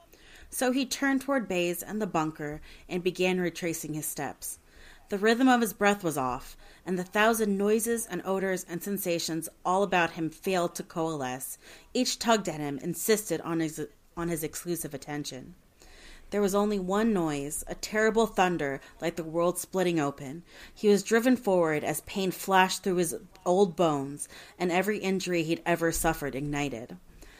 So 0.50 0.72
he 0.72 0.86
turned 0.86 1.20
toward 1.20 1.50
Baze 1.50 1.84
and 1.84 2.02
the 2.02 2.08
bunker 2.08 2.62
and 2.88 3.04
began 3.04 3.42
retracing 3.42 3.94
his 3.94 4.06
steps. 4.06 4.60
The 5.10 5.18
rhythm 5.18 5.50
of 5.50 5.60
his 5.60 5.74
breath 5.74 6.02
was 6.02 6.18
off, 6.18 6.56
and 6.86 6.98
the 6.98 7.04
thousand 7.04 7.58
noises 7.58 8.06
and 8.06 8.22
odors 8.24 8.66
and 8.70 8.82
sensations 8.82 9.50
all 9.66 9.84
about 9.84 10.12
him 10.12 10.30
failed 10.30 10.76
to 10.76 10.84
coalesce. 10.84 11.58
Each 11.94 12.18
tugged 12.18 12.48
at 12.48 12.62
him, 12.62 12.80
insisted 12.82 13.42
on 13.42 13.60
his, 13.60 13.86
on 14.16 14.30
his 14.30 14.46
exclusive 14.46 14.94
attention. 14.94 15.56
There 16.30 16.42
was 16.42 16.54
only 16.54 16.78
one 16.78 17.14
noise, 17.14 17.64
a 17.68 17.76
terrible 17.76 18.28
thunder 18.28 18.82
like 19.00 19.16
the 19.16 19.24
world 19.24 19.58
splitting 19.58 20.00
open. 20.00 20.44
He 20.74 20.90
was 20.90 21.02
driven 21.02 21.38
forward 21.38 21.84
as 21.86 22.02
pain 22.02 22.32
flashed 22.32 22.84
through 22.84 22.98
his 22.98 23.16
old 23.46 23.78
bones, 23.78 24.28
and 24.60 24.72
every 24.72 25.00
injury 25.00 25.44
he'd 25.44 25.62
ever 25.66 25.92
suffered 25.92 26.36
ignited. 26.36 26.98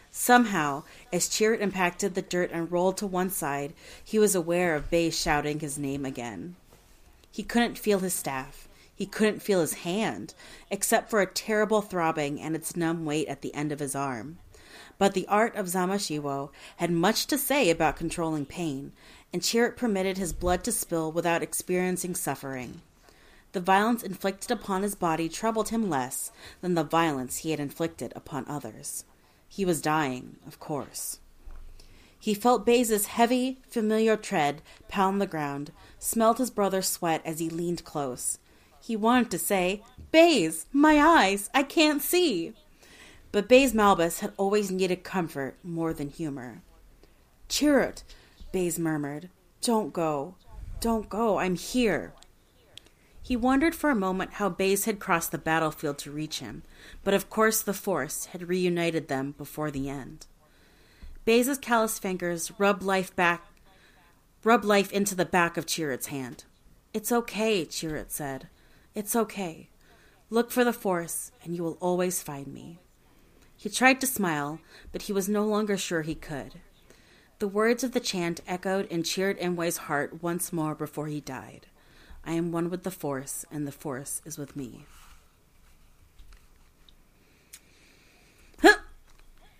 Somehow, 0.10 0.84
as 1.12 1.28
Chirrut 1.28 1.60
impacted 1.60 2.16
the 2.16 2.22
dirt 2.22 2.50
and 2.54 2.72
rolled 2.72 2.98
to 2.98 3.08
one 3.08 3.30
side, 3.30 3.74
he 4.04 4.18
was 4.18 4.36
aware 4.36 4.74
of 4.74 4.90
Baze 4.90 5.20
shouting 5.20 5.60
his 5.60 5.78
name 5.78 6.06
again. 6.06 6.56
He 7.30 7.44
couldn't 7.44 7.78
feel 7.78 8.00
his 8.00 8.14
staff. 8.14 8.70
He 8.96 9.06
couldn't 9.06 9.44
feel 9.44 9.62
his 9.62 9.74
hand, 9.74 10.34
except 10.72 11.10
for 11.10 11.22
a 11.22 11.28
terrible 11.28 11.82
throbbing 11.82 12.42
and 12.42 12.56
its 12.56 12.76
numb 12.76 13.06
weight 13.06 13.28
at 13.28 13.42
the 13.42 13.54
end 13.54 13.72
of 13.72 13.80
his 13.80 13.96
arm. 13.96 14.40
But 14.98 15.14
the 15.14 15.28
art 15.28 15.56
of 15.56 15.68
Zamashiwo 15.68 16.50
had 16.78 16.92
much 16.92 17.28
to 17.28 17.38
say 17.38 17.70
about 17.70 17.98
controlling 17.98 18.46
pain, 18.46 18.94
and 19.32 19.42
Chirrut 19.42 19.78
permitted 19.78 20.18
his 20.18 20.34
blood 20.34 20.64
to 20.64 20.72
spill 20.72 21.12
without 21.12 21.44
experiencing 21.44 22.16
suffering. 22.16 22.82
The 23.52 23.60
violence 23.60 24.04
inflicted 24.04 24.52
upon 24.52 24.84
his 24.84 24.96
body 24.96 25.30
troubled 25.30 25.70
him 25.70 25.90
less 25.90 26.32
than 26.62 26.74
the 26.74 26.84
violence 26.84 27.38
he 27.38 27.52
had 27.52 27.60
inflicted 27.60 28.12
upon 28.16 28.46
others. 28.48 29.06
He 29.48 29.66
was 29.66 29.82
dying, 29.82 30.38
of 30.46 30.60
course. 30.60 31.20
He 32.20 32.34
felt 32.34 32.66
Baze's 32.66 33.06
heavy, 33.06 33.60
familiar 33.70 34.18
tread 34.18 34.62
pound 34.88 35.22
the 35.22 35.28
ground, 35.28 35.72
smelled 36.00 36.40
his 36.40 36.52
brother's 36.52 36.88
sweat 36.88 37.22
as 37.24 37.40
he 37.40 37.50
leaned 37.50 37.84
close. 37.84 38.40
He 38.80 38.96
wanted 38.96 39.32
to 39.32 39.40
say, 39.40 39.84
Baze, 40.12 40.66
my 40.72 41.00
eyes, 41.00 41.50
I 41.54 41.64
can't 41.64 42.02
see. 42.02 42.54
But 43.38 43.48
Baze 43.48 43.72
Malbus 43.72 44.22
had 44.22 44.34
always 44.36 44.72
needed 44.72 45.04
comfort 45.04 45.58
more 45.64 45.94
than 45.94 46.10
humor. 46.10 46.64
Chirrut, 47.48 48.02
Baze 48.52 48.80
murmured. 48.80 49.30
Don't 49.62 49.94
go. 49.94 50.34
Don't 50.80 51.08
go. 51.08 51.38
I'm 51.38 51.56
here. 51.56 52.14
He 53.22 53.36
wondered 53.36 53.76
for 53.76 53.92
a 53.92 53.96
moment 53.96 54.34
how 54.34 54.50
Baze 54.50 54.86
had 54.86 54.98
crossed 54.98 55.32
the 55.32 55.38
battlefield 55.38 56.00
to 56.00 56.12
reach 56.12 56.40
him, 56.40 56.64
but 57.04 57.14
of 57.14 57.30
course 57.30 57.62
the 57.62 57.76
Force 57.76 58.26
had 58.26 58.50
reunited 58.50 59.08
them 59.08 59.36
before 59.38 59.70
the 59.70 59.88
end. 59.88 60.26
Baze's 61.24 61.60
callous 61.60 62.00
fingers 62.00 62.52
rubbed 62.58 62.82
life 62.82 63.16
back 63.16 63.46
rubbed 64.44 64.66
life 64.66 64.92
into 64.92 65.14
the 65.14 65.26
back 65.26 65.58
of 65.58 65.68
Chirrut's 65.68 66.08
hand. 66.08 66.46
It's 66.92 67.12
okay, 67.12 67.68
Chirrut 67.68 68.10
said. 68.10 68.48
It's 68.96 69.16
okay. 69.16 69.70
Look 70.32 70.50
for 70.50 70.64
the 70.64 70.74
Force, 70.74 71.32
and 71.44 71.56
you 71.56 71.62
will 71.62 71.78
always 71.80 72.24
find 72.24 72.48
me. 72.48 72.80
He 73.58 73.70
tried 73.70 74.00
to 74.02 74.08
smile, 74.08 74.60
but 74.92 75.04
he 75.04 75.14
was 75.14 75.28
no 75.28 75.44
longer 75.44 75.78
sure 75.78 76.04
he 76.04 76.16
could. 76.16 76.62
The 77.40 77.48
words 77.48 77.84
of 77.84 77.92
the 77.92 78.00
chant 78.00 78.40
echoed 78.48 78.88
and 78.92 79.04
cheered 79.06 79.40
Imwe's 79.40 79.78
heart 79.78 80.22
once 80.24 80.54
more 80.54 80.76
before 80.76 81.08
he 81.08 81.20
died. 81.20 81.66
I 82.24 82.34
am 82.34 82.52
one 82.52 82.70
with 82.70 82.84
the 82.84 82.92
Force, 82.92 83.46
and 83.52 83.68
the 83.68 83.72
Force 83.72 84.22
is 84.26 84.38
with 84.38 84.56
me. 84.56 84.86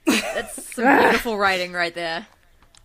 That's 0.06 0.74
some 0.76 1.00
beautiful 1.00 1.38
writing 1.38 1.74
right 1.74 1.94
there. 1.94 2.28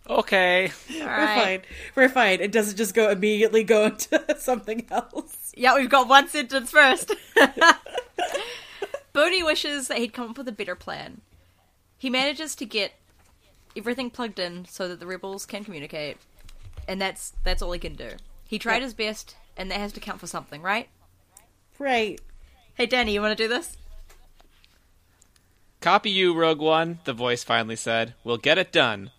Okay. 0.09 0.73
All 0.95 0.99
We're 1.01 1.07
right. 1.07 1.43
fine. 1.43 1.63
We're 1.95 2.09
fine. 2.09 2.41
It 2.41 2.51
doesn't 2.51 2.77
just 2.77 2.95
go 2.95 3.11
immediately 3.11 3.63
go 3.65 3.85
into 3.87 4.37
something 4.39 4.87
else. 4.91 5.53
Yeah, 5.57 5.77
we've 5.77 5.91
got 5.91 6.09
one 6.09 6.29
sentence 6.29 6.71
first. 6.71 7.15
Bodhi 9.13 9.43
wishes 9.43 9.89
that 9.89 9.99
he'd 9.99 10.13
come 10.13 10.31
up 10.31 10.39
with 10.39 10.49
a 10.49 10.53
better 10.53 10.75
plan. 10.75 11.21
He 11.99 12.09
manages 12.11 12.55
to 12.57 12.65
get 12.67 12.93
everything 13.77 14.11
plugged 14.11 14.39
in 14.39 14.65
so 14.67 14.89
that 14.89 15.01
the 15.01 15.07
rebels 15.07 15.47
can 15.47 15.65
communicate, 15.65 16.17
and 16.89 17.01
that's 17.01 17.33
that's 17.45 17.63
all 17.63 17.73
he 17.73 17.79
can 17.79 17.95
do. 17.95 18.11
He 18.47 18.59
tried 18.59 18.75
Yep. 18.77 18.83
his 18.83 18.95
best, 18.95 19.37
and 19.57 19.71
that 19.71 19.81
has 19.81 19.93
to 19.93 20.01
count 20.01 20.21
for 20.21 20.27
something, 20.27 20.63
right? 20.63 20.89
Right. 21.79 22.21
Hey, 22.75 22.87
Danny, 22.87 23.13
you 23.15 23.21
want 23.21 23.37
to 23.37 23.43
do 23.45 23.49
this? 23.49 23.77
Copy 25.81 26.11
you, 26.11 26.33
Rogue 26.35 26.61
One, 26.61 27.01
the 27.05 27.13
voice 27.13 27.43
finally 27.45 27.77
said. 27.77 28.15
We'll 28.25 28.37
get 28.37 28.59
it 28.59 28.73
done. 28.73 29.11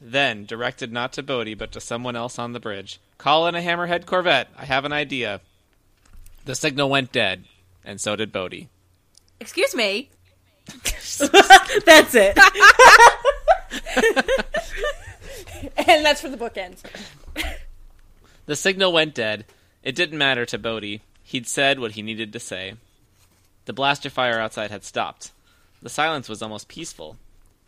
Then, 0.00 0.44
directed 0.46 0.92
not 0.92 1.12
to 1.14 1.22
Bodhi 1.22 1.54
but 1.54 1.72
to 1.72 1.80
someone 1.80 2.16
else 2.16 2.38
on 2.38 2.52
the 2.52 2.60
bridge, 2.60 3.00
call 3.18 3.46
in 3.46 3.54
a 3.54 3.60
Hammerhead 3.62 4.06
Corvette. 4.06 4.48
I 4.56 4.66
have 4.66 4.84
an 4.84 4.92
idea. 4.92 5.40
The 6.44 6.54
signal 6.54 6.90
went 6.90 7.12
dead, 7.12 7.44
and 7.84 8.00
so 8.00 8.14
did 8.14 8.30
Bodhi. 8.30 8.68
Excuse 9.40 9.74
me. 9.74 10.10
That's 11.86 12.14
it. 12.14 12.36
and 15.76 16.04
that's 16.04 16.22
where 16.22 16.30
the 16.30 16.36
book 16.36 16.56
ends. 16.56 16.82
The 18.46 18.56
signal 18.56 18.92
went 18.92 19.14
dead. 19.14 19.44
It 19.82 19.94
didn't 19.94 20.18
matter 20.18 20.44
to 20.46 20.58
Bodhi. 20.58 21.02
He'd 21.22 21.46
said 21.46 21.78
what 21.78 21.92
he 21.92 22.02
needed 22.02 22.32
to 22.32 22.40
say. 22.40 22.74
The 23.66 23.72
blaster 23.72 24.10
fire 24.10 24.40
outside 24.40 24.70
had 24.70 24.84
stopped. 24.84 25.32
The 25.82 25.88
silence 25.88 26.28
was 26.28 26.42
almost 26.42 26.68
peaceful. 26.68 27.16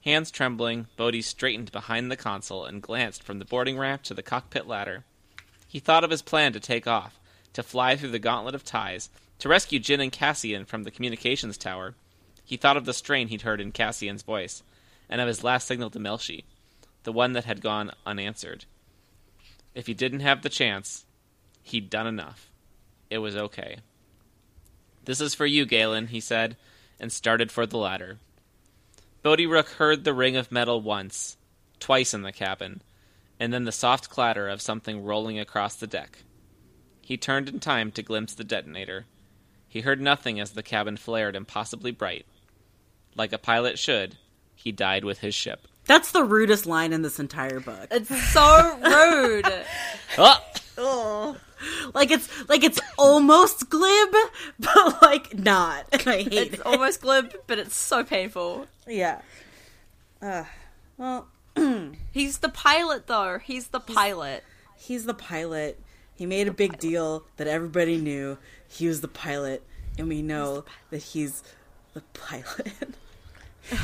Hands 0.04 0.30
trembling, 0.30 0.86
Bodhi 0.96 1.22
straightened 1.22 1.72
behind 1.72 2.10
the 2.10 2.16
console 2.16 2.64
and 2.64 2.82
glanced 2.82 3.22
from 3.22 3.38
the 3.38 3.44
boarding 3.44 3.78
ramp 3.78 4.02
to 4.04 4.14
the 4.14 4.22
cockpit 4.22 4.66
ladder. 4.66 5.04
He 5.66 5.80
thought 5.80 6.04
of 6.04 6.10
his 6.10 6.22
plan 6.22 6.52
to 6.52 6.60
take 6.60 6.86
off, 6.86 7.18
to 7.52 7.62
fly 7.62 7.96
through 7.96 8.10
the 8.10 8.18
gauntlet 8.18 8.54
of 8.54 8.64
ties, 8.64 9.10
to 9.38 9.48
rescue 9.48 9.78
Jyn 9.78 10.02
and 10.02 10.12
Cassian 10.12 10.64
from 10.64 10.82
the 10.82 10.90
communications 10.90 11.56
tower. 11.56 11.94
He 12.44 12.56
thought 12.56 12.76
of 12.76 12.84
the 12.84 12.94
strain 12.94 13.28
he'd 13.28 13.42
heard 13.42 13.60
in 13.60 13.72
Cassian's 13.72 14.22
voice, 14.22 14.62
and 15.08 15.20
of 15.20 15.28
his 15.28 15.44
last 15.44 15.66
signal 15.66 15.90
to 15.90 15.98
Melshi, 15.98 16.44
the 17.04 17.12
one 17.12 17.32
that 17.32 17.44
had 17.44 17.60
gone 17.60 17.92
unanswered. 18.04 18.64
If 19.74 19.86
he 19.86 19.94
didn't 19.94 20.20
have 20.20 20.42
the 20.42 20.48
chance, 20.48 21.04
he'd 21.62 21.90
done 21.90 22.06
enough. 22.06 22.50
It 23.10 23.18
was 23.18 23.36
okay. 23.36 23.78
This 25.04 25.20
is 25.20 25.34
for 25.34 25.46
you, 25.46 25.64
Galen, 25.64 26.08
he 26.08 26.20
said, 26.20 26.56
and 26.98 27.12
started 27.12 27.52
for 27.52 27.64
the 27.64 27.78
ladder. 27.78 28.18
Bodhi 29.22 29.46
Rook 29.46 29.68
heard 29.70 30.04
the 30.04 30.14
ring 30.14 30.36
of 30.36 30.52
metal 30.52 30.80
once, 30.80 31.36
twice 31.80 32.12
in 32.12 32.22
the 32.22 32.32
cabin, 32.32 32.82
and 33.38 33.52
then 33.52 33.64
the 33.64 33.72
soft 33.72 34.10
clatter 34.10 34.48
of 34.48 34.60
something 34.60 35.02
rolling 35.02 35.38
across 35.38 35.76
the 35.76 35.86
deck. 35.86 36.18
He 37.00 37.16
turned 37.16 37.48
in 37.48 37.60
time 37.60 37.90
to 37.92 38.02
glimpse 38.02 38.34
the 38.34 38.44
detonator. 38.44 39.06
He 39.68 39.82
heard 39.82 40.00
nothing 40.00 40.40
as 40.40 40.52
the 40.52 40.62
cabin 40.62 40.96
flared 40.96 41.36
impossibly 41.36 41.90
bright. 41.90 42.26
Like 43.14 43.32
a 43.32 43.38
pilot 43.38 43.78
should, 43.78 44.16
he 44.54 44.72
died 44.72 45.04
with 45.04 45.18
his 45.18 45.34
ship. 45.34 45.66
That's 45.86 46.10
the 46.12 46.24
rudest 46.24 46.66
line 46.66 46.92
in 46.92 47.02
this 47.02 47.18
entire 47.18 47.60
book. 47.60 47.88
It's 47.90 48.08
so 48.32 48.78
rude. 48.82 49.64
Oh! 50.80 51.36
Like 51.92 52.12
it's 52.12 52.28
like 52.48 52.62
it's 52.62 52.78
almost 52.96 53.68
glib, 53.68 54.14
but 54.60 55.02
like 55.02 55.36
not. 55.36 55.86
And 55.92 56.02
I 56.06 56.18
hate 56.18 56.32
it's 56.32 56.54
it. 56.54 56.66
almost 56.66 57.00
glib, 57.00 57.34
but 57.48 57.58
it's 57.58 57.74
so 57.76 58.04
painful. 58.04 58.66
Yeah. 58.86 59.20
Uh, 60.22 60.44
well, 60.96 61.26
He's 62.12 62.38
the 62.38 62.48
pilot, 62.48 63.08
though. 63.08 63.38
He's 63.38 63.68
the 63.68 63.80
pilot. 63.80 64.44
he's 64.76 65.04
the 65.04 65.14
pilot. 65.14 65.80
He 66.14 66.26
made 66.26 66.46
a 66.46 66.52
big 66.52 66.78
deal 66.78 67.24
that 67.36 67.46
everybody 67.48 67.96
knew 67.96 68.38
he 68.68 68.86
was 68.86 69.00
the 69.00 69.08
pilot, 69.08 69.62
and 69.98 70.08
we 70.08 70.22
know 70.22 70.64
that 70.90 71.02
he's 71.02 71.42
the 71.94 72.02
pilot. 72.12 72.94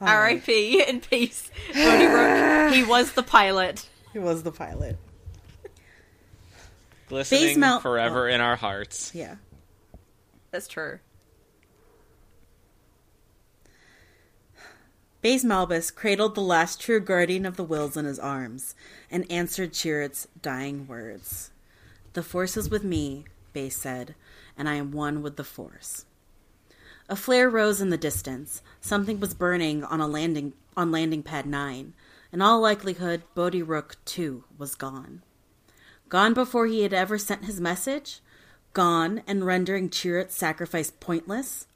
R.I.P. 0.00 0.82
in 0.88 1.00
peace. 1.00 1.50
Bodhi 1.74 2.06
Rook. 2.06 2.72
He 2.72 2.82
was 2.88 3.12
the 3.12 3.22
pilot. 3.22 3.86
he 4.12 4.18
was 4.18 4.42
the 4.42 4.52
pilot. 4.52 4.96
Glistening 7.08 7.60
Mount- 7.60 7.82
forever 7.82 8.28
oh. 8.28 8.32
in 8.32 8.40
our 8.40 8.56
hearts. 8.56 9.12
Yeah. 9.14 9.36
That's 10.50 10.68
true. 10.68 11.00
Baze 15.20 15.44
Malbus 15.44 15.94
cradled 15.94 16.34
the 16.34 16.40
last 16.40 16.80
true 16.80 16.98
guardian 16.98 17.44
of 17.44 17.56
the 17.56 17.64
Wills 17.64 17.96
in 17.96 18.06
his 18.06 18.18
arms 18.18 18.74
and 19.10 19.30
answered 19.30 19.74
Chirrut's 19.74 20.26
dying 20.40 20.86
words. 20.86 21.50
The 22.14 22.22
Force 22.22 22.56
is 22.56 22.70
with 22.70 22.84
me, 22.84 23.26
Baze 23.52 23.76
said, 23.76 24.14
and 24.56 24.68
I 24.68 24.74
am 24.74 24.92
one 24.92 25.22
with 25.22 25.36
the 25.36 25.44
Force. 25.44 26.04
A 27.08 27.16
flare 27.16 27.50
rose 27.50 27.80
in 27.80 27.90
the 27.90 27.96
distance. 27.96 28.62
Something 28.80 29.18
was 29.18 29.34
burning 29.34 29.82
on 29.82 30.00
a 30.00 30.06
landing 30.06 30.52
on 30.76 30.92
landing 30.92 31.22
pad 31.22 31.44
nine. 31.46 31.94
In 32.32 32.40
all 32.40 32.60
likelihood, 32.60 33.24
Bodhi 33.34 33.62
Rook 33.62 33.96
too 34.04 34.44
was 34.56 34.76
gone. 34.76 35.22
Gone 36.08 36.34
before 36.34 36.66
he 36.66 36.82
had 36.82 36.92
ever 36.92 37.18
sent 37.18 37.44
his 37.44 37.60
message? 37.60 38.20
Gone 38.72 39.22
and 39.26 39.44
rendering 39.44 39.90
Chirrut's 39.90 40.36
sacrifice 40.36 40.92
pointless? 41.00 41.66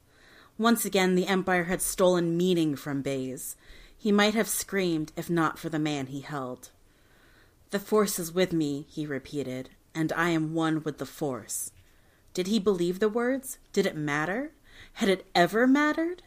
Once 0.57 0.85
again, 0.85 1.15
the 1.15 1.27
Empire 1.27 1.65
had 1.65 1.81
stolen 1.81 2.37
meaning 2.37 2.77
from 2.77 3.01
Baze. 3.01 3.57
He 3.97 4.11
might 4.11 4.35
have 4.35 4.47
screamed 4.47 5.11
if 5.17 5.29
not 5.29 5.59
for 5.59 5.67
the 5.67 5.79
man 5.79 6.07
he 6.07 6.21
held. 6.21 6.69
The 7.71 7.79
Force 7.79 8.19
is 8.19 8.31
with 8.31 8.53
me, 8.53 8.85
he 8.89 9.05
repeated, 9.05 9.71
and 9.95 10.11
I 10.13 10.29
am 10.29 10.53
one 10.53 10.83
with 10.83 10.99
the 10.99 11.05
Force. 11.05 11.71
Did 12.33 12.47
he 12.47 12.59
believe 12.59 12.99
the 12.99 13.09
words? 13.09 13.57
Did 13.71 13.85
it 13.85 13.95
matter? 13.95 14.51
Had 14.93 15.09
it 15.09 15.25
ever 15.33 15.65
mattered? 15.65 16.21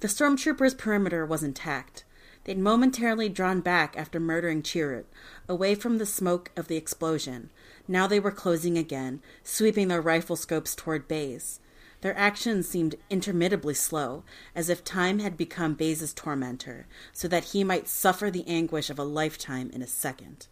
The 0.00 0.08
stormtroopers' 0.08 0.76
perimeter 0.76 1.24
was 1.24 1.42
intact. 1.42 2.04
They'd 2.44 2.58
momentarily 2.58 3.28
drawn 3.28 3.60
back 3.60 3.96
after 3.96 4.18
murdering 4.18 4.62
Chirrut, 4.62 5.04
away 5.48 5.74
from 5.74 5.98
the 5.98 6.06
smoke 6.06 6.50
of 6.56 6.68
the 6.68 6.76
explosion. 6.76 7.50
Now 7.86 8.06
they 8.06 8.18
were 8.18 8.30
closing 8.30 8.76
again, 8.76 9.20
sweeping 9.44 9.88
their 9.88 10.00
rifle 10.00 10.36
scopes 10.36 10.74
toward 10.74 11.06
Baze. 11.06 11.60
Their 12.00 12.16
actions 12.16 12.66
seemed 12.66 12.94
interminably 13.10 13.74
slow, 13.74 14.24
as 14.54 14.70
if 14.70 14.82
time 14.82 15.18
had 15.18 15.36
become 15.36 15.74
Baze's 15.74 16.14
tormentor, 16.14 16.86
so 17.12 17.28
that 17.28 17.44
he 17.44 17.62
might 17.62 17.88
suffer 17.88 18.30
the 18.30 18.46
anguish 18.48 18.88
of 18.88 18.98
a 18.98 19.04
lifetime 19.04 19.70
in 19.70 19.82
a 19.82 19.86
second. 19.86 20.46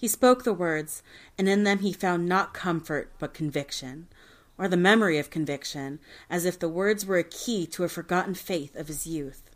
He 0.00 0.08
spoke 0.08 0.44
the 0.44 0.54
words, 0.54 1.02
and 1.36 1.46
in 1.46 1.64
them 1.64 1.80
he 1.80 1.92
found 1.92 2.26
not 2.26 2.54
comfort 2.54 3.12
but 3.18 3.34
conviction, 3.34 4.08
or 4.56 4.66
the 4.66 4.78
memory 4.78 5.18
of 5.18 5.28
conviction, 5.28 6.00
as 6.30 6.46
if 6.46 6.58
the 6.58 6.70
words 6.70 7.04
were 7.04 7.18
a 7.18 7.22
key 7.22 7.66
to 7.66 7.84
a 7.84 7.88
forgotten 7.90 8.32
faith 8.32 8.74
of 8.76 8.88
his 8.88 9.06
youth. 9.06 9.50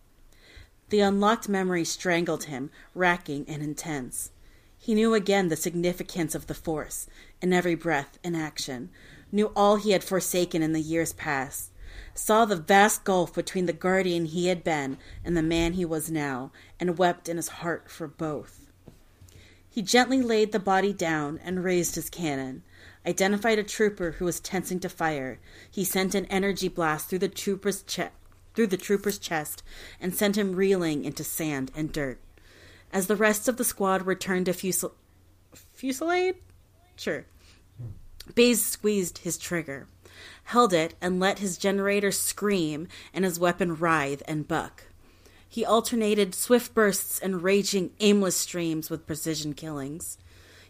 The 0.90 1.01
unlocked 1.01 1.49
memory 1.49 1.82
strangled 1.86 2.45
him, 2.45 2.70
racking 2.95 3.47
and 3.49 3.62
intense. 3.62 4.32
He 4.76 4.95
knew 4.95 5.14
again 5.14 5.49
the 5.49 5.57
significance 5.57 6.34
of 6.34 6.47
the 6.47 6.53
Force, 6.53 7.07
in 7.40 7.55
every 7.55 7.74
breath 7.74 8.18
and 8.22 8.36
action, 8.36 8.90
knew 9.32 9.47
all 9.57 9.76
he 9.76 9.92
had 9.92 10.05
forsaken 10.05 10.62
in 10.62 10.74
the 10.74 10.82
years 10.82 11.14
past, 11.14 11.70
saw 12.12 12.45
the 12.45 12.55
vast 12.55 13.05
gulf 13.05 13.32
between 13.32 13.64
the 13.64 13.72
guardian 13.72 14.26
he 14.26 14.49
had 14.49 14.62
been 14.62 14.99
and 15.24 15.38
the 15.38 15.42
man 15.42 15.72
he 15.72 15.86
was 15.86 16.11
now, 16.11 16.53
and 16.78 16.99
wept 16.99 17.30
in 17.30 17.38
his 17.38 17.49
heart 17.49 17.90
for 17.90 18.07
both. 18.07 18.63
He 19.75 19.83
gently 19.83 20.22
laid 20.22 20.53
the 20.53 20.61
body 20.61 20.93
down 20.93 21.41
and 21.43 21.64
raised 21.64 21.97
his 21.97 22.09
cannon, 22.09 22.62
identified 23.05 23.59
a 23.59 23.64
trooper 23.64 24.12
who 24.12 24.25
was 24.25 24.39
tensing 24.39 24.79
to 24.79 24.89
fire. 24.89 25.41
He 25.68 25.83
sent 25.83 26.14
an 26.14 26.27
energy 26.27 26.68
blast 26.68 27.09
through 27.09 27.18
the 27.18 27.29
trooper's 27.29 27.83
chest 27.83 28.12
through 28.55 28.68
the 28.68 28.77
trooper's 28.77 29.18
chest 29.18 29.64
and 30.01 30.14
sent 30.14 30.39
him 30.39 30.55
reeling 30.55 31.05
into 31.05 31.25
sand 31.25 31.72
and 31.75 31.93
dirt. 31.93 32.20
As 32.93 33.09
the 33.09 33.16
rest 33.16 33.49
of 33.49 33.57
the 33.57 33.64
squad 33.64 34.07
returned 34.07 34.47
to 34.47 34.53
fusil- 34.53 34.93
fusillade, 35.72 36.37
sure, 36.95 37.27
Baze 38.33 38.64
squeezed 38.64 39.18
his 39.18 39.37
trigger, 39.37 39.89
held 40.45 40.72
it, 40.72 40.95
and 41.01 41.18
let 41.18 41.41
his 41.41 41.59
generator 41.59 42.12
scream 42.12 42.87
and 43.12 43.25
his 43.25 43.41
weapon 43.41 43.75
writhe 43.75 44.22
and 44.29 44.47
buck. 44.47 44.85
He 45.55 45.64
alternated 45.64 46.34
swift 46.34 46.74
bursts 46.74 47.20
and 47.20 47.40
raging, 47.44 47.92
aimless 48.00 48.36
streams 48.36 48.90
with 48.90 49.07
precision 49.07 49.55
killings. 49.55 50.18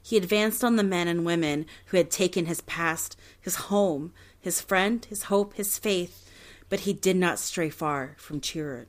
He 0.02 0.18
advanced 0.18 0.62
on 0.62 0.76
the 0.76 0.82
men 0.82 1.08
and 1.08 1.24
women 1.24 1.64
who 1.86 1.96
had 1.96 2.10
taken 2.10 2.44
his 2.44 2.60
past, 2.60 3.16
his 3.40 3.54
home, 3.54 4.12
his 4.38 4.60
friend, 4.60 5.02
his 5.06 5.22
hope, 5.22 5.54
his 5.54 5.78
faith, 5.78 6.30
but 6.68 6.80
he 6.80 6.92
did 6.92 7.16
not 7.16 7.38
stray 7.38 7.70
far 7.70 8.14
from 8.18 8.42
Chirrut. 8.42 8.88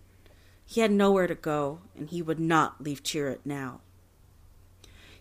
He 0.66 0.82
had 0.82 0.92
nowhere 0.92 1.28
to 1.28 1.34
go, 1.36 1.80
and 1.96 2.10
he 2.10 2.22
would 2.22 2.42
not 2.42 2.84
leave 2.84 3.02
Chirrut 3.02 3.46
now. 3.46 3.80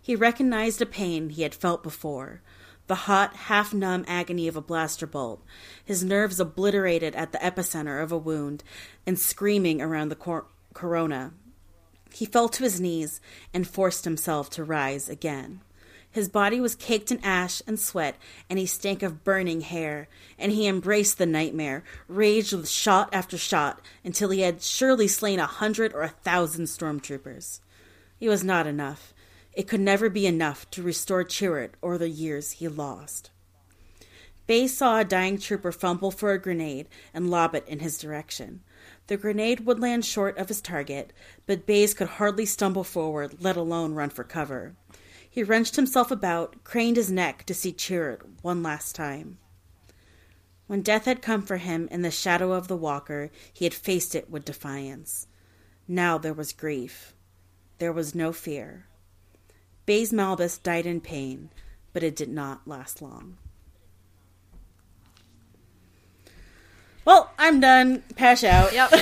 He 0.02 0.16
recognized 0.16 0.82
a 0.82 0.86
pain 0.86 1.30
he 1.30 1.42
had 1.42 1.54
felt 1.54 1.84
before, 1.84 2.42
the 2.88 2.96
hot, 2.96 3.36
half 3.36 3.72
numb 3.72 4.04
agony 4.08 4.48
of 4.48 4.56
a 4.56 4.60
blaster 4.60 5.06
bolt, 5.06 5.40
his 5.84 6.02
nerves 6.02 6.40
obliterated 6.40 7.14
at 7.14 7.30
the 7.30 7.38
epicenter 7.38 8.02
of 8.02 8.10
a 8.10 8.18
wound 8.18 8.64
and 9.06 9.20
screaming 9.20 9.80
around 9.80 10.08
the 10.08 10.16
cor- 10.16 10.46
corona. 10.74 11.32
He 12.12 12.26
fell 12.26 12.48
to 12.50 12.62
his 12.62 12.80
knees 12.80 13.20
and 13.52 13.66
forced 13.66 14.04
himself 14.04 14.50
to 14.50 14.64
rise 14.64 15.08
again. 15.08 15.62
His 16.14 16.28
body 16.28 16.60
was 16.60 16.76
caked 16.76 17.10
in 17.10 17.18
ash 17.24 17.60
and 17.66 17.78
sweat, 17.78 18.14
and 18.48 18.56
he 18.56 18.66
stank 18.66 19.02
of 19.02 19.24
burning 19.24 19.62
hair, 19.62 20.06
and 20.38 20.52
he 20.52 20.68
embraced 20.68 21.18
the 21.18 21.26
nightmare, 21.26 21.82
raged 22.06 22.52
with 22.52 22.68
shot 22.68 23.08
after 23.12 23.36
shot, 23.36 23.80
until 24.04 24.30
he 24.30 24.42
had 24.42 24.62
surely 24.62 25.08
slain 25.08 25.40
a 25.40 25.46
hundred 25.46 25.92
or 25.92 26.02
a 26.02 26.08
thousand 26.10 26.66
stormtroopers. 26.66 27.58
It 28.20 28.28
was 28.28 28.44
not 28.44 28.68
enough. 28.68 29.12
It 29.54 29.66
could 29.66 29.80
never 29.80 30.08
be 30.08 30.24
enough 30.24 30.70
to 30.70 30.84
restore 30.84 31.24
Chirrut 31.24 31.70
or 31.82 31.98
the 31.98 32.08
years 32.08 32.52
he 32.52 32.68
lost. 32.68 33.30
Baze 34.46 34.76
saw 34.76 35.00
a 35.00 35.04
dying 35.04 35.38
trooper 35.38 35.72
fumble 35.72 36.12
for 36.12 36.30
a 36.30 36.38
grenade 36.38 36.88
and 37.12 37.28
lob 37.28 37.56
it 37.56 37.66
in 37.66 37.80
his 37.80 37.98
direction. 37.98 38.62
The 39.06 39.16
grenade 39.16 39.66
would 39.66 39.80
land 39.80 40.04
short 40.04 40.38
of 40.38 40.48
his 40.48 40.60
target, 40.60 41.12
but 41.46 41.66
Baze 41.66 41.92
could 41.92 42.08
hardly 42.08 42.46
stumble 42.46 42.84
forward, 42.84 43.42
let 43.42 43.56
alone 43.56 43.94
run 43.94 44.10
for 44.10 44.24
cover. 44.24 44.74
He 45.28 45.42
wrenched 45.42 45.76
himself 45.76 46.10
about, 46.10 46.64
craned 46.64 46.96
his 46.96 47.10
neck 47.10 47.44
to 47.46 47.54
see 47.54 47.72
Chirrut 47.72 48.22
one 48.42 48.62
last 48.62 48.94
time. 48.94 49.38
When 50.66 50.80
death 50.80 51.04
had 51.04 51.20
come 51.20 51.42
for 51.42 51.58
him 51.58 51.88
in 51.90 52.02
the 52.02 52.10
shadow 52.10 52.52
of 52.52 52.68
the 52.68 52.76
walker, 52.76 53.30
he 53.52 53.66
had 53.66 53.74
faced 53.74 54.14
it 54.14 54.30
with 54.30 54.46
defiance. 54.46 55.26
Now 55.86 56.16
there 56.16 56.32
was 56.32 56.52
grief. 56.52 57.14
There 57.78 57.92
was 57.92 58.14
no 58.14 58.32
fear. 58.32 58.86
Baze 59.84 60.12
Malbus 60.12 60.62
died 60.62 60.86
in 60.86 61.02
pain, 61.02 61.50
but 61.92 62.02
it 62.02 62.16
did 62.16 62.30
not 62.30 62.66
last 62.66 63.02
long. 63.02 63.36
Well, 67.04 67.30
I'm 67.38 67.60
done. 67.60 68.02
Pass 68.16 68.44
out. 68.44 68.72
Yep. 68.72 68.90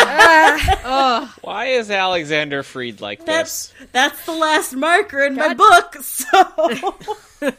Ah. 0.00 0.80
Ah. 0.84 1.34
Why 1.42 1.66
is 1.66 1.90
Alexander 1.90 2.62
Freed 2.62 3.00
like 3.00 3.24
That's 3.24 3.68
this? 3.68 3.88
that's 3.92 4.26
the 4.26 4.32
last 4.32 4.74
marker 4.74 5.24
in 5.24 5.34
my 5.34 5.54
book. 5.54 5.96
So 6.02 6.94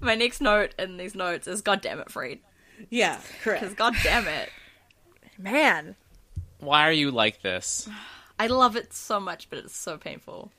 My 0.00 0.14
next 0.14 0.40
note 0.40 0.74
in 0.78 0.96
these 0.96 1.14
notes 1.14 1.46
is 1.48 1.60
God 1.62 1.80
damn 1.80 1.98
it, 1.98 2.10
Freed. 2.10 2.40
yeah, 2.90 3.20
correct. 3.42 3.62
Because. 3.62 3.74
God 3.74 3.94
damn 4.02 4.28
it. 4.28 4.50
Man. 5.36 5.96
Why 6.60 6.88
are 6.88 6.92
you 6.92 7.10
like 7.10 7.42
this? 7.42 7.88
I 8.38 8.46
love 8.46 8.76
it 8.76 8.92
so 8.92 9.18
much, 9.18 9.50
but 9.50 9.58
it's 9.58 9.76
so 9.76 9.98
painful. 9.98 10.52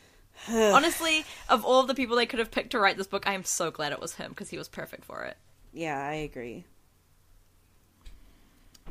Honestly, 0.48 1.24
of 1.48 1.64
all 1.64 1.82
the 1.84 1.94
people 1.94 2.16
they 2.16 2.26
could 2.26 2.38
have 2.38 2.50
picked 2.50 2.70
to 2.70 2.78
write 2.78 2.96
this 2.96 3.06
book, 3.06 3.24
I 3.26 3.34
am 3.34 3.44
so 3.44 3.70
glad 3.70 3.92
it 3.92 4.00
was 4.00 4.14
him 4.14 4.30
because 4.30 4.48
he 4.50 4.58
was 4.58 4.68
perfect 4.68 5.04
for 5.04 5.22
it. 5.24 5.36
Yeah, 5.78 6.04
I 6.04 6.14
agree. 6.14 6.64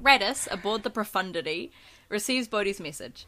Raddus, 0.02 0.50
aboard 0.50 0.84
the 0.84 0.90
Profundity, 0.90 1.74
receives 2.08 2.48
Bodhi's 2.48 2.80
message. 2.80 3.28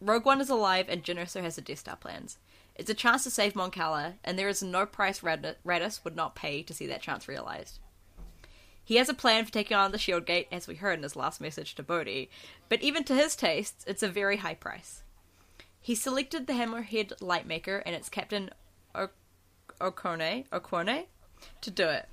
Rogue 0.00 0.24
One 0.24 0.40
is 0.40 0.48
alive 0.48 0.86
and 0.88 1.02
Jyn 1.02 1.16
has 1.16 1.56
the 1.56 1.62
Death 1.62 1.80
Star 1.80 1.96
plans. 1.96 2.38
It's 2.76 2.90
a 2.90 2.94
chance 2.94 3.24
to 3.24 3.30
save 3.30 3.56
Mon 3.56 3.72
Cala, 3.72 4.14
and 4.22 4.38
there 4.38 4.48
is 4.48 4.62
no 4.62 4.86
price 4.86 5.20
Rad- 5.20 5.56
Raddus 5.66 6.04
would 6.04 6.14
not 6.14 6.36
pay 6.36 6.62
to 6.62 6.72
see 6.72 6.86
that 6.86 7.02
chance 7.02 7.26
realized. 7.26 7.80
He 8.84 8.96
has 8.96 9.08
a 9.08 9.14
plan 9.14 9.46
for 9.46 9.52
taking 9.52 9.76
on 9.76 9.90
the 9.90 9.98
Shield 9.98 10.24
Gate, 10.24 10.46
as 10.52 10.68
we 10.68 10.76
heard 10.76 10.98
in 10.98 11.02
his 11.02 11.16
last 11.16 11.40
message 11.40 11.74
to 11.74 11.82
Bodhi, 11.82 12.30
but 12.68 12.82
even 12.82 13.02
to 13.02 13.16
his 13.16 13.34
tastes, 13.34 13.84
it's 13.88 14.04
a 14.04 14.08
very 14.08 14.36
high 14.36 14.54
price. 14.54 15.02
He 15.80 15.96
selected 15.96 16.46
the 16.46 16.52
Hammerhead 16.52 17.18
Lightmaker 17.18 17.82
and 17.84 17.96
its 17.96 18.08
captain 18.08 18.50
Oquoné, 19.80 20.46
Oquoné 20.50 21.06
to 21.62 21.70
do 21.72 21.88
it. 21.88 22.08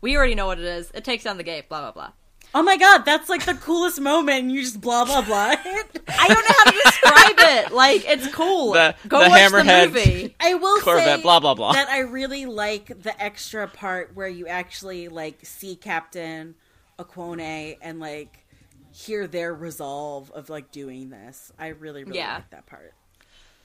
We 0.00 0.16
already 0.16 0.34
know 0.34 0.46
what 0.46 0.58
it 0.58 0.64
is. 0.64 0.90
It 0.94 1.04
takes 1.04 1.24
down 1.24 1.36
the 1.36 1.42
gate, 1.42 1.68
blah 1.68 1.80
blah 1.80 1.92
blah. 1.92 2.12
Oh 2.52 2.62
my 2.64 2.76
god, 2.76 3.04
that's 3.04 3.28
like 3.28 3.44
the 3.44 3.54
coolest 3.54 4.00
moment, 4.00 4.40
and 4.40 4.52
you 4.52 4.62
just 4.62 4.80
blah 4.80 5.04
blah 5.04 5.22
blah. 5.22 5.36
I 5.54 6.28
don't 6.28 6.48
know 6.48 6.54
how 6.58 6.64
to 6.70 6.80
describe 6.84 7.36
it. 7.38 7.72
Like 7.72 8.04
it's 8.08 8.26
cool. 8.34 8.72
The- 8.72 8.94
Go 9.06 9.22
the 9.22 9.30
watch 9.30 9.40
hammerhead. 9.40 9.82
the 9.82 9.88
movie. 9.88 10.36
I 10.40 10.54
will 10.54 10.80
Corvette, 10.80 11.18
say 11.18 11.22
blah, 11.22 11.38
blah, 11.40 11.54
blah. 11.54 11.72
that 11.72 11.88
I 11.88 12.00
really 12.00 12.46
like 12.46 12.86
the 13.02 13.14
extra 13.22 13.68
part 13.68 14.16
where 14.16 14.26
you 14.28 14.46
actually 14.48 15.08
like 15.08 15.38
see 15.44 15.76
Captain 15.76 16.56
Oquoné 16.98 17.76
and 17.80 18.00
like 18.00 18.44
hear 18.92 19.28
their 19.28 19.54
resolve 19.54 20.30
of 20.32 20.50
like 20.50 20.72
doing 20.72 21.10
this. 21.10 21.52
I 21.58 21.68
really 21.68 22.02
really 22.02 22.18
Yeah. 22.18 22.34
like 22.36 22.50
that 22.50 22.66
part. 22.66 22.94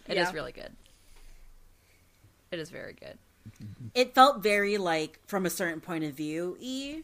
It 0.07 0.17
is 0.17 0.27
Yeah. 0.27 0.33
really 0.33 0.51
good. 0.51 0.71
It 2.51 2.59
is 2.59 2.69
very 2.69 2.93
good. 2.93 3.17
It 3.93 4.13
felt 4.13 4.43
very 4.43 4.77
like 4.77 5.19
from 5.25 5.45
a 5.45 5.49
certain 5.49 5.81
point 5.81 6.03
of 6.03 6.13
view, 6.13 6.57
e. 6.59 7.01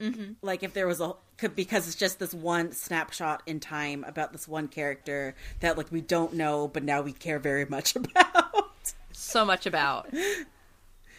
Mm-hmm. 0.00 0.32
Like 0.42 0.62
if 0.62 0.74
there 0.74 0.86
was 0.86 1.00
a 1.00 1.14
could 1.38 1.54
because 1.54 1.86
it's 1.86 1.96
just 1.96 2.18
this 2.18 2.32
one 2.32 2.72
snapshot 2.72 3.42
in 3.46 3.60
time 3.60 4.04
about 4.04 4.32
this 4.32 4.48
one 4.48 4.68
character 4.68 5.34
that 5.60 5.76
like 5.76 5.90
we 5.92 6.00
don't 6.00 6.34
know, 6.34 6.68
but 6.68 6.82
now 6.82 7.02
we 7.02 7.12
care 7.12 7.38
very 7.38 7.64
much 7.64 7.96
about 7.96 8.70
So 9.12 9.44
much 9.44 9.66
about. 9.66 10.08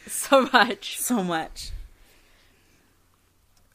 So 0.08 0.48
much. 0.54 1.00
so 1.00 1.24
much. 1.24 1.72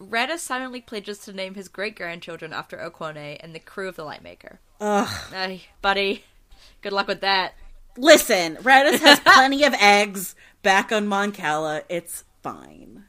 Raddus 0.00 0.38
silently 0.38 0.80
pledges 0.80 1.18
to 1.20 1.32
name 1.32 1.54
his 1.54 1.68
great 1.68 1.96
grandchildren 1.96 2.52
after 2.52 2.76
Oquoné 2.76 3.36
and 3.40 3.54
the 3.54 3.60
crew 3.60 3.88
of 3.88 3.96
the 3.96 4.04
Lightmaker. 4.04 4.58
Ugh. 4.80 5.08
Ay, 5.32 5.62
buddy. 5.80 6.24
Good 6.80 6.92
luck 6.92 7.06
with 7.06 7.20
that. 7.20 7.54
Listen, 7.96 8.56
Raddus 8.56 8.98
has 9.00 9.20
plenty 9.24 9.64
of 9.64 9.74
eggs 9.74 10.34
back 10.62 10.92
on 10.92 11.06
Mon 11.06 11.32
Cala. 11.32 11.82
It's 11.88 12.24
fine. 12.42 13.04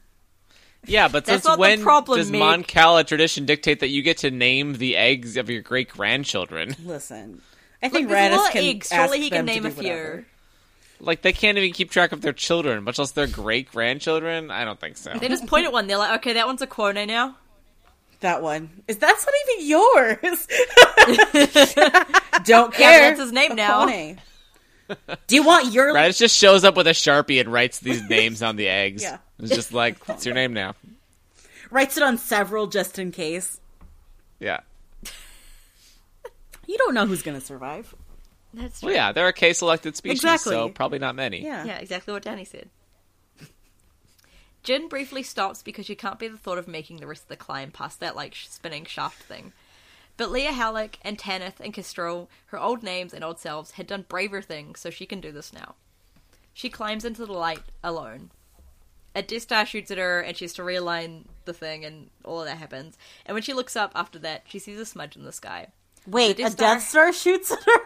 Yeah, 0.86 1.08
but 1.08 1.24
That's 1.24 1.44
since 1.44 1.54
the 1.54 1.58
when 1.58 1.82
problem, 1.82 2.18
does 2.18 2.30
Mick. 2.30 2.38
Mon 2.38 2.62
Cala 2.62 3.04
tradition 3.04 3.46
dictate 3.46 3.80
that 3.80 3.88
you 3.88 4.02
get 4.02 4.18
to 4.18 4.30
name 4.30 4.74
the 4.74 4.96
eggs 4.96 5.38
of 5.38 5.48
your 5.48 5.62
great 5.62 5.88
grandchildren? 5.88 6.76
Listen, 6.84 7.40
I 7.82 7.88
think 7.88 8.08
there's 8.08 8.34
a 8.34 8.36
Raddus 8.36 8.50
can 8.50 8.64
eggs. 8.64 8.92
ask 8.92 9.10
Surely 9.10 9.22
he 9.22 9.30
can 9.30 9.46
them 9.46 9.46
to 9.46 9.52
name 9.54 9.62
do 9.62 9.68
a 9.68 9.70
few. 9.72 9.88
whatever. 9.90 10.26
Like 11.00 11.22
they 11.22 11.32
can't 11.32 11.56
even 11.58 11.72
keep 11.72 11.90
track 11.90 12.12
of 12.12 12.20
their 12.20 12.32
children, 12.34 12.84
much 12.84 12.98
less 12.98 13.12
their 13.12 13.26
great 13.26 13.70
grandchildren. 13.70 14.50
I 14.50 14.64
don't 14.66 14.78
think 14.78 14.96
so. 14.98 15.12
They 15.18 15.28
just 15.28 15.46
point 15.46 15.64
at 15.66 15.72
one. 15.72 15.86
They're 15.86 15.96
like, 15.98 16.18
okay, 16.20 16.34
that 16.34 16.46
one's 16.46 16.60
a 16.62 16.66
Quone 16.66 17.06
now. 17.08 17.36
That 18.20 18.42
one 18.42 18.82
is 18.88 18.98
that's 18.98 19.26
not 19.26 19.34
even 19.56 19.66
yours. 19.68 20.46
Don't 22.44 22.72
Yeah, 22.78 22.90
care. 22.90 23.00
that's 23.10 23.20
his 23.20 23.32
name 23.32 23.54
now. 23.54 23.86
Oquoné. 23.86 24.18
Do 25.26 25.34
you 25.34 25.42
want 25.44 25.72
your 25.72 25.92
Raddus 25.94 26.18
just 26.18 26.36
shows 26.36 26.64
up 26.64 26.76
with 26.76 26.86
a 26.86 26.90
sharpie 26.90 27.40
and 27.40 27.52
writes 27.52 27.78
these 27.80 28.02
names 28.08 28.42
on 28.42 28.56
the 28.56 28.68
eggs. 28.68 29.02
Yeah. 29.02 29.18
It's 29.38 29.54
just 29.54 29.72
like, 29.72 30.06
what's 30.08 30.24
your 30.26 30.34
name 30.34 30.52
now? 30.52 30.74
writes 31.70 31.96
it 31.96 32.02
on 32.02 32.18
several 32.18 32.66
just 32.68 32.98
in 32.98 33.10
case? 33.10 33.60
Yeah. 34.38 34.60
You 36.66 36.78
don't 36.78 36.94
know 36.94 37.06
who's 37.06 37.22
going 37.22 37.38
to 37.38 37.44
survive. 37.44 37.94
That's 38.54 38.80
true. 38.80 38.88
Well, 38.88 38.94
yeah, 38.96 39.12
they're 39.12 39.28
a 39.28 39.32
K-selected 39.32 39.96
species, 39.96 40.20
Exactly. 40.20 40.52
so 40.52 40.68
probably 40.68 40.98
not 40.98 41.14
many. 41.14 41.42
Yeah. 41.42 41.64
Yeah, 41.64 41.78
exactly 41.78 42.12
what 42.14 42.22
Danny 42.22 42.44
said. 42.44 42.68
Jyn 44.64 44.88
briefly 44.88 45.22
stops 45.22 45.62
because 45.62 45.84
she 45.84 45.94
can't 45.94 46.18
bear 46.18 46.30
the 46.30 46.38
thought 46.38 46.56
of 46.56 46.66
making 46.66 46.96
the 46.98 47.06
rest 47.06 47.24
of 47.24 47.28
the 47.28 47.36
climb 47.36 47.70
past 47.70 48.00
that 48.00 48.16
like 48.16 48.34
spinning 48.48 48.84
shaft 48.86 49.22
thing. 49.22 49.52
But 50.16 50.30
Leah 50.30 50.52
Hallik 50.52 50.94
and 51.02 51.18
Tanith 51.18 51.60
and 51.60 51.74
Kestrel, 51.74 52.30
her 52.46 52.58
old 52.58 52.82
names 52.82 53.12
and 53.12 53.24
old 53.24 53.40
selves, 53.40 53.72
had 53.72 53.86
done 53.86 54.04
braver 54.08 54.40
things, 54.42 54.78
so 54.80 54.90
she 54.90 55.06
can 55.06 55.20
do 55.20 55.32
this 55.32 55.52
now. 55.52 55.74
She 56.52 56.70
climbs 56.70 57.04
into 57.04 57.26
the 57.26 57.32
light 57.32 57.62
alone. 57.82 58.30
A 59.16 59.22
Death 59.22 59.42
Star 59.42 59.66
shoots 59.66 59.90
at 59.90 59.98
her, 59.98 60.20
and 60.20 60.36
she 60.36 60.44
has 60.44 60.52
to 60.54 60.62
realign 60.62 61.24
the 61.44 61.52
thing, 61.52 61.84
and 61.84 62.10
all 62.24 62.40
of 62.40 62.46
that 62.46 62.58
happens. 62.58 62.96
And 63.26 63.34
when 63.34 63.42
she 63.42 63.52
looks 63.52 63.74
up 63.76 63.92
after 63.94 64.18
that, 64.20 64.42
she 64.46 64.58
sees 64.60 64.78
a 64.78 64.86
smudge 64.86 65.16
in 65.16 65.24
the 65.24 65.32
sky. 65.32 65.68
Wait, 66.06 66.36
The 66.36 66.42
a 66.42 66.46
Death 66.46 66.52
Star- 66.52 66.74
Death 66.74 66.82
Star 66.88 67.12
shoots 67.12 67.50
at 67.50 67.58
her. 67.64 67.72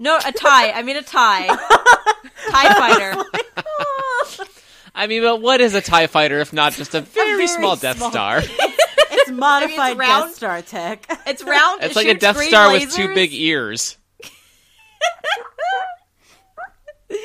No, 0.00 0.16
a 0.16 0.30
tie. 0.30 0.70
I 0.70 0.82
mean 0.82 0.96
a 0.96 1.02
tie. 1.02 1.48
tie 2.50 2.74
fighter. 2.74 3.16
I 4.94 5.08
mean, 5.08 5.22
but 5.22 5.40
what 5.42 5.60
is 5.60 5.74
a 5.74 5.80
TIE 5.80 6.06
fighter 6.06 6.38
if 6.38 6.52
not 6.52 6.72
just 6.72 6.94
a 6.94 7.00
very, 7.00 7.32
very 7.32 7.46
small 7.48 7.74
Death 7.74 8.00
Star? 8.00 8.40
It's 9.28 9.38
modified 9.38 9.98
round. 9.98 10.24
Death 10.28 10.34
Star 10.36 10.62
tech. 10.62 11.06
It's 11.26 11.42
round. 11.42 11.82
It's 11.82 11.92
it 11.92 11.96
like 11.96 12.08
a 12.08 12.18
Death 12.18 12.36
green 12.36 12.48
Star 12.48 12.72
with 12.72 12.92
two 12.92 13.14
big 13.14 13.32
ears. 13.32 13.96
That 17.10 17.16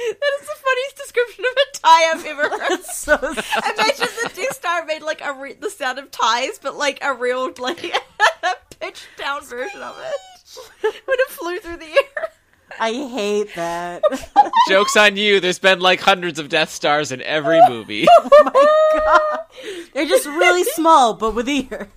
is 0.41 0.47
the 0.47 0.55
funniest 0.55 0.95
description 0.97 1.43
of 1.45 1.57
a 1.57 1.77
tie 1.77 2.11
I've 2.11 2.25
ever 2.25 2.49
heard. 2.63 2.83
so 2.85 3.15
Imagine 3.17 4.07
the 4.23 4.31
Death 4.33 4.55
Star 4.55 4.85
made 4.85 5.01
like 5.01 5.21
a 5.21 5.33
re- 5.33 5.53
the 5.53 5.69
sound 5.69 5.99
of 5.99 6.09
ties, 6.09 6.57
but 6.61 6.75
like 6.77 6.99
a 7.01 7.13
real 7.13 7.51
like 7.57 7.81
pitched 8.79 9.07
down 9.17 9.43
version 9.45 9.81
of 9.81 9.95
it 9.99 10.15
when 11.05 11.19
it 11.19 11.29
flew 11.29 11.59
through 11.59 11.77
the 11.77 11.85
air. 11.85 12.31
I 12.79 12.91
hate 12.93 13.53
that. 13.55 14.03
Joke's 14.69 14.95
on 14.97 15.17
you, 15.17 15.39
there's 15.39 15.59
been 15.59 15.79
like 15.79 15.99
hundreds 15.99 16.39
of 16.39 16.49
Death 16.49 16.69
Stars 16.69 17.11
in 17.11 17.21
every 17.21 17.59
movie. 17.69 18.05
Oh 18.19 18.43
my 18.45 18.99
god. 18.99 19.39
They're 19.93 20.05
just 20.07 20.25
really 20.25 20.63
small, 20.63 21.13
but 21.13 21.35
with 21.35 21.47
ears. 21.49 21.87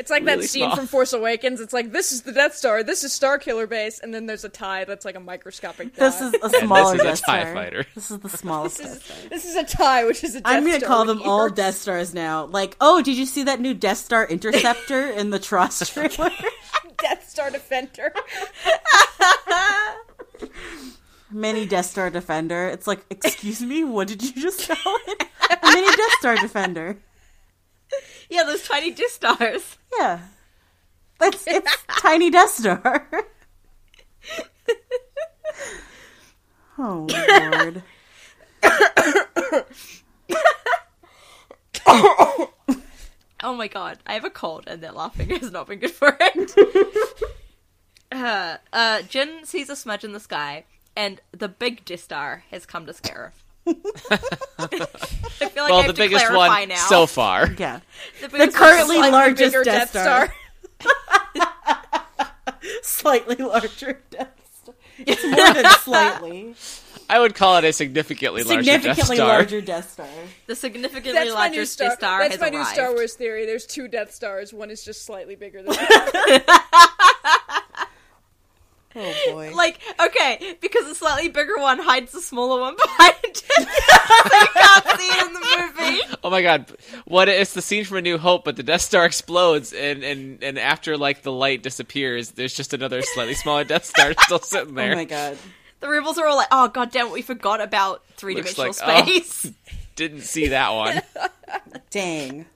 It's 0.00 0.10
like 0.10 0.24
Really 0.24 0.40
that 0.42 0.48
scene 0.48 0.64
small. 0.64 0.76
from 0.76 0.86
Force 0.86 1.12
Awakens. 1.12 1.60
It's 1.60 1.74
like 1.74 1.92
this 1.92 2.10
is 2.10 2.22
the 2.22 2.32
Death 2.32 2.54
Star, 2.54 2.82
this 2.82 3.04
is 3.04 3.12
Starkiller 3.12 3.68
Base, 3.68 3.98
and 4.00 4.14
then 4.14 4.24
there's 4.24 4.44
a 4.44 4.48
tie 4.48 4.84
that's 4.84 5.04
like 5.04 5.14
a 5.14 5.20
microscopic. 5.20 5.94
Tie. 5.94 6.00
This 6.08 6.20
is 6.22 6.34
a 6.42 6.48
smaller 6.58 6.94
is 6.94 7.00
a 7.02 7.04
TIE 7.04 7.14
Star. 7.14 7.54
fighter. 7.54 7.86
This 7.94 8.10
is 8.10 8.18
the 8.20 8.28
smallest 8.42 8.78
Death 8.78 9.04
Star. 9.04 9.28
this 9.28 9.44
is 9.44 9.56
a 9.56 9.64
tie, 9.64 10.06
which 10.06 10.24
is 10.24 10.36
a. 10.36 10.40
Death 10.40 10.52
I'm 10.52 10.64
gonna 10.64 10.78
Star 10.78 10.88
call 10.88 11.04
them 11.04 11.20
all 11.22 11.44
ears. 11.44 11.52
Death 11.52 11.74
Stars 11.76 12.14
now. 12.14 12.46
Like, 12.46 12.76
oh, 12.80 13.02
did 13.02 13.16
you 13.18 13.26
see 13.26 13.42
that 13.44 13.60
new 13.60 13.74
Death 13.74 13.98
Star 13.98 14.26
Interceptor 14.26 15.10
in 15.10 15.28
the 15.28 15.38
Tross 15.38 15.86
trailer? 15.92 16.30
Death 17.02 17.28
Star 17.28 17.50
Defender. 17.50 18.12
Mini 21.30 21.64
Death 21.66 21.86
Star 21.86 22.10
Defender. 22.10 22.68
It's 22.68 22.86
like, 22.86 23.04
excuse 23.10 23.62
me, 23.62 23.84
what 23.84 24.08
did 24.08 24.22
you 24.22 24.32
just 24.42 24.66
call 24.68 24.96
it? 25.06 25.22
A 25.50 25.58
mini 25.70 25.86
Death 25.86 26.12
Star 26.18 26.36
Defender. 26.36 26.96
Yeah, 28.30 28.44
those 28.44 28.62
tiny 28.62 28.92
Death 28.92 29.10
Stars. 29.10 29.76
Yeah. 29.98 30.20
It's, 31.20 31.44
it's 31.48 31.76
Tiny 31.88 32.30
Death 32.30 32.50
Star. 32.50 33.08
oh, 36.78 37.08
Lord. 37.52 37.82
Oh 43.42 43.54
my 43.54 43.68
god, 43.68 43.98
I 44.06 44.14
have 44.14 44.24
a 44.24 44.30
cold 44.30 44.64
and 44.66 44.82
that 44.82 44.94
laughing 44.94 45.30
has 45.30 45.50
not 45.50 45.66
been 45.66 45.78
good 45.78 45.90
for 45.90 46.14
it. 46.20 46.52
uh, 48.12 48.58
uh, 48.72 48.98
Jyn 48.98 49.46
sees 49.46 49.70
a 49.70 49.76
smudge 49.76 50.04
in 50.04 50.12
the 50.12 50.20
sky, 50.20 50.64
and 50.94 51.22
the 51.32 51.48
big 51.48 51.84
Death 51.86 52.00
Star 52.00 52.44
has 52.50 52.66
come 52.66 52.84
to 52.84 52.92
scare 52.92 53.16
her. 53.16 53.32
I 54.10 54.66
feel 54.66 54.78
like 55.40 55.56
I 55.56 55.70
well, 55.70 55.76
have 55.82 55.86
the 55.86 55.92
to 55.92 55.98
biggest 55.98 56.26
clarify 56.26 56.60
one 56.60 56.68
now. 56.68 56.76
so 56.76 57.06
far. 57.06 57.50
Yeah. 57.58 57.80
the, 58.20 58.28
The 58.28 58.48
currently 58.52 58.98
largest 58.98 59.52
bigger 59.52 59.64
Death, 59.64 59.92
Death 59.92 60.02
Star. 60.02 60.34
slightly 62.82 63.36
larger 63.36 64.00
Death 64.10 64.28
Star. 64.62 64.74
It's 64.98 65.24
more 65.24 65.54
than 65.54 65.64
slightly. 65.80 66.54
I 67.08 67.18
would 67.18 67.34
call 67.34 67.56
it 67.56 67.64
a 67.64 67.72
significantly 67.72 68.42
larger 68.44 68.62
Death 68.62 68.80
Significantly 68.82 69.16
Star. 69.16 69.28
larger 69.28 69.60
Death 69.60 69.90
Star. 69.92 70.06
the 70.46 70.54
significantly 70.54 71.12
That's 71.12 71.34
my 71.34 71.48
new 71.48 71.66
star. 71.66 71.88
Death 71.88 71.98
Star 71.98 72.18
That's 72.20 72.34
has 72.36 72.40
my 72.40 72.48
new. 72.50 72.64
Star 72.64 72.92
Wars 72.92 73.14
theory. 73.14 73.46
There's 73.46 73.66
two 73.66 73.88
Death 73.88 74.12
Stars. 74.14 74.52
One 74.54 74.70
is 74.70 74.84
just 74.84 75.04
slightly 75.04 75.34
bigger 75.34 75.62
than 75.62 75.72
the 75.72 76.42
other. 76.46 77.59
Oh 78.96 79.14
boy. 79.30 79.52
Like, 79.60 79.78
okay, 80.00 80.56
because 80.60 80.86
the 80.86 80.94
slightly 80.94 81.28
bigger 81.28 81.56
one 81.58 81.78
hides 81.78 82.12
the 82.12 82.20
smaller 82.20 82.60
one 82.60 82.76
behind 82.76 83.14
it. 83.24 83.36
so 83.46 83.60
you 83.60 84.46
can't 84.54 85.00
see 85.00 85.06
it 85.06 85.26
in 85.26 85.32
the 85.32 85.40
movie. 85.40 86.00
Oh 86.22 86.28
my 86.30 86.42
god! 86.42 86.70
What 87.06 87.28
it's 87.28 87.54
the 87.54 87.62
scene 87.62 87.84
from 87.84 87.96
A 87.96 88.02
New 88.02 88.18
Hope, 88.18 88.44
but 88.44 88.56
the 88.56 88.62
Death 88.62 88.82
Star 88.82 89.06
explodes, 89.06 89.72
and 89.72 90.02
and 90.02 90.42
and 90.42 90.58
after 90.58 90.98
like 90.98 91.22
the 91.22 91.32
light 91.32 91.62
disappears, 91.62 92.32
there's 92.32 92.52
just 92.52 92.74
another 92.74 93.00
slightly 93.02 93.34
smaller 93.34 93.64
Death 93.64 93.86
Star 93.86 94.12
still 94.18 94.38
sitting 94.38 94.74
there. 94.74 94.92
oh 94.92 94.96
my 94.96 95.04
god. 95.04 95.38
The 95.80 95.88
rebels 95.88 96.18
are 96.18 96.26
all 96.26 96.36
like, 96.36 96.48
oh 96.50 96.68
god 96.68 96.90
damn 96.90 97.06
it, 97.06 97.12
we 97.12 97.22
forgot 97.22 97.62
about 97.62 98.04
three 98.16 98.34
dimensional 98.34 98.66
Looks 98.66 98.82
like, 98.82 99.02
oh. 99.02 99.06
space. 99.06 99.50
Didn't 99.96 100.22
see 100.22 100.48
that 100.48 100.70
one. 100.70 101.00
Dang. 101.90 102.46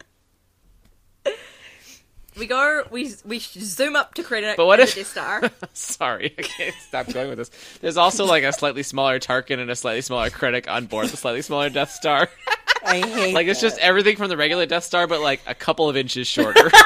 We 2.37 2.47
go, 2.47 2.83
we 2.91 3.13
we 3.25 3.39
zoom 3.39 3.95
up 3.95 4.15
to 4.15 4.23
credit 4.25 4.57
But 4.57 4.67
what 4.67 4.81
if- 4.81 4.95
the 4.95 5.01
Death 5.03 5.11
Star. 5.11 5.51
Sorry, 5.73 6.35
I 6.37 6.43
can't 6.43 6.75
stop 6.89 7.07
going 7.13 7.29
with 7.29 7.39
this. 7.39 7.51
There's 7.81 7.97
also 7.97 8.25
like 8.25 8.43
a 8.43 8.53
slightly 8.53 8.83
smaller 8.83 9.19
Tarkin 9.21 9.61
and 9.61 9.71
a 9.71 9.77
slightly 9.77 10.01
smaller 10.01 10.31
Krennic 10.31 10.69
on 10.69 10.87
board 10.87 11.09
the 11.09 11.17
slightly 11.17 11.43
smaller 11.43 11.71
Death 11.71 11.91
Star. 11.93 12.29
I 12.85 12.99
hate 12.99 13.35
Like 13.35 13.47
it's 13.47 13.61
that. 13.61 13.69
just 13.69 13.81
everything 13.81 14.17
from 14.17 14.29
the 14.29 14.37
regular 14.37 14.67
Death 14.67 14.85
Star, 14.85 15.07
but 15.07 15.21
like 15.21 15.41
a 15.47 15.55
couple 15.55 15.89
of 15.89 15.97
inches 15.97 16.27
shorter. 16.27 16.71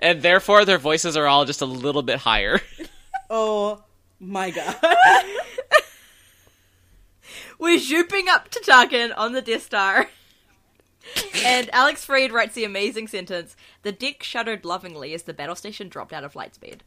and 0.00 0.22
therefore, 0.22 0.64
their 0.64 0.78
voices 0.78 1.16
are 1.16 1.26
all 1.26 1.44
just 1.44 1.60
a 1.62 1.66
little 1.66 2.02
bit 2.02 2.18
higher. 2.18 2.60
Oh 3.30 3.82
my 4.20 4.50
god. 4.50 4.76
We're 7.58 7.78
zooping 7.78 8.28
up 8.28 8.48
to 8.50 8.60
Tarkin 8.60 9.12
on 9.16 9.32
the 9.32 9.42
Death 9.42 9.64
Star. 9.64 10.08
And 11.44 11.70
Alex 11.72 12.04
Freed 12.04 12.32
writes 12.32 12.54
the 12.54 12.64
amazing 12.64 13.08
sentence 13.08 13.56
The 13.82 13.92
dick 13.92 14.22
shuddered 14.22 14.64
lovingly 14.64 15.14
as 15.14 15.22
the 15.24 15.34
battle 15.34 15.54
station 15.54 15.88
dropped 15.88 16.12
out 16.12 16.24
of 16.24 16.34
Lightspeed. 16.34 16.80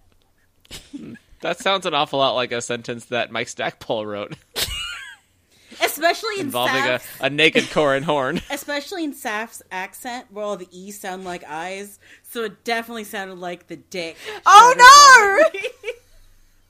That 1.42 1.60
sounds 1.60 1.86
an 1.86 1.94
awful 1.94 2.20
lot 2.20 2.36
like 2.36 2.52
a 2.52 2.62
sentence 2.62 3.06
that 3.06 3.32
Mike 3.32 3.48
Stackpole 3.48 4.06
wrote 4.06 4.36
Especially 5.84 6.36
in 6.36 6.48
involving 6.48 6.84
a, 6.84 7.00
Saf's, 7.00 7.08
a 7.22 7.30
naked 7.30 7.64
Corran 7.66 8.04
Horn. 8.04 8.42
especially 8.52 9.04
in 9.04 9.14
Saf's 9.14 9.64
accent 9.72 10.28
where 10.30 10.46
all 10.46 10.58
the 10.58 10.68
E's 10.72 11.00
sound 11.00 11.24
like 11.24 11.44
I's. 11.44 11.98
So 12.24 12.44
it 12.44 12.64
definitely 12.64 13.06
sounded 13.06 13.40
like 13.40 13.68
the 13.68 13.78
dick. 13.78 14.18
Oh 14.46 15.50
no! 15.54 15.60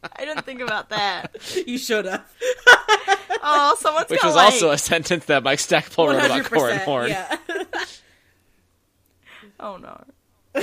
I 0.16 0.26
didn't 0.26 0.46
think 0.46 0.62
about 0.62 0.90
that. 0.90 1.36
you 1.68 1.78
should 1.78 2.06
have. 2.06 2.26
Oh, 3.44 3.76
someone's 3.80 4.08
Which 4.08 4.24
was 4.24 4.36
like, 4.36 4.54
also 4.54 4.70
a 4.70 4.78
sentence 4.78 5.26
that 5.26 5.42
Mike 5.42 5.58
Stackpole 5.58 6.10
wrote 6.10 6.24
about 6.24 6.46
Corran 6.46 6.76
100%. 6.76 6.84
Horn. 6.84 7.10
Yeah. 7.10 7.38
Oh 9.60 9.78
no. 9.78 10.04
Oh, 10.54 10.62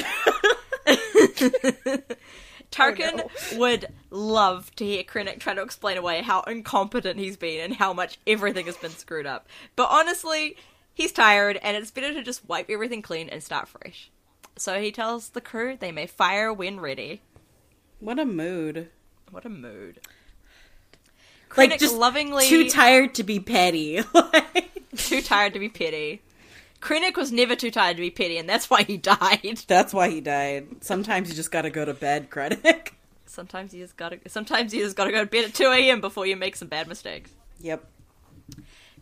Tarkin 2.71 3.59
would 3.59 3.87
love 4.11 4.73
to 4.77 4.85
hear 4.85 5.03
Krennic 5.03 5.41
try 5.41 5.55
to 5.55 5.63
explain 5.63 5.97
away 5.97 6.23
how 6.23 6.43
incompetent 6.43 7.19
he's 7.19 7.37
been 7.37 7.61
and 7.65 7.75
how 7.75 7.93
much 7.93 8.19
everything 8.29 8.67
has 8.67 8.77
been 8.77 8.91
screwed 8.91 9.27
up. 9.27 9.49
But 9.75 9.89
honestly, 9.91 10.57
he's 10.95 11.11
tired 11.11 11.59
and 11.63 11.77
it's 11.77 11.91
better 11.91 12.13
to 12.13 12.23
just 12.23 12.49
wipe 12.49 12.71
everything 12.71 13.03
clean 13.03 13.29
and 13.29 13.43
start 13.43 13.67
fresh. 13.67 14.11
So 14.57 14.81
he 14.81 14.93
tells 14.93 15.31
the 15.31 15.41
crew 15.41 15.77
they 15.77 15.91
may 15.93 16.07
fire 16.07 16.53
when 16.53 16.79
ready. 16.79 17.23
What 17.99 18.19
a 18.19 18.25
mood. 18.25 18.91
What 19.31 19.45
a 19.45 19.49
mood. 19.49 20.01
Like 21.57 21.79
just 21.79 21.97
lovingly 21.97 22.47
too 22.47 22.69
tired 22.69 23.15
to 23.17 23.23
be 23.23 23.41
petty. 23.41 24.03
Too 24.97 25.21
tired 25.23 25.53
to 25.53 25.61
be 25.61 25.69
petty. 25.69 26.23
Krennic 26.81 27.17
was 27.17 27.31
never 27.31 27.55
too 27.55 27.71
tired 27.71 27.97
to 27.97 28.01
be 28.01 28.11
petty, 28.11 28.37
and 28.39 28.49
that's 28.49 28.71
why 28.71 28.83
he 28.83 28.97
died. 28.97 29.63
That's 29.67 29.93
why 29.93 30.09
he 30.09 30.21
died. 30.21 30.83
Sometimes 30.83 31.29
you 31.29 31.35
just 31.35 31.51
gotta 31.51 31.71
go 31.71 31.85
to 31.85 31.95
bed, 31.95 32.31
Krennic. 32.31 32.93
Sometimes 33.27 33.75
you 33.75 33.83
just 33.83 33.97
gotta. 33.97 34.19
Sometimes 34.27 34.73
you 34.75 34.83
just 34.83 34.97
gotta 34.97 35.13
go 35.13 35.21
to 35.21 35.27
bed 35.27 35.45
at 35.45 35.55
two 35.55 35.71
a.m. 35.71 36.01
before 36.01 36.27
you 36.27 36.37
make 36.37 36.57
some 36.57 36.69
bad 36.69 36.89
mistakes. 36.89 37.31
Yep. 37.61 37.85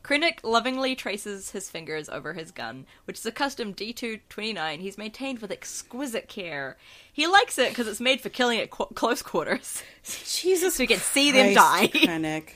Krennic 0.07 0.39
lovingly 0.45 0.95
traces 0.95 1.51
his 1.51 1.69
fingers 1.69 2.09
over 2.09 2.33
his 2.33 2.53
gun, 2.53 2.87
which 3.07 3.19
is 3.19 3.27
a 3.27 3.33
custom 3.33 3.75
D229 3.75 4.79
he's 4.79 4.97
maintained 4.97 5.41
with 5.41 5.51
exquisite 5.51 6.29
care. 6.29 6.77
He 7.13 7.27
likes 7.27 7.59
it 7.59 7.71
because 7.71 7.89
it's 7.89 8.01
made 8.01 8.21
for 8.21 8.29
killing 8.29 8.61
at 8.61 8.71
qu- 8.71 8.95
close 8.95 9.21
quarters. 9.21 9.83
Jesus 10.05 10.77
So 10.77 10.85
you 10.85 10.87
can 10.87 11.01
see 11.01 11.33
them 11.33 11.55
die. 11.55 11.89
Krennic. 11.89 12.51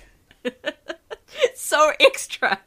so 1.56 1.92
extra. 1.98 2.60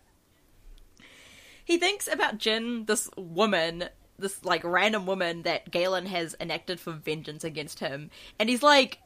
He 1.64 1.78
thinks 1.78 2.10
about 2.10 2.38
Jyn, 2.38 2.86
this 2.86 3.10
woman, 3.16 3.86
this 4.20 4.44
like 4.44 4.66
random 4.66 5.06
woman 5.06 5.44
that 5.44 5.72
Galen 5.72 6.08
has 6.08 6.36
enacted 6.42 6.82
for 6.82 6.92
vengeance 6.92 7.46
against 7.46 7.80
him, 7.80 8.10
and 8.38 8.50
he's 8.50 8.62
like, 8.62 9.00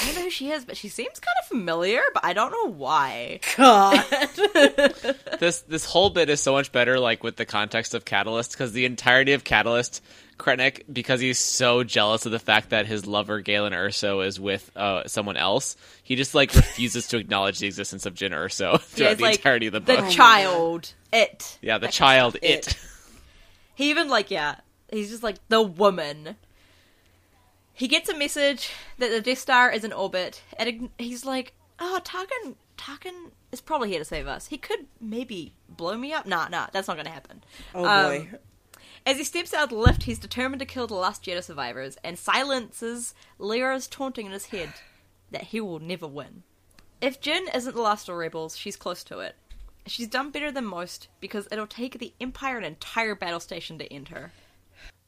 I 0.00 0.06
don't 0.06 0.14
know 0.16 0.22
who 0.22 0.30
she 0.30 0.50
is, 0.50 0.64
but 0.64 0.76
she 0.76 0.88
seems 0.88 1.20
kind 1.20 1.34
of 1.42 1.48
familiar, 1.48 2.00
but 2.14 2.24
I 2.24 2.32
don't 2.32 2.50
know 2.52 2.72
why. 2.72 3.40
God. 3.56 4.04
This 5.40 5.62
this 5.62 5.86
whole 5.86 6.10
bit 6.10 6.28
is 6.28 6.38
so 6.40 6.52
much 6.52 6.70
better, 6.70 6.98
like 7.00 7.22
with 7.24 7.36
the 7.36 7.46
context 7.46 7.94
of 7.94 8.04
Catalyst, 8.04 8.52
because 8.52 8.72
the 8.72 8.84
entirety 8.84 9.32
of 9.32 9.42
Catalyst, 9.42 10.02
Krennic, 10.38 10.82
because 10.92 11.18
he's 11.20 11.38
so 11.38 11.82
jealous 11.82 12.26
of 12.26 12.32
the 12.32 12.38
fact 12.38 12.70
that 12.70 12.84
his 12.86 13.06
lover 13.06 13.40
Galen 13.40 13.72
Erso 13.72 14.24
is 14.26 14.38
with 14.38 14.70
uh, 14.76 15.06
someone 15.06 15.38
else, 15.38 15.76
he 16.02 16.14
just 16.16 16.34
like 16.34 16.54
refuses 16.54 17.08
to 17.08 17.16
acknowledge 17.16 17.58
the 17.58 17.66
existence 17.66 18.04
of 18.04 18.14
Jyn 18.14 18.32
Erso 18.32 18.78
throughout 18.82 19.08
he's 19.10 19.16
the 19.18 19.22
like, 19.24 19.36
entirety 19.36 19.66
of 19.68 19.72
the 19.72 19.80
book. 19.80 20.04
The 20.04 20.10
child, 20.10 20.92
it. 21.10 21.58
yeah, 21.62 21.78
the 21.78 21.86
That 21.86 21.92
child, 21.94 22.36
It. 22.42 22.66
it. 22.68 22.78
He 23.74 23.88
even 23.90 24.08
like 24.08 24.30
yeah, 24.30 24.56
he's 24.92 25.08
just 25.08 25.22
like 25.22 25.36
the 25.48 25.62
woman. 25.62 26.36
He 27.80 27.88
gets 27.88 28.10
a 28.10 28.14
message 28.14 28.72
that 28.98 29.08
the 29.08 29.22
Death 29.22 29.38
Star 29.38 29.72
is 29.72 29.84
in 29.84 29.92
orbit, 29.94 30.42
and 30.58 30.90
he's 30.98 31.24
like, 31.24 31.54
"Oh, 31.78 31.98
Tarkin, 32.04 32.56
Tarkin 32.76 33.30
is 33.52 33.62
probably 33.62 33.88
here 33.88 34.00
to 34.00 34.04
save 34.04 34.26
us. 34.26 34.48
He 34.48 34.58
could 34.58 34.86
maybe 35.00 35.54
blow 35.66 35.96
me 35.96 36.12
up. 36.12 36.26
Nah, 36.26 36.48
nah, 36.48 36.66
that's 36.72 36.88
not 36.88 36.98
gonna 36.98 37.08
happen." 37.08 37.42
Oh 37.74 37.86
Um, 37.86 38.04
boy. 38.04 38.38
As 39.06 39.16
he 39.16 39.24
steps 39.24 39.54
out 39.54 39.62
of 39.62 39.68
the 39.70 39.76
lift, 39.76 40.02
he's 40.02 40.18
determined 40.18 40.60
to 40.60 40.66
kill 40.66 40.88
the 40.88 40.94
last 40.94 41.24
Jedi 41.24 41.42
survivors, 41.42 41.96
and 42.04 42.18
silences 42.18 43.14
Lyra's 43.38 43.86
taunting 43.86 44.26
in 44.26 44.32
his 44.32 44.44
head 44.48 44.74
that 45.30 45.44
he 45.44 45.58
will 45.58 45.78
never 45.78 46.06
win. 46.06 46.42
If 47.00 47.22
Jyn 47.22 47.46
isn't 47.56 47.74
the 47.74 47.80
last 47.80 48.02
of 48.02 48.12
the 48.12 48.18
rebels, 48.18 48.58
she's 48.58 48.76
close 48.76 49.02
to 49.04 49.20
it. 49.20 49.36
She's 49.86 50.06
done 50.06 50.30
better 50.30 50.52
than 50.52 50.66
most 50.66 51.08
because 51.18 51.48
it'll 51.50 51.66
take 51.66 51.98
the 51.98 52.12
Empire 52.20 52.58
an 52.58 52.64
entire 52.64 53.14
battle 53.14 53.40
station 53.40 53.78
to 53.78 53.90
end 53.90 54.08
her. 54.08 54.32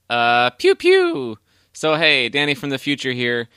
Uh, 0.09 0.49
pew 0.49 0.75
pew. 0.75 1.37
So 1.73 1.95
hey, 1.97 2.29
Danny 2.29 2.55
from 2.55 2.69
the 2.69 2.79
future 2.79 3.13
here, 3.13 3.49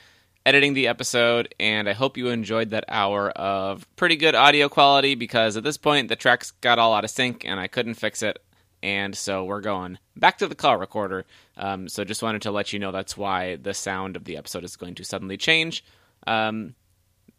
editing 0.46 0.72
the 0.72 0.88
episode, 0.88 1.54
and 1.60 1.86
I 1.86 1.92
hope 1.92 2.16
you 2.16 2.28
enjoyed 2.28 2.70
that 2.70 2.84
hour 2.88 3.30
of 3.30 3.86
pretty 3.96 4.16
good 4.16 4.34
audio 4.34 4.70
quality 4.70 5.14
because 5.14 5.56
at 5.58 5.64
this 5.64 5.76
point 5.76 6.08
the 6.08 6.16
tracks 6.16 6.52
got 6.62 6.78
all 6.78 6.94
out 6.94 7.04
of 7.04 7.10
sync 7.10 7.44
and 7.44 7.60
I 7.60 7.66
couldn't 7.66 7.94
fix 7.94 8.22
it, 8.22 8.42
and 8.82 9.14
so 9.14 9.44
we're 9.44 9.60
going 9.60 9.98
back 10.16 10.38
to 10.38 10.48
the 10.48 10.54
call 10.54 10.78
recorder. 10.78 11.26
Um, 11.58 11.88
so 11.88 12.04
just 12.04 12.22
wanted 12.22 12.42
to 12.42 12.50
let 12.50 12.72
you 12.72 12.78
know 12.78 12.90
that's 12.90 13.18
why 13.18 13.56
the 13.56 13.74
sound 13.74 14.16
of 14.16 14.24
the 14.24 14.38
episode 14.38 14.64
is 14.64 14.76
going 14.76 14.94
to 14.94 15.04
suddenly 15.04 15.36
change. 15.36 15.84
Um, 16.26 16.74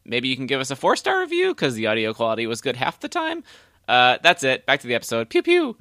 maybe 0.06 0.28
you 0.28 0.36
can 0.36 0.46
give 0.46 0.62
us 0.62 0.70
a 0.70 0.76
four 0.76 0.96
star 0.96 1.22
review 1.22 1.56
because 1.56 1.74
the 1.74 1.88
audio 1.88 2.14
quality 2.14 2.46
was 2.46 2.62
good 2.62 2.76
half 2.76 3.00
the 3.00 3.10
time. 3.10 3.44
Uh, 3.88 4.20
that's 4.22 4.44
it. 4.44 4.68
Back 4.68 4.82
to 4.82 4.88
the 4.88 4.96
episode. 4.96 5.30
Pew 5.30 5.42
pew. 5.42 5.78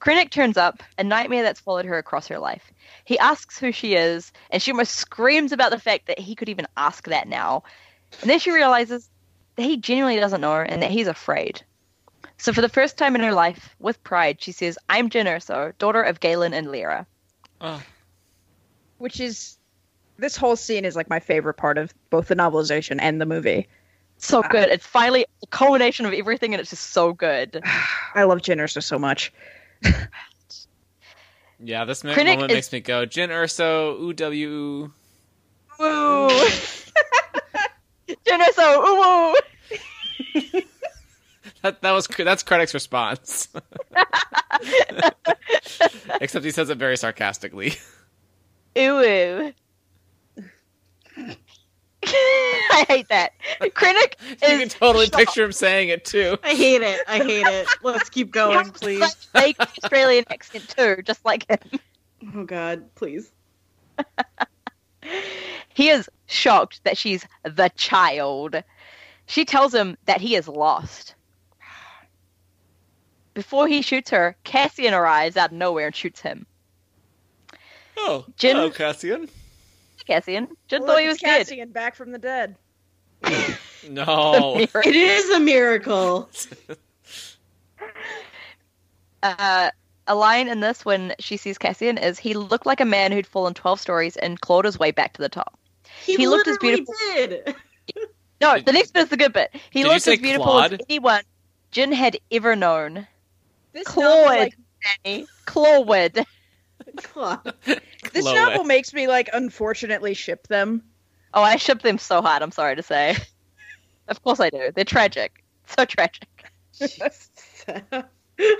Krennic 0.00 0.30
turns 0.30 0.56
up, 0.56 0.82
a 0.96 1.04
nightmare 1.04 1.42
that's 1.42 1.60
followed 1.60 1.86
her 1.86 1.98
across 1.98 2.28
her 2.28 2.38
life. 2.38 2.72
He 3.04 3.18
asks 3.18 3.58
who 3.58 3.72
she 3.72 3.94
is, 3.94 4.32
and 4.50 4.62
she 4.62 4.70
almost 4.70 4.94
screams 4.94 5.52
about 5.52 5.70
the 5.70 5.80
fact 5.80 6.06
that 6.06 6.18
he 6.18 6.34
could 6.34 6.48
even 6.48 6.66
ask 6.76 7.08
that 7.08 7.26
now. 7.26 7.64
And 8.20 8.30
then 8.30 8.38
she 8.38 8.52
realizes 8.52 9.08
that 9.56 9.62
he 9.62 9.76
genuinely 9.76 10.20
doesn't 10.20 10.40
know 10.40 10.54
her 10.54 10.62
and 10.62 10.82
that 10.82 10.90
he's 10.90 11.08
afraid. 11.08 11.62
So, 12.36 12.52
for 12.52 12.60
the 12.60 12.68
first 12.68 12.96
time 12.96 13.16
in 13.16 13.22
her 13.22 13.32
life, 13.32 13.74
with 13.80 14.02
pride, 14.04 14.40
she 14.40 14.52
says, 14.52 14.78
I'm 14.88 15.10
Jyn 15.10 15.26
Erso, 15.26 15.76
daughter 15.78 16.02
of 16.02 16.20
Galen 16.20 16.54
and 16.54 16.70
Lyra. 16.70 17.06
Which 18.98 19.18
is 19.18 19.58
this 20.18 20.36
whole 20.36 20.54
scene 20.54 20.84
is 20.84 20.94
like 20.94 21.10
my 21.10 21.18
favorite 21.18 21.54
part 21.54 21.78
of 21.78 21.92
both 22.10 22.28
the 22.28 22.36
novelization 22.36 22.98
and 23.00 23.20
the 23.20 23.26
movie. 23.26 23.68
So 24.18 24.42
good. 24.42 24.68
It's 24.68 24.86
finally 24.86 25.26
a 25.42 25.46
culmination 25.48 26.06
of 26.06 26.12
everything, 26.12 26.54
and 26.54 26.60
it's 26.60 26.70
just 26.70 26.90
so 26.90 27.12
good. 27.12 27.62
I 28.14 28.24
love 28.24 28.38
Jyn 28.38 28.58
Erso 28.58 28.82
so 28.82 28.98
much. 28.98 29.32
Yeah, 31.60 31.84
this 31.84 32.04
moment 32.04 32.42
is- 32.50 32.54
makes 32.54 32.70
me 32.72 32.78
go, 32.80 33.04
Jyn 33.04 33.28
Erso, 33.30 33.98
UW. 34.14 34.92
Woo! 35.80 36.28
Jyn 38.08 38.40
Erso, 38.40 38.78
ooh 38.78 39.00
woo! 39.00 39.34
That 41.62 41.82
that 41.82 41.90
was 41.90 42.06
that's 42.06 42.44
Krennic's 42.44 42.74
response. 42.74 43.48
Except 46.20 46.44
he 46.44 46.52
says 46.52 46.70
it 46.70 46.78
very 46.78 46.96
sarcastically. 46.96 47.74
Ooh 48.78 48.94
woo. 48.94 49.52
I 52.06 52.84
hate 52.88 53.08
that. 53.08 53.32
Krennic 53.60 54.14
You 54.28 54.36
is 54.48 54.58
can 54.60 54.68
totally 54.68 55.06
shocked. 55.06 55.16
picture 55.16 55.44
him 55.44 55.52
saying 55.52 55.88
it 55.88 56.04
too. 56.04 56.38
I 56.42 56.54
hate 56.54 56.82
it. 56.82 57.00
I 57.08 57.18
hate 57.18 57.46
it. 57.46 57.66
Let's 57.82 58.08
keep 58.08 58.30
going, 58.32 58.70
please. 58.70 59.14
Fake 59.32 59.56
Australian 59.60 60.24
accent 60.30 60.68
too, 60.76 61.02
just 61.02 61.24
like 61.24 61.48
him. 61.50 61.80
Oh 62.34 62.44
God, 62.44 62.94
please. 62.94 63.32
He 65.74 65.88
is 65.90 66.08
shocked 66.26 66.82
that 66.84 66.98
she's 66.98 67.24
the 67.44 67.70
child. 67.76 68.62
She 69.26 69.44
tells 69.44 69.74
him 69.74 69.96
that 70.06 70.20
he 70.20 70.34
is 70.36 70.48
lost. 70.48 71.14
Before 73.34 73.66
he 73.68 73.82
shoots 73.82 74.10
her, 74.10 74.36
Cassian 74.44 74.94
arrives 74.94 75.36
out 75.36 75.50
of 75.52 75.56
nowhere 75.56 75.86
and 75.86 75.94
shoots 75.96 76.20
him. 76.20 76.46
Oh, 77.96 78.24
Jyn- 78.38 78.52
hello, 78.52 78.70
Cassian. 78.70 79.28
Cassian, 80.08 80.48
Jyn 80.68 80.80
Look, 80.80 80.86
thought 80.88 81.00
he 81.00 81.06
was 81.06 81.16
it's 81.16 81.22
dead. 81.22 81.46
Cassian 81.46 81.70
back 81.70 81.94
from 81.94 82.10
the 82.12 82.18
dead. 82.18 82.56
No. 83.88 84.56
It 84.74 84.96
is 84.96 85.30
a 85.30 85.38
miracle. 85.40 86.28
uh, 89.22 89.70
a 90.08 90.14
line 90.14 90.48
in 90.48 90.60
this 90.60 90.84
when 90.84 91.14
she 91.20 91.36
sees 91.36 91.58
Cassian 91.58 91.96
is 91.96 92.18
he 92.18 92.34
looked 92.34 92.66
like 92.66 92.80
a 92.80 92.84
man 92.84 93.12
who'd 93.12 93.26
fallen 93.26 93.54
12 93.54 93.80
stories 93.80 94.16
and 94.16 94.40
clawed 94.40 94.64
his 94.64 94.78
way 94.78 94.90
back 94.90 95.12
to 95.14 95.22
the 95.22 95.28
top. 95.28 95.58
He, 96.04 96.16
He 96.16 96.26
looked 96.26 96.48
as 96.48 96.58
literally 96.60 96.84
beautiful- 96.84 97.54
Did. 97.94 98.04
No, 98.40 98.56
Did- 98.56 98.66
the 98.66 98.72
next 98.72 98.92
bit 98.92 99.04
is 99.04 99.08
the 99.10 99.16
good 99.16 99.32
bit. 99.32 99.54
He 99.70 99.84
looked 99.84 100.06
as 100.08 100.18
beautiful 100.18 100.60
as 100.60 100.72
anyone 100.88 101.22
Jyn 101.72 101.92
had 101.92 102.18
ever 102.32 102.56
known. 102.56 103.06
This 103.72 103.86
Claude. 103.86 104.04
novel, 104.06 104.24
like, 104.26 104.54
Danny. 105.04 105.26
Clawed. 105.46 106.26
God. 108.08 108.14
this 108.14 108.24
Chloe. 108.24 108.34
novel 108.34 108.64
makes 108.64 108.92
me 108.92 109.06
like 109.06 109.30
unfortunately 109.32 110.14
ship 110.14 110.46
them. 110.48 110.82
Oh, 111.34 111.42
I 111.42 111.56
ship 111.56 111.82
them 111.82 111.98
so 111.98 112.22
hard, 112.22 112.42
I'm 112.42 112.50
sorry 112.52 112.76
to 112.76 112.82
say. 112.82 113.16
of 114.08 114.22
course 114.22 114.40
I 114.40 114.50
do. 114.50 114.70
They're 114.74 114.84
tragic. 114.84 115.44
So 115.76 115.84
tragic. 115.84 116.28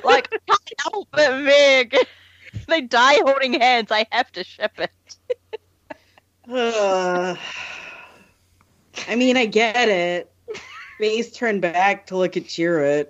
Like, 0.04 0.30
can't 0.30 0.72
help 0.80 1.08
it, 1.16 1.44
Meg. 1.44 1.96
They 2.66 2.80
die 2.80 3.20
holding 3.24 3.54
hands. 3.54 3.92
I 3.92 4.06
have 4.10 4.30
to 4.32 4.44
ship 4.44 4.72
it. 4.78 4.90
Uh, 6.50 7.36
I 9.08 9.16
mean, 9.16 9.36
I 9.36 9.46
get 9.46 9.88
it. 9.88 10.32
Face 10.98 11.30
turned 11.30 11.62
back 11.62 12.06
to 12.06 12.16
look 12.16 12.36
at 12.36 12.44
Chirrut. 12.44 13.08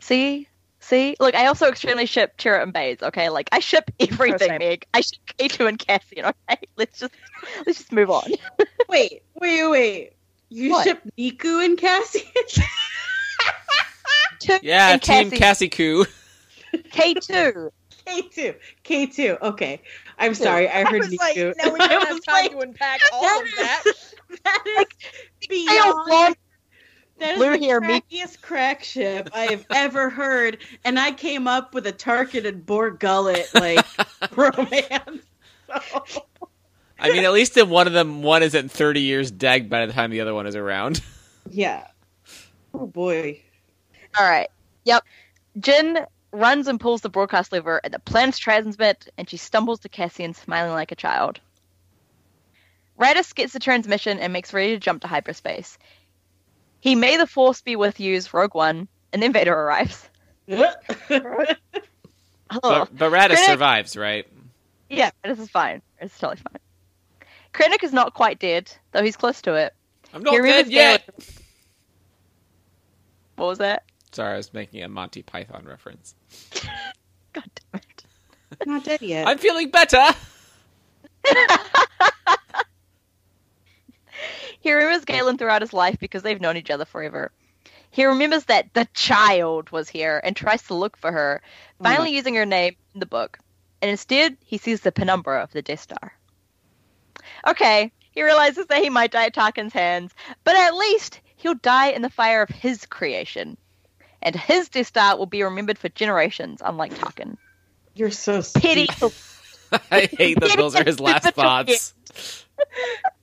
See? 0.00 0.48
See? 0.82 1.16
Look, 1.20 1.34
I 1.34 1.46
also 1.46 1.68
extremely 1.68 2.06
ship 2.06 2.36
Chirrut 2.36 2.62
and 2.62 2.72
Baze, 2.72 2.98
okay? 3.02 3.28
Like, 3.28 3.48
I 3.52 3.60
ship 3.60 3.90
everything. 4.00 4.58
Meg. 4.58 4.84
I 4.92 5.00
ship 5.00 5.20
K2 5.38 5.68
and 5.68 5.78
Cassian, 5.78 6.24
okay? 6.26 6.60
Let's 6.76 6.98
just, 6.98 7.14
let's 7.64 7.78
just 7.78 7.92
move 7.92 8.10
on. 8.10 8.24
Wait, 8.88 9.22
wait, 9.34 9.66
wait. 9.68 10.12
You 10.50 10.72
What? 10.72 10.84
ship 10.84 11.00
Niku 11.18 11.64
and 11.64 11.78
Cassian? 11.78 12.22
Yeah, 14.62 14.92
and 14.94 15.02
Team 15.02 15.30
Cassie- 15.30 15.68
Cassie 15.68 15.70
K2. 15.70 16.06
K2. 18.06 18.54
K2. 18.84 19.40
Okay. 19.40 19.80
I'm 20.18 20.34
sorry. 20.34 20.68
I 20.68 20.80
I 20.80 20.84
heard 20.84 20.98
was 21.00 21.14
like, 21.14 21.36
Niku. 21.36 21.54
now 21.62 21.72
we 21.72 21.78
I 21.78 21.86
don't 21.88 22.08
have 22.08 22.24
time 22.24 22.42
like, 22.42 22.50
to 22.50 22.58
unpack 22.58 23.00
all 23.12 23.22
that 23.22 23.40
of 23.40 23.46
is- 23.46 23.54
that. 23.56 23.84
that 24.44 24.64
is 24.66 24.86
Tails 25.48 25.94
beyond. 26.08 26.36
Long. 27.22 27.28
That 27.28 27.32
is 27.34 27.38
Blue 27.38 27.58
the 27.58 27.66
hair, 27.66 27.80
me- 27.80 28.02
crack 28.42 28.82
ship 28.84 29.30
I 29.32 29.44
have 29.46 29.66
ever 29.70 30.10
heard, 30.10 30.58
and 30.84 30.98
I 30.98 31.12
came 31.12 31.46
up 31.46 31.74
with 31.74 31.86
a 31.86 31.92
Tarkin 31.92 32.46
and 32.46 32.64
Bor 32.64 32.90
Gullet 32.90 33.48
like 33.54 33.84
romance. 34.36 35.22
So, 36.06 36.26
I 36.98 37.10
mean, 37.10 37.24
at 37.24 37.32
least 37.32 37.56
in 37.56 37.70
one 37.70 37.86
of 37.86 37.92
them, 37.92 38.22
one 38.22 38.42
is 38.42 38.54
at 38.54 38.70
30 38.70 39.00
years 39.00 39.30
dead 39.30 39.68
by 39.70 39.86
the 39.86 39.92
time 39.92 40.10
the 40.10 40.20
other 40.20 40.34
one 40.34 40.46
is 40.46 40.54
around. 40.56 41.00
yeah. 41.50 41.86
Oh 42.74 42.86
boy. 42.86 43.40
All 44.18 44.28
right. 44.28 44.48
Yep. 44.84 45.04
Jyn 45.58 46.06
runs 46.32 46.66
and 46.66 46.80
pulls 46.80 47.02
the 47.02 47.08
broadcast 47.10 47.52
lever, 47.52 47.80
and 47.84 47.92
the 47.92 47.98
planets 47.98 48.38
transmit, 48.38 49.08
and 49.18 49.28
she 49.28 49.36
stumbles 49.36 49.80
to 49.80 49.88
Cassian, 49.88 50.34
smiling 50.34 50.72
like 50.72 50.92
a 50.92 50.96
child. 50.96 51.40
Raddus 52.98 53.34
gets 53.34 53.52
the 53.52 53.58
transmission 53.58 54.18
and 54.18 54.32
makes 54.32 54.52
ready 54.52 54.72
to 54.72 54.78
jump 54.78 55.02
to 55.02 55.08
hyperspace. 55.08 55.78
He 56.82 56.94
may 56.96 57.16
the 57.16 57.26
force 57.26 57.62
be 57.62 57.76
with 57.76 57.98
you's 58.00 58.34
Rogue 58.34 58.54
One, 58.54 58.88
and 59.12 59.22
then 59.22 59.32
Vader 59.32 59.54
arrives. 59.54 60.06
Oh, 62.54 62.60
But, 62.60 62.94
but 62.98 63.10
Raddus 63.12 63.36
Krennic- 63.36 63.46
survives, 63.46 63.96
right? 63.96 64.26
yeah, 64.90 65.10
this 65.24 65.38
is 65.38 65.48
fine. 65.48 65.80
It's 66.00 66.18
totally 66.18 66.42
fine. 66.42 66.60
Krennic 67.54 67.82
is 67.82 67.94
not 67.94 68.12
quite 68.12 68.38
dead, 68.38 68.70
though 68.90 69.02
he's 69.02 69.16
close 69.16 69.40
to 69.42 69.54
it. 69.54 69.72
I'm 70.12 70.22
not 70.22 70.32
He 70.34 70.38
remembers 70.40 70.64
dead 70.64 70.72
yet. 70.72 71.06
Galen- 71.06 71.28
What 73.36 73.46
was 73.46 73.58
that? 73.58 73.84
Sorry, 74.10 74.34
I 74.34 74.36
was 74.36 74.52
making 74.52 74.82
a 74.82 74.88
Monty 74.88 75.22
Python 75.22 75.64
reference. 75.66 76.14
God 77.32 77.44
damn 77.72 77.80
it. 77.80 78.04
Not 78.66 78.84
dead 78.84 79.00
yet. 79.00 79.26
I'm 79.26 79.38
feeling 79.38 79.70
better. 79.70 80.04
He 84.60 84.72
remembers 84.72 85.04
Galen 85.04 85.38
throughout 85.38 85.62
his 85.62 85.72
life 85.72 85.98
because 85.98 86.22
they've 86.22 86.40
known 86.40 86.56
each 86.56 86.70
other 86.70 86.84
forever. 86.84 87.32
He 87.90 88.06
remembers 88.06 88.44
that 88.46 88.72
the 88.72 88.88
child 88.94 89.70
was 89.70 89.88
here 89.88 90.20
and 90.24 90.34
tries 90.34 90.62
to 90.64 90.74
look 90.74 90.96
for 90.96 91.12
her, 91.12 91.42
mm. 91.78 91.84
finally 91.84 92.14
using 92.14 92.34
her 92.34 92.46
name 92.46 92.76
in 92.94 93.00
the 93.00 93.06
book. 93.06 93.38
And 93.82 93.90
instead, 93.90 94.36
he 94.44 94.58
sees 94.58 94.80
the 94.80 94.92
penumbra 94.92 95.42
of 95.42 95.52
the 95.52 95.60
Death 95.60 95.80
Star. 95.80 96.14
Okay, 97.46 97.92
he 98.12 98.22
realizes 98.22 98.66
that 98.66 98.82
he 98.82 98.88
might 98.88 99.10
die 99.10 99.26
at 99.26 99.34
Tarkin's 99.34 99.72
hands, 99.72 100.12
but 100.44 100.56
at 100.56 100.74
least 100.74 101.20
he'll 101.36 101.54
die 101.54 101.88
in 101.88 102.02
the 102.02 102.08
fire 102.08 102.42
of 102.42 102.48
his 102.48 102.86
creation. 102.86 103.58
And 104.22 104.36
his 104.36 104.68
Death 104.68 104.86
Star 104.86 105.18
will 105.18 105.26
be 105.26 105.42
remembered 105.42 105.78
for 105.78 105.88
generations, 105.88 106.62
unlike 106.64 106.94
Tarkin. 106.94 107.36
You're 107.94 108.10
so 108.10 108.42
Pity. 108.54 108.88
I 109.90 110.08
hate 110.10 110.40
that 110.40 110.56
those 110.56 110.74
are 110.74 110.84
his 110.84 111.00
last 111.00 111.34
thoughts. 111.34 111.94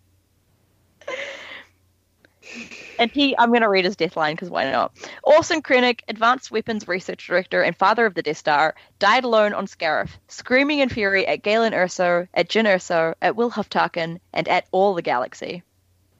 And 2.98 3.12
he, 3.12 3.38
I'm 3.38 3.50
going 3.50 3.62
to 3.62 3.70
read 3.70 3.86
his 3.86 3.96
death 3.96 4.18
line 4.18 4.36
because 4.36 4.50
why 4.50 4.70
not? 4.70 4.92
Orson 5.24 5.62
Krennic, 5.62 6.02
Advanced 6.10 6.52
Weapons 6.52 6.88
Research 6.88 7.28
Director 7.28 7.62
and 7.62 7.78
father 7.78 8.06
of 8.06 8.14
the 8.14 8.22
Death 8.22 8.38
Star, 8.38 8.76
died 8.98 9.24
alone 9.24 9.54
on 9.54 9.68
Scarif, 9.68 10.10
screaming 10.28 10.80
in 10.80 10.90
fury 10.90 11.26
at 11.26 11.42
Galen 11.44 11.72
Erso, 11.74 12.28
at 12.34 12.50
Jyn 12.50 12.66
Erso, 12.66 13.14
at 13.22 13.36
Wilhuff 13.36 13.70
Tarkin, 13.70 14.20
and 14.34 14.48
at 14.48 14.68
all 14.72 14.96
the 14.96 15.02
galaxy. 15.02 15.64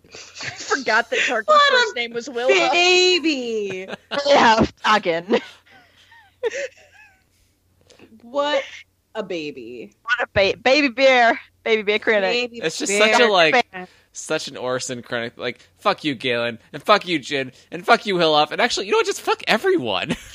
I 0.08 0.16
forgot 0.16 1.10
that 1.10 1.20
Tarkin's 1.20 1.70
first 1.70 1.96
name 1.96 2.14
was 2.14 2.30
Willa. 2.30 2.48
Baby. 2.72 3.88
yeah, 4.28 4.66
Tarkin. 4.86 5.42
What 8.22 8.64
a 9.16 9.24
baby. 9.24 9.94
What 10.04 10.20
a 10.22 10.28
ba- 10.34 10.58
baby 10.62 10.90
bear. 10.90 11.40
Baby 11.64 11.82
bear 11.84 12.00
Krennic. 12.00 12.32
Baby 12.32 12.60
It's 12.64 12.78
just 12.78 12.92
bear. 12.92 13.14
such 13.14 13.22
a 13.22 13.28
like, 13.28 13.66
such 14.12 14.48
an 14.48 14.58
Orson 14.58 15.02
Krennic. 15.02 15.38
Like, 15.38 15.60
fuck 15.78 16.04
you, 16.04 16.16
Galen, 16.16 16.60
and 16.74 16.82
fuck 16.84 17.08
you, 17.08 17.20
Jin, 17.20 17.52
and 17.72 17.86
fuck 17.86 18.06
you, 18.06 18.16
Hilloff, 18.16 18.52
and 18.52 18.60
actually, 18.62 18.86
you 18.88 18.92
know 18.94 18.98
what? 19.00 19.06
Just 19.06 19.22
fuck 19.22 19.42
everyone. 19.48 20.16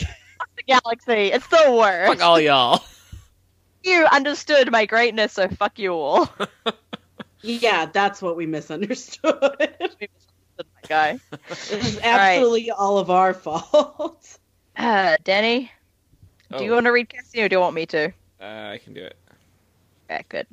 The 0.57 0.63
galaxy. 0.69 1.33
It's 1.33 1.47
the 1.49 1.75
worst. 1.77 2.13
fuck 2.13 2.23
all 2.23 2.39
y'all. 2.39 2.85
You 3.83 4.07
understood 4.11 4.71
my 4.71 4.87
greatness, 4.87 5.33
so 5.33 5.49
fuck 5.49 5.79
you 5.79 5.93
all. 5.95 6.33
Yeah, 7.43 7.85
that's 7.87 8.23
what 8.23 8.37
we 8.37 8.47
misunderstood. 8.47 9.35
My 9.43 10.65
guy. 10.89 11.19
this 11.49 11.71
is 11.73 11.99
absolutely 12.03 12.71
all 12.71 12.97
of 12.99 13.11
our 13.11 13.35
fault. 13.35 14.39
Uh, 14.77 15.17
Danny, 15.25 15.71
Oh, 16.51 16.59
do 16.59 16.65
you 16.65 16.71
want 16.73 16.87
to 16.87 16.93
read 16.93 17.09
Cassian 17.11 17.45
or 17.45 17.49
do 17.49 17.57
you 17.57 17.61
want 17.61 17.75
me 17.75 17.85
to? 17.87 18.07
uh, 18.41 18.45
I 18.45 18.81
can 18.83 18.95
do 18.95 19.03
it. 19.05 19.17
Okay, 20.11 20.25
good. 20.31 20.47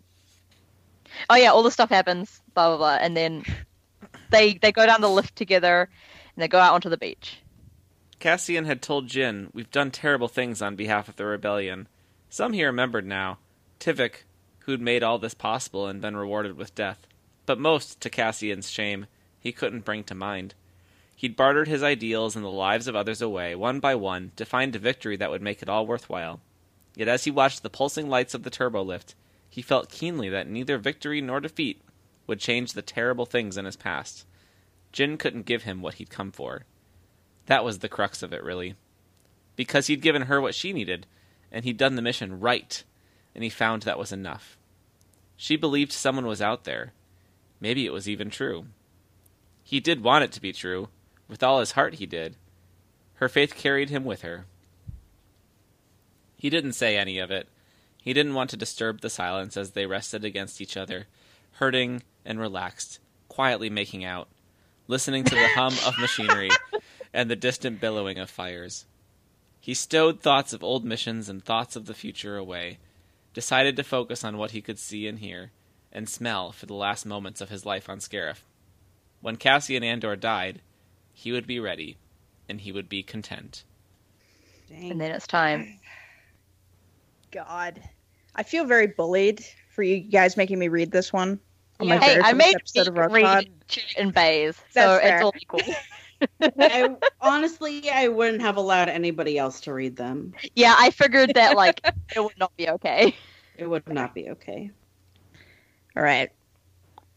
Oh 1.29 1.35
yeah, 1.35 1.51
all 1.51 1.63
the 1.63 1.71
stuff 1.71 1.89
happens, 1.89 2.41
blah 2.53 2.69
blah 2.69 2.77
blah, 2.77 2.97
and 3.01 3.15
then 3.15 3.43
they 4.29 4.53
they 4.55 4.71
go 4.71 4.85
down 4.85 5.01
the 5.01 5.09
lift 5.09 5.35
together 5.35 5.89
and 6.35 6.41
they 6.41 6.47
go 6.47 6.59
out 6.59 6.73
onto 6.73 6.89
the 6.89 6.97
beach. 6.97 7.39
Cassian 8.19 8.65
had 8.65 8.81
told 8.81 9.07
Jyn, 9.07 9.49
We've 9.53 9.71
done 9.71 9.91
terrible 9.91 10.27
things 10.27 10.61
on 10.61 10.75
behalf 10.75 11.09
of 11.09 11.15
the 11.15 11.25
rebellion. 11.25 11.88
Some 12.29 12.53
he 12.53 12.63
remembered 12.63 13.05
now. 13.05 13.39
Tivik, 13.79 14.23
who'd 14.59 14.79
made 14.79 15.01
all 15.03 15.17
this 15.17 15.33
possible 15.33 15.88
and 15.88 15.99
been 15.99 16.15
rewarded 16.15 16.55
with 16.55 16.75
death. 16.75 17.07
But 17.47 17.59
most, 17.59 17.99
to 18.01 18.09
Cassian's 18.09 18.69
shame, 18.69 19.07
he 19.39 19.51
couldn't 19.51 19.85
bring 19.85 20.03
to 20.05 20.15
mind. 20.15 20.53
He'd 21.15 21.35
bartered 21.35 21.67
his 21.67 21.83
ideals 21.83 22.35
and 22.35 22.45
the 22.45 22.49
lives 22.49 22.88
of 22.88 22.95
others 22.95 23.21
away, 23.21 23.55
one 23.55 23.79
by 23.79 23.95
one, 23.95 24.31
to 24.35 24.45
find 24.45 24.75
a 24.75 24.79
victory 24.79 25.17
that 25.17 25.31
would 25.31 25.41
make 25.41 25.61
it 25.61 25.69
all 25.69 25.85
worthwhile. 25.85 26.39
Yet 26.95 27.07
as 27.07 27.23
he 27.23 27.31
watched 27.31 27.63
the 27.63 27.69
pulsing 27.69 28.07
lights 28.09 28.33
of 28.33 28.43
the 28.43 28.49
turbo 28.49 28.83
lift, 28.83 29.15
he 29.51 29.61
felt 29.61 29.89
keenly 29.89 30.29
that 30.29 30.49
neither 30.49 30.77
victory 30.77 31.19
nor 31.19 31.41
defeat 31.41 31.81
would 32.25 32.39
change 32.39 32.71
the 32.71 32.81
terrible 32.81 33.25
things 33.25 33.57
in 33.57 33.65
his 33.65 33.75
past. 33.75 34.25
Jyn 34.93 35.19
couldn't 35.19 35.45
give 35.45 35.63
him 35.63 35.81
what 35.81 35.95
he'd 35.95 36.09
come 36.09 36.31
for. 36.31 36.63
That 37.47 37.65
was 37.65 37.79
the 37.79 37.89
crux 37.89 38.23
of 38.23 38.31
it, 38.31 38.43
really. 38.45 38.75
Because 39.57 39.87
he'd 39.87 40.01
given 40.01 40.23
her 40.23 40.39
what 40.39 40.55
she 40.55 40.71
needed, 40.71 41.05
and 41.51 41.65
he'd 41.65 41.75
done 41.75 41.95
the 41.95 42.01
mission 42.01 42.39
right, 42.39 42.81
and 43.35 43.43
he 43.43 43.49
found 43.49 43.83
that 43.83 43.99
was 43.99 44.13
enough. 44.13 44.57
She 45.35 45.57
believed 45.57 45.91
someone 45.91 46.25
was 46.25 46.41
out 46.41 46.63
there. 46.63 46.93
Maybe 47.59 47.85
it 47.85 47.91
was 47.91 48.07
even 48.07 48.29
true. 48.29 48.67
He 49.63 49.81
did 49.81 50.01
want 50.01 50.23
it 50.23 50.31
to 50.31 50.41
be 50.41 50.53
true. 50.53 50.87
With 51.27 51.43
all 51.43 51.59
his 51.59 51.73
heart, 51.73 51.95
he 51.95 52.05
did. 52.05 52.37
Her 53.15 53.27
faith 53.27 53.55
carried 53.55 53.89
him 53.89 54.05
with 54.05 54.21
her. 54.21 54.45
He 56.37 56.49
didn't 56.49 56.73
say 56.73 56.95
any 56.95 57.19
of 57.19 57.31
it. 57.31 57.49
He 58.01 58.13
didn't 58.13 58.33
want 58.33 58.49
to 58.49 58.57
disturb 58.57 59.01
the 59.01 59.11
silence 59.11 59.55
as 59.55 59.71
they 59.71 59.85
rested 59.85 60.25
against 60.25 60.59
each 60.59 60.75
other, 60.75 61.05
hurting 61.53 62.01
and 62.25 62.39
relaxed, 62.39 62.99
quietly 63.29 63.69
making 63.69 64.03
out, 64.03 64.27
listening 64.87 65.23
to 65.23 65.35
the 65.35 65.47
hum 65.49 65.73
of 65.85 65.99
machinery 65.99 66.49
and 67.13 67.29
the 67.29 67.35
distant 67.35 67.79
billowing 67.79 68.17
of 68.17 68.27
fires. 68.27 68.87
He 69.59 69.75
stowed 69.75 70.19
thoughts 70.19 70.51
of 70.51 70.63
old 70.63 70.83
missions 70.83 71.29
and 71.29 71.45
thoughts 71.45 71.75
of 71.75 71.85
the 71.85 71.93
future 71.93 72.37
away, 72.37 72.79
decided 73.35 73.75
to 73.75 73.83
focus 73.83 74.23
on 74.23 74.39
what 74.39 74.51
he 74.51 74.61
could 74.61 74.79
see 74.79 75.07
and 75.07 75.19
hear, 75.19 75.51
and 75.91 76.09
smell 76.09 76.51
for 76.51 76.65
the 76.65 76.73
last 76.73 77.05
moments 77.05 77.39
of 77.39 77.49
his 77.49 77.67
life 77.67 77.87
on 77.87 77.99
Scarif. 77.99 78.41
When 79.21 79.35
Cassian 79.35 79.83
Andor 79.83 80.15
died, 80.15 80.61
he 81.13 81.31
would 81.31 81.45
be 81.45 81.59
ready, 81.59 81.97
and 82.49 82.61
he 82.61 82.71
would 82.71 82.89
be 82.89 83.03
content. 83.03 83.63
Dang. 84.67 84.89
And 84.89 85.01
then 85.01 85.11
it's 85.11 85.27
time. 85.27 85.79
God, 87.31 87.81
I 88.35 88.43
feel 88.43 88.65
very 88.65 88.87
bullied 88.87 89.43
for 89.73 89.83
you 89.83 89.99
guys 89.99 90.37
making 90.37 90.59
me 90.59 90.67
read 90.67 90.91
this 90.91 91.13
one. 91.13 91.39
On 91.79 91.87
my 91.87 91.97
Hey, 91.97 92.19
I 92.21 92.33
made 92.33 92.55
episode 92.55 92.87
of 92.87 92.95
you 92.95 93.01
read 93.01 93.23
Pod. 93.23 93.45
And 93.97 94.13
Baze, 94.13 94.57
so 94.69 94.99
That's 95.01 95.05
it's 95.05 95.23
all 95.23 95.33
equal. 95.39 95.61
I, 96.59 96.95
honestly, 97.21 97.89
I 97.89 98.09
wouldn't 98.09 98.41
have 98.41 98.57
allowed 98.57 98.89
anybody 98.89 99.37
else 99.37 99.61
to 99.61 99.73
read 99.73 99.95
them. 99.95 100.33
yeah, 100.55 100.75
I 100.77 100.91
figured 100.91 101.33
that 101.35 101.55
like 101.55 101.81
it 102.15 102.23
would 102.23 102.37
not 102.37 102.55
be 102.57 102.69
okay. 102.69 103.15
It 103.55 103.67
would 103.67 103.87
not 103.87 104.13
be 104.13 104.29
okay. 104.31 104.71
All 105.95 106.03
right. 106.03 106.29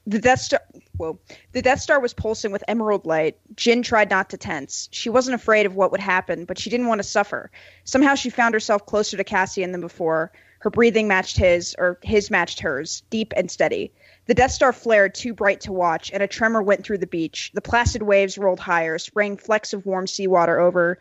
The 0.06 0.18
Death 0.18 0.40
Star. 0.40 0.60
Whoa. 0.96 1.18
The 1.52 1.62
Death 1.62 1.80
Star 1.80 1.98
was 1.98 2.12
pulsing 2.12 2.52
with 2.52 2.62
emerald 2.68 3.06
light. 3.06 3.38
Jyn 3.54 3.82
tried 3.82 4.10
not 4.10 4.30
to 4.30 4.36
tense. 4.36 4.88
She 4.92 5.08
wasn't 5.08 5.34
afraid 5.34 5.66
of 5.66 5.76
what 5.76 5.90
would 5.90 6.00
happen, 6.00 6.44
but 6.44 6.58
she 6.58 6.70
didn't 6.70 6.86
want 6.86 6.98
to 7.00 7.08
suffer. 7.08 7.50
Somehow 7.84 8.14
she 8.14 8.30
found 8.30 8.54
herself 8.54 8.86
closer 8.86 9.16
to 9.16 9.24
Cassian 9.24 9.72
than 9.72 9.80
before. 9.80 10.30
Her 10.58 10.70
breathing 10.70 11.08
matched 11.08 11.36
his, 11.36 11.74
or 11.78 11.98
his 12.02 12.30
matched 12.30 12.60
hers, 12.60 13.02
deep 13.10 13.32
and 13.36 13.50
steady. 13.50 13.92
The 14.26 14.34
Death 14.34 14.52
Star 14.52 14.72
flared 14.72 15.14
too 15.14 15.34
bright 15.34 15.60
to 15.62 15.72
watch, 15.72 16.10
and 16.12 16.22
a 16.22 16.26
tremor 16.26 16.62
went 16.62 16.84
through 16.84 16.98
the 16.98 17.06
beach. 17.06 17.50
The 17.54 17.60
placid 17.60 18.02
waves 18.02 18.38
rolled 18.38 18.60
higher, 18.60 18.98
spraying 18.98 19.36
flecks 19.38 19.72
of 19.72 19.84
warm 19.84 20.06
seawater 20.06 20.58
over 20.58 20.98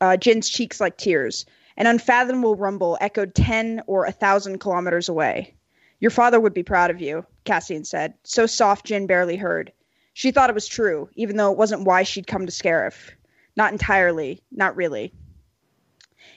uh, 0.00 0.16
Jyn's 0.16 0.48
cheeks 0.48 0.80
like 0.80 0.96
tears. 0.96 1.46
An 1.76 1.86
unfathomable 1.86 2.56
rumble 2.56 2.98
echoed 3.00 3.34
ten 3.34 3.82
or 3.86 4.04
a 4.04 4.12
thousand 4.12 4.58
kilometers 4.58 5.08
away. 5.08 5.54
Your 6.00 6.10
father 6.12 6.38
would 6.38 6.54
be 6.54 6.62
proud 6.62 6.90
of 6.90 7.00
you, 7.00 7.26
Cassian 7.48 7.82
said, 7.82 8.12
so 8.24 8.44
soft 8.44 8.86
Jyn 8.86 9.06
barely 9.06 9.36
heard. 9.36 9.72
She 10.12 10.30
thought 10.30 10.50
it 10.50 10.54
was 10.54 10.68
true, 10.68 11.08
even 11.14 11.38
though 11.38 11.50
it 11.50 11.56
wasn't 11.56 11.84
why 11.84 12.02
she'd 12.02 12.26
come 12.26 12.44
to 12.44 12.52
Scarif. 12.52 13.10
Not 13.56 13.72
entirely, 13.72 14.42
not 14.52 14.76
really. 14.76 15.14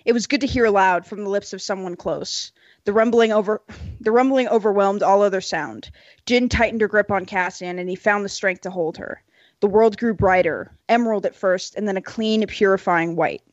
It 0.06 0.14
was 0.14 0.26
good 0.26 0.40
to 0.40 0.48
hear 0.48 0.64
aloud 0.64 1.06
from 1.06 1.26
the 1.26 1.30
lips 1.30 1.52
of 1.52 1.62
someone 1.62 1.98
close. 1.98 2.54
The 2.86 2.94
rumbling 2.94 3.34
over 3.34 3.62
the 4.00 4.14
rumbling 4.14 4.48
overwhelmed 4.48 5.04
all 5.04 5.22
other 5.22 5.42
sound. 5.42 5.92
Jyn 6.26 6.50
tightened 6.50 6.80
her 6.80 6.88
grip 6.88 7.12
on 7.12 7.26
Cassian 7.26 7.78
and 7.78 7.90
he 7.90 7.96
found 7.98 8.24
the 8.24 8.30
strength 8.30 8.62
to 8.62 8.72
hold 8.72 8.96
her. 8.98 9.22
The 9.60 9.68
world 9.68 9.98
grew 9.98 10.14
brighter, 10.14 10.72
emerald 10.88 11.26
at 11.26 11.36
first, 11.36 11.76
and 11.76 11.90
then 11.90 11.98
a 11.98 12.02
clean, 12.02 12.48
purifying 12.48 13.18
white. 13.18 13.44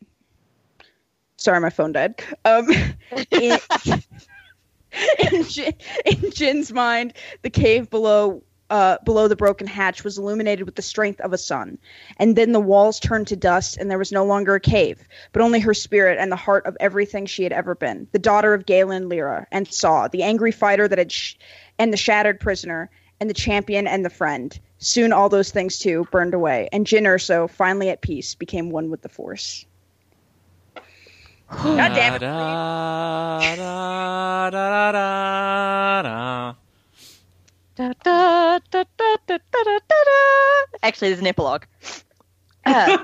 Sorry, 1.36 1.60
my 1.60 1.70
phone 1.70 1.90
died. 1.90 2.22
Um, 2.44 2.68
in, 3.32 3.58
in, 5.18 5.42
Jyn, 5.44 5.74
in 6.04 6.30
Jyn's 6.30 6.72
mind, 6.72 7.14
the 7.42 7.50
cave 7.50 7.90
below 7.90 8.42
uh, 8.70 8.98
below 9.04 9.28
the 9.28 9.36
broken 9.36 9.66
hatch 9.66 10.04
was 10.04 10.18
illuminated 10.18 10.66
with 10.66 10.74
the 10.74 10.82
strength 10.82 11.20
of 11.20 11.32
a 11.32 11.38
sun. 11.38 11.78
And 12.18 12.36
then 12.36 12.52
the 12.52 12.60
walls 12.60 13.00
turned 13.00 13.26
to 13.28 13.36
dust, 13.36 13.76
and 13.76 13.90
there 13.90 13.98
was 13.98 14.12
no 14.12 14.24
longer 14.24 14.56
a 14.56 14.60
cave, 14.60 15.00
but 15.32 15.42
only 15.42 15.60
her 15.60 15.72
spirit 15.72 16.18
and 16.20 16.30
the 16.30 16.36
heart 16.36 16.66
of 16.66 16.76
everything 16.80 17.26
she 17.26 17.44
had 17.44 17.52
ever 17.52 17.74
been 17.74 18.06
the 18.12 18.18
daughter 18.18 18.54
of 18.54 18.66
Galen 18.66 19.08
Lyra 19.08 19.46
and 19.50 19.66
Saw, 19.72 20.08
the 20.08 20.22
angry 20.22 20.52
fighter 20.52 20.86
that 20.86 20.98
had, 20.98 21.12
sh- 21.12 21.36
and 21.78 21.92
the 21.92 21.96
shattered 21.96 22.40
prisoner, 22.40 22.90
and 23.20 23.28
the 23.28 23.34
champion 23.34 23.86
and 23.86 24.04
the 24.04 24.10
friend. 24.10 24.58
Soon 24.78 25.12
all 25.12 25.28
those 25.28 25.50
things 25.50 25.78
too 25.78 26.06
burned 26.12 26.34
away, 26.34 26.68
and 26.72 26.86
Jyn 26.86 27.02
Erso, 27.02 27.50
finally 27.50 27.88
at 27.88 28.02
peace, 28.02 28.34
became 28.34 28.70
one 28.70 28.90
with 28.90 29.02
the 29.02 29.08
Force. 29.08 29.64
God 31.50 31.94
damn 31.94 32.14
it. 32.14 32.18
Da, 32.20 33.56
da, 33.56 34.50
da, 34.50 34.92
da, 34.92 34.92
da, 34.92 36.02
da. 36.02 36.54
Da, 37.74 37.92
da, 38.02 38.58
da, 38.70 38.84
da, 38.96 39.16
da, 39.26 39.38
da, 39.52 39.62
da, 39.62 39.78
da. 39.88 40.78
Actually, 40.82 41.08
there's 41.08 41.20
an 41.20 41.26
epilogue. 41.26 41.64
Uh, 42.66 42.98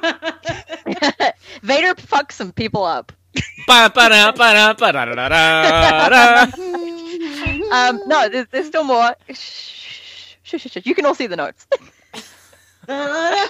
Vader 1.62 1.94
fucks 1.94 2.32
some 2.32 2.52
people 2.52 2.84
up. 2.84 3.12
Ba, 3.66 3.90
ba, 3.94 4.08
da, 4.08 4.32
ba, 4.32 4.52
da, 4.52 4.74
ba, 4.74 4.92
da, 4.92 5.04
da, 5.04 5.14
da, 5.28 6.08
da, 6.08 6.08
da. 6.08 6.52
Um, 7.72 8.00
no, 8.06 8.28
there's, 8.28 8.46
there's 8.50 8.66
still 8.66 8.84
more. 8.84 9.16
Shh, 9.30 10.36
shh, 10.42 10.60
shh, 10.60 10.70
shh. 10.70 10.78
You 10.84 10.94
can 10.94 11.06
all 11.06 11.14
see 11.14 11.26
the 11.26 11.36
notes. 11.36 11.66
okay. 12.88 13.48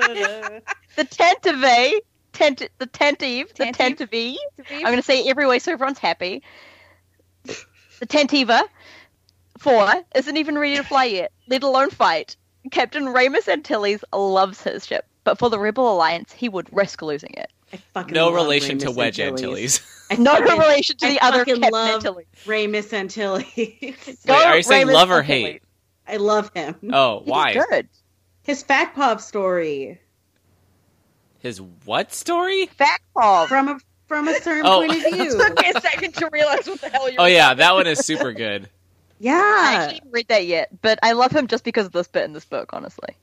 The 0.96 1.04
Tentative, 1.04 2.02
tent, 2.36 2.62
the 2.78 2.86
Tentive, 2.86 3.48
the 3.54 3.64
Tentive. 3.64 3.76
Tentative. 3.76 4.36
I'm 4.70 4.82
going 4.82 4.96
to 4.96 5.02
say 5.02 5.20
it 5.20 5.28
every 5.30 5.46
way 5.46 5.58
so 5.58 5.72
everyone's 5.72 5.98
happy. 5.98 6.42
The 7.44 8.06
Tentiva, 8.06 8.62
four, 9.58 9.88
isn't 10.14 10.36
even 10.36 10.58
ready 10.58 10.76
to 10.76 10.82
fly 10.82 11.04
yet, 11.04 11.32
let 11.48 11.62
alone 11.62 11.90
fight. 11.90 12.36
Captain 12.70 13.04
Raymus 13.06 13.48
Antilles 13.48 14.04
loves 14.12 14.62
his 14.62 14.86
ship, 14.86 15.06
but 15.24 15.38
for 15.38 15.48
the 15.48 15.58
Rebel 15.58 15.92
Alliance, 15.92 16.32
he 16.32 16.48
would 16.48 16.68
risk 16.72 17.00
losing 17.00 17.32
it. 17.34 17.50
I 17.72 17.78
fucking 17.94 18.14
No 18.14 18.26
love 18.26 18.34
relation 18.34 18.78
to 18.78 18.90
Wedge 18.90 19.18
Antilles. 19.20 19.80
Antilles. 19.80 19.92
No 20.18 20.38
relation 20.40 20.96
to 20.98 21.06
I 21.06 21.10
the 21.10 21.20
other 21.20 21.44
Captain 21.44 21.60
love 21.72 21.94
Antilles. 21.96 22.26
Raymus 22.44 22.92
Antilles. 22.92 23.44
Wait, 23.56 24.18
Go 24.26 24.34
are 24.34 24.56
you 24.56 24.62
saying 24.62 24.86
Raymus 24.86 24.92
love 24.92 25.10
or 25.10 25.18
Antilles. 25.20 25.26
hate? 25.26 25.62
I 26.06 26.16
love 26.18 26.50
him. 26.54 26.76
Oh, 26.92 27.20
He's 27.20 27.28
why? 27.28 27.54
good. 27.54 27.88
His 28.44 28.62
Fact 28.62 28.94
Pop 28.94 29.20
story 29.20 29.98
His 31.40 31.60
what 31.60 32.12
story? 32.12 32.66
Fact 32.66 33.02
Bob. 33.14 33.48
from 33.48 33.68
a 33.68 33.78
from 34.08 34.28
a 34.28 34.34
certain 34.40 34.66
Oh. 34.66 34.86
point 34.86 35.04
of 35.04 35.12
view. 35.14 35.30
took 35.38 35.58
me 35.62 35.72
a 35.74 35.80
second 35.80 36.14
to 36.14 36.28
realize 36.32 36.66
what 36.68 36.80
the 36.80 36.88
hell 36.88 37.10
you're 37.10 37.20
Oh 37.20 37.26
yeah, 37.26 37.54
that 37.54 37.74
one 37.74 37.86
is 37.86 37.98
super 38.00 38.32
good. 38.32 38.64
I 38.66 38.68
Yeah, 39.18 39.32
actually 39.66 39.94
haven't 39.96 40.12
read 40.12 40.28
that 40.28 40.46
yet, 40.46 40.68
but 40.82 40.98
I 41.02 41.12
love 41.12 41.32
him 41.32 41.46
just 41.48 41.64
because 41.64 41.86
of 41.86 41.92
this 41.92 42.06
bit 42.08 42.24
in 42.24 42.32
this 42.32 42.44
book, 42.44 42.70
honestly. 42.72 43.16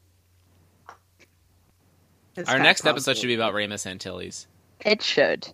His 2.36 2.48
Our 2.50 2.60
next 2.60 2.82
Pop 2.82 2.92
episode 2.92 3.18
should 3.18 3.28
be 3.28 3.36
about 3.36 3.54
Raymus 3.54 3.86
Antilles. 3.86 4.48
It 4.82 5.02
should. 5.04 5.48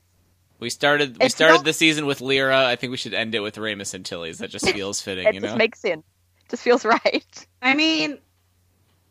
We 0.59 0.69
started 0.69 1.17
we 1.19 1.25
It's 1.25 1.35
started 1.35 1.55
not- 1.57 1.65
the 1.65 1.73
season 1.73 2.05
with 2.05 2.21
Lyra. 2.21 2.65
I 2.65 2.75
think 2.75 2.91
we 2.91 2.97
should 2.97 3.13
end 3.13 3.35
it 3.35 3.41
with 3.41 3.55
Raymus 3.57 3.93
Antilles. 3.93 4.39
That 4.39 4.49
just 4.49 4.69
feels 4.71 5.01
fitting, 5.01 5.27
It 5.27 5.35
you 5.35 5.41
just 5.41 5.53
know. 5.53 5.57
makes 5.57 5.79
sense. 5.79 6.03
Just 6.49 6.63
feels 6.63 6.83
right. 6.85 7.47
I 7.61 7.73
mean, 7.75 8.17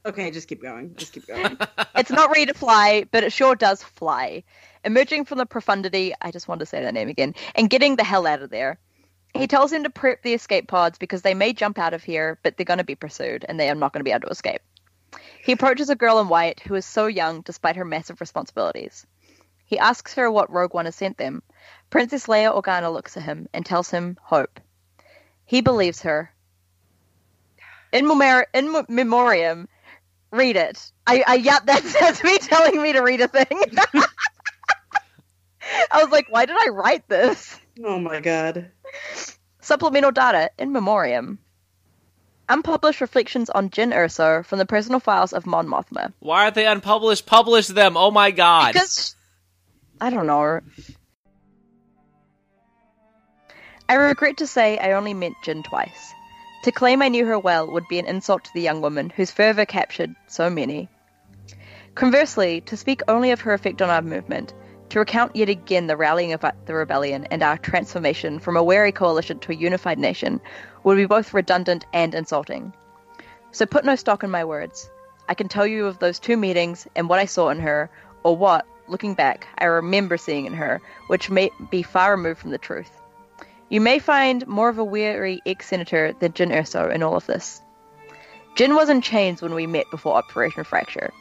okay, 0.06 0.30
just 0.30 0.48
keep 0.48 0.62
going. 0.62 0.94
Just 0.96 1.12
keep 1.12 1.26
going. 1.26 1.58
It's 1.96 2.10
not 2.10 2.30
ready 2.30 2.46
to 2.46 2.54
fly, 2.54 3.06
but 3.10 3.24
it 3.24 3.32
sure 3.32 3.56
does 3.56 3.82
fly. 3.82 4.44
Emerging 4.84 5.24
from 5.24 5.38
the 5.38 5.46
profundity, 5.46 6.14
I 6.20 6.30
just 6.30 6.46
wanted 6.46 6.60
to 6.60 6.66
say 6.66 6.82
that 6.82 6.94
name 6.94 7.08
again, 7.08 7.34
and 7.56 7.68
getting 7.68 7.96
the 7.96 8.04
hell 8.04 8.26
out 8.26 8.40
of 8.40 8.50
there. 8.50 8.78
He 9.34 9.46
tells 9.46 9.72
him 9.72 9.82
to 9.82 9.90
prep 9.90 10.22
the 10.22 10.34
escape 10.34 10.68
pods 10.68 10.98
because 10.98 11.22
they 11.22 11.34
may 11.34 11.52
jump 11.52 11.78
out 11.78 11.94
of 11.94 12.02
here, 12.02 12.38
but 12.42 12.56
they're 12.56 12.64
going 12.64 12.78
to 12.78 12.84
be 12.84 12.94
pursued 12.94 13.44
and 13.48 13.58
they 13.58 13.68
are 13.68 13.74
not 13.74 13.92
going 13.92 14.00
to 14.00 14.04
be 14.04 14.12
able 14.12 14.22
to 14.22 14.28
escape. 14.28 14.62
He 15.42 15.52
approaches 15.52 15.90
a 15.90 15.96
girl 15.96 16.20
in 16.20 16.28
white 16.28 16.60
who 16.60 16.74
is 16.74 16.86
so 16.86 17.06
young 17.06 17.42
despite 17.42 17.76
her 17.76 17.84
massive 17.84 18.20
responsibilities. 18.20 19.06
He 19.64 19.78
asks 19.78 20.14
her 20.14 20.30
what 20.30 20.50
Rogue 20.50 20.72
One 20.72 20.86
has 20.86 20.96
sent 20.96 21.18
them. 21.18 21.42
Princess 21.90 22.26
Leia 22.26 22.54
Organa 22.54 22.92
looks 22.92 23.16
at 23.16 23.22
him 23.22 23.48
and 23.52 23.66
tells 23.66 23.90
him 23.90 24.18
hope. 24.22 24.60
He 25.44 25.60
believes 25.60 26.02
her. 26.02 26.32
In, 27.92 28.06
memor- 28.06 28.46
in 28.54 28.84
memoriam, 28.88 29.68
read 30.30 30.56
it. 30.56 30.92
I, 31.06 31.24
I 31.26 31.34
yeah, 31.34 31.58
that's, 31.64 31.98
that's 31.98 32.22
me 32.22 32.38
telling 32.38 32.80
me 32.82 32.92
to 32.92 33.00
read 33.00 33.20
a 33.20 33.28
thing. 33.28 33.46
I 35.90 36.02
was 36.02 36.10
like, 36.10 36.26
why 36.30 36.46
did 36.46 36.56
I 36.58 36.68
write 36.68 37.08
this? 37.08 37.58
oh 37.84 37.98
my 37.98 38.20
god. 38.20 38.70
Supplemental 39.60 40.12
data 40.12 40.50
in 40.58 40.72
memoriam. 40.72 41.38
Unpublished 42.48 43.02
reflections 43.02 43.50
on 43.50 43.68
Jyn 43.68 43.94
Erso 43.94 44.44
from 44.44 44.58
the 44.58 44.64
personal 44.64 45.00
files 45.00 45.34
of 45.34 45.44
Mon 45.44 45.66
Mothma. 45.66 46.14
Why 46.20 46.44
aren't 46.44 46.54
they 46.54 46.66
unpublished? 46.66 47.26
Publish 47.26 47.66
them! 47.66 47.98
Oh 47.98 48.10
my 48.10 48.30
god! 48.30 48.72
Because 48.72 49.14
I 50.00 50.08
don't 50.08 50.26
know. 50.26 50.60
I 53.86 53.94
regret 53.94 54.38
to 54.38 54.46
say 54.46 54.78
I 54.78 54.92
only 54.92 55.12
met 55.12 55.32
Jyn 55.44 55.62
twice. 55.62 56.14
To 56.62 56.72
claim 56.72 57.02
I 57.02 57.08
knew 57.08 57.24
her 57.24 57.38
well 57.38 57.70
would 57.70 57.86
be 57.88 57.98
an 57.98 58.06
insult 58.06 58.44
to 58.44 58.50
the 58.52 58.60
young 58.60 58.80
woman 58.80 59.10
whose 59.10 59.30
fervour 59.30 59.64
captured 59.64 60.14
so 60.26 60.50
many. 60.50 60.88
Conversely, 61.94 62.60
to 62.62 62.76
speak 62.76 63.00
only 63.06 63.30
of 63.30 63.40
her 63.42 63.54
effect 63.54 63.80
on 63.80 63.90
our 63.90 64.02
movement, 64.02 64.52
to 64.90 64.98
recount 64.98 65.36
yet 65.36 65.48
again 65.48 65.86
the 65.86 65.96
rallying 65.96 66.32
of 66.32 66.44
the 66.66 66.74
rebellion 66.74 67.26
and 67.30 67.42
our 67.42 67.58
transformation 67.58 68.38
from 68.38 68.56
a 68.56 68.62
wary 68.62 68.92
coalition 68.92 69.38
to 69.40 69.52
a 69.52 69.56
unified 69.56 69.98
nation, 69.98 70.40
would 70.82 70.96
be 70.96 71.06
both 71.06 71.32
redundant 71.32 71.86
and 71.92 72.14
insulting. 72.14 72.72
So 73.52 73.64
put 73.64 73.84
no 73.84 73.96
stock 73.96 74.24
in 74.24 74.30
my 74.30 74.44
words. 74.44 74.90
I 75.28 75.34
can 75.34 75.48
tell 75.48 75.66
you 75.66 75.86
of 75.86 75.98
those 75.98 76.18
two 76.18 76.36
meetings 76.36 76.88
and 76.96 77.08
what 77.08 77.18
I 77.18 77.26
saw 77.26 77.50
in 77.50 77.60
her, 77.60 77.88
or 78.24 78.36
what, 78.36 78.66
looking 78.88 79.14
back, 79.14 79.46
I 79.58 79.66
remember 79.66 80.16
seeing 80.16 80.46
in 80.46 80.54
her, 80.54 80.80
which 81.06 81.30
may 81.30 81.50
be 81.70 81.82
far 81.82 82.12
removed 82.12 82.40
from 82.40 82.50
the 82.50 82.58
truth. 82.58 82.97
You 83.70 83.82
may 83.82 83.98
find 83.98 84.46
more 84.46 84.70
of 84.70 84.78
a 84.78 84.84
weary 84.84 85.42
ex 85.44 85.66
senator 85.66 86.14
than 86.18 86.32
Jyn 86.32 86.54
Erso 86.54 86.90
in 86.90 87.02
all 87.02 87.16
of 87.16 87.26
this. 87.26 87.60
Jyn 88.56 88.74
was 88.74 88.88
in 88.88 89.02
chains 89.02 89.42
when 89.42 89.54
we 89.54 89.66
met 89.66 89.90
before 89.90 90.14
Operation 90.14 90.64
Fracture. 90.64 91.12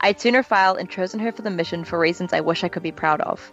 I'd 0.00 0.20
seen 0.20 0.34
her 0.34 0.42
file 0.42 0.74
and 0.74 0.90
chosen 0.90 1.18
her 1.20 1.32
for 1.32 1.40
the 1.40 1.48
mission 1.48 1.82
for 1.84 1.98
reasons 1.98 2.34
I 2.34 2.40
wish 2.40 2.62
I 2.62 2.68
could 2.68 2.82
be 2.82 2.92
proud 2.92 3.22
of. 3.22 3.50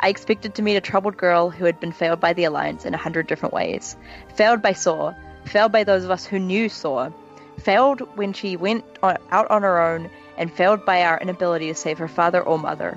I 0.00 0.08
expected 0.08 0.54
to 0.54 0.62
meet 0.62 0.76
a 0.76 0.80
troubled 0.80 1.18
girl 1.18 1.50
who 1.50 1.66
had 1.66 1.80
been 1.80 1.92
failed 1.92 2.18
by 2.18 2.32
the 2.32 2.44
Alliance 2.44 2.86
in 2.86 2.94
a 2.94 2.98
hundred 2.98 3.26
different 3.26 3.52
ways. 3.52 3.94
Failed 4.36 4.62
by 4.62 4.72
Saw, 4.72 5.12
failed 5.44 5.70
by 5.70 5.84
those 5.84 6.02
of 6.02 6.10
us 6.10 6.24
who 6.24 6.38
knew 6.38 6.70
Saw, 6.70 7.10
failed 7.58 8.00
when 8.16 8.32
she 8.32 8.56
went 8.56 8.84
on, 9.02 9.18
out 9.30 9.50
on 9.50 9.62
her 9.62 9.78
own, 9.78 10.08
and 10.38 10.50
failed 10.50 10.86
by 10.86 11.02
our 11.02 11.20
inability 11.20 11.68
to 11.68 11.74
save 11.74 11.98
her 11.98 12.08
father 12.08 12.42
or 12.42 12.58
mother. 12.58 12.96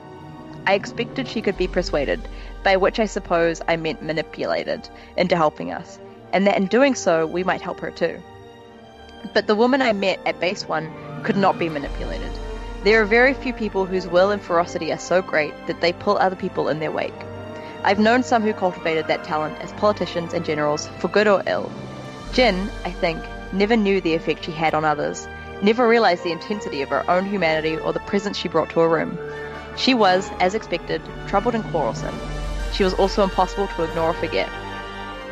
I 0.66 0.74
expected 0.74 1.28
she 1.28 1.42
could 1.42 1.58
be 1.58 1.68
persuaded, 1.68 2.22
by 2.66 2.76
which 2.76 3.00
I 3.00 3.06
suppose 3.06 3.62
I 3.68 3.78
meant 3.78 4.02
manipulated, 4.02 4.90
into 5.16 5.38
helping 5.38 5.72
us, 5.72 6.00
and 6.34 6.48
that 6.48 6.58
in 6.58 6.66
doing 6.66 6.96
so 6.96 7.28
we 7.28 7.44
might 7.44 7.62
help 7.62 7.80
her 7.80 7.92
too. 7.92 8.20
But 9.36 9.46
the 9.46 9.56
woman 9.56 9.84
I 9.84 9.94
met 9.94 10.20
at 10.26 10.40
Base 10.40 10.68
1 10.68 11.22
could 11.24 11.38
not 11.38 11.60
be 11.60 11.70
manipulated. 11.70 12.32
There 12.84 13.00
are 13.00 13.06
very 13.06 13.36
few 13.36 13.54
people 13.54 13.86
whose 13.86 14.08
will 14.08 14.32
and 14.32 14.42
ferocity 14.42 14.92
are 14.92 14.98
so 14.98 15.22
great 15.22 15.54
that 15.68 15.80
they 15.80 15.94
pull 15.94 16.18
other 16.18 16.36
people 16.36 16.68
in 16.68 16.80
their 16.80 16.92
wake. 16.92 17.14
I've 17.84 18.00
known 18.00 18.24
some 18.24 18.42
who 18.42 18.52
cultivated 18.52 19.08
that 19.08 19.24
talent 19.24 19.60
as 19.62 19.72
politicians 19.74 20.34
and 20.34 20.44
generals, 20.44 20.88
for 20.98 21.08
good 21.08 21.28
or 21.28 21.44
ill. 21.46 21.72
Jyn, 22.32 22.68
I 22.84 22.90
think, 22.90 23.24
never 23.54 23.76
knew 23.76 24.02
the 24.02 24.16
effect 24.16 24.44
she 24.44 24.52
had 24.52 24.74
on 24.74 24.86
others, 24.86 25.28
never 25.62 25.88
realized 25.88 26.24
the 26.24 26.32
intensity 26.32 26.82
of 26.82 26.90
her 26.90 27.08
own 27.10 27.28
humanity 27.28 27.78
or 27.78 27.94
the 27.94 28.00
presence 28.02 28.38
she 28.38 28.50
brought 28.50 28.72
to 28.72 28.82
a 28.82 28.90
room. 28.90 29.20
She 29.78 29.94
was, 29.94 30.32
as 30.40 30.56
expected, 30.56 31.04
troubled 31.28 31.54
and 31.54 31.64
quarrelsome. 31.66 32.18
She 32.76 32.84
was 32.84 32.94
also 32.94 33.24
impossible 33.24 33.68
to 33.70 33.84
ignore 33.84 34.10
or 34.10 34.14
forget. 34.14 34.50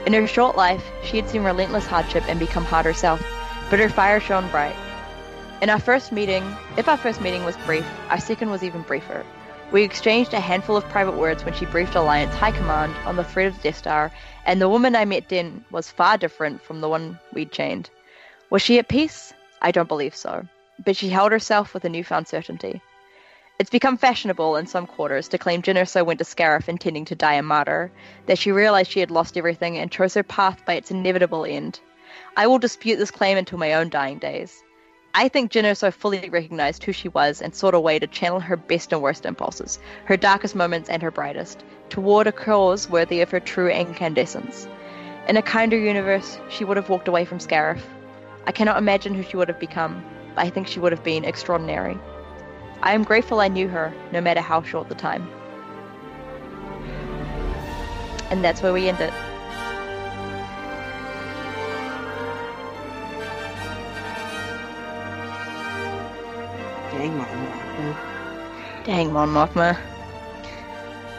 In 0.06 0.14
her 0.14 0.28
short 0.28 0.56
life, 0.56 0.84
she 1.04 1.18
had 1.18 1.30
seen 1.30 1.44
relentless 1.44 1.86
hardship 1.86 2.24
and 2.30 2.40
become 2.40 2.64
hard 2.64 2.86
herself, 2.86 3.22
but 3.70 3.80
her 3.80 3.90
fire 3.90 4.22
shone 4.22 4.50
bright. 4.50 4.76
In 5.62 5.70
our 5.70 5.80
first 5.80 6.14
meeting, 6.14 6.44
if 6.78 6.88
our 6.88 6.96
first 6.96 7.20
meeting 7.20 7.44
was 7.44 7.58
brief, 7.66 7.86
our 8.10 8.20
second 8.20 8.50
was 8.50 8.64
even 8.64 8.82
briefer. 8.84 9.26
We 9.74 9.84
exchanged 9.84 10.34
a 10.34 10.40
handful 10.40 10.78
of 10.78 10.88
private 10.90 11.16
words 11.16 11.44
when 11.44 11.54
she 11.54 11.66
briefed 11.66 11.96
Alliance 11.96 12.34
High 12.34 12.52
Command 12.52 12.96
on 13.06 13.18
the 13.18 13.24
threat 13.26 13.48
of 13.48 13.58
the 13.58 13.64
Death 13.64 13.78
Star, 13.78 14.12
and 14.46 14.62
the 14.62 14.70
woman 14.70 14.96
I 14.96 15.04
met 15.04 15.28
then 15.28 15.66
was 15.70 15.92
far 15.92 16.18
different 16.18 16.62
from 16.62 16.80
the 16.80 16.88
one 16.88 17.20
we'd 17.34 17.52
chained. 17.52 17.90
Was 18.52 18.62
she 18.62 18.80
at 18.80 18.88
peace? 18.88 19.34
I 19.62 19.72
don't 19.72 19.90
believe 19.90 20.16
so. 20.16 20.48
But 20.86 20.96
she 20.96 21.10
held 21.10 21.34
herself 21.34 21.74
with 21.74 21.84
a 21.84 21.90
newfound 21.90 22.28
certainty. 22.28 22.82
It's 23.64 23.70
become 23.70 23.96
fashionable 23.96 24.58
in 24.58 24.68
some 24.68 24.86
quarters 24.86 25.30
to 25.30 25.38
claim 25.38 25.62
Jyn 25.62 25.78
Erso 25.78 26.06
went 26.06 26.20
to 26.20 26.26
Scarif 26.26 26.68
intending 26.68 27.06
to 27.06 27.16
die 27.16 27.36
a 27.36 27.42
martyr, 27.42 27.94
that 28.26 28.38
she 28.38 28.52
realized 28.52 28.92
she 28.92 29.00
had 29.00 29.10
lost 29.10 29.38
everything 29.38 29.78
and 29.78 29.90
chose 29.90 30.16
her 30.16 30.22
path 30.22 30.66
by 30.66 30.74
its 30.74 30.92
inevitable 30.92 31.46
end. 31.46 31.80
I 32.36 32.48
will 32.48 32.60
dispute 32.60 32.98
this 32.98 33.10
claim 33.10 33.38
until 33.38 33.58
my 33.58 33.76
own 33.76 33.88
dying 33.88 34.18
days. 34.18 34.62
I 35.14 35.30
think 35.30 35.50
Jyn 35.50 35.64
Erso 35.64 35.94
fully 35.94 36.30
recognized 36.30 36.84
who 36.84 36.92
she 36.92 37.08
was 37.08 37.42
and 37.42 37.56
sought 37.56 37.74
a 37.74 37.80
way 37.80 38.00
to 38.00 38.06
channel 38.06 38.42
her 38.42 38.58
best 38.58 38.92
and 38.92 39.02
worst 39.02 39.26
impulses, 39.26 39.80
her 40.08 40.18
darkest 40.18 40.56
moments 40.56 40.90
and 40.90 41.02
her 41.02 41.10
brightest, 41.10 41.64
toward 41.88 42.28
a 42.28 42.34
cause 42.34 42.90
worthy 42.90 43.22
of 43.22 43.32
her 43.32 43.40
true 43.40 43.70
incandescence. 43.70 44.68
In 45.30 45.38
a 45.38 45.42
kinder 45.42 45.78
universe, 45.78 46.38
she 46.50 46.66
would 46.66 46.76
have 46.76 46.90
walked 46.90 47.08
away 47.08 47.24
from 47.24 47.40
Scarif. 47.40 47.82
I 48.46 48.52
cannot 48.52 48.78
imagine 48.78 49.14
who 49.14 49.24
she 49.24 49.38
would 49.38 49.48
have 49.48 49.62
become, 49.62 50.04
but 50.36 50.44
I 50.44 50.50
think 50.50 50.68
she 50.68 50.82
would 50.82 50.92
have 50.92 51.06
been 51.06 51.24
extraordinary. 51.24 51.98
I 52.84 52.92
am 52.92 53.06
grateful 53.06 53.40
I 53.40 53.48
knew 53.48 53.70
her, 53.70 53.94
no 54.12 54.20
matter 54.20 54.42
how 54.42 54.62
short 54.62 54.90
the 54.90 54.96
time. 54.96 55.26
And 58.30 58.44
that's 58.44 58.62
where 58.62 58.74
we 58.74 58.90
end 58.90 59.00
it. 59.00 59.14
Dang, 66.92 67.18
Mon 67.18 67.28
Mothma. 67.30 67.96
Dang, 68.84 69.14
Mon 69.14 69.30
Mothma. 69.30 69.78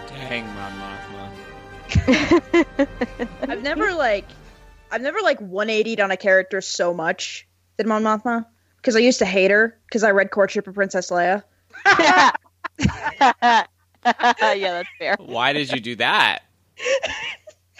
Dang, 0.08 0.46
Mon 0.54 0.72
Mothma. 0.82 1.30
I've 3.48 3.62
never 3.62 3.94
like, 3.94 4.26
I've 4.90 5.00
never 5.00 5.22
like 5.22 5.40
180'd 5.40 6.00
on 6.00 6.10
a 6.10 6.18
character 6.18 6.60
so 6.60 6.92
much 6.92 7.48
than 7.78 7.88
Mon 7.88 8.02
Mothma 8.02 8.44
because 8.76 8.96
I 8.96 8.98
used 8.98 9.20
to 9.20 9.24
hate 9.24 9.50
her 9.50 9.78
because 9.86 10.04
I 10.04 10.10
read 10.10 10.30
Courtship 10.30 10.66
of 10.66 10.74
Princess 10.74 11.08
Leia. 11.08 11.42
yeah, 11.86 12.32
that's 14.04 14.88
fair. 14.98 15.16
Why 15.18 15.52
did 15.52 15.70
you 15.70 15.80
do 15.80 15.96
that? 15.96 16.40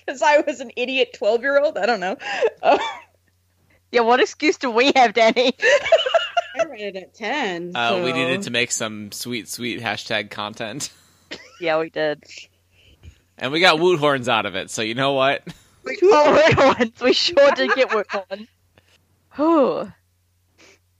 Because 0.06 0.20
I 0.20 0.40
was 0.46 0.60
an 0.60 0.70
idiot 0.76 1.14
12 1.14 1.40
year 1.40 1.58
old. 1.58 1.78
I 1.78 1.86
don't 1.86 1.98
know. 1.98 2.18
Oh, 2.62 2.78
Yeah, 3.90 4.02
what 4.02 4.20
excuse 4.20 4.58
do 4.58 4.70
we 4.70 4.92
have, 4.94 5.14
Danny? 5.14 5.54
I 6.60 6.64
read 6.66 6.94
it 6.94 6.96
at 6.96 7.14
10. 7.14 7.74
Uh, 7.74 8.02
We 8.04 8.12
needed 8.12 8.42
to 8.42 8.50
make 8.50 8.70
some 8.70 9.12
sweet, 9.12 9.48
sweet 9.48 9.80
hashtag 9.80 10.30
content. 10.30 10.92
yeah, 11.58 11.80
we 11.80 11.88
did. 11.88 12.22
And 13.38 13.50
we 13.50 13.60
got 13.60 13.78
woot 13.80 13.98
horns 13.98 14.28
out 14.28 14.44
of 14.44 14.54
it, 14.56 14.70
so 14.70 14.82
you 14.82 14.94
know 14.94 15.14
what? 15.14 15.42
Oh, 16.02 16.52
Rogue 16.58 16.78
Ones. 16.78 17.00
We 17.00 17.14
sure 17.14 17.52
did 17.52 17.70
get 17.74 17.94
work 17.94 18.08
horns. 18.10 18.46
Whew. 19.36 19.90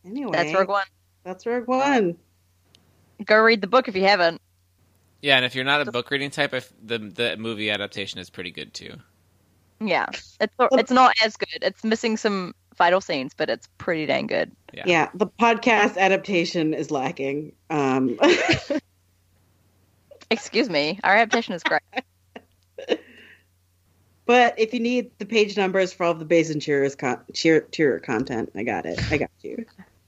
Anyway, 0.06 0.32
That's 0.32 0.54
Rogue 0.54 0.68
One. 0.68 0.86
That's 1.24 1.44
Rogue 1.44 1.68
One. 1.68 2.16
Go 3.24 3.40
read 3.40 3.60
the 3.60 3.66
book 3.66 3.88
if 3.88 3.96
you 3.96 4.02
haven't. 4.02 4.40
Yeah, 5.22 5.36
and 5.36 5.44
if 5.44 5.54
you're 5.54 5.64
not 5.64 5.86
a 5.86 5.90
book 5.90 6.10
reading 6.10 6.30
type, 6.30 6.52
if 6.52 6.72
the 6.82 6.98
the 6.98 7.36
movie 7.38 7.70
adaptation 7.70 8.20
is 8.20 8.28
pretty 8.28 8.50
good 8.50 8.74
too. 8.74 8.94
Yeah, 9.80 10.06
it's 10.40 10.54
it's 10.58 10.90
not 10.90 11.14
as 11.24 11.36
good. 11.36 11.62
It's 11.62 11.82
missing 11.82 12.16
some 12.16 12.54
vital 12.76 13.00
scenes, 13.00 13.32
but 13.34 13.48
it's 13.48 13.68
pretty 13.78 14.06
dang 14.06 14.26
good. 14.26 14.52
Yeah. 14.72 14.82
Yeah, 14.86 15.10
the 15.14 15.26
podcast 15.26 15.96
adaptation 15.96 16.74
is 16.74 16.90
lacking. 16.90 17.52
Um, 17.70 18.18
Excuse 20.30 20.68
me, 20.68 20.98
our 21.04 21.16
adaptation 21.16 21.54
is 21.54 21.62
great. 21.62 21.82
but 24.26 24.58
if 24.58 24.74
you 24.74 24.80
need 24.80 25.10
the 25.18 25.26
page 25.26 25.56
numbers 25.56 25.92
for 25.92 26.04
all 26.04 26.12
of 26.12 26.18
the 26.18 26.24
Baze 26.24 26.50
and 26.50 26.60
cheerers 26.60 26.94
con- 26.94 27.20
cheer 27.32 27.60
tier 27.60 28.00
content, 28.00 28.50
I 28.54 28.62
got 28.62 28.86
it. 28.86 29.00
I 29.10 29.18
got 29.18 29.30
you. 29.42 29.64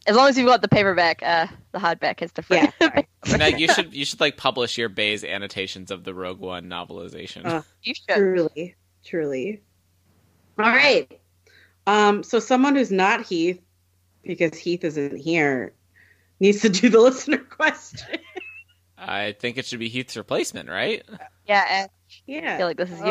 As 0.07 0.15
long 0.17 0.29
as 0.29 0.39
you've 0.39 0.47
got 0.47 0.63
the 0.63 0.69
paperback, 0.69 1.23
uh, 1.23 1.47
the 1.73 1.79
hardback 1.79 2.21
has 2.21 2.33
different. 2.33 2.73
Yeah. 2.81 3.03
Now 3.37 3.47
you 3.47 3.67
should 3.67 3.93
you 3.93 4.05
should 4.05 4.21
like 4.21 4.37
publish 4.37 4.79
your 4.79 4.89
Bay's 4.89 5.25
annotations 5.25 5.91
of 5.91 6.05
the 6.05 6.15
Rogue 6.15 6.39
One 6.39 6.67
novelization. 6.71 7.45
Uh, 7.45 7.63
you 7.83 7.93
should. 7.93 8.15
Truly, 8.15 8.77
truly. 9.05 9.63
All 10.59 10.65
right. 10.71 11.21
Um, 11.89 12.23
so 12.23 12.39
someone 12.39 12.77
who's 12.77 12.93
not 12.93 13.27
Heath, 13.27 13.61
because 14.23 14.57
Heath 14.57 14.85
isn't 14.85 15.17
here, 15.17 15.73
needs 16.39 16.61
to 16.63 16.69
do 16.69 16.89
the 16.89 17.01
listener 17.01 17.39
question. 17.39 18.19
I 18.97 19.33
think 19.33 19.59
it 19.59 19.67
should 19.67 19.81
be 19.81 19.89
Heath's 19.89 20.17
replacement, 20.17 20.69
right? 20.69 21.03
Yeah, 21.47 21.65
and 21.69 21.91
I 21.91 22.15
Yeah, 22.27 22.57
feel 22.59 22.67
like 22.69 22.77
this 22.77 22.91
is 22.93 23.01
you. 23.01 23.07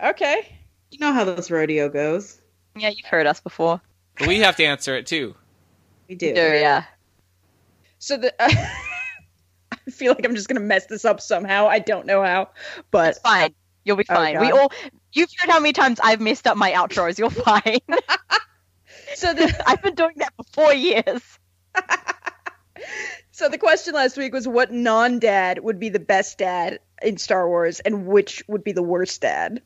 Oh. 0.00 0.08
okay. 0.10 0.54
you 0.90 0.98
know 0.98 1.12
how 1.14 1.24
this 1.24 1.50
rodeo 1.50 1.88
goes. 1.88 2.40
Yeah, 2.76 2.90
you've 2.90 3.06
heard 3.06 3.26
us 3.26 3.40
before. 3.40 3.80
But 4.18 4.28
we 4.28 4.40
have 4.40 4.56
to 4.56 4.64
answer 4.64 4.94
it 4.96 5.06
too. 5.06 5.34
We 6.10 6.16
do. 6.16 6.34
Do 6.34 6.40
yeah. 6.40 6.84
So 8.00 8.16
the. 8.16 8.34
I 8.42 9.90
feel 9.92 10.12
like 10.12 10.24
I'm 10.26 10.34
just 10.34 10.48
gonna 10.48 10.58
mess 10.60 10.86
this 10.86 11.04
up 11.04 11.20
somehow. 11.20 11.68
I 11.68 11.78
don't 11.78 12.04
know 12.04 12.20
how, 12.22 12.48
but 12.90 13.10
It's 13.10 13.18
fine. 13.20 13.54
You'll 13.84 13.96
be 13.96 14.04
Oh, 14.10 14.14
fine. 14.14 14.40
we 14.40 14.50
all. 14.50 14.72
You've 15.12 15.30
heard 15.38 15.50
how 15.50 15.60
many 15.60 15.72
times 15.72 16.00
I've 16.02 16.20
messed 16.20 16.46
up 16.48 16.56
my 16.56 16.72
outros. 16.72 17.16
You're 17.16 17.30
fine. 17.30 17.78
so 19.14 19.32
the 19.32 19.62
I've 19.68 19.82
been 19.82 19.94
doing 19.94 20.14
that 20.16 20.32
for 20.36 20.42
four 20.52 20.74
years. 20.74 21.22
so 23.30 23.48
the 23.48 23.58
question 23.58 23.94
last 23.94 24.16
week 24.16 24.32
was 24.32 24.48
what 24.48 24.72
non-dad 24.72 25.60
would 25.60 25.78
be 25.78 25.88
the 25.90 26.00
best 26.00 26.38
dad 26.38 26.80
in 27.00 27.18
Star 27.18 27.48
Wars, 27.48 27.78
and 27.80 28.06
which 28.06 28.42
would 28.48 28.64
be 28.64 28.72
the 28.72 28.82
worst 28.82 29.20
dad. 29.20 29.62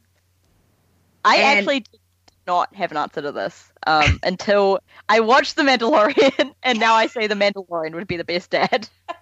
I 1.25 1.37
And- 1.37 1.59
actually 1.59 1.81
did 1.81 2.01
not 2.47 2.75
have 2.75 2.91
an 2.91 2.97
answer 2.97 3.23
to 3.23 3.33
this 3.33 3.73
um, 3.87 4.19
until 4.23 4.79
I 5.09 5.21
watched 5.21 5.57
The 5.57 5.63
Mandalorian, 5.63 6.53
and 6.63 6.79
now 6.81 6.95
I 6.95 7.07
say 7.07 7.27
The 7.27 7.35
Mandalorian 7.35 7.95
would 7.95 8.07
be 8.07 8.17
the 8.17 8.25
best 8.25 8.51
dad. 8.51 8.89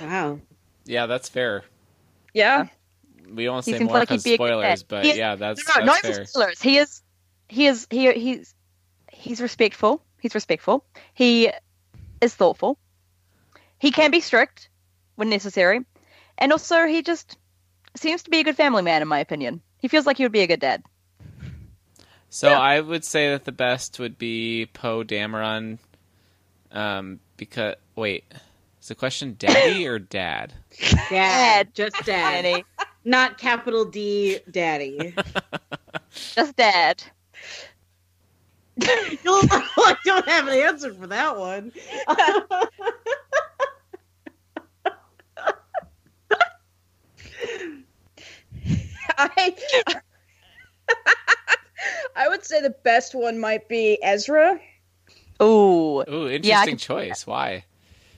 Wow. 0.00 0.38
Yeah, 0.84 1.06
that's 1.06 1.28
fair. 1.28 1.64
Yeah. 2.32 2.66
we 3.28 3.48
won't 3.48 3.64
He 3.64 3.72
say 3.72 3.78
seems 3.78 3.88
more 3.88 3.98
like 3.98 4.08
he'd 4.08 4.22
because 4.22 4.22
be 4.22 4.34
a 4.34 4.38
good 4.38 4.46
spoilers, 4.48 4.82
but 4.84 5.04
He 5.04 5.10
is- 5.10 5.16
yeah, 5.16 5.34
that's, 5.34 5.66
no, 5.68 5.74
no, 5.80 5.84
not 5.86 6.02
that's 6.02 6.04
even 6.04 6.14
fair. 6.16 6.24
spoilers. 6.26 6.62
He 6.62 6.78
is, 6.78 7.02
he 7.48 7.66
is, 7.66 7.86
he 7.90 8.12
he's 8.12 8.54
he's 9.12 9.40
respectful. 9.40 10.02
He's 10.20 10.34
respectful. 10.34 10.84
He 11.14 11.50
is 12.20 12.34
thoughtful. 12.34 12.78
He 13.78 13.90
can 13.90 14.10
be 14.10 14.20
strict 14.20 14.68
when 15.16 15.30
necessary, 15.30 15.80
and 16.38 16.52
also 16.52 16.86
he 16.86 17.02
just 17.02 17.36
seems 17.96 18.22
to 18.24 18.30
be 18.30 18.40
a 18.40 18.44
good 18.44 18.56
family 18.56 18.82
man, 18.82 19.02
in 19.02 19.08
my 19.08 19.18
opinion. 19.20 19.60
He 19.78 19.88
feels 19.88 20.06
like 20.06 20.16
he 20.16 20.24
would 20.24 20.32
be 20.32 20.40
a 20.40 20.46
good 20.46 20.60
dad. 20.60 20.82
So 22.30 22.50
I 22.50 22.80
would 22.80 23.04
say 23.04 23.30
that 23.30 23.44
the 23.44 23.52
best 23.52 23.98
would 23.98 24.18
be 24.18 24.66
Poe 24.74 25.02
Dameron, 25.02 25.78
um, 26.72 27.20
because 27.36 27.76
wait, 27.96 28.24
is 28.82 28.88
the 28.88 28.94
question 28.94 29.36
daddy 29.38 29.86
or 29.86 29.98
dad? 29.98 30.52
Dad, 31.08 31.74
just 31.74 31.96
dad, 32.04 32.42
Daddy. 32.42 32.64
not 33.04 33.38
capital 33.38 33.84
D, 33.86 34.40
daddy. 34.50 35.14
Just 36.34 36.56
dad. 36.56 37.02
I 38.82 39.96
don't 40.04 40.28
have 40.28 40.48
an 40.48 40.54
answer 40.58 40.94
for 40.94 41.06
that 41.08 41.36
one. 41.36 41.72
I 49.18 49.54
I 52.16 52.28
would 52.28 52.44
say 52.44 52.60
the 52.60 52.70
best 52.70 53.14
one 53.14 53.38
might 53.38 53.68
be 53.68 53.98
Ezra 54.02 54.58
Ooh, 55.40 56.02
Ooh, 56.08 56.28
interesting 56.28 56.42
Yeah, 56.42 56.76
choice. 56.76 57.26
Why? 57.26 57.64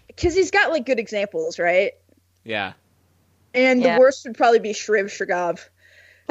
because 0.09 0.35
he's 0.35 0.51
got 0.51 0.71
like 0.71 0.87
good 0.87 0.99
examples, 0.99 1.59
right? 1.59 1.93
Yeah. 2.45 2.73
And 3.55 3.83
Yeah. 3.83 3.95
the 3.95 4.01
worst 4.01 4.25
would 4.27 4.37
probably 4.37 4.59
be 4.59 4.73
Shriv 4.73 5.05
Suurgav. 5.07 5.61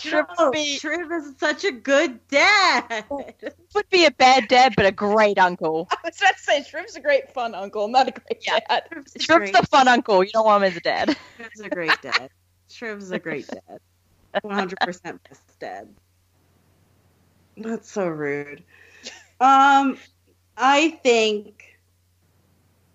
Shriv 0.00 0.26
No, 0.38 0.50
be, 0.52 0.78
Shriv 0.78 1.10
is 1.18 1.34
such 1.38 1.64
a 1.64 1.72
good 1.72 2.26
dad. 2.28 3.04
would 3.74 3.88
be 3.90 4.04
a 4.04 4.10
bad 4.10 4.48
dad, 4.48 4.74
but 4.76 4.86
a 4.86 4.92
great 4.92 5.38
uncle. 5.38 5.88
I 5.90 5.96
was 6.04 6.20
about 6.20 6.36
to 6.36 6.42
say 6.42 6.60
Shriv's 6.60 6.96
a 6.96 7.00
great 7.00 7.32
fun 7.32 7.54
uncle, 7.54 7.88
not 7.88 8.08
a 8.08 8.12
great 8.12 8.42
Yeah. 8.46 8.58
dad. 8.68 8.84
Shriv's 9.18 9.58
a 9.58 9.66
fun 9.66 9.88
uncle. 9.88 10.22
You 10.24 10.30
don't 10.32 10.44
want 10.44 10.62
him 10.64 10.70
as 10.70 10.76
a 10.76 10.80
dad. 10.80 11.16
Shriv's 11.38 11.60
a 11.60 11.70
great 11.70 12.00
dad. 12.02 12.30
Shriv's 12.70 13.10
a 13.10 13.18
great 13.18 13.46
dad. 13.48 13.80
100% 14.44 15.18
best 15.28 15.58
dad. 15.58 15.88
That's 17.56 17.90
so 17.90 18.06
rude. 18.06 18.62
Um, 19.40 19.98
I 20.56 20.98
think 21.02 21.78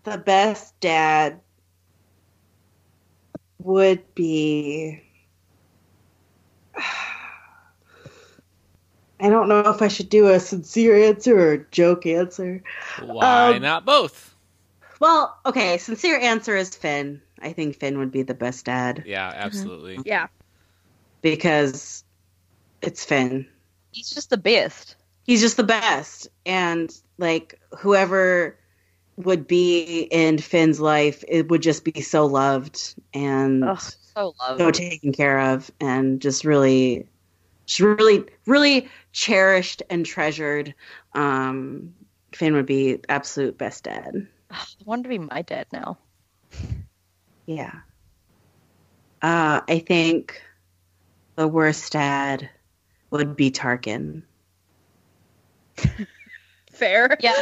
the 0.04 0.18
best 0.18 0.80
dad 0.80 1.42
would 3.60 4.16
be. 4.16 5.02
I 9.20 9.30
don't 9.30 9.48
know 9.48 9.62
if 9.70 9.82
I 9.82 9.88
should 9.88 10.10
do 10.10 10.28
a 10.28 10.40
sincere 10.40 10.96
answer 11.10 11.38
or 11.38 11.54
a 11.54 11.66
joke 11.72 12.06
answer. 12.06 12.62
Why 13.02 13.56
Um, 13.56 13.62
not 13.62 13.86
both? 13.86 14.36
Well, 15.00 15.38
okay, 15.46 15.78
sincere 15.78 16.20
answer 16.20 16.56
is 16.56 16.76
Finn. 16.76 17.22
I 17.42 17.54
think 17.54 17.76
Finn 17.78 17.98
would 18.00 18.12
be 18.12 18.24
the 18.24 18.34
best 18.34 18.66
dad 18.66 19.04
Yeah, 19.06 19.30
Mm-hmm. 19.32 19.40
absolutely. 19.46 20.00
Yeah. 20.06 20.28
because 21.22 22.04
it's 22.82 23.04
Finn. 23.04 23.48
He's 23.92 24.10
just 24.10 24.30
the 24.30 24.38
best. 24.38 24.96
He's 25.24 25.42
just 25.42 25.58
the 25.58 25.64
best. 25.64 26.28
And 26.46 26.94
like 27.18 27.60
whoever 27.80 28.58
would 29.18 29.48
be 29.48 30.02
in 30.12 30.38
Finn's 30.38 30.80
life, 30.80 31.24
it 31.28 31.50
would 31.50 31.62
just 31.62 31.84
be 31.84 32.02
so 32.02 32.26
loved 32.26 32.96
and 33.14 33.64
Ugh, 33.64 33.80
so 33.82 34.36
loved. 34.42 34.60
so 34.60 34.72
taken 34.72 35.14
care 35.14 35.40
of 35.40 35.72
and 35.80 36.22
just 36.22 36.46
really 36.46 37.08
just 37.66 37.80
really 37.80 38.26
really 38.46 38.90
cherished 39.14 39.82
and 39.90 40.06
treasured. 40.06 40.74
Um 41.14 41.94
Finn 42.34 42.54
would 42.54 42.66
be 42.66 43.00
absolute 43.08 43.58
best 43.58 43.86
dad. 43.86 44.28
I 44.52 44.64
want 44.84 45.04
to 45.04 45.10
be 45.10 45.18
my 45.18 45.42
dad 45.42 45.68
now. 45.72 45.98
Yeah. 47.46 47.72
Uh, 49.22 49.62
I 49.68 49.80
think 49.86 50.42
the 51.36 51.48
worst 51.48 51.92
dad 51.94 52.50
would 53.12 53.36
be 53.36 53.52
Tarkin. 53.52 54.24
Fair. 56.72 57.18
Yeah, 57.20 57.34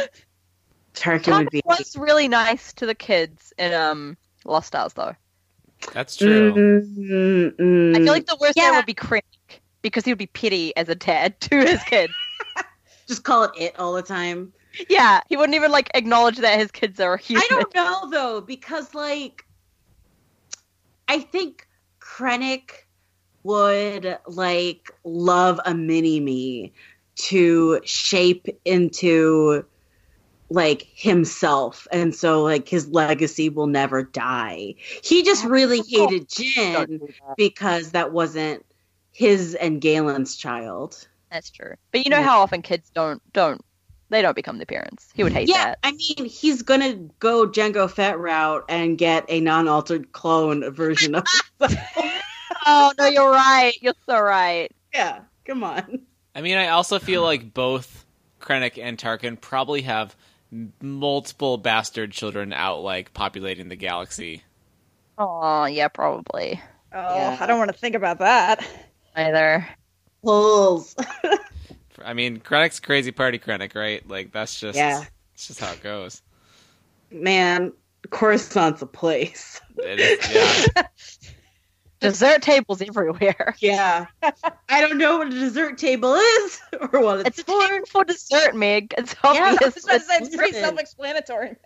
Tarkin 0.94 1.36
would 1.36 1.46
Tarkin 1.46 1.50
be. 1.50 1.62
was 1.64 1.96
really 1.96 2.28
nice 2.28 2.72
to 2.74 2.86
the 2.86 2.94
kids 2.94 3.52
in 3.58 3.72
um 3.72 4.16
Lost 4.44 4.68
Stars, 4.68 4.92
though. 4.94 5.14
That's 5.92 6.16
true. 6.16 6.52
Mm, 6.52 7.56
mm, 7.56 7.96
I 7.96 8.00
feel 8.00 8.12
like 8.12 8.26
the 8.26 8.36
worst 8.40 8.56
Yeah. 8.56 8.70
dad 8.70 8.76
would 8.76 8.86
be 8.86 8.94
Crank 8.94 9.24
because 9.82 10.04
he 10.04 10.10
would 10.10 10.18
be 10.18 10.26
petty 10.26 10.74
as 10.76 10.88
a 10.88 10.94
dad 10.94 11.38
to 11.42 11.58
his 11.58 11.82
kid. 11.84 12.10
just 13.08 13.24
call 13.24 13.44
it 13.44 13.52
it 13.56 13.78
all 13.78 13.92
the 13.94 14.02
time. 14.02 14.52
yeah, 14.88 15.20
he 15.28 15.36
wouldn't 15.36 15.54
even 15.56 15.70
like 15.70 15.90
acknowledge 15.94 16.38
that 16.38 16.58
his 16.58 16.70
kids 16.70 17.00
are 17.00 17.16
human. 17.16 17.42
I 17.44 17.48
don't 17.50 17.74
know 17.74 18.10
though, 18.10 18.40
because 18.40 18.94
like, 18.94 19.44
I 21.08 21.20
think 21.20 21.66
Krennic 22.00 22.70
would 23.42 24.18
like 24.26 24.90
love 25.04 25.60
a 25.64 25.74
mini 25.74 26.20
me 26.20 26.72
to 27.16 27.80
shape 27.84 28.48
into 28.64 29.64
like 30.50 30.82
himself. 30.94 31.86
And 31.92 32.14
so 32.14 32.42
like 32.42 32.68
his 32.68 32.88
legacy 32.88 33.48
will 33.48 33.66
never 33.66 34.02
die. 34.02 34.74
He 35.02 35.22
just 35.22 35.44
really 35.44 35.82
hated 35.86 36.28
Jin 36.28 37.00
because 37.36 37.92
that 37.92 38.12
wasn't 38.12 38.64
his 39.12 39.54
and 39.54 39.80
Galen's 39.80 40.36
child. 40.36 41.06
That's 41.30 41.50
true. 41.50 41.74
But 41.92 42.04
you 42.04 42.10
know 42.10 42.22
how 42.22 42.40
often 42.40 42.62
kids 42.62 42.90
don't 42.94 43.22
don't 43.32 43.64
they 44.10 44.22
don't 44.22 44.36
become 44.36 44.58
the 44.58 44.66
parents. 44.66 45.10
He 45.14 45.22
would 45.22 45.32
hmm. 45.32 45.38
hate 45.38 45.48
that. 45.48 45.52
yeah 45.52 45.64
that. 45.66 45.78
i 45.82 45.92
mean 45.92 46.28
he's 46.28 46.62
gonna 46.62 46.94
go 47.18 47.48
Jango 47.48 47.90
Fett 47.90 48.18
route 48.18 48.64
and 48.68 48.96
get 48.98 49.24
a 49.28 49.40
non-altered 49.40 50.12
clone 50.12 50.70
version 50.72 51.14
of 51.14 51.24
Oh 52.66 52.92
no, 52.98 53.06
you're 53.06 53.30
right. 53.30 53.74
You're 53.80 53.94
so 54.06 54.20
right. 54.20 54.72
yeah 54.92 55.20
come 55.44 55.64
on 55.64 56.00
I 56.34 56.40
mean, 56.40 56.56
I 56.56 56.68
also 56.68 56.98
feel 56.98 57.22
like 57.22 57.54
both 57.54 58.04
Krennic 58.40 58.82
and 58.82 58.98
Tarkin 58.98 59.40
probably 59.40 59.82
have 59.82 60.16
multiple 60.82 61.58
bastard 61.58 62.10
children 62.10 62.52
out, 62.52 62.80
like 62.80 63.14
populating 63.14 63.68
the 63.68 63.76
galaxy. 63.76 64.42
Oh 65.16 65.64
yeah, 65.66 65.88
probably. 65.88 66.60
Oh, 66.92 67.16
Yeah. 67.16 67.36
I 67.40 67.46
don't 67.46 67.58
want 67.58 67.70
to 67.70 67.78
think 67.78 67.94
about 67.94 68.18
that. 68.18 68.66
Either. 69.14 69.66
Pulls. 70.22 70.96
I 72.04 72.12
mean, 72.14 72.40
Krennic's 72.40 72.80
crazy 72.80 73.12
party 73.12 73.38
Krennic, 73.38 73.74
right? 73.74 74.06
Like 74.08 74.32
that's 74.32 74.58
just 74.60 74.76
Yeah. 74.76 75.04
it's 75.34 75.46
just 75.48 75.60
how 75.60 75.72
it 75.72 75.82
goes. 75.82 76.22
Man, 77.10 77.72
Coruscant's 78.10 78.82
a 78.82 78.86
place. 78.86 79.60
It 79.78 79.98
is, 80.00 80.34
yeah. 80.76 80.82
Dessert 82.00 82.42
tables 82.42 82.82
everywhere. 82.82 83.54
Yeah. 83.60 84.06
I 84.68 84.80
don't 84.82 84.98
know 84.98 85.18
what 85.18 85.28
a 85.28 85.30
dessert 85.30 85.78
table 85.78 86.14
is 86.14 86.60
or 86.92 87.00
what 87.02 87.20
it's, 87.20 87.38
It's 87.38 87.42
for. 87.50 87.66
table 87.66 87.86
for 87.86 88.04
dessert, 88.04 88.54
Meg. 88.54 88.92
It's 88.98 89.14
obvious. 89.24 89.74
was 89.74 89.84
about 89.84 89.94
to 89.94 90.00
say 90.00 90.16
it's 90.18 90.36
pretty 90.36 90.52
self-explanatory. 90.52 91.56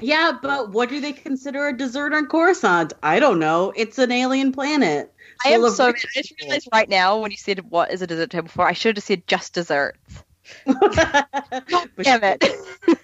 Yeah, 0.00 0.32
but 0.42 0.72
what 0.72 0.88
do 0.88 1.00
they 1.00 1.12
consider 1.12 1.68
a 1.68 1.76
dessert 1.76 2.12
on 2.12 2.26
Coruscant? 2.26 2.92
I 3.04 3.20
don't 3.20 3.38
know. 3.38 3.72
It's 3.76 3.96
an 3.98 4.10
alien 4.10 4.50
planet. 4.50 5.13
I 5.44 5.50
am 5.50 5.68
so. 5.70 5.88
I 5.88 5.92
just 6.14 6.34
realized 6.40 6.68
right 6.72 6.88
now 6.88 7.18
when 7.20 7.30
you 7.30 7.36
said 7.36 7.70
what 7.70 7.92
is 7.92 8.02
a 8.02 8.06
dessert 8.06 8.30
table 8.30 8.48
for, 8.48 8.66
I 8.66 8.72
should 8.72 8.96
have 8.96 9.04
said 9.04 9.26
just 9.26 9.54
desserts. 9.54 9.98
Damn 10.66 12.24
it. 12.24 12.44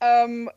Um, 0.00 0.48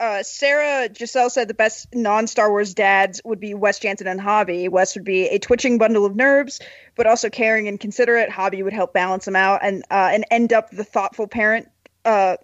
uh, 0.00 0.22
Sarah 0.22 0.88
Giselle 0.92 1.28
said 1.28 1.46
the 1.48 1.54
best 1.54 1.94
non-Star 1.94 2.50
Wars 2.50 2.72
dads 2.72 3.20
would 3.24 3.38
be 3.38 3.52
Wes 3.52 3.78
Janson 3.78 4.06
and 4.06 4.20
Hobbie. 4.20 4.68
Wes 4.68 4.96
would 4.96 5.04
be 5.04 5.28
a 5.28 5.38
twitching 5.38 5.76
bundle 5.76 6.06
of 6.06 6.16
nerves, 6.16 6.58
but 6.96 7.06
also 7.06 7.28
caring 7.28 7.68
and 7.68 7.78
considerate. 7.78 8.30
Hobbie 8.30 8.62
would 8.62 8.72
help 8.72 8.94
balance 8.94 9.26
them 9.26 9.36
out 9.36 9.60
and 9.62 9.84
uh, 9.90 10.10
and 10.12 10.24
end 10.30 10.52
up 10.52 10.70
the 10.70 10.84
thoughtful 10.84 11.26
parent. 11.26 11.68
Uh, 12.04 12.36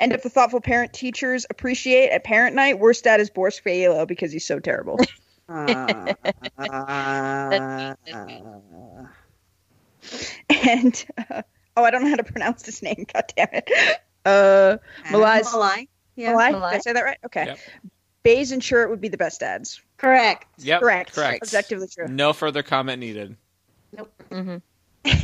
end 0.00 0.12
up 0.12 0.22
the 0.22 0.28
thoughtful 0.28 0.60
parent 0.60 0.92
teachers 0.92 1.46
appreciate 1.48 2.10
at 2.10 2.24
parent 2.24 2.56
night. 2.56 2.80
Worst 2.80 3.04
dad 3.04 3.20
is 3.20 3.30
Borsk 3.30 3.62
Fey'lya 3.62 4.06
because 4.06 4.32
he's 4.32 4.46
so 4.46 4.58
terrible. 4.58 4.98
Uh, 5.48 6.14
and 10.50 11.06
uh, 11.30 11.42
oh, 11.76 11.84
I 11.84 11.90
don't 11.90 12.02
know 12.02 12.10
how 12.10 12.16
to 12.16 12.24
pronounce 12.24 12.64
his 12.66 12.82
name. 12.82 13.06
God 13.12 13.24
damn 13.36 13.48
it. 13.52 13.70
Uh, 14.24 14.76
Malai's- 15.10 15.48
Malai. 15.48 15.88
Yeah, 16.16 16.32
Malai? 16.34 16.52
Malai. 16.52 16.70
Did 16.72 16.76
I 16.76 16.78
say 16.80 16.92
that 16.94 17.02
right? 17.04 17.18
Okay. 17.26 17.46
Yep. 17.46 17.58
Baze 18.24 18.52
and 18.52 18.62
Shirt 18.62 18.90
would 18.90 19.00
be 19.00 19.08
the 19.08 19.16
best 19.16 19.40
dads. 19.40 19.80
correct. 19.96 20.46
Yep. 20.58 20.80
Correct. 20.80 21.14
Correct. 21.14 21.42
Objectively 21.44 21.86
true. 21.88 22.08
No 22.08 22.32
further 22.32 22.62
comment 22.62 23.00
needed. 23.00 23.36
hmm 24.30 24.56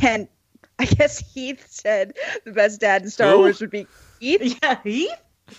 And 0.01 0.27
I 0.79 0.85
guess 0.85 1.19
Heath 1.33 1.65
said 1.69 2.13
the 2.45 2.51
best 2.51 2.79
dad 2.81 3.03
in 3.03 3.09
Star 3.09 3.31
Who? 3.31 3.39
Wars 3.39 3.61
would 3.61 3.69
be 3.69 3.87
Heath. 4.19 4.57
Yeah, 4.63 4.77
he? 4.83 5.09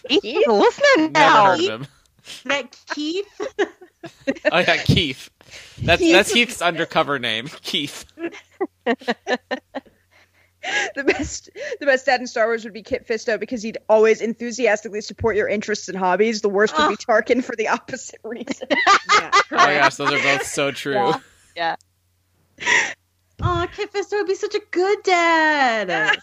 Heath? 0.08 0.48
listening 0.48 1.12
Never 1.12 1.12
now. 1.12 1.44
heard 1.46 1.60
of 1.60 1.66
him. 1.82 1.86
Is 2.26 2.42
that 2.44 2.76
Keith? 2.94 3.40
Oh 4.52 4.58
yeah, 4.58 4.76
Keith. 4.76 5.30
That's 5.82 6.00
Keith. 6.00 6.12
that's 6.12 6.32
Keith's 6.32 6.62
undercover 6.62 7.18
name, 7.18 7.48
Keith. 7.62 8.04
the 10.94 11.04
best 11.04 11.50
the 11.80 11.86
best 11.86 12.06
dad 12.06 12.20
in 12.20 12.26
Star 12.28 12.46
Wars 12.46 12.62
would 12.62 12.72
be 12.72 12.82
Kit 12.82 13.06
Fisto 13.08 13.40
because 13.40 13.62
he'd 13.62 13.78
always 13.88 14.20
enthusiastically 14.20 15.00
support 15.00 15.34
your 15.34 15.48
interests 15.48 15.88
and 15.88 15.98
hobbies. 15.98 16.40
The 16.40 16.48
worst 16.48 16.76
would 16.78 16.88
be 16.88 16.96
ah. 17.08 17.12
Tarkin 17.12 17.42
for 17.42 17.56
the 17.56 17.68
opposite 17.68 18.20
reason. 18.22 18.68
yeah. 18.70 19.30
Oh 19.34 19.40
my 19.50 19.74
gosh, 19.74 19.96
those 19.96 20.12
are 20.12 20.22
both 20.22 20.46
so 20.46 20.70
true. 20.70 21.12
Yeah. 21.56 21.76
Oh, 23.42 23.66
Kit 23.76 23.92
Fisto 23.92 24.12
would 24.12 24.26
be 24.26 24.34
such 24.34 24.54
a 24.54 24.62
good 24.70 25.02
dad. 25.02 26.16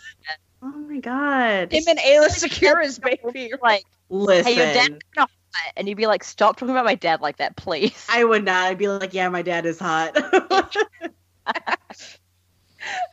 oh 0.63 0.67
my 0.67 0.97
god. 0.97 1.71
Him 1.71 1.83
and 1.87 1.99
Aayla 1.99 2.29
Secura's 2.29 2.97
baby. 2.97 3.53
Like, 3.61 3.83
Listen. 4.09 4.45
hey, 4.51 4.57
your 4.57 4.65
dad's 4.73 5.03
kind 5.15 5.29
of 5.29 5.29
hot, 5.53 5.73
and 5.77 5.87
you'd 5.87 5.97
be 5.97 6.07
like, 6.07 6.23
stop 6.23 6.57
talking 6.57 6.71
about 6.71 6.85
my 6.85 6.95
dad 6.95 7.21
like 7.21 7.37
that, 7.37 7.55
please. 7.55 8.07
I 8.09 8.23
would 8.23 8.43
not. 8.45 8.63
I'd 8.63 8.77
be 8.77 8.87
like, 8.87 9.13
yeah, 9.13 9.29
my 9.29 9.41
dad 9.41 9.65
is 9.65 9.79
hot. 9.79 10.17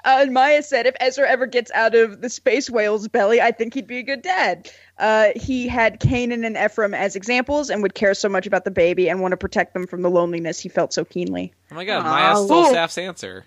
Uh, 0.05 0.19
and 0.23 0.35
Maya 0.35 0.63
said, 0.63 0.87
if 0.87 0.97
Ezra 0.99 1.29
ever 1.29 1.47
gets 1.47 1.71
out 1.71 1.95
of 1.95 2.21
the 2.21 2.29
space 2.29 2.69
whale's 2.69 3.07
belly, 3.07 3.41
I 3.41 3.53
think 3.53 3.75
he'd 3.75 3.87
be 3.87 3.99
a 3.99 4.03
good 4.03 4.23
dad. 4.23 4.69
Uh, 4.99 5.29
he 5.37 5.69
had 5.69 6.01
Canaan 6.01 6.45
and 6.45 6.57
Ephraim 6.57 6.93
as 6.93 7.15
examples 7.15 7.71
and 7.71 7.83
would 7.83 7.95
care 7.95 8.15
so 8.15 8.29
much 8.29 8.49
about 8.49 8.65
the 8.65 8.73
baby 8.73 9.09
and 9.09 9.21
want 9.21 9.31
to 9.33 9.37
protect 9.37 9.75
them 9.75 9.87
from 9.87 10.03
the 10.03 10.11
loneliness 10.11 10.59
he 10.59 10.69
felt 10.69 10.93
so 10.93 11.05
keenly. 11.05 11.53
Oh 11.71 11.77
my 11.77 11.85
god, 11.85 12.05
Aw. 12.05 12.11
Maya 12.11 12.45
stole 12.45 12.73
Saf's 12.73 12.99
answer. 12.99 13.45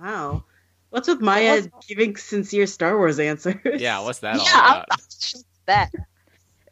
wow. 0.00 0.42
What's 0.90 1.08
with 1.08 1.20
Maya 1.20 1.62
giving 1.88 2.16
sincere 2.16 2.66
Star 2.66 2.96
Wars 2.96 3.18
answers? 3.18 3.80
Yeah, 3.80 4.00
what's 4.00 4.20
that 4.20 4.36
all 4.38 4.44
yeah, 4.44 4.52
I'm, 4.54 4.72
about? 4.72 4.86
I'm 4.90 4.98
shocked 5.20 5.34
at 5.36 5.66
that. 5.66 5.90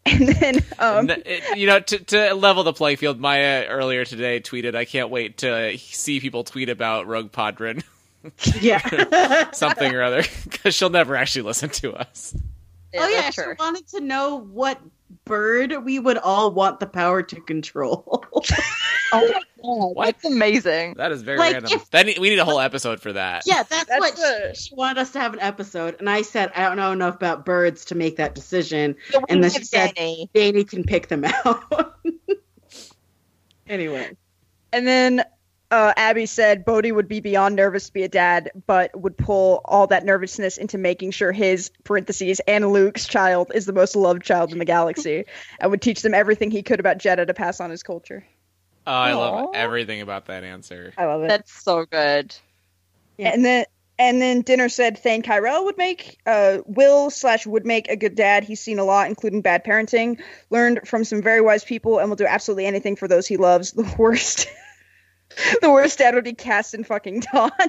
And 0.06 0.28
then, 0.28 0.56
um, 0.80 1.10
you 1.54 1.66
know, 1.68 1.78
to, 1.78 1.98
to 1.98 2.34
level 2.34 2.64
the 2.64 2.72
playing 2.72 2.96
field, 2.96 3.20
Maya 3.20 3.66
earlier 3.68 4.04
today 4.04 4.40
tweeted, 4.40 4.74
"I 4.74 4.84
can't 4.84 5.10
wait 5.10 5.38
to 5.38 5.78
see 5.78 6.18
people 6.18 6.42
tweet 6.42 6.68
about 6.68 7.06
Rogue 7.06 7.30
Podron 7.30 7.84
Yeah. 8.60 9.50
something 9.52 9.94
or 9.94 10.02
other 10.02 10.24
because 10.44 10.74
she'll 10.74 10.90
never 10.90 11.14
actually 11.14 11.42
listen 11.42 11.70
to 11.70 11.94
us." 11.94 12.34
oh 12.94 13.08
yeah, 13.08 13.22
that's 13.22 13.36
she 13.36 13.42
wanted 13.58 13.86
to 13.88 14.00
know 14.00 14.40
what 14.40 14.80
bird 15.24 15.84
we 15.84 15.98
would 15.98 16.18
all 16.18 16.50
want 16.52 16.80
the 16.80 16.86
power 16.86 17.22
to 17.22 17.40
control. 17.40 18.24
Oh 19.14 19.92
my 19.94 20.06
god, 20.06 20.06
that's 20.06 20.24
amazing. 20.24 20.94
That 20.94 21.12
is 21.12 21.20
very 21.20 21.36
Like, 21.38 21.52
random. 21.52 21.72
if- 21.74 21.90
That 21.90 22.06
need- 22.06 22.18
we 22.18 22.30
need 22.30 22.38
a 22.38 22.46
whole 22.46 22.58
episode 22.60 22.98
for 22.98 23.12
that. 23.12 23.42
yeah, 23.46 23.62
that's, 23.62 23.84
That's 23.86 24.00
what 24.00 24.16
the- 24.16 24.54
she, 24.54 24.70
she 24.70 24.74
wanted 24.74 24.98
us 25.02 25.10
to 25.12 25.20
have 25.20 25.34
an 25.34 25.40
episode, 25.40 25.96
and 26.00 26.08
I 26.08 26.22
said 26.22 26.50
I 26.56 26.62
don't 26.66 26.78
know 26.78 26.92
enough 26.92 27.16
about 27.16 27.44
birds 27.44 27.84
to 27.86 27.94
make 27.94 28.16
that 28.16 28.34
decision. 28.34 28.96
The 29.12 29.22
And 29.28 29.44
then 29.44 29.50
she 29.50 29.64
said- 29.64 29.94
Danny. 29.94 30.30
Danny 30.34 30.64
can 30.64 30.82
pick 30.82 31.08
them 31.08 31.24
out. 31.26 31.94
anyway, 33.68 34.16
and 34.72 34.86
then 34.86 35.22
uh, 35.72 35.94
Abby 35.96 36.26
said 36.26 36.66
Bodhi 36.66 36.92
would 36.92 37.08
be 37.08 37.20
beyond 37.20 37.56
nervous 37.56 37.86
to 37.86 37.92
be 37.94 38.02
a 38.02 38.08
dad, 38.08 38.50
but 38.66 38.94
would 38.94 39.16
pull 39.16 39.62
all 39.64 39.86
that 39.86 40.04
nervousness 40.04 40.58
into 40.58 40.76
making 40.76 41.12
sure 41.12 41.32
his 41.32 41.70
parentheses 41.82 42.40
and 42.46 42.70
Luke's 42.70 43.06
child 43.06 43.50
is 43.54 43.64
the 43.64 43.72
most 43.72 43.96
loved 43.96 44.22
child 44.22 44.52
in 44.52 44.58
the 44.58 44.66
galaxy, 44.66 45.24
and 45.58 45.70
would 45.70 45.80
teach 45.80 46.02
them 46.02 46.12
everything 46.12 46.50
he 46.50 46.62
could 46.62 46.78
about 46.78 46.98
Jedha 46.98 47.26
to 47.26 47.32
pass 47.32 47.58
on 47.58 47.70
his 47.70 47.82
culture. 47.82 48.22
Oh, 48.86 48.92
I 48.92 49.14
love 49.14 49.50
everything 49.54 50.02
about 50.02 50.26
that 50.26 50.44
answer. 50.44 50.92
I 50.98 51.06
love 51.06 51.22
it. 51.22 51.28
That's 51.28 51.62
so 51.64 51.86
good. 51.86 52.36
Yeah. 53.16 53.30
And 53.32 53.42
then 53.42 53.64
and 53.98 54.20
then 54.20 54.42
dinner 54.42 54.68
said 54.68 54.98
Thane 54.98 55.22
Kyrell 55.22 55.64
would 55.64 55.78
make 55.78 56.18
uh 56.26 56.58
will 56.66 57.08
slash 57.08 57.46
would 57.46 57.64
make 57.64 57.88
a 57.88 57.96
good 57.96 58.14
dad. 58.14 58.44
He's 58.44 58.60
seen 58.60 58.78
a 58.78 58.84
lot, 58.84 59.08
including 59.08 59.40
bad 59.40 59.64
parenting, 59.64 60.20
learned 60.50 60.86
from 60.86 61.04
some 61.04 61.22
very 61.22 61.40
wise 61.40 61.64
people, 61.64 61.98
and 61.98 62.10
will 62.10 62.16
do 62.16 62.26
absolutely 62.26 62.66
anything 62.66 62.96
for 62.96 63.08
those 63.08 63.26
he 63.26 63.38
loves. 63.38 63.72
The 63.72 63.94
worst 63.98 64.48
the 65.60 65.70
worst 65.70 65.98
dad 65.98 66.14
would 66.14 66.24
be 66.24 66.34
Caston 66.34 66.84
fucking 66.84 67.24
Dawn. 67.32 67.50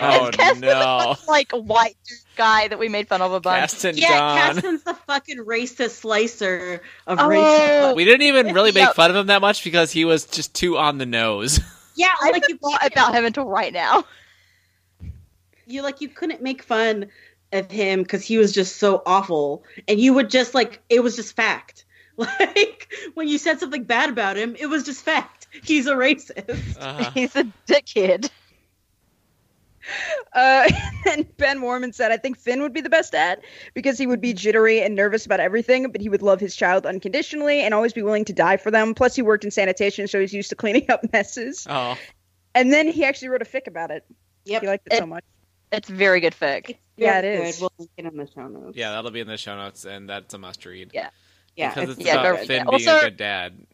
Oh 0.00 0.30
Caston's 0.32 0.62
no, 0.62 0.70
fucking, 0.72 1.26
like 1.28 1.52
white 1.52 1.96
guy 2.36 2.68
that 2.68 2.78
we 2.78 2.88
made 2.88 3.06
fun 3.06 3.20
of 3.20 3.32
a 3.34 3.40
bunch. 3.40 3.60
Caston 3.72 3.98
yeah, 3.98 4.18
Dawn. 4.18 4.36
Caston's 4.54 4.82
the 4.82 4.94
fucking 4.94 5.36
racist 5.44 5.90
slicer 5.90 6.80
of 7.06 7.18
Oh. 7.18 7.28
racist. 7.28 7.94
We 7.94 8.06
didn't 8.06 8.22
even 8.22 8.54
really 8.54 8.72
make 8.72 8.82
Yep. 8.86 8.94
fun 8.94 9.10
of 9.10 9.16
him 9.16 9.26
that 9.26 9.42
much 9.42 9.62
because 9.62 9.92
he 9.92 10.06
was 10.06 10.24
just 10.24 10.54
too 10.54 10.78
on 10.78 10.96
the 10.96 11.04
nose. 11.04 11.60
Yeah, 11.96 12.12
I 12.20 12.30
like 12.30 12.48
you 12.48 12.56
forgot 12.56 12.84
about 12.86 13.14
him 13.14 13.24
until 13.26 13.44
right 13.44 13.72
now. 13.72 14.04
you 15.66 15.82
like 15.82 16.00
you 16.00 16.08
couldn't 16.08 16.42
make 16.42 16.62
fun 16.62 17.06
of 17.52 17.70
him 17.70 18.02
because 18.02 18.24
he 18.24 18.38
was 18.38 18.52
just 18.52 18.76
so 18.76 19.02
awful, 19.06 19.64
and 19.86 20.00
you 20.00 20.14
would 20.14 20.30
just 20.30 20.54
like 20.54 20.80
it 20.88 21.02
was 21.02 21.16
just 21.16 21.36
fact. 21.36 21.84
Like 22.16 22.92
when 23.14 23.26
you 23.26 23.38
said 23.38 23.58
something 23.58 23.82
bad 23.84 24.08
about 24.08 24.36
him, 24.36 24.54
it 24.58 24.66
was 24.66 24.84
just 24.84 25.04
fact. 25.04 25.43
He's 25.62 25.86
a 25.86 25.94
racist. 25.94 26.76
Uh, 26.80 27.10
He's 27.14 27.34
a 27.36 27.44
dickhead. 27.66 28.30
Uh, 30.32 30.66
and 31.10 31.36
Ben 31.36 31.60
Warman 31.60 31.92
said, 31.92 32.10
I 32.10 32.16
think 32.16 32.38
Finn 32.38 32.62
would 32.62 32.72
be 32.72 32.80
the 32.80 32.88
best 32.88 33.12
dad 33.12 33.42
because 33.74 33.98
he 33.98 34.06
would 34.06 34.20
be 34.20 34.32
jittery 34.32 34.80
and 34.80 34.94
nervous 34.94 35.26
about 35.26 35.40
everything, 35.40 35.90
but 35.92 36.00
he 36.00 36.08
would 36.08 36.22
love 36.22 36.40
his 36.40 36.56
child 36.56 36.86
unconditionally 36.86 37.60
and 37.60 37.74
always 37.74 37.92
be 37.92 38.00
willing 38.02 38.24
to 38.24 38.32
die 38.32 38.56
for 38.56 38.70
them. 38.70 38.94
Plus, 38.94 39.14
he 39.14 39.20
worked 39.20 39.44
in 39.44 39.50
sanitation, 39.50 40.08
so 40.08 40.18
he's 40.18 40.32
used 40.32 40.48
to 40.48 40.56
cleaning 40.56 40.90
up 40.90 41.00
messes. 41.12 41.66
oh, 41.68 41.98
And 42.54 42.72
then 42.72 42.88
he 42.88 43.04
actually 43.04 43.28
wrote 43.28 43.42
a 43.42 43.44
fic 43.44 43.66
about 43.66 43.90
it. 43.90 44.04
Yep. 44.46 44.62
He 44.62 44.68
liked 44.68 44.88
it, 44.90 44.96
so 44.98 45.06
much. 45.06 45.22
It's 45.70 45.90
very 45.90 46.20
good 46.20 46.32
fic. 46.34 46.70
It's 46.70 46.78
Yeah, 46.96 47.20
very 47.20 47.34
it 47.34 47.38
good. 47.40 47.46
is. 47.48 47.60
We'll 47.60 47.72
link 47.78 47.90
it 47.98 48.04
in 48.06 48.16
the 48.16 48.26
show 48.34 48.48
notes. 48.48 48.76
yeah, 48.78 48.92
that'll 48.92 49.10
be 49.10 49.20
in 49.20 49.26
the 49.28 49.36
show 49.36 49.54
notes, 49.54 49.84
and 49.84 50.08
that's 50.08 50.32
a 50.32 50.38
must 50.38 50.64
read. 50.64 50.92
Yeah. 50.94 51.10
yeah. 51.56 51.74
because 51.74 51.90
it's 51.98 52.00
Yeah, 52.06 52.20
about 52.20 52.38
go- 52.38 52.46
Finn 52.46 52.64
yeah. 52.70 52.76
being 52.78 52.88
a 52.88 53.00
good 53.02 53.16
dad. 53.18 53.66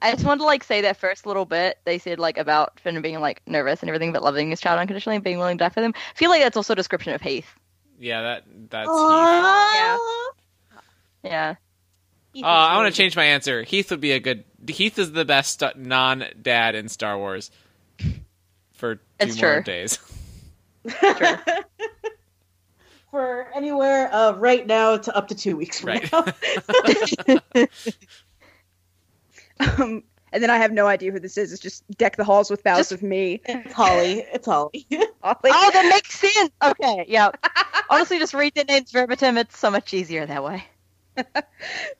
I 0.00 0.12
just 0.12 0.24
wanted 0.24 0.38
to 0.40 0.44
like 0.46 0.62
say 0.64 0.80
that 0.82 0.96
first 0.96 1.26
little 1.26 1.44
bit 1.44 1.78
they 1.84 1.98
said 1.98 2.18
like 2.18 2.38
about 2.38 2.78
Finn 2.80 3.00
being 3.02 3.20
like 3.20 3.42
nervous 3.46 3.80
and 3.80 3.88
everything, 3.90 4.12
but 4.12 4.22
loving 4.22 4.50
his 4.50 4.60
child 4.60 4.78
unconditionally 4.78 5.16
and 5.16 5.24
being 5.24 5.38
willing 5.38 5.58
to 5.58 5.64
die 5.64 5.68
for 5.70 5.80
them. 5.80 5.92
I 5.96 6.14
feel 6.18 6.30
like 6.30 6.40
that's 6.42 6.56
also 6.56 6.72
a 6.74 6.76
description 6.76 7.12
of 7.14 7.20
Heath. 7.20 7.46
Yeah, 7.98 8.22
that 8.22 8.44
that's 8.70 8.88
Heath. 8.88 8.92
Aw. 8.92 10.30
Yeah. 11.24 11.54
Heath 12.32 12.44
Uh, 12.44 12.48
I 12.48 12.76
want 12.76 12.94
to 12.94 12.96
change 12.96 13.16
my 13.16 13.24
answer. 13.24 13.62
Heath 13.64 13.90
would 13.90 14.00
be 14.00 14.12
a 14.12 14.20
good. 14.20 14.44
Heath 14.68 14.98
is 14.98 15.10
the 15.12 15.24
best 15.24 15.62
non-dad 15.76 16.74
in 16.76 16.88
Star 16.88 17.18
Wars 17.18 17.50
for 18.74 18.96
two 18.96 19.00
It's 19.18 19.40
more 19.42 19.54
true. 19.54 19.62
days. 19.64 19.98
for 23.10 23.48
anywhere 23.54 24.12
uh, 24.12 24.32
right 24.34 24.66
now 24.66 24.96
to 24.96 25.16
up 25.16 25.28
to 25.28 25.34
two 25.34 25.56
weeks 25.56 25.80
from 25.80 25.88
Right. 25.90 26.12
now. 26.12 26.24
Um, 29.60 30.02
and 30.32 30.42
then 30.42 30.50
I 30.50 30.58
have 30.58 30.72
no 30.72 30.86
idea 30.86 31.10
who 31.10 31.20
this 31.20 31.38
is. 31.38 31.52
It's 31.52 31.62
just 31.62 31.82
deck 31.96 32.16
the 32.16 32.24
halls 32.24 32.50
with 32.50 32.62
vows 32.62 32.78
Just- 32.78 32.92
of 32.92 33.02
me. 33.02 33.40
it's 33.46 33.72
Holly. 33.72 34.24
It's 34.32 34.46
Holly. 34.46 34.86
Like, 35.22 35.36
Oh, 35.44 35.70
that 35.72 35.88
makes 35.90 36.14
sense. 36.18 36.50
Okay, 36.62 37.04
yeah. 37.08 37.30
Honestly, 37.90 38.18
just 38.18 38.34
read 38.34 38.54
the 38.54 38.64
names 38.64 38.90
verbatim. 38.92 39.36
It's 39.36 39.58
so 39.58 39.70
much 39.70 39.92
easier 39.94 40.24
that 40.26 40.42
way. 40.44 40.64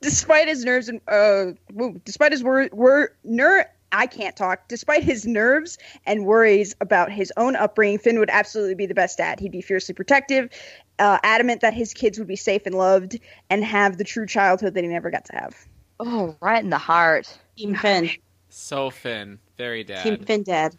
despite 0.00 0.48
his 0.48 0.64
nerves 0.64 0.88
and 0.88 1.00
uh, 1.08 1.46
woo, 1.72 2.00
despite 2.04 2.32
his 2.32 2.42
wor- 2.42 2.68
wor- 2.72 3.12
ner- 3.24 3.66
I 3.90 4.06
can't 4.06 4.36
talk. 4.36 4.68
Despite 4.68 5.02
his 5.02 5.26
nerves 5.26 5.78
and 6.06 6.24
worries 6.26 6.76
about 6.80 7.10
his 7.10 7.32
own 7.36 7.56
upbringing, 7.56 7.98
Finn 7.98 8.18
would 8.18 8.30
absolutely 8.30 8.74
be 8.74 8.86
the 8.86 8.94
best 8.94 9.18
dad. 9.18 9.40
He'd 9.40 9.52
be 9.52 9.62
fiercely 9.62 9.94
protective, 9.94 10.50
uh, 10.98 11.18
adamant 11.22 11.62
that 11.62 11.74
his 11.74 11.94
kids 11.94 12.18
would 12.18 12.28
be 12.28 12.36
safe 12.36 12.66
and 12.66 12.74
loved, 12.74 13.18
and 13.50 13.64
have 13.64 13.96
the 13.96 14.04
true 14.04 14.26
childhood 14.26 14.74
that 14.74 14.84
he 14.84 14.88
never 14.88 15.10
got 15.10 15.24
to 15.26 15.36
have. 15.36 15.56
Oh, 16.00 16.36
right 16.40 16.62
in 16.62 16.70
the 16.70 16.78
heart. 16.78 17.32
Team 17.56 17.74
Finn. 17.74 18.10
So 18.48 18.90
Finn, 18.90 19.38
very 19.56 19.84
dad. 19.84 20.02
Team 20.02 20.24
Finn 20.24 20.42
dad. 20.42 20.76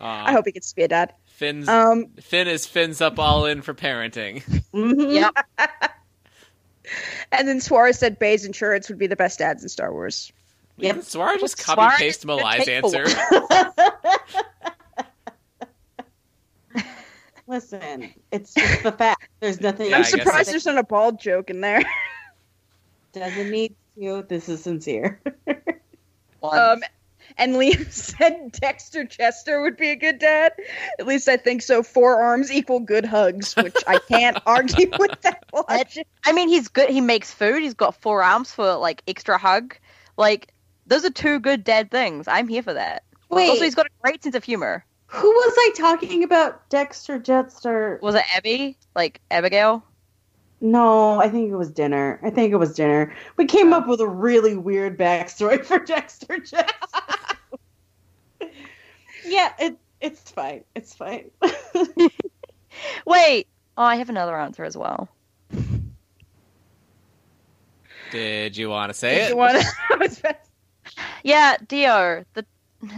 Aw, 0.00 0.26
I 0.28 0.32
hope 0.32 0.46
he 0.46 0.52
gets 0.52 0.70
to 0.70 0.76
be 0.76 0.82
a 0.82 0.88
dad. 0.88 1.14
Finn's 1.26 1.68
Um, 1.68 2.06
Finn 2.20 2.48
is 2.48 2.66
Finn's 2.66 3.00
up 3.00 3.18
all 3.18 3.46
in 3.46 3.62
for 3.62 3.74
parenting. 3.74 4.42
Mhm. 4.74 5.14
Yep. 5.14 5.46
and 7.32 7.48
then 7.48 7.60
Suarez 7.60 7.98
said 7.98 8.18
Baze 8.18 8.44
and 8.44 8.54
Chirrut 8.54 8.88
would 8.88 8.98
be 8.98 9.06
the 9.06 9.16
best 9.16 9.38
dads 9.38 9.62
in 9.62 9.68
Star 9.68 9.92
Wars. 9.92 10.32
Yep. 10.78 10.96
Swara 10.96 11.38
just 11.38 11.58
Swara 11.58 11.76
copy 11.76 11.96
paste 12.04 12.20
is 12.20 12.26
Malai's 12.26 12.68
answer. 12.68 13.06
Listen, 17.46 18.10
it's 18.30 18.54
just 18.54 18.82
the 18.84 18.92
fact. 18.92 19.28
There's 19.40 19.60
nothing. 19.60 19.90
Yeah, 19.90 19.98
I'm 19.98 20.04
surprised 20.04 20.52
there's 20.52 20.66
not 20.66 20.78
a 20.78 20.84
bald 20.84 21.20
joke 21.20 21.50
in 21.50 21.60
there. 21.60 21.82
Doesn't 23.12 23.50
need 23.50 23.74
to. 23.98 24.22
This 24.28 24.48
is 24.48 24.62
sincere. 24.62 25.20
Um, 26.42 26.80
and 27.36 27.54
Liam 27.54 27.90
said 27.92 28.52
Dexter 28.52 29.04
Jettster 29.04 29.62
would 29.62 29.76
be 29.76 29.90
a 29.90 29.96
good 29.96 30.18
dad. 30.18 30.52
At 30.98 31.06
least 31.06 31.28
I 31.28 31.36
think 31.36 31.62
so. 31.62 31.82
Forearms 31.82 32.52
equal 32.52 32.80
good 32.80 33.04
hugs, 33.04 33.54
which 33.54 33.76
I 33.86 33.98
can't 33.98 34.38
argue 34.46 34.90
with 34.98 35.20
that 35.22 35.44
logic. 35.52 36.06
I 36.24 36.32
mean, 36.32 36.48
he's 36.48 36.68
good. 36.68 36.90
He 36.90 37.00
makes 37.00 37.32
food. 37.32 37.62
He's 37.62 37.74
got 37.74 38.00
four 38.00 38.22
arms 38.22 38.52
for 38.52 38.76
like 38.76 39.02
extra 39.06 39.38
hug. 39.38 39.76
Like 40.16 40.52
those 40.86 41.04
are 41.04 41.10
two 41.10 41.40
good 41.40 41.64
dad 41.64 41.90
things. 41.90 42.28
I'm 42.28 42.48
here 42.48 42.62
for 42.62 42.74
that. 42.74 43.04
Wait. 43.28 43.48
Also, 43.48 43.64
he's 43.64 43.74
got 43.74 43.86
a 43.86 43.90
great 44.02 44.22
sense 44.22 44.34
of 44.34 44.44
humor. 44.44 44.84
Who 45.06 45.28
was 45.28 45.54
I 45.56 45.72
talking 45.76 46.22
about? 46.22 46.68
Dexter 46.68 47.18
Jettster. 47.18 48.00
Was 48.00 48.14
it 48.14 48.24
Abby? 48.34 48.76
Like 48.94 49.20
Abigail? 49.30 49.84
No, 50.60 51.18
I 51.20 51.28
think 51.28 51.50
it 51.50 51.56
was 51.56 51.70
dinner. 51.70 52.20
I 52.22 52.30
think 52.30 52.52
it 52.52 52.56
was 52.56 52.74
dinner. 52.74 53.14
We 53.36 53.46
came 53.46 53.72
up 53.72 53.86
with 53.88 54.00
a 54.00 54.08
really 54.08 54.56
weird 54.56 54.98
backstory 54.98 55.64
for 55.64 55.78
Dexter 55.78 56.38
Jackson. 56.38 57.00
yeah, 59.26 59.52
it 59.58 59.76
it's 60.00 60.30
fine. 60.30 60.64
It's 60.74 60.94
fine. 60.94 61.30
Wait. 63.06 63.46
Oh, 63.76 63.82
I 63.84 63.96
have 63.96 64.10
another 64.10 64.36
answer 64.38 64.64
as 64.64 64.76
well. 64.76 65.08
Did 68.10 68.56
you 68.56 68.68
want 68.68 68.90
to 68.90 68.94
say 68.94 69.14
Did 69.16 69.24
it? 69.24 69.28
you 69.30 69.36
wanna- 69.36 69.60
I 69.90 69.96
was 69.96 70.18
about 70.18 70.42
to- 70.44 70.90
Yeah, 71.22 71.56
Dio. 71.68 72.24
The 72.34 72.44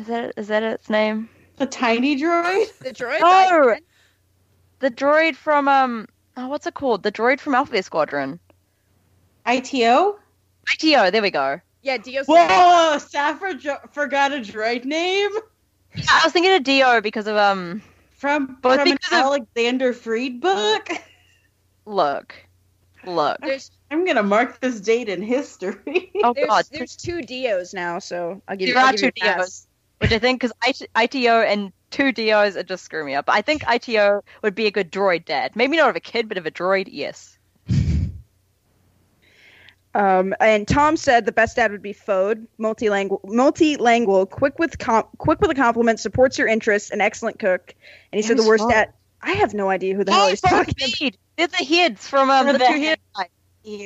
is 0.00 0.06
that 0.06 0.32
is 0.36 0.48
that 0.48 0.62
its 0.62 0.88
name? 0.88 1.28
the 1.56 1.66
tiny 1.66 2.16
droid. 2.20 2.76
the 2.78 2.90
droid. 2.92 3.18
Oh, 3.20 3.76
the 4.78 4.90
droid 4.90 5.36
from 5.36 5.68
um. 5.68 6.06
Oh, 6.36 6.48
what's 6.48 6.66
it 6.66 6.74
called? 6.74 7.02
The 7.02 7.12
droid 7.12 7.40
from 7.40 7.54
Alphabet 7.54 7.84
Squadron. 7.84 8.40
IT-O. 9.46 10.18
IT-O. 10.72 11.10
There 11.10 11.22
we 11.22 11.30
go. 11.30 11.60
Yeah, 11.82 11.98
Dio's. 11.98 12.26
Whoa, 12.26 12.98
Saffron 12.98 13.58
jo- 13.58 13.78
forgot 13.90 14.32
a 14.32 14.36
droid 14.36 14.84
name 14.84 15.30
Yeah, 15.96 16.04
I 16.08 16.20
was 16.24 16.32
thinking 16.32 16.54
of 16.54 16.62
Dio 16.62 17.00
because 17.00 17.26
of 17.26 17.36
um. 17.36 17.82
from 18.12 18.56
But 18.62 18.78
from 18.78 18.88
an 18.88 18.94
because 18.94 19.18
of- 19.18 19.24
Alexander 19.24 19.92
Freed 19.92 20.40
book. 20.40 20.88
Look, 21.84 22.34
look. 23.04 23.38
There's 23.40 23.70
I'm 23.90 24.04
gonna 24.04 24.22
mark 24.22 24.60
this 24.60 24.80
date 24.80 25.08
in 25.08 25.22
history. 25.22 26.10
Oh 26.24 26.32
there's, 26.34 26.48
God, 26.48 26.64
there's 26.70 26.94
two 26.96 27.20
Dios 27.22 27.74
now, 27.74 27.98
so 27.98 28.40
I'll 28.46 28.56
give 28.56 28.68
you. 28.68 28.74
there 28.74 28.82
I'll 28.84 28.90
are 28.90 28.92
give 28.92 29.00
two 29.00 29.06
you 29.06 29.12
a 29.16 29.34
pass. 29.34 29.36
Dios, 29.36 29.66
which 30.02 30.12
I 30.12 30.18
think 30.18 30.40
because 30.40 30.52
IT-O 30.64 31.40
and 31.42 31.72
two 31.90 32.10
DOs 32.12 32.56
are 32.56 32.62
just 32.64 32.84
screw 32.84 33.04
me 33.04 33.14
up. 33.14 33.26
But 33.26 33.36
I 33.36 33.42
think 33.42 33.62
IT-O 33.68 34.22
would 34.42 34.54
be 34.54 34.66
a 34.66 34.70
good 34.70 34.90
droid 34.90 35.24
dad. 35.24 35.54
Maybe 35.54 35.76
not 35.76 35.90
of 35.90 35.96
a 35.96 36.00
kid, 36.00 36.28
but 36.28 36.38
of 36.38 36.44
a 36.46 36.50
droid, 36.50 36.88
yes. 36.90 37.38
Um, 39.94 40.34
and 40.40 40.66
Tom 40.66 40.96
said 40.96 41.26
the 41.26 41.32
best 41.32 41.56
dad 41.56 41.70
would 41.70 41.82
be 41.82 41.92
Fode, 41.92 42.46
multilingual, 42.58 43.22
multilingual, 43.24 44.28
quick 44.28 44.58
with 44.58 44.78
com- 44.78 45.06
quick 45.18 45.40
with 45.40 45.50
a 45.50 45.54
compliment, 45.54 46.00
supports 46.00 46.38
your 46.38 46.48
interests, 46.48 46.90
an 46.90 47.02
excellent 47.02 47.38
cook. 47.38 47.74
And 48.10 48.18
he 48.18 48.26
said 48.26 48.38
the 48.38 48.46
worst 48.46 48.64
Fode? 48.64 48.70
dad. 48.70 48.92
I 49.20 49.32
have 49.32 49.52
no 49.54 49.68
idea 49.68 49.94
who 49.94 50.02
the 50.02 50.12
hell 50.12 50.24
Hey, 50.24 50.30
he's 50.30 50.40
from 50.40 50.50
talking 50.50 50.74
about. 50.78 50.88
Speed. 50.88 51.18
They're 51.36 51.46
the 51.46 51.56
heads 51.64 52.08
from 52.08 52.30
um, 52.30 52.46
the 52.46 52.54
the 52.54 52.58
two 52.58 52.80
heads. 52.80 53.02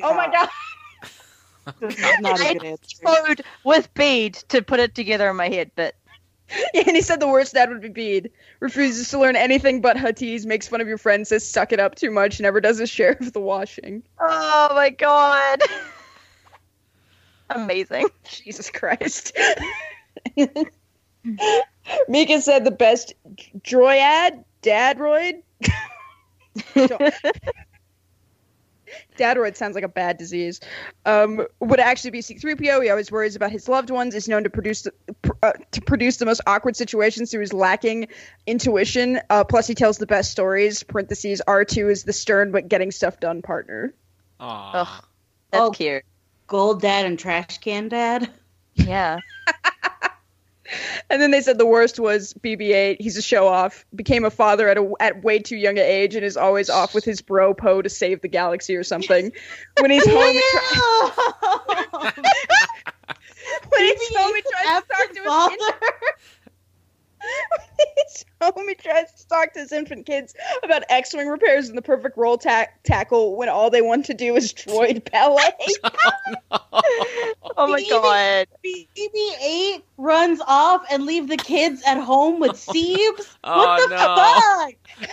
Oh 0.02 0.14
my 0.14 0.30
god! 0.30 0.48
This 1.80 1.98
is 1.98 2.20
not 2.20 2.40
a 2.40 2.44
I 2.44 2.52
good 2.52 2.64
answer. 2.64 2.96
Fode 3.04 3.40
with 3.64 3.92
Beed 3.94 4.34
to 4.50 4.62
put 4.62 4.78
it 4.78 4.94
together 4.94 5.28
in 5.28 5.34
my 5.34 5.48
head, 5.48 5.72
but 5.74 5.96
Yeah, 6.05 6.05
and 6.74 6.96
he 6.96 7.02
said 7.02 7.20
the 7.20 7.28
worst 7.28 7.54
dad 7.54 7.68
would 7.70 7.80
be 7.80 7.88
Beed. 7.88 8.30
Refuses 8.60 9.08
to 9.10 9.18
learn 9.18 9.36
anything 9.36 9.80
but 9.80 9.96
Huttese, 9.96 10.46
makes 10.46 10.68
fun 10.68 10.80
of 10.80 10.88
your 10.88 10.98
friends, 10.98 11.28
says 11.28 11.48
suck 11.48 11.72
it 11.72 11.80
up 11.80 11.94
too 11.94 12.10
much, 12.10 12.40
never 12.40 12.60
does 12.60 12.78
his 12.78 12.90
share 12.90 13.12
of 13.12 13.32
the 13.32 13.40
washing. 13.40 14.02
oh 14.20 14.68
my 14.74 14.90
god, 14.90 15.60
amazing. 17.50 18.08
Jesus 18.24 18.70
Christ. 18.70 19.36
Mika 22.08 22.40
said 22.40 22.64
the 22.64 22.70
best 22.70 23.14
droid, 23.58 24.44
dadroid. 24.62 25.42
Dadroid 29.18 29.56
sounds 29.56 29.74
like 29.74 29.84
a 29.84 29.88
bad 29.88 30.18
disease. 30.18 30.60
Um, 31.04 31.46
would 31.60 31.80
actually 31.80 32.10
be 32.10 32.22
C-3PO. 32.22 32.82
He 32.82 32.90
always 32.90 33.10
worries 33.10 33.36
about 33.36 33.50
his 33.50 33.68
loved 33.68 33.90
ones. 33.90 34.14
Is 34.14 34.28
known 34.28 34.44
to 34.44 34.50
produce 34.50 34.86
uh, 35.46 35.52
to 35.72 35.80
produce 35.80 36.16
the 36.18 36.26
most 36.26 36.40
awkward 36.46 36.76
situations 36.76 37.30
through 37.30 37.40
his 37.40 37.52
lacking 37.52 38.08
intuition. 38.46 39.20
Uh, 39.30 39.44
plus, 39.44 39.66
he 39.66 39.74
tells 39.74 39.98
the 39.98 40.06
best 40.06 40.30
stories. 40.30 40.82
Parentheses 40.82 41.42
R2 41.46 41.90
is 41.90 42.04
the 42.04 42.12
stern 42.12 42.52
but 42.52 42.68
getting 42.68 42.90
stuff 42.90 43.20
done 43.20 43.42
partner. 43.42 43.94
Aw. 44.40 44.72
Ugh. 44.80 45.04
That's 45.50 45.62
Oh. 45.62 45.70
cute. 45.70 46.02
Gold 46.46 46.80
dad 46.82 47.06
and 47.06 47.18
trash 47.18 47.58
can 47.58 47.88
dad. 47.88 48.30
Yeah. 48.74 49.18
And 51.08 51.22
then 51.22 51.30
they 51.30 51.42
said 51.42 51.58
the 51.58 51.64
worst 51.66 52.00
was 52.00 52.34
BB-8. 52.34 52.96
He's 52.98 53.16
a 53.16 53.22
show 53.22 53.46
off. 53.46 53.86
Became 53.94 54.24
a 54.24 54.30
father 54.30 54.68
at 54.68 54.76
a 54.76 54.92
at 54.98 55.22
way 55.22 55.38
too 55.38 55.54
young 55.56 55.78
an 55.78 55.84
age 55.84 56.16
and 56.16 56.24
is 56.24 56.36
always 56.36 56.68
off 56.68 56.92
with 56.92 57.04
his 57.04 57.22
bro 57.22 57.54
Poe 57.54 57.82
to 57.82 57.88
save 57.88 58.20
the 58.20 58.26
galaxy 58.26 58.74
or 58.74 58.82
something. 58.82 59.30
When 59.78 59.92
he's 59.92 60.04
home, 60.10 60.32
he 60.32 60.42
try- 60.50 62.12
when 63.70 63.84
he's 63.84 64.16
home, 64.16 64.34
he 64.34 64.42
tries 64.42 64.82
to 64.82 64.88
talk 64.88 65.08
to 65.08 65.18
his 65.20 65.26
Father. 65.26 65.56
He's 67.96 68.24
home, 68.40 68.68
he 68.68 68.74
tries 68.76 69.12
to 69.14 69.28
talk 69.28 69.52
to 69.54 69.60
his 69.60 69.72
infant 69.72 70.06
kids 70.06 70.34
about 70.62 70.84
X-wing 70.88 71.26
repairs 71.28 71.68
and 71.68 71.76
the 71.76 71.82
perfect 71.82 72.16
roll 72.16 72.38
ta- 72.38 72.66
tackle 72.84 73.36
when 73.36 73.48
all 73.48 73.68
they 73.70 73.82
want 73.82 74.04
to 74.06 74.14
do 74.14 74.36
is 74.36 74.52
droid 74.52 75.10
ballet. 75.10 75.50
Oh 77.58 77.66
my 77.66 77.78
Baby. 77.78 77.90
god. 77.90 78.46
BB-8 78.64 79.82
runs 79.96 80.40
off 80.46 80.82
and 80.90 81.04
leave 81.04 81.26
the 81.28 81.36
kids 81.36 81.82
at 81.86 81.98
home 82.00 82.38
with 82.38 82.52
Siebes. 82.52 83.26
Oh, 83.44 83.58
what 83.58 83.88
the 83.88 83.96
no. 83.96 85.10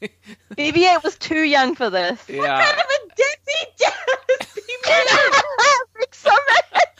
fuck? 0.00 0.10
BB-8 0.56 1.02
was 1.04 1.16
too 1.16 1.42
young 1.42 1.74
for 1.74 1.90
this. 1.90 2.18
What 2.28 2.46
kind 2.46 2.78
of 2.78 2.86
a 2.86 3.08
deadbeat 3.08 3.76
dad 3.78 3.92
is 4.40 4.46
BB-8? 4.46 5.42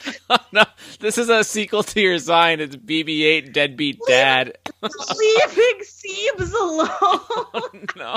Makes 0.07 0.21
no, 0.53 0.65
this 1.01 1.19
is 1.19 1.29
a 1.29 1.45
sequel 1.45 1.83
to 1.83 2.01
your 2.01 2.19
sign. 2.19 2.61
It's 2.61 2.77
BB-8 2.77 3.53
Deadbeat 3.53 3.99
Dad. 4.07 4.57
Leaving 4.83 5.81
Siebes 5.83 6.53
alone. 6.53 7.89
no. 7.97 8.15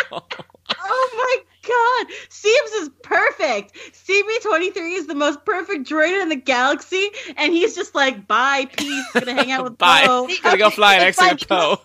Oh 0.82 1.10
my 1.16 1.38
god! 1.68 2.16
Siebes 2.30 2.82
is 2.82 2.90
perfect! 3.04 3.76
CB23 3.94 4.98
is 4.98 5.08
the 5.08 5.16
most 5.16 5.44
perfect 5.46 5.90
droid 5.90 6.22
in 6.22 6.30
the 6.30 6.36
galaxy, 6.36 7.10
and 7.38 7.54
he's 7.54 7.76
just 7.76 7.96
like, 7.96 8.28
bye, 8.28 8.66
peace, 8.78 9.06
gonna 9.14 9.34
hang 9.34 9.52
out 9.52 9.64
with 9.64 9.78
Bye. 9.78 10.06
Poe. 10.06 10.28
Gonna 10.44 10.58
go 10.58 10.70
fly 10.70 10.98
next 11.00 11.18
to 11.18 11.24
X-Wing 11.24 11.48
like- 11.50 11.78
Poe. 11.78 11.82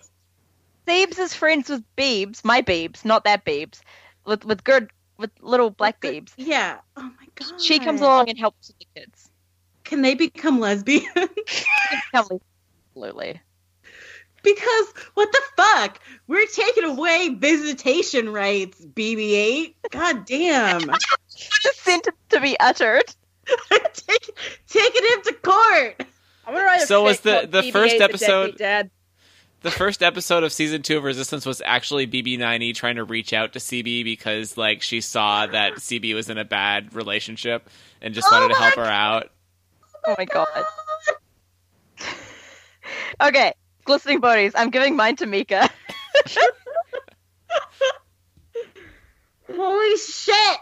Thebes 0.87 1.19
is 1.19 1.35
friends 1.35 1.71
with 1.71 1.83
Beebs, 1.97 2.45
my 2.45 2.61
Beebs, 2.61 3.07
not 3.07 3.25
that 3.25 3.45
Beebs, 3.47 3.81
with 4.27 4.45
with 4.45 4.65
good 4.65 4.91
with 5.17 5.31
little 5.41 5.71
black 5.71 6.01
Beebs. 6.01 6.33
Yeah. 6.37 6.79
Oh 6.97 7.03
my 7.03 7.27
god. 7.37 7.61
She 7.61 7.79
comes 7.79 8.01
along 8.01 8.29
and 8.29 8.39
helps 8.39 8.69
with 8.69 8.79
the 8.79 8.87
kids. 8.95 9.31
Can 9.85 10.03
they 10.03 10.15
become 10.15 10.61
lesbian? 10.61 11.05
Absolutely. 12.15 13.41
because 14.43 14.95
what 15.15 15.31
the 15.33 15.43
fuck? 15.57 16.01
We're 16.27 16.47
taking 16.47 16.85
away 16.85 17.31
visitation 17.35 18.33
rights, 18.33 18.85
BB-8. 18.85 19.75
God 19.91 20.25
damn. 20.27 20.81
Just 21.37 21.81
sentence 21.81 22.17
to 22.31 22.41
be 22.41 22.59
uttered. 22.61 23.05
Take, 23.71 24.37
taking 24.69 25.03
him 25.05 25.23
to 25.25 25.33
court. 25.43 26.07
I'm 26.47 26.55
gonna 26.55 26.65
write 26.65 26.83
a 26.83 26.87
So 26.87 27.03
was 27.05 27.21
the- 27.21 27.47
the 27.51 27.63
BB-8, 27.63 27.73
first 27.73 27.97
episode- 27.97 28.43
Deadbeat 28.45 28.59
Dad. 28.59 28.91
The 29.63 29.71
first 29.71 30.03
episode 30.03 30.45
of 30.45 30.53
season 30.53 30.83
two 30.83 30.99
of 30.99 31.05
Resistance 31.05 31.47
was 31.47 31.63
actually 31.65 32.07
BB-9E 32.07 32.75
trying 32.75 32.97
to 32.97 33.05
reach 33.05 33.33
out 33.33 33.55
to 33.55 33.59
CB 33.59 34.05
because, 34.05 34.59
like, 34.59 34.83
she 34.83 35.01
saw 35.01 35.47
that 35.47 35.77
CB 35.77 36.15
was 36.15 36.29
in 36.29 36.37
a 36.37 36.45
bad 36.45 36.95
relationship 36.95 37.71
and 38.03 38.13
just 38.13 38.29
Oh 38.31 38.37
wanted 38.39 38.49
to 38.53 38.57
oh 38.57 38.61
my 38.61 38.65
help 38.67 38.75
her 38.77 38.85
out. 38.85 39.31
Oh 40.07 40.15
my 40.19 40.25
god. 40.25 40.49
Okay, 43.21 43.53
glistening 43.85 44.21
bodies. 44.21 44.53
I'm 44.55 44.71
giving 44.71 44.97
mine 44.97 45.17
to 45.17 45.27
Mika. 45.27 45.71
Holy 49.51 49.97
shit! 49.97 50.59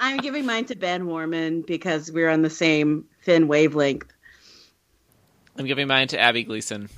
I'm 0.00 0.18
giving 0.18 0.46
mine 0.46 0.64
to 0.66 0.74
Ben 0.76 1.06
Warman 1.06 1.62
because 1.62 2.10
we're 2.10 2.30
on 2.30 2.42
the 2.42 2.50
same 2.50 3.04
thin 3.24 3.48
wavelength. 3.48 4.12
I'm 5.56 5.66
giving 5.66 5.86
mine 5.86 6.08
to 6.08 6.18
Abby 6.18 6.44
Gleason. 6.44 6.88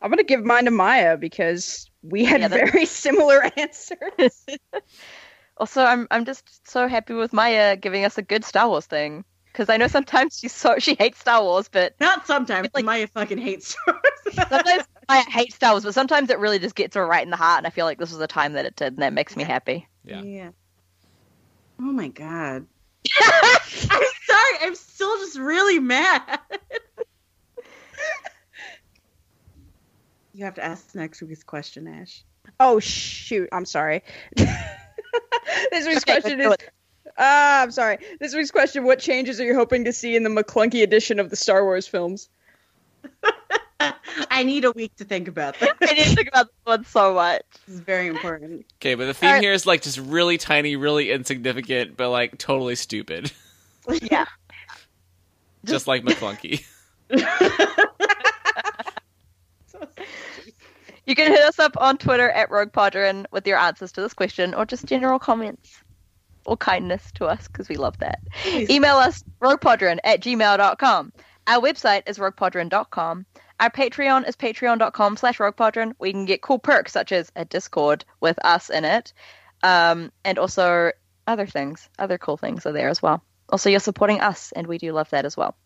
I'm 0.00 0.10
gonna 0.10 0.22
give 0.22 0.44
mine 0.44 0.64
to 0.64 0.70
Maya 0.70 1.16
because 1.18 1.90
we 2.02 2.24
had 2.24 2.40
Yeah, 2.40 2.48
very 2.48 2.86
similar 2.86 3.42
answers. 3.56 4.46
Also, 5.60 5.84
I'm 5.84 6.08
I'm 6.10 6.24
just 6.24 6.66
so 6.66 6.88
happy 6.88 7.12
with 7.12 7.34
Maya 7.34 7.76
giving 7.76 8.06
us 8.06 8.16
a 8.16 8.22
good 8.22 8.46
Star 8.46 8.66
Wars 8.66 8.86
thing 8.86 9.26
because 9.52 9.68
I 9.68 9.76
know 9.76 9.88
sometimes 9.88 10.38
she's 10.38 10.54
so 10.54 10.76
she 10.78 10.94
hates 10.94 11.18
Star 11.20 11.42
Wars, 11.42 11.68
but 11.68 11.94
Not 12.00 12.26
sometimes. 12.26 12.70
Like- 12.72 12.86
Maya 12.86 13.06
fucking 13.06 13.36
hates 13.36 13.76
Star 13.76 14.00
Wars. 14.02 14.34
sometimes 14.48 14.84
Maya 15.06 15.22
hates 15.28 15.56
Star 15.56 15.72
Wars, 15.72 15.84
but 15.84 15.92
sometimes 15.92 16.30
it 16.30 16.38
really 16.38 16.58
just 16.58 16.74
gets 16.74 16.96
her 16.96 17.06
right 17.06 17.22
in 17.22 17.28
the 17.28 17.36
heart, 17.36 17.58
and 17.58 17.66
I 17.66 17.70
feel 17.70 17.84
like 17.84 17.98
this 17.98 18.08
was 18.08 18.18
the 18.18 18.26
time 18.26 18.54
that 18.54 18.64
it 18.64 18.74
did, 18.74 18.94
and 18.94 19.02
that 19.02 19.12
makes 19.12 19.36
me 19.36 19.44
happy. 19.44 19.86
Yeah. 20.02 20.48
Oh 21.78 21.92
my 21.92 22.08
god. 22.08 22.64
I'm 23.20 23.60
sorry. 24.26 24.56
I'm 24.62 24.74
still 24.74 25.14
just 25.18 25.38
really 25.38 25.78
mad. 25.78 26.40
you 30.32 30.46
have 30.46 30.54
to 30.54 30.64
ask 30.64 30.94
next 30.94 31.20
week's 31.20 31.42
question, 31.44 31.86
Ash. 31.86 32.24
oh 32.58 32.80
shoot! 32.80 33.50
I'm 33.52 33.66
sorry. 33.66 34.04
this 35.70 35.86
week's 35.86 36.02
Okay, 36.02 36.20
question 36.20 36.40
is. 36.40 36.54
Ah, 37.18 37.62
I'm 37.62 37.70
sorry. 37.70 37.98
This 38.18 38.34
week's 38.34 38.50
question: 38.50 38.84
What 38.84 38.98
changes 38.98 39.40
are 39.40 39.44
you 39.44 39.54
hoping 39.54 39.84
to 39.84 39.92
see 39.92 40.16
in 40.16 40.22
the 40.22 40.30
McClunky 40.30 40.82
edition 40.82 41.18
of 41.18 41.30
the 41.30 41.36
Star 41.36 41.64
Wars 41.64 41.86
films? 41.86 42.28
I 43.80 43.94
I 44.30 44.42
need 44.42 44.64
a 44.64 44.72
week 44.72 44.94
to 44.96 45.04
think 45.04 45.28
about 45.28 45.58
that. 45.60 45.76
I 45.82 45.94
need 45.94 46.04
to 46.04 46.14
think 46.14 46.28
about 46.28 46.46
this 46.46 46.56
one 46.64 46.84
so 46.84 47.14
much. 47.14 47.42
It's 47.66 47.80
very 47.80 48.06
important. 48.06 48.66
Okay, 48.76 48.94
but 48.94 49.06
the 49.06 49.14
theme 49.14 49.28
Alright. 49.28 49.42
here 49.42 49.52
is 49.52 49.66
like 49.66 49.82
just 49.82 49.98
really 49.98 50.38
tiny, 50.38 50.76
really 50.76 51.10
insignificant, 51.10 51.96
but 51.96 52.10
like 52.10 52.38
totally 52.38 52.76
stupid. 52.76 53.32
Yeah. 54.02 54.26
just 55.64 55.86
like 55.86 56.04
McClunky. 56.04 56.64
You 61.10 61.16
can 61.16 61.32
hit 61.32 61.40
us 61.40 61.58
up 61.58 61.76
on 61.76 61.98
Twitter 61.98 62.30
at 62.30 62.52
Rogue 62.52 62.70
Podron 62.70 63.26
with 63.32 63.44
your 63.44 63.58
answers 63.58 63.90
to 63.92 64.00
this 64.00 64.14
question 64.14 64.54
or 64.54 64.64
just 64.64 64.84
general 64.84 65.18
comments 65.18 65.82
or 66.46 66.56
kindness 66.56 67.10
to 67.16 67.26
us 67.26 67.48
because 67.48 67.68
we 67.68 67.74
love 67.74 67.98
that. 67.98 68.20
Email 68.46 68.94
us 68.94 69.24
roguepodron 69.40 69.98
at 70.04 70.20
gmail.com. 70.20 71.12
Our 71.48 71.60
website 71.60 72.02
is 72.06 72.18
roguepodron.com. 72.18 73.26
Our 73.58 73.70
Patreon 73.70 74.28
is 74.28 74.36
patreon.com 74.36 75.16
slash 75.16 75.38
roguepodron 75.38 75.94
where 75.98 76.06
you 76.06 76.14
can 76.14 76.26
get 76.26 76.42
cool 76.42 76.60
perks 76.60 76.92
such 76.92 77.10
as 77.10 77.32
a 77.34 77.44
Discord 77.44 78.04
with 78.20 78.38
us 78.44 78.70
in 78.70 78.84
it 78.84 79.12
um, 79.64 80.12
and 80.24 80.38
also 80.38 80.92
other 81.26 81.46
things. 81.46 81.88
Other 81.98 82.18
cool 82.18 82.36
things 82.36 82.66
are 82.66 82.72
there 82.72 82.88
as 82.88 83.02
well. 83.02 83.20
Also, 83.48 83.68
you're 83.68 83.80
supporting 83.80 84.20
us 84.20 84.52
and 84.52 84.68
we 84.68 84.78
do 84.78 84.92
love 84.92 85.10
that 85.10 85.24
as 85.24 85.36
well. 85.36 85.56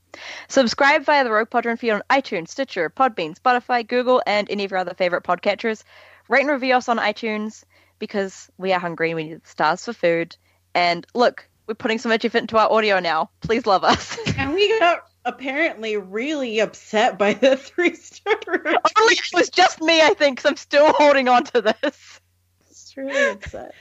Subscribe 0.49 1.05
via 1.05 1.25
the 1.25 1.31
Rogue 1.31 1.51
Podron 1.51 1.77
feed 1.79 1.91
on 1.91 2.03
iTunes, 2.11 2.49
Stitcher, 2.49 2.91
Podbean, 2.91 3.39
Spotify, 3.39 3.87
Google, 3.87 4.23
and 4.27 4.51
any 4.51 4.65
of 4.65 4.71
your 4.71 4.79
other 4.81 4.95
favorite 4.95 5.25
podcatchers. 5.25 5.83
Rate 6.29 6.43
and 6.43 6.51
review 6.51 6.75
us 6.75 6.89
on 6.89 6.99
iTunes 6.99 7.65
because 7.99 8.51
we 8.59 8.73
are 8.73 8.81
hungry 8.81 9.11
and 9.11 9.17
we 9.17 9.25
need 9.25 9.43
the 9.43 9.49
stars 9.49 9.85
for 9.85 9.93
food. 9.93 10.37
And 10.75 11.07
look, 11.15 11.49
we're 11.67 11.75
putting 11.75 11.99
so 11.99 12.09
much 12.09 12.25
effort 12.25 12.39
into 12.39 12.59
our 12.59 12.71
audio 12.71 13.01
now. 13.01 13.31
Please 13.41 13.67
love 13.67 13.85
us. 13.85 14.19
And 14.39 14.53
we 14.53 14.79
got 14.79 15.05
apparently 15.25 15.97
really 15.97 16.59
upset 16.61 17.19
by 17.19 17.35
the 17.35 17.57
three 17.59 17.95
star. 17.95 18.35
Only 18.47 19.15
it 19.15 19.31
was 19.33 19.49
just 19.51 19.81
me, 19.81 20.03
I 20.03 20.15
think, 20.15 20.39
'cause 20.39 20.51
I'm 20.51 20.57
still 20.57 20.93
holding 20.93 21.29
on 21.29 21.45
to 21.45 21.61
this. 21.63 22.21
It's 22.69 22.95
really 22.97 23.33
upset. 23.33 23.73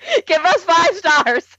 Give 0.26 0.44
us 0.44 0.62
five 0.62 0.96
stars. 0.96 1.58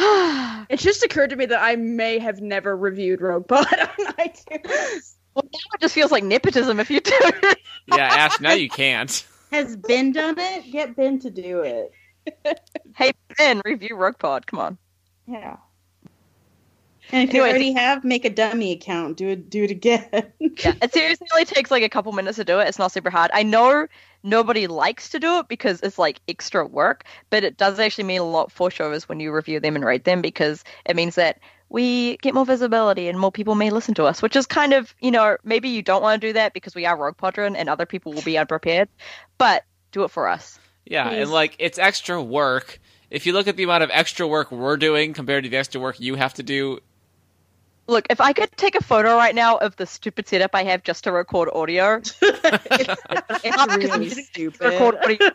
It 0.70 0.78
just 0.78 1.02
occurred 1.02 1.30
to 1.30 1.36
me 1.36 1.46
that 1.46 1.60
I 1.60 1.74
may 1.76 2.18
have 2.20 2.40
never 2.40 2.76
reviewed 2.76 3.20
Rogue 3.20 3.48
Pod 3.48 3.66
on 3.72 4.06
iTunes. 4.14 5.16
Well, 5.34 5.44
now 5.44 5.74
it 5.74 5.80
just 5.80 5.94
feels 5.94 6.12
like 6.12 6.22
nepotism 6.22 6.78
if 6.78 6.90
you 6.90 7.00
do 7.00 7.12
it. 7.14 7.58
yeah, 7.88 8.06
Ash, 8.06 8.40
now 8.40 8.52
you 8.52 8.68
can't. 8.68 9.26
Has 9.50 9.76
Ben 9.76 10.12
done 10.12 10.36
it? 10.38 10.70
Get 10.70 10.94
Ben 10.94 11.18
to 11.20 11.30
do 11.30 11.60
it. 11.60 11.92
hey, 12.96 13.12
Ben, 13.36 13.60
review 13.64 13.96
Rogue 13.96 14.18
Pod. 14.18 14.46
Come 14.46 14.60
on. 14.60 14.78
Yeah. 15.26 15.56
And 17.12 17.28
if 17.28 17.34
you 17.34 17.40
already 17.40 17.72
have, 17.72 18.04
make 18.04 18.24
a 18.24 18.30
dummy 18.30 18.72
account. 18.72 19.16
Do 19.16 19.28
it. 19.28 19.50
Do 19.50 19.64
it 19.64 19.70
again. 19.70 20.08
Yeah, 20.38 20.74
it 20.82 20.92
seriously 20.92 21.26
only 21.32 21.44
takes 21.46 21.70
like 21.70 21.82
a 21.82 21.88
couple 21.88 22.12
minutes 22.12 22.36
to 22.36 22.44
do 22.44 22.60
it. 22.60 22.68
It's 22.68 22.78
not 22.78 22.92
super 22.92 23.10
hard. 23.10 23.30
I 23.34 23.42
know 23.42 23.86
nobody 24.22 24.66
likes 24.66 25.10
to 25.10 25.18
do 25.18 25.38
it 25.38 25.48
because 25.48 25.80
it's 25.82 25.98
like 25.98 26.20
extra 26.28 26.66
work, 26.66 27.04
but 27.30 27.44
it 27.44 27.56
does 27.56 27.78
actually 27.78 28.04
mean 28.04 28.20
a 28.20 28.24
lot 28.24 28.52
for 28.52 28.70
shows 28.70 29.08
when 29.08 29.20
you 29.20 29.32
review 29.32 29.60
them 29.60 29.76
and 29.76 29.84
rate 29.84 30.04
them 30.04 30.20
because 30.20 30.64
it 30.84 30.96
means 30.96 31.14
that 31.14 31.38
we 31.68 32.16
get 32.18 32.34
more 32.34 32.44
visibility 32.44 33.08
and 33.08 33.18
more 33.18 33.30
people 33.30 33.54
may 33.54 33.70
listen 33.70 33.94
to 33.94 34.04
us, 34.04 34.20
which 34.20 34.36
is 34.36 34.46
kind 34.46 34.72
of, 34.72 34.94
you 35.00 35.10
know, 35.10 35.36
maybe 35.44 35.68
you 35.68 35.82
don't 35.82 36.02
want 36.02 36.20
to 36.20 36.28
do 36.28 36.32
that 36.32 36.52
because 36.52 36.74
we 36.74 36.84
are 36.84 36.96
Rogue 36.96 37.16
Podron 37.16 37.56
and 37.56 37.68
other 37.68 37.86
people 37.86 38.12
will 38.12 38.22
be 38.22 38.36
unprepared, 38.36 38.88
but 39.38 39.64
do 39.92 40.02
it 40.04 40.10
for 40.10 40.28
us. 40.28 40.58
Yeah, 40.84 41.08
Please. 41.08 41.22
and 41.22 41.30
like 41.30 41.56
it's 41.58 41.78
extra 41.78 42.20
work. 42.20 42.80
If 43.08 43.26
you 43.26 43.32
look 43.32 43.48
at 43.48 43.56
the 43.56 43.62
amount 43.62 43.84
of 43.84 43.90
extra 43.92 44.26
work 44.26 44.50
we're 44.50 44.76
doing 44.76 45.14
compared 45.14 45.44
to 45.44 45.50
the 45.50 45.56
extra 45.56 45.80
work 45.80 46.00
you 46.00 46.16
have 46.16 46.34
to 46.34 46.42
do, 46.42 46.80
Look, 47.90 48.06
if 48.08 48.20
I 48.20 48.32
could 48.32 48.52
take 48.56 48.76
a 48.76 48.84
photo 48.84 49.16
right 49.16 49.34
now 49.34 49.56
of 49.56 49.74
the 49.74 49.84
stupid 49.84 50.28
setup 50.28 50.52
I 50.54 50.62
have 50.62 50.84
just 50.84 51.04
to 51.04 51.12
record 51.12 51.50
audio, 51.52 51.96
it's 51.96 52.22
Not 52.22 53.26
because 53.42 53.56
I'm 53.58 53.80
really 53.80 54.04
using 54.04 54.24
stupid. 54.26 54.60
record 54.60 54.94
audio 55.02 55.30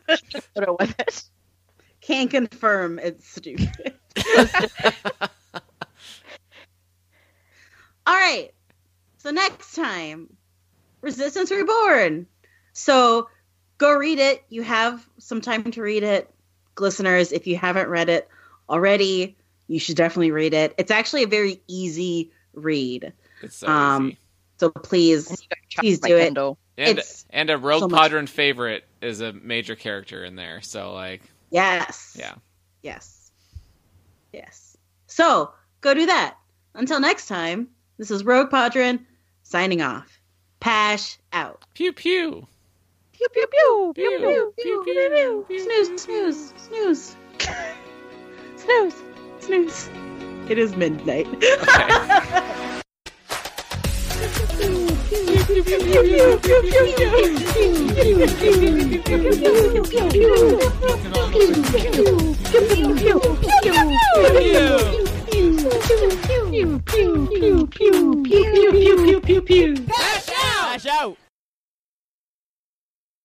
photo 0.56 0.78
with 0.80 0.98
it. 0.98 1.24
Can't 2.00 2.32
confirm 2.32 2.98
it's 3.00 3.30
stupid. 3.30 3.70
All 8.08 8.14
right. 8.16 8.52
So 9.18 9.32
next 9.32 9.76
time, 9.76 10.30
Resistance 11.02 11.52
Reborn. 11.52 12.26
So 12.72 13.28
go 13.78 13.92
read 13.96 14.20
it. 14.20 14.42
You 14.48 14.64
have 14.64 15.06
some 15.18 15.42
time 15.42 15.72
to 15.72 15.82
read 15.82 16.04
it. 16.04 16.34
Listeners, 16.80 17.34
if 17.34 17.48
you 17.48 17.58
haven't 17.58 17.90
read 17.90 18.08
it 18.08 18.30
already, 18.70 19.36
you 19.68 19.80
should 19.80 19.98
definitely 19.98 20.32
read 20.32 20.54
it. 20.54 20.74
It's 20.78 20.92
actually 20.92 21.24
a 21.24 21.28
very 21.28 21.62
easy 21.68 22.32
read. 22.56 23.14
it's 23.42 23.58
so 23.58 23.68
Um, 23.68 24.08
easy. 24.08 24.18
So 24.58 24.70
please, 24.70 25.30
And 25.30 25.40
you 25.42 25.48
gotta 25.50 25.62
check 25.70 25.82
please 25.84 26.02
my 26.02 26.08
do 26.08 26.18
it. 26.18 26.28
And 26.78 26.98
it's 27.00 27.26
and 27.30 27.50
a 27.50 27.58
Rogue 27.58 27.82
so 27.82 27.88
much- 27.90 28.00
Podron 28.12 28.28
favorite 28.28 28.84
is 29.02 29.22
a 29.22 29.34
major 29.34 29.76
character 29.76 30.24
in 30.24 30.36
there. 30.36 30.62
So 30.62 30.94
like, 30.94 31.22
Yes. 31.52 32.16
yeah. 32.20 32.36
Yes. 32.82 33.32
Yes. 34.34 34.78
So 35.08 35.52
go 35.82 35.94
do 35.94 36.06
that. 36.06 36.38
Until 36.74 37.00
next 37.00 37.28
time, 37.28 37.70
this 37.98 38.12
is 38.12 38.24
Rogue 38.26 38.50
Podron 38.50 39.06
signing 39.44 39.82
off. 39.82 40.20
Pash 40.60 41.18
out. 41.32 41.64
Pew 41.74 41.94
pew. 41.94 42.48
Pew 43.14 43.28
pew 43.32 43.48
pew 43.48 43.92
Pew, 43.96 44.10
pew 44.10 44.20
pew, 44.20 44.54
pew 44.58 44.84
pew, 44.84 45.46
pew. 45.48 45.60
Snooze, 45.64 46.02
snooze, 46.02 46.54
snooze, 46.58 47.16
snooze. 48.58 48.96
snooze. 49.40 49.90
It 50.48 50.60
is 50.60 50.76
midnight. 50.76 51.26
Okay. 51.28 52.36
Pew, 66.86 67.68
pew, 67.68 68.12
pew, 68.12 69.22
pew, 69.22 69.42
pew. 69.42 69.74
Out! 69.90 70.26
Dash 70.28 70.86
out! 70.86 71.25